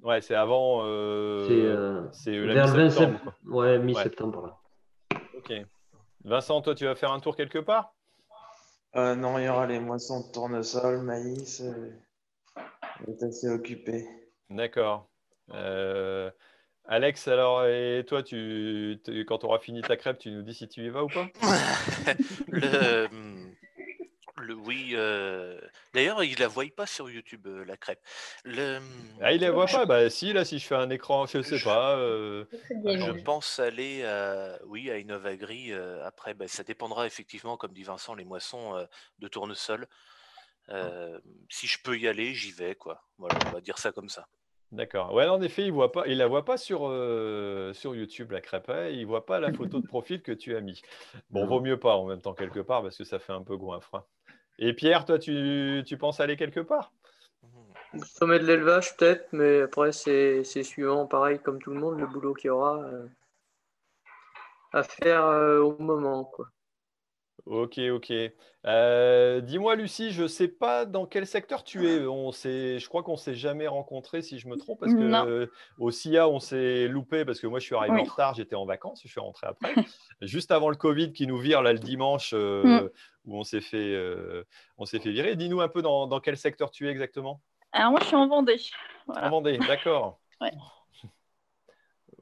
Ouais, 0.02 0.22
c'est 0.22 0.36
avant. 0.36 0.82
euh, 0.84 2.08
C'est 2.12 2.36
euh, 2.36 2.46
la 2.46 2.54
vers 2.54 2.68
le 2.68 2.74
20 2.74 2.84
mi-septembre, 2.86 3.20
septembre. 3.20 3.34
Ouais, 3.46 3.80
mi-septembre. 3.80 4.62
Ok. 5.38 5.54
Vincent, 6.24 6.62
toi, 6.62 6.76
tu 6.76 6.86
vas 6.86 6.96
faire 6.96 7.12
un 7.12 7.20
tour 7.20 7.36
quelque 7.36 7.60
part? 7.60 7.94
Euh, 8.96 9.16
non, 9.16 9.38
il 9.38 9.46
y 9.46 9.50
aura 9.50 9.68
les 9.68 9.80
moissons 9.80 10.26
de 10.28 10.32
tournesol, 10.32 11.02
maïs. 11.02 11.62
euh, 11.62 11.92
On 13.08 13.12
est 13.12 13.24
assez 13.24 13.50
occupé. 13.50 14.08
D'accord. 14.50 15.08
Euh, 15.54 16.32
Alex, 16.88 17.28
alors, 17.28 17.66
et 17.66 18.04
toi, 18.08 18.24
tu, 18.24 19.00
tu- 19.04 19.26
quand 19.26 19.40
tu 19.40 19.46
auras 19.48 19.60
fini 19.60 19.82
ta 19.82 19.98
crêpe, 19.98 20.20
tu 20.20 20.32
nous 20.32 20.44
dis 20.44 20.54
si 20.54 20.68
tu 20.68 20.86
y 20.86 20.90
vas 20.90 21.04
ou 21.04 21.08
pas? 21.08 21.28
Le, 22.48 23.08
le- 24.46 24.54
oui. 24.56 24.92
euh, 24.94 25.60
D'ailleurs, 25.94 26.24
il 26.24 26.38
la 26.40 26.48
voit 26.48 26.66
pas 26.76 26.86
sur 26.86 27.10
YouTube, 27.10 27.48
euh, 27.48 27.66
la 27.66 27.78
crêpe. 27.78 28.00
Le, 28.44 28.80
Ah, 29.22 29.32
il 29.34 29.42
les 29.42 29.50
voit 29.50 29.66
pas? 29.66 29.86
Bah, 29.86 30.10
si, 30.10 30.34
là, 30.34 30.46
si 30.46 30.60
je 30.60 30.68
fais 30.68 30.76
un 30.76 30.90
écran, 30.90 31.26
je 31.26 31.42
sais 31.42 31.60
pas. 31.64 31.98
euh, 31.98 32.46
Je 32.86 33.12
pense 33.24 33.60
aller 33.60 34.04
à, 34.06 34.60
oui, 34.66 34.90
à 34.92 34.98
Innovagri. 34.98 35.72
euh, 35.72 36.06
après, 36.06 36.34
ben, 36.34 36.48
ça 36.48 36.64
dépendra 36.64 37.06
effectivement, 37.08 37.58
comme 37.58 37.74
dit 37.74 37.84
Vincent, 37.84 38.14
les 38.16 38.26
moissons 38.26 38.76
euh, 38.76 38.86
de 39.20 39.28
tournesol. 39.28 39.88
Euh, 40.70 41.20
si 41.50 41.68
je 41.68 41.82
peux 41.84 41.98
y 41.98 42.08
aller, 42.08 42.34
j'y 42.34 42.52
vais, 42.52 42.76
quoi. 42.76 43.04
Voilà, 43.18 43.38
on 43.48 43.52
va 43.52 43.62
dire 43.62 43.78
ça 43.78 43.92
comme 43.92 44.10
ça. 44.10 44.28
D'accord. 44.72 45.14
Ouais, 45.14 45.28
en 45.28 45.42
effet, 45.42 45.64
il 45.64 45.72
voit 45.72 45.92
pas, 45.92 46.06
il 46.08 46.18
la 46.18 46.28
voit 46.28 46.44
pas 46.44 46.58
sur, 46.58 46.88
euh, 46.90 47.72
sur 47.74 47.96
YouTube, 47.96 48.32
la 48.32 48.42
crêpe. 48.42 48.68
hein, 48.70 48.88
Il 48.90 49.06
voit 49.06 49.26
pas 49.26 49.40
la 49.40 49.54
photo 49.54 49.80
de 49.80 49.86
profil 49.86 50.22
que 50.24 50.32
tu 50.32 50.56
as 50.56 50.60
mis. 50.62 50.82
Bon, 51.30 51.46
vaut 51.46 51.62
mieux 51.62 51.80
pas 51.80 51.96
en 51.96 52.06
même 52.06 52.20
temps 52.20 52.34
quelque 52.34 52.60
part 52.60 52.82
parce 52.82 52.98
que 52.98 53.04
ça 53.04 53.20
fait 53.20 53.32
un 53.32 53.44
peu 53.44 53.56
goinfre. 53.58 53.94
hein. 53.96 54.06
Et 54.60 54.74
Pierre, 54.74 55.06
toi, 55.06 55.20
tu, 55.20 55.84
penses 56.00 56.20
aller 56.20 56.38
quelque 56.38 56.62
part? 56.62 56.92
Sommet 58.04 58.40
de 58.40 58.46
l'élevage, 58.46 58.96
peut-être, 58.98 59.28
mais 59.32 59.62
après, 59.62 59.92
c'est 59.92 60.44
c'est 60.44 60.64
suivant, 60.64 61.08
pareil, 61.08 61.40
comme 61.40 61.62
tout 61.62 61.72
le 61.72 61.80
monde, 61.80 62.00
le 62.00 62.08
boulot 62.08 62.34
qu'il 62.34 62.50
y 62.50 62.52
aura 62.52 62.82
euh, 62.84 63.08
à 64.74 64.84
faire 64.84 65.26
euh, 65.26 65.60
au 65.60 65.78
moment. 65.82 66.26
Quoi. 66.26 66.50
Ok, 67.46 67.78
ok. 67.92 68.12
Euh, 68.66 69.40
dis-moi, 69.42 69.76
Lucie, 69.76 70.12
je 70.12 70.26
sais 70.26 70.48
pas 70.48 70.86
dans 70.86 71.06
quel 71.06 71.28
secteur 71.28 71.64
tu 71.64 71.88
es. 71.88 72.04
On 72.08 72.32
je 72.32 72.88
crois 72.88 73.04
qu'on 73.04 73.18
s'est 73.18 73.36
jamais 73.36 73.68
rencontrés, 73.68 74.24
si 74.24 74.40
je 74.40 74.48
me 74.48 74.56
trompe, 74.56 74.80
parce 74.80 74.94
que 74.94 75.00
euh, 75.28 75.48
au 75.78 75.92
CIA, 75.92 76.28
on 76.28 76.40
s'est 76.40 76.88
loupé 76.88 77.24
parce 77.24 77.40
que 77.40 77.46
moi, 77.46 77.60
je 77.60 77.66
suis 77.66 77.76
arrivé 77.76 78.00
en 78.00 78.04
retard, 78.04 78.34
j'étais 78.34 78.56
en 78.56 78.66
vacances, 78.66 79.02
je 79.04 79.10
suis 79.10 79.20
rentré 79.20 79.46
après, 79.46 79.76
juste 80.22 80.50
avant 80.50 80.70
le 80.70 80.76
Covid 80.76 81.14
qui 81.14 81.28
nous 81.28 81.38
vire 81.38 81.62
là 81.62 81.74
le 81.74 81.80
dimanche 81.80 82.32
euh, 82.34 82.64
Mm. 82.86 82.90
où 83.26 83.38
on 83.38 83.44
s'est 83.44 83.62
fait, 83.62 83.94
euh, 83.94 84.44
on 84.80 84.86
s'est 84.86 84.98
fait 85.00 85.12
virer. 85.12 85.36
Dis-nous 85.36 85.62
un 85.62 85.68
peu 85.70 85.84
dans, 85.84 86.08
dans 86.08 86.20
quel 86.20 86.38
secteur 86.38 86.72
tu 86.72 86.88
es 86.88 86.92
exactement. 86.92 87.42
Alors 87.74 87.92
moi, 87.92 88.00
je 88.02 88.08
suis 88.08 88.16
en 88.16 88.28
Vendée. 88.28 88.60
Voilà. 89.06 89.28
En 89.28 89.30
Vendée, 89.30 89.60
d'accord. 89.60 90.20
Ouais. 90.42 90.52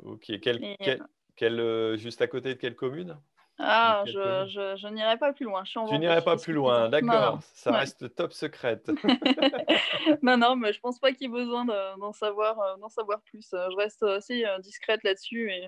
Ok, 0.04 0.32
quel, 0.42 0.62
Et, 0.64 0.76
quel- 0.84 1.04
quel, 1.38 1.98
juste 1.98 2.22
à 2.22 2.28
côté 2.28 2.56
de 2.56 2.60
quelle 2.60 2.76
commune? 2.76 3.18
Ah, 3.60 4.02
Quelle 4.06 4.14
je, 4.14 4.46
je, 4.50 4.76
je 4.78 4.88
n'irai 4.88 5.18
pas 5.18 5.32
plus 5.32 5.46
loin. 5.46 5.64
Je 5.64 5.72
Tu 5.88 6.00
n'irais 6.00 6.24
pas 6.24 6.38
plus 6.38 6.54
loin, 6.54 6.86
Non, 6.86 6.90
d'accord. 6.90 7.40
Ça 7.54 7.72
Ouais. 7.72 7.78
reste 7.80 8.16
top 8.16 8.34
secrète. 8.34 8.90
non, 10.24 10.38
non, 10.38 10.56
mais 10.56 10.74
je 10.74 10.80
pense 10.80 11.00
pas 11.00 11.12
qu'il 11.12 11.24
y 11.24 11.26
ait 11.26 11.34
besoin 11.34 11.66
de- 11.66 12.00
d'en 12.00 12.14
savoir, 12.14 12.60
euh, 12.60 12.78
d'en 12.78 12.90
savoir 12.90 13.22
plus. 13.22 13.54
Euh, 13.54 13.68
Je 13.72 13.76
reste 13.78 14.04
assez 14.04 14.46
euh, 14.46 14.58
discrète 14.60 15.04
là-dessus 15.04 15.52
et 15.52 15.68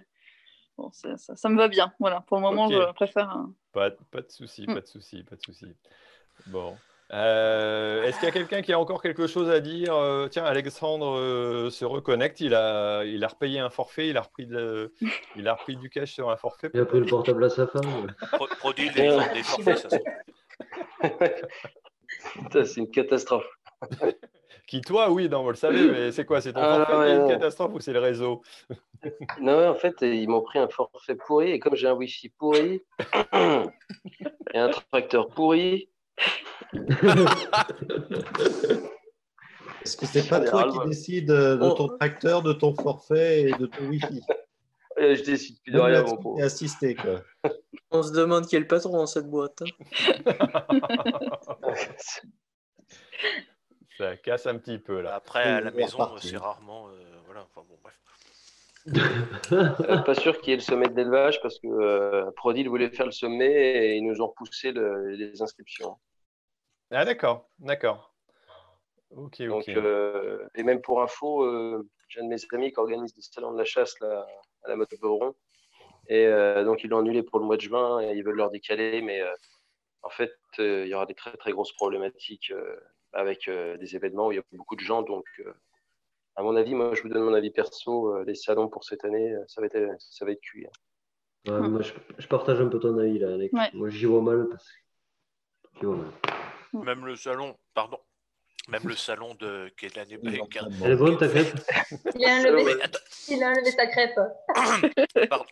bon, 0.78 0.90
ça, 0.92 1.16
ça 1.18 1.50
me 1.50 1.58
va 1.58 1.68
bien. 1.68 1.94
Voilà, 2.00 2.22
pour 2.22 2.38
le 2.38 2.42
moment, 2.44 2.70
je 2.70 2.92
préfère. 2.94 3.30
un- 3.30 3.54
Pas, 3.72 3.92
de- 3.92 3.98
pas 4.12 4.22
de 4.22 4.32
souci, 4.32 4.64
Mm. 4.68 4.74
pas 4.74 4.82
de 4.82 4.88
souci, 4.88 5.24
pas 5.24 5.36
de 5.36 5.42
souci. 5.42 5.68
Bon. 6.48 6.76
Euh, 7.14 8.04
Est-ce 8.04 8.18
qu'il 8.18 8.26
y 8.26 8.30
a 8.30 8.34
quelqu'un 8.34 8.62
qui 8.62 8.74
a 8.74 8.80
encore 8.80 9.02
quelque 9.02 9.28
chose 9.28 9.50
à 9.50 9.60
dire? 9.60 9.94
Euh, 9.96 10.28
Tiens, 10.28 10.44
Alexandre 10.46 11.18
euh, 11.18 11.70
se 11.70 11.86
reconnecte. 11.86 12.40
Il 12.42 12.56
a, 12.56 13.04
il 13.06 13.24
a 13.24 13.28
repayé 13.28 13.60
un 13.60 13.70
forfait. 13.70 14.08
Il 14.10 14.18
a 14.18 14.22
repris, 14.22 14.48
de, 14.48 14.94
il 15.36 15.48
a 15.48 15.54
repris 15.54 15.76
du 15.78 15.90
cash 15.90 16.12
sur 16.14 16.30
un 16.30 16.38
forfait. 16.38 16.70
Il 16.74 16.80
a 16.80 16.86
pris 16.86 17.00
le 17.00 17.06
portable 17.06 17.44
à 17.44 17.50
sa 17.50 17.68
femme. 17.68 18.08
Pro- 18.32 18.48
Prodil, 18.60 18.92
ils 18.96 19.12
ont 19.12 19.34
des 19.34 19.44
forfaits, 19.44 19.78
ça 19.78 19.90
se 19.90 19.98
trouve. 19.98 21.30
Putain, 22.34 22.66
c'est 22.66 22.80
une 22.82 22.90
catastrophe. 22.92 23.48
Qui, 24.68 24.82
toi, 24.82 25.12
oui, 25.12 25.30
non, 25.30 25.44
vous 25.44 25.50
le 25.50 25.56
savez, 25.56 25.88
mais 25.92 26.12
c'est 26.12 26.26
quoi 26.26 26.42
C'est 26.42 26.54
ton 26.54 26.60
Ah, 26.62 26.78
forfait 26.78 26.92
qui 26.94 27.00
ouais, 27.00 27.12
est 27.12 27.16
une 27.18 27.28
catastrophe 27.28 27.72
ou 27.76 27.80
c'est 27.80 27.94
le 27.94 28.00
réseau? 28.00 28.42
Non, 29.40 29.68
en 29.70 29.76
fait, 29.76 29.96
ils 30.02 30.28
m'ont 30.28 30.42
pris 30.42 30.58
un 30.58 30.68
forfait 30.68 31.16
pourri 31.16 31.52
et 31.52 31.60
comme 31.60 31.76
j'ai 31.76 31.88
un 31.88 31.94
Wi-Fi 31.94 32.30
pourri 32.30 32.82
et 34.54 34.58
un 34.58 34.70
tracteur 34.70 35.28
pourri, 35.28 35.90
Est-ce 39.84 39.98
que 39.98 40.06
c'est 40.06 40.28
pas 40.28 40.40
toi 40.40 40.72
qui 40.72 40.80
décides 40.90 41.28
de 41.28 41.76
ton 41.76 41.88
tracteur, 41.90 42.42
de 42.42 42.54
ton 42.54 42.74
forfait 42.74 43.44
et 43.44 43.52
de 43.54 43.66
ton 43.68 43.86
Wi-Fi? 43.88 44.22
Euh, 44.98 45.16
je 45.16 45.24
décide 45.24 45.62
plus 45.62 45.74
de 45.74 45.80
rien, 45.80 46.04
assisté, 46.42 46.96
quoi. 46.96 47.22
On 47.92 48.02
se 48.02 48.12
demande 48.14 48.48
qui 48.48 48.56
est 48.56 48.60
le 48.60 48.68
patron 48.68 48.94
dans 48.94 49.06
cette 49.06 49.30
boîte. 49.30 49.62
hein. 49.62 49.66
Ça 53.98 54.18
casse 54.18 54.48
un 54.48 54.58
petit 54.58 54.78
peu 54.78 55.02
là. 55.02 55.16
Après, 55.16 55.44
à 55.44 55.62
la 55.62 55.72
maison, 55.72 56.18
c'est 56.18 56.36
rarement. 56.38 56.90
euh, 56.90 56.92
voilà, 57.26 57.42
enfin 57.44 57.62
bon, 57.68 57.78
bref. 57.82 57.96
Euh, 58.88 59.98
pas 59.98 60.16
sûr 60.16 60.40
qu'il 60.40 60.52
y 60.52 60.54
ait 60.54 60.58
le 60.58 60.62
sommet 60.62 60.88
de 60.88 60.96
l'élevage 60.96 61.42
parce 61.42 61.60
que 61.60 61.68
euh, 61.68 62.30
Prodil 62.36 62.68
voulait 62.70 62.90
faire 62.90 63.06
le 63.06 63.12
sommet 63.12 63.52
et 63.52 63.96
ils 63.98 64.06
nous 64.06 64.22
ont 64.22 64.28
repoussé 64.28 64.72
le- 64.72 65.10
les 65.10 65.42
inscriptions. 65.42 65.98
Ah, 66.92 67.04
d'accord, 67.06 67.50
d'accord. 67.60 68.14
Ok, 69.12 69.42
ok. 69.42 69.48
Donc, 69.48 69.70
euh, 69.70 70.48
et 70.56 70.64
même 70.64 70.82
pour 70.82 71.02
info, 71.02 71.44
euh, 71.44 71.88
j'ai 72.10 72.20
un 72.22 72.26
de 72.26 72.30
mes 72.30 72.38
amis 72.54 72.72
qui 72.72 72.80
organise 72.80 73.14
des 73.14 73.22
salons 73.22 73.54
de 73.54 73.58
la 73.58 73.66
chasse 73.66 74.00
là, 74.02 74.28
à 74.64 74.70
la 74.70 74.76
motte 74.76 74.94
Beuvron. 75.02 75.36
Et 76.08 76.28
donc, 76.64 76.84
ils 76.84 76.90
l'ont 76.90 77.00
annulé 77.00 77.24
pour 77.24 77.40
le 77.40 77.46
mois 77.46 77.58
de 77.58 77.62
juin 77.62 78.00
et 78.02 78.14
ils 78.14 78.24
veulent 78.24 78.36
leur 78.36 78.52
décaler. 78.52 79.02
Mais 79.02 79.24
en 80.04 80.10
fait, 80.10 80.32
il 80.60 80.86
y 80.88 80.94
aura 80.94 81.08
des 81.08 81.16
très 81.16 81.36
très 81.38 81.52
grosses 81.52 81.74
problématiques 81.74 82.54
avec 83.14 83.50
des 83.50 83.96
événements 83.96 84.28
où 84.28 84.32
il 84.32 84.36
y 84.36 84.40
a 84.40 84.44
beaucoup 84.52 84.76
de 84.76 84.82
gens. 84.82 85.02
Donc, 85.02 85.26
à 86.36 86.44
mon 86.44 86.56
avis, 86.56 86.74
moi, 86.76 86.94
je 86.94 87.02
vous 87.02 87.10
donne 87.10 87.24
mon 87.24 87.34
avis 87.34 87.52
perso. 87.52 88.14
euh, 88.16 88.24
les 88.26 88.36
salons 88.36 88.68
pour 88.70 88.84
cette 88.84 89.04
année, 89.06 89.32
euh, 89.34 89.44
ça 89.48 89.62
va 89.62 89.68
être, 89.68 89.78
ça 90.00 90.26
va 90.26 90.32
être 90.32 90.42
cuit. 90.42 90.66
hein. 90.66 91.52
Ouais, 91.52 91.68
moi, 91.70 91.82
je, 91.82 91.94
je 92.18 92.28
partage 92.28 92.60
un 92.60 92.68
peu 92.68 92.80
ton 92.80 92.98
avis 92.98 93.20
là, 93.20 93.34
Alex. 93.36 93.54
Ouais. 93.54 93.70
Moi, 93.74 93.90
j'y 93.90 94.06
vois 94.06 94.22
mal 94.22 94.48
parce 94.50 94.68
que. 95.80 95.86
Vois 95.86 95.98
mal. 95.98 96.86
Même 96.86 97.06
le 97.06 97.16
salon, 97.16 97.56
pardon. 97.74 98.00
Même 98.68 98.82
le 98.88 98.96
salon 98.96 99.36
de 99.36 99.70
qui 99.78 99.86
est 99.86 99.90
de 99.94 100.00
l'année. 100.00 100.48
qui 100.50 100.58
a- 100.58 100.68
Elle 100.84 100.92
est 100.94 100.96
bonne 100.96 101.18
ta 101.18 101.28
crêpe 101.28 101.54
Il 102.16 102.26
a 102.26 102.38
enlevé, 102.40 102.74
il 103.30 103.44
a 103.44 103.50
enlevé 103.50 103.72
sa 103.72 103.86
crêpe. 103.88 104.20
pardon. 105.30 105.46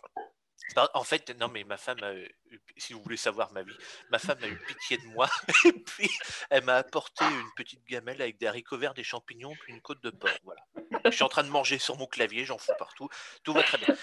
Bah, 0.74 0.90
En 0.94 1.04
fait, 1.04 1.30
non, 1.38 1.48
mais 1.48 1.62
ma 1.64 1.76
femme, 1.76 2.02
a 2.02 2.14
eu- 2.14 2.28
si 2.76 2.92
vous 2.94 3.02
voulez 3.02 3.16
savoir 3.16 3.52
ma 3.52 3.62
vie, 3.62 3.76
ma 4.10 4.18
femme 4.18 4.38
a 4.42 4.46
eu 4.46 4.56
pitié 4.66 4.96
de 4.98 5.04
moi 5.08 5.28
et 5.66 5.72
puis 5.72 6.10
elle 6.50 6.64
m'a 6.64 6.76
apporté 6.76 7.24
une 7.24 7.50
petite 7.56 7.84
gamelle 7.86 8.20
avec 8.22 8.38
des 8.38 8.46
haricots 8.46 8.78
verts, 8.78 8.94
des 8.94 9.04
champignons, 9.04 9.54
puis 9.60 9.72
une 9.72 9.80
côte 9.82 10.02
de 10.02 10.10
porc. 10.10 10.30
Voilà. 10.44 10.60
Je 11.04 11.10
suis 11.10 11.22
en 11.22 11.28
train 11.28 11.44
de 11.44 11.48
manger 11.50 11.78
sur 11.78 11.96
mon 11.98 12.06
clavier, 12.06 12.44
j'en 12.44 12.58
fous 12.58 12.72
partout, 12.78 13.08
tout 13.42 13.52
va 13.52 13.62
très 13.62 13.78
bien. 13.78 13.94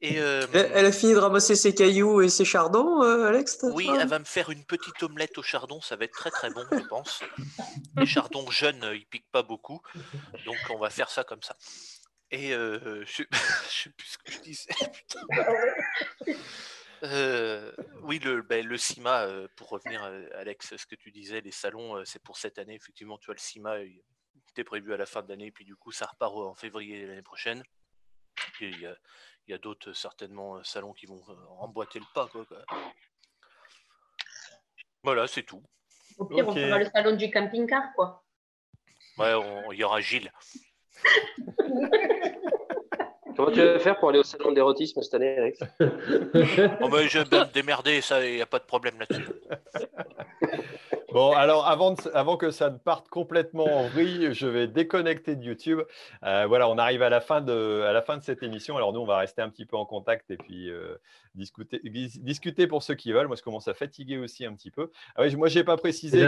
Et 0.00 0.20
euh, 0.20 0.46
Elle, 0.52 0.86
a 0.86 0.92
fini 0.92 1.12
de 1.12 1.18
ramasser 1.18 1.56
ses 1.56 1.74
cailloux 1.74 2.20
et 2.20 2.28
ses 2.28 2.44
chardons, 2.44 3.02
euh, 3.02 3.26
Alex 3.26 3.58
oui, 3.72 3.90
elle 4.00 4.06
va 4.06 4.20
me 4.20 4.24
faire 4.24 4.50
une 4.50 4.64
petite 4.64 5.02
omelette 5.02 5.36
au 5.38 5.42
chardon, 5.42 5.80
ça 5.80 5.96
va 5.96 6.04
être 6.04 6.12
très 6.12 6.30
très 6.30 6.50
bon, 6.50 6.64
je 6.70 6.86
pense. 6.86 7.20
Les 7.96 8.06
chardons 8.06 8.48
jeunes, 8.50 8.92
ils 8.94 9.06
piquent 9.06 9.30
pas 9.32 9.42
beaucoup, 9.42 9.80
donc 10.46 10.56
on 10.70 10.78
va 10.78 10.90
faire 10.90 11.10
ça 11.10 11.24
comme 11.24 11.42
ça. 11.42 11.56
Et 12.30 12.52
euh, 12.52 13.04
je, 13.06 13.22
je 13.32 13.82
sais 13.82 13.90
plus 13.90 14.06
ce 14.06 14.18
que 14.18 14.32
je 14.32 14.40
disais. 14.40 14.68
putain. 14.92 15.20
Euh, 17.04 17.72
oui, 18.02 18.18
le, 18.18 18.42
ben, 18.42 18.66
le 18.66 18.76
CIMA, 18.76 19.22
euh, 19.22 19.46
pour 19.56 19.68
revenir, 19.70 20.02
euh, 20.04 20.26
Alex, 20.34 20.76
ce 20.76 20.86
que 20.86 20.96
tu 20.96 21.10
disais, 21.12 21.40
les 21.40 21.52
salons, 21.52 21.96
euh, 21.96 22.04
c'est 22.04 22.22
pour 22.22 22.36
cette 22.36 22.58
année. 22.58 22.74
Effectivement, 22.74 23.18
tu 23.18 23.26
vois, 23.26 23.34
le 23.34 23.40
CIMA, 23.40 23.78
il 23.80 24.02
était 24.50 24.64
prévu 24.64 24.92
à 24.92 24.96
la 24.96 25.06
fin 25.06 25.22
de 25.22 25.28
l'année, 25.28 25.52
puis 25.52 25.64
du 25.64 25.76
coup, 25.76 25.92
ça 25.92 26.06
repart 26.06 26.34
en 26.34 26.54
février 26.54 27.06
l'année 27.06 27.22
prochaine. 27.22 27.62
Et 28.60 28.68
il 28.68 28.96
y 29.46 29.54
a, 29.54 29.58
d'autres, 29.58 29.92
certainement, 29.92 30.62
salons 30.64 30.92
qui 30.92 31.06
vont 31.06 31.22
euh, 31.28 31.34
emboîter 31.60 32.00
le 32.00 32.04
pas. 32.14 32.26
Quoi, 32.28 32.44
quoi. 32.44 32.64
Voilà, 35.04 35.28
c'est 35.28 35.44
tout. 35.44 35.62
Au 36.18 36.26
pire, 36.26 36.48
on 36.48 36.52
fera 36.54 36.78
le 36.78 36.90
salon 36.92 37.16
du 37.16 37.30
camping-car, 37.30 37.94
quoi. 37.94 38.24
Ouais, 39.16 39.34
on- 39.34 39.70
il 39.72 39.78
y 39.78 39.84
aura 39.84 40.00
Gilles. 40.00 40.32
Comment 43.38 43.52
tu 43.52 43.60
vas 43.60 43.78
faire 43.78 43.96
pour 44.00 44.08
aller 44.08 44.18
au 44.18 44.24
salon 44.24 44.50
de 44.50 44.56
l'érotisme 44.56 45.00
cette 45.00 45.14
année, 45.14 45.38
Alex? 45.38 45.60
Oh, 46.80 46.88
ben, 46.88 47.06
Je 47.08 47.20
vais 47.20 47.38
me 47.38 47.52
démerder, 47.52 48.00
ça, 48.00 48.26
il 48.26 48.34
n'y 48.34 48.42
a 48.42 48.46
pas 48.46 48.58
de 48.58 48.64
problème 48.64 48.94
là-dessus. 48.98 49.28
Bon, 51.10 51.32
alors 51.32 51.66
avant, 51.66 51.94
avant, 52.12 52.36
que 52.36 52.50
ça 52.50 52.68
ne 52.68 52.76
parte 52.76 53.08
complètement 53.08 53.64
en 53.64 53.88
vrille, 53.88 54.34
je 54.34 54.46
vais 54.46 54.66
déconnecter 54.68 55.36
de 55.36 55.42
YouTube. 55.42 55.80
Euh, 56.22 56.46
voilà, 56.46 56.68
on 56.68 56.76
arrive 56.76 57.00
à 57.00 57.08
la, 57.08 57.22
fin 57.22 57.40
de, 57.40 57.82
à 57.86 57.92
la 57.92 58.02
fin 58.02 58.18
de 58.18 58.22
cette 58.22 58.42
émission. 58.42 58.76
Alors 58.76 58.92
nous, 58.92 59.00
on 59.00 59.06
va 59.06 59.16
rester 59.16 59.40
un 59.40 59.48
petit 59.48 59.64
peu 59.64 59.78
en 59.78 59.86
contact 59.86 60.30
et 60.30 60.36
puis 60.36 60.68
euh, 60.68 60.96
discuter, 61.34 61.80
discuter 61.82 62.66
pour 62.66 62.82
ceux 62.82 62.94
qui 62.94 63.12
veulent. 63.12 63.26
Moi, 63.26 63.36
je 63.36 63.42
commence 63.42 63.68
à 63.68 63.74
fatiguer 63.74 64.18
aussi 64.18 64.44
un 64.44 64.54
petit 64.54 64.70
peu. 64.70 64.90
Ah 65.16 65.26
moi, 65.30 65.48
je 65.48 65.58
n'ai 65.58 65.64
pas 65.64 65.78
précisé 65.78 66.26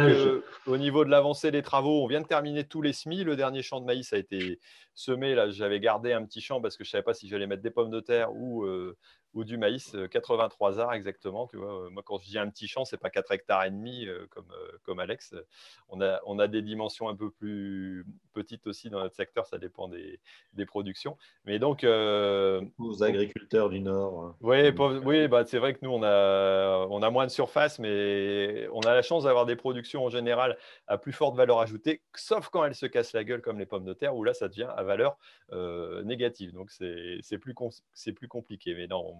qu'au 0.65 0.79
niveau 0.79 1.05
de 1.05 1.11
l'avancée 1.11 1.51
des 1.51 1.63
travaux, 1.63 2.03
on 2.03 2.07
vient 2.07 2.23
de 2.23 2.27
terminer 2.27 2.65
tous 2.65 2.81
les 2.81 2.95
semis. 2.95 3.23
Le 3.23 3.37
dernier 3.37 3.61
champ 3.61 3.81
de 3.81 3.85
maïs 3.85 4.15
a 4.15 4.17
été 4.17 4.61
semé. 4.95 5.35
Là, 5.35 5.51
j'avais 5.51 5.81
gardé 5.81 6.15
un 6.15 6.25
petit 6.25 6.41
champ 6.41 6.63
parce 6.63 6.79
que 6.79 6.85
je 6.85 6.89
ne 6.89 6.93
savais 6.93 7.03
pas 7.03 7.13
si 7.13 7.29
j'allais 7.29 7.47
mettre 7.47 7.63
des 7.63 7.71
pommes 7.71 7.91
de 7.91 8.01
terre 8.01 8.33
ou, 8.33 8.65
euh, 8.65 8.97
ou 9.35 9.45
du 9.45 9.57
maïs, 9.57 9.97
83 10.11 10.79
euh, 10.79 10.83
arts 10.83 10.95
exactement. 10.95 11.47
Tu 11.47 11.57
vois. 11.57 11.89
Moi, 11.91 12.03
quand 12.05 12.19
je 12.19 12.27
dis 12.27 12.39
un 12.39 12.49
petit 12.49 12.67
champ, 12.67 12.85
c'est 12.85 12.97
pas 12.97 13.11
4 13.11 13.33
hectares 13.33 13.65
et 13.65 13.71
demi 13.71 14.07
euh, 14.07 14.27
comme, 14.31 14.51
euh, 14.51 14.79
comme 14.83 14.99
Alex. 14.99 15.35
On 15.89 16.01
a, 16.01 16.21
on 16.27 16.39
a 16.39 16.49
des 16.49 16.63
dimensions 16.63 17.09
un 17.09 17.15
peu 17.15 17.31
plus 17.31 18.05
petites 18.33 18.67
aussi 18.67 18.91
dans 18.91 19.01
notre 19.01 19.15
secteur, 19.15 19.47
ça 19.47 19.59
dépend 19.59 19.89
des, 19.89 20.21
des 20.55 20.67
productions. 20.67 21.17
Mais 21.45 21.59
donc. 21.59 21.85
Aux 21.85 23.03
agriculteurs 23.03 23.71
du 23.71 23.81
Nord. 23.81 24.35
Oui, 24.41 24.73
oui 25.05 25.29
bah, 25.29 25.45
c'est 25.45 25.59
vrai 25.59 25.75
que 25.75 25.81
nous, 25.83 25.91
on 25.91 26.03
a, 26.03 26.87
on 26.91 27.03
a 27.03 27.11
moins 27.11 27.27
de 27.27 27.31
surface, 27.31 27.79
mais 27.79 28.69
on 28.73 28.81
a 28.81 28.95
la 28.95 29.03
chance 29.03 29.25
d'avoir 29.25 29.47
des 29.47 29.57
productions 29.57 30.05
en 30.05 30.09
général 30.09 30.57
à 30.87 30.99
plus 30.99 31.13
forte 31.13 31.37
valeur 31.37 31.61
ajoutée, 31.61 32.03
sauf 32.15 32.49
quand 32.49 32.65
elles 32.65 32.75
se 32.75 32.87
cassent 32.87 33.13
la 33.13 33.25
gueule 33.25 33.43
comme 33.43 33.59
les 33.59 33.67
pommes 33.67 33.85
de 33.85 33.95
terre, 33.95 34.17
où 34.17 34.25
là, 34.25 34.35
ça 34.35 34.49
devient 34.49 34.69
à 34.77 34.83
valeur 34.83 35.19
négative. 36.05 36.53
Donc, 36.53 36.71
c'est 36.71 37.39
plus, 37.39 37.55
plus 38.15 38.29
compliqué. 38.29 38.75
Mais 38.75 38.87
non, 38.87 39.20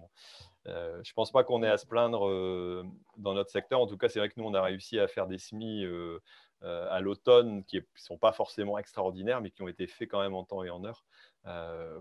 je 0.65 0.71
ne 0.71 1.13
pense 1.15 1.31
pas 1.31 1.43
qu'on 1.43 1.63
ait 1.63 1.69
à 1.69 1.77
se 1.77 1.85
plaindre 1.85 2.27
euh, 2.27 2.85
dans 3.17 3.33
notre 3.33 3.49
secteur. 3.49 3.79
En 3.79 3.87
tout 3.87 3.97
cas, 3.97 4.09
c'est 4.09 4.19
vrai 4.19 4.29
que 4.29 4.39
nous, 4.39 4.45
on 4.45 4.53
a 4.53 4.61
réussi 4.61 4.99
à 4.99 5.07
faire 5.07 5.27
des 5.27 5.37
semis 5.37 5.83
euh, 5.83 6.19
à 6.61 6.99
l'automne 6.99 7.63
qui 7.65 7.77
ne 7.77 7.81
sont 7.95 8.17
pas 8.17 8.31
forcément 8.31 8.77
extraordinaires, 8.77 9.41
mais 9.41 9.51
qui 9.51 9.61
ont 9.63 9.67
été 9.67 9.87
faits 9.87 10.09
quand 10.09 10.21
même 10.21 10.35
en 10.35 10.43
temps 10.43 10.63
et 10.63 10.69
en 10.69 10.83
heure, 10.85 11.05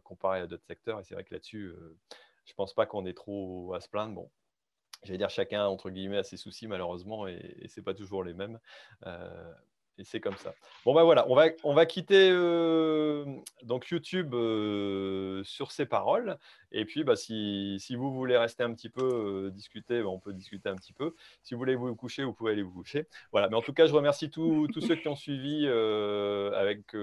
comparé 0.04 0.40
à 0.40 0.46
d'autres 0.46 0.66
secteurs. 0.66 1.00
Et 1.00 1.04
c'est 1.04 1.14
vrai 1.14 1.24
que 1.24 1.34
là-dessus, 1.34 1.74
je 2.44 2.52
ne 2.52 2.56
pense 2.56 2.74
pas 2.74 2.86
qu'on 2.86 3.06
ait 3.06 3.14
trop 3.14 3.72
à 3.74 3.80
se 3.80 3.88
plaindre. 3.88 4.14
Bon, 4.14 4.30
j'allais 5.04 5.18
dire 5.18 5.30
chacun 5.30 5.64
entre 5.66 5.88
guillemets 5.88 6.18
a 6.18 6.24
ses 6.24 6.36
soucis 6.36 6.68
malheureusement 6.68 7.26
et, 7.26 7.56
et 7.60 7.68
c'est 7.68 7.80
pas 7.80 7.94
toujours 7.94 8.22
les 8.22 8.34
mêmes 8.34 8.58
et 10.00 10.04
c'est 10.04 10.20
comme 10.20 10.36
ça. 10.36 10.54
Bon 10.86 10.94
ben 10.94 11.02
voilà, 11.02 11.26
on 11.28 11.34
va, 11.34 11.48
on 11.62 11.74
va 11.74 11.84
quitter 11.84 12.30
euh, 12.32 13.26
donc 13.62 13.88
YouTube 13.90 14.34
euh, 14.34 15.44
sur 15.44 15.72
ces 15.72 15.84
paroles. 15.84 16.38
Et 16.72 16.84
puis 16.84 17.04
bah, 17.04 17.16
si, 17.16 17.76
si, 17.80 17.96
vous 17.96 18.14
voulez 18.14 18.38
rester 18.38 18.62
un 18.62 18.72
petit 18.72 18.88
peu 18.88 19.02
euh, 19.02 19.50
discuter, 19.50 20.02
bah, 20.02 20.08
on 20.08 20.18
peut 20.18 20.32
discuter 20.32 20.70
un 20.70 20.76
petit 20.76 20.94
peu. 20.94 21.14
Si 21.42 21.52
vous 21.52 21.58
voulez 21.58 21.74
vous 21.74 21.94
coucher, 21.94 22.24
vous 22.24 22.32
pouvez 22.32 22.52
aller 22.52 22.62
vous 22.62 22.72
coucher. 22.72 23.08
Voilà. 23.30 23.48
Mais 23.50 23.56
en 23.56 23.60
tout 23.60 23.74
cas, 23.74 23.86
je 23.86 23.92
remercie 23.92 24.30
tous 24.30 24.68
ceux 24.80 24.96
qui 24.96 25.08
ont 25.08 25.16
suivi 25.16 25.66
avec, 25.66 26.96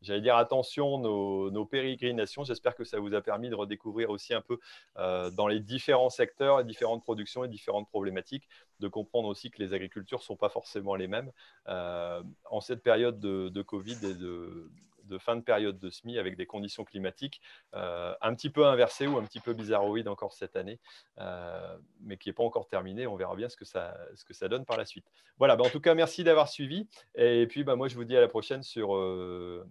j'allais 0.00 0.20
dire 0.22 0.36
attention, 0.36 0.98
nos, 0.98 1.50
nos 1.50 1.66
pérégrinations. 1.66 2.44
J'espère 2.44 2.74
que 2.74 2.84
ça 2.84 2.98
vous 2.98 3.12
a 3.12 3.20
permis 3.20 3.50
de 3.50 3.54
redécouvrir 3.54 4.08
aussi 4.08 4.32
un 4.32 4.40
peu 4.40 4.58
dans 4.96 5.48
les 5.48 5.60
différents 5.60 6.10
secteurs, 6.10 6.58
les 6.58 6.64
différentes 6.64 7.02
productions 7.02 7.44
et 7.44 7.48
différentes 7.48 7.88
problématiques, 7.88 8.48
de 8.82 8.88
comprendre 8.88 9.28
aussi 9.28 9.50
que 9.50 9.62
les 9.62 9.72
agricultures 9.72 10.18
ne 10.18 10.24
sont 10.24 10.36
pas 10.36 10.48
forcément 10.48 10.94
les 10.94 11.08
mêmes 11.08 11.30
en 11.66 12.60
cette 12.60 12.82
période 12.82 13.18
de, 13.20 13.62
Covid 13.62 13.98
et 14.02 14.14
de, 14.14 14.70
fin 15.18 15.36
de 15.36 15.42
période 15.42 15.78
de 15.78 15.90
SMI 15.90 16.18
avec 16.18 16.36
des 16.36 16.46
conditions 16.46 16.84
climatiques 16.84 17.40
euh, 17.74 18.14
un 18.20 18.34
petit 18.34 18.50
peu 18.50 18.66
inversées 18.66 19.06
ou 19.06 19.18
un 19.18 19.24
petit 19.24 19.40
peu 19.40 19.52
bizarroïdes 19.52 20.08
encore 20.08 20.32
cette 20.32 20.56
année, 20.56 20.78
euh, 21.18 21.76
mais 22.00 22.16
qui 22.16 22.28
n'est 22.28 22.32
pas 22.32 22.44
encore 22.44 22.68
terminée. 22.68 23.06
On 23.06 23.16
verra 23.16 23.36
bien 23.36 23.48
ce 23.48 23.56
que 23.56 23.64
ça, 23.64 23.96
ce 24.14 24.24
que 24.24 24.34
ça 24.34 24.48
donne 24.48 24.64
par 24.64 24.76
la 24.76 24.84
suite. 24.84 25.06
Voilà, 25.38 25.56
ben, 25.56 25.64
en 25.66 25.70
tout 25.70 25.80
cas, 25.80 25.94
merci 25.94 26.24
d'avoir 26.24 26.48
suivi. 26.48 26.88
Et 27.14 27.46
puis, 27.46 27.64
ben, 27.64 27.76
moi, 27.76 27.88
je 27.88 27.94
vous 27.94 28.04
dis 28.04 28.16
à 28.16 28.20
la 28.20 28.28
prochaine 28.28 28.62
sur, 28.62 28.96
euh, 28.96 29.68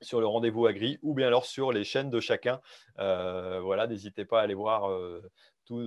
sur 0.00 0.20
le 0.20 0.26
rendez-vous 0.26 0.66
agri 0.66 0.98
ou 1.02 1.14
bien 1.14 1.26
alors 1.26 1.46
sur 1.46 1.72
les 1.72 1.84
chaînes 1.84 2.10
de 2.10 2.20
chacun. 2.20 2.60
voilà, 2.96 3.86
n'hésitez 3.86 4.24
pas 4.24 4.40
à 4.40 4.44
aller 4.44 4.54
voir 4.54 4.90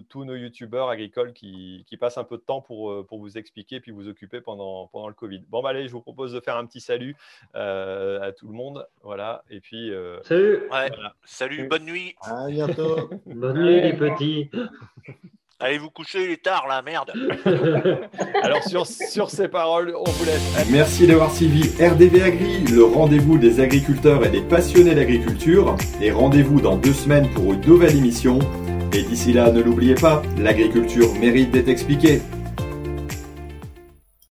tous 0.10 0.26
nos 0.26 0.36
youtubeurs 0.36 0.90
agricoles 0.90 1.34
qui, 1.34 1.86
passent 2.00 2.18
un 2.18 2.24
peu 2.24 2.38
de 2.38 2.42
temps 2.42 2.62
pour, 2.62 2.92
euh, 2.92 3.06
pour 3.08 3.20
vous 3.20 3.38
expliquer 3.38 3.80
puis 3.80 3.92
vous 3.92 4.08
occuper 4.08 4.42
pendant, 4.42 4.88
pendant 4.88 5.08
le 5.08 5.14
Covid. 5.14 5.44
Bon, 5.50 5.62
bah, 5.62 5.70
allez, 5.70 5.88
je 5.88 5.94
vous 5.94 6.02
propose 6.02 6.34
de 6.34 6.40
faire 6.40 6.58
un 6.58 6.66
petit 6.66 6.82
salut 6.82 7.16
euh, 7.56 8.22
à 8.22 8.32
tout 8.32 8.48
le 8.48 8.54
monde. 8.54 8.86
Voilà. 9.04 9.44
Et 9.50 9.60
puis. 9.60 9.92
Euh, 9.92 10.20
salut. 10.24 10.60
Salut, 11.24 11.68
bonne 11.68 11.86
nuit. 11.86 12.16
À 12.22 12.48
bientôt. 12.48 13.10
bonne 13.26 13.58
nuit, 13.58 13.82
les 13.82 13.94
petits. 13.94 14.50
Allez 15.58 15.78
vous 15.78 15.90
coucher, 15.90 16.26
il 16.26 16.32
est 16.32 16.44
tard 16.44 16.68
là, 16.68 16.82
merde. 16.82 17.14
Alors 18.44 18.62
sur, 18.64 18.86
sur 18.86 19.30
ces 19.30 19.48
paroles, 19.48 19.96
on 19.98 20.04
vous 20.04 20.26
laisse. 20.26 20.70
Merci 20.70 21.08
d'avoir 21.08 21.32
suivi 21.32 21.70
RDV 21.82 22.24
Agri, 22.24 22.60
le 22.66 22.84
rendez-vous 22.84 23.38
des 23.38 23.62
agriculteurs 23.62 24.26
et 24.26 24.30
des 24.30 24.42
passionnés 24.42 24.96
d'agriculture. 24.96 25.78
Et 26.02 26.12
rendez-vous 26.12 26.60
dans 26.60 26.76
deux 26.76 26.92
semaines 26.92 27.30
pour 27.34 27.54
une 27.54 27.62
nouvelle 27.62 27.96
émission. 27.96 28.40
Et 28.96 29.04
d'ici 29.04 29.34
là, 29.34 29.52
ne 29.52 29.62
l'oubliez 29.62 29.96
pas, 29.96 30.22
l'agriculture 30.38 31.14
mérite 31.16 31.52
d'être 31.52 31.68
expliquée. 31.68 32.22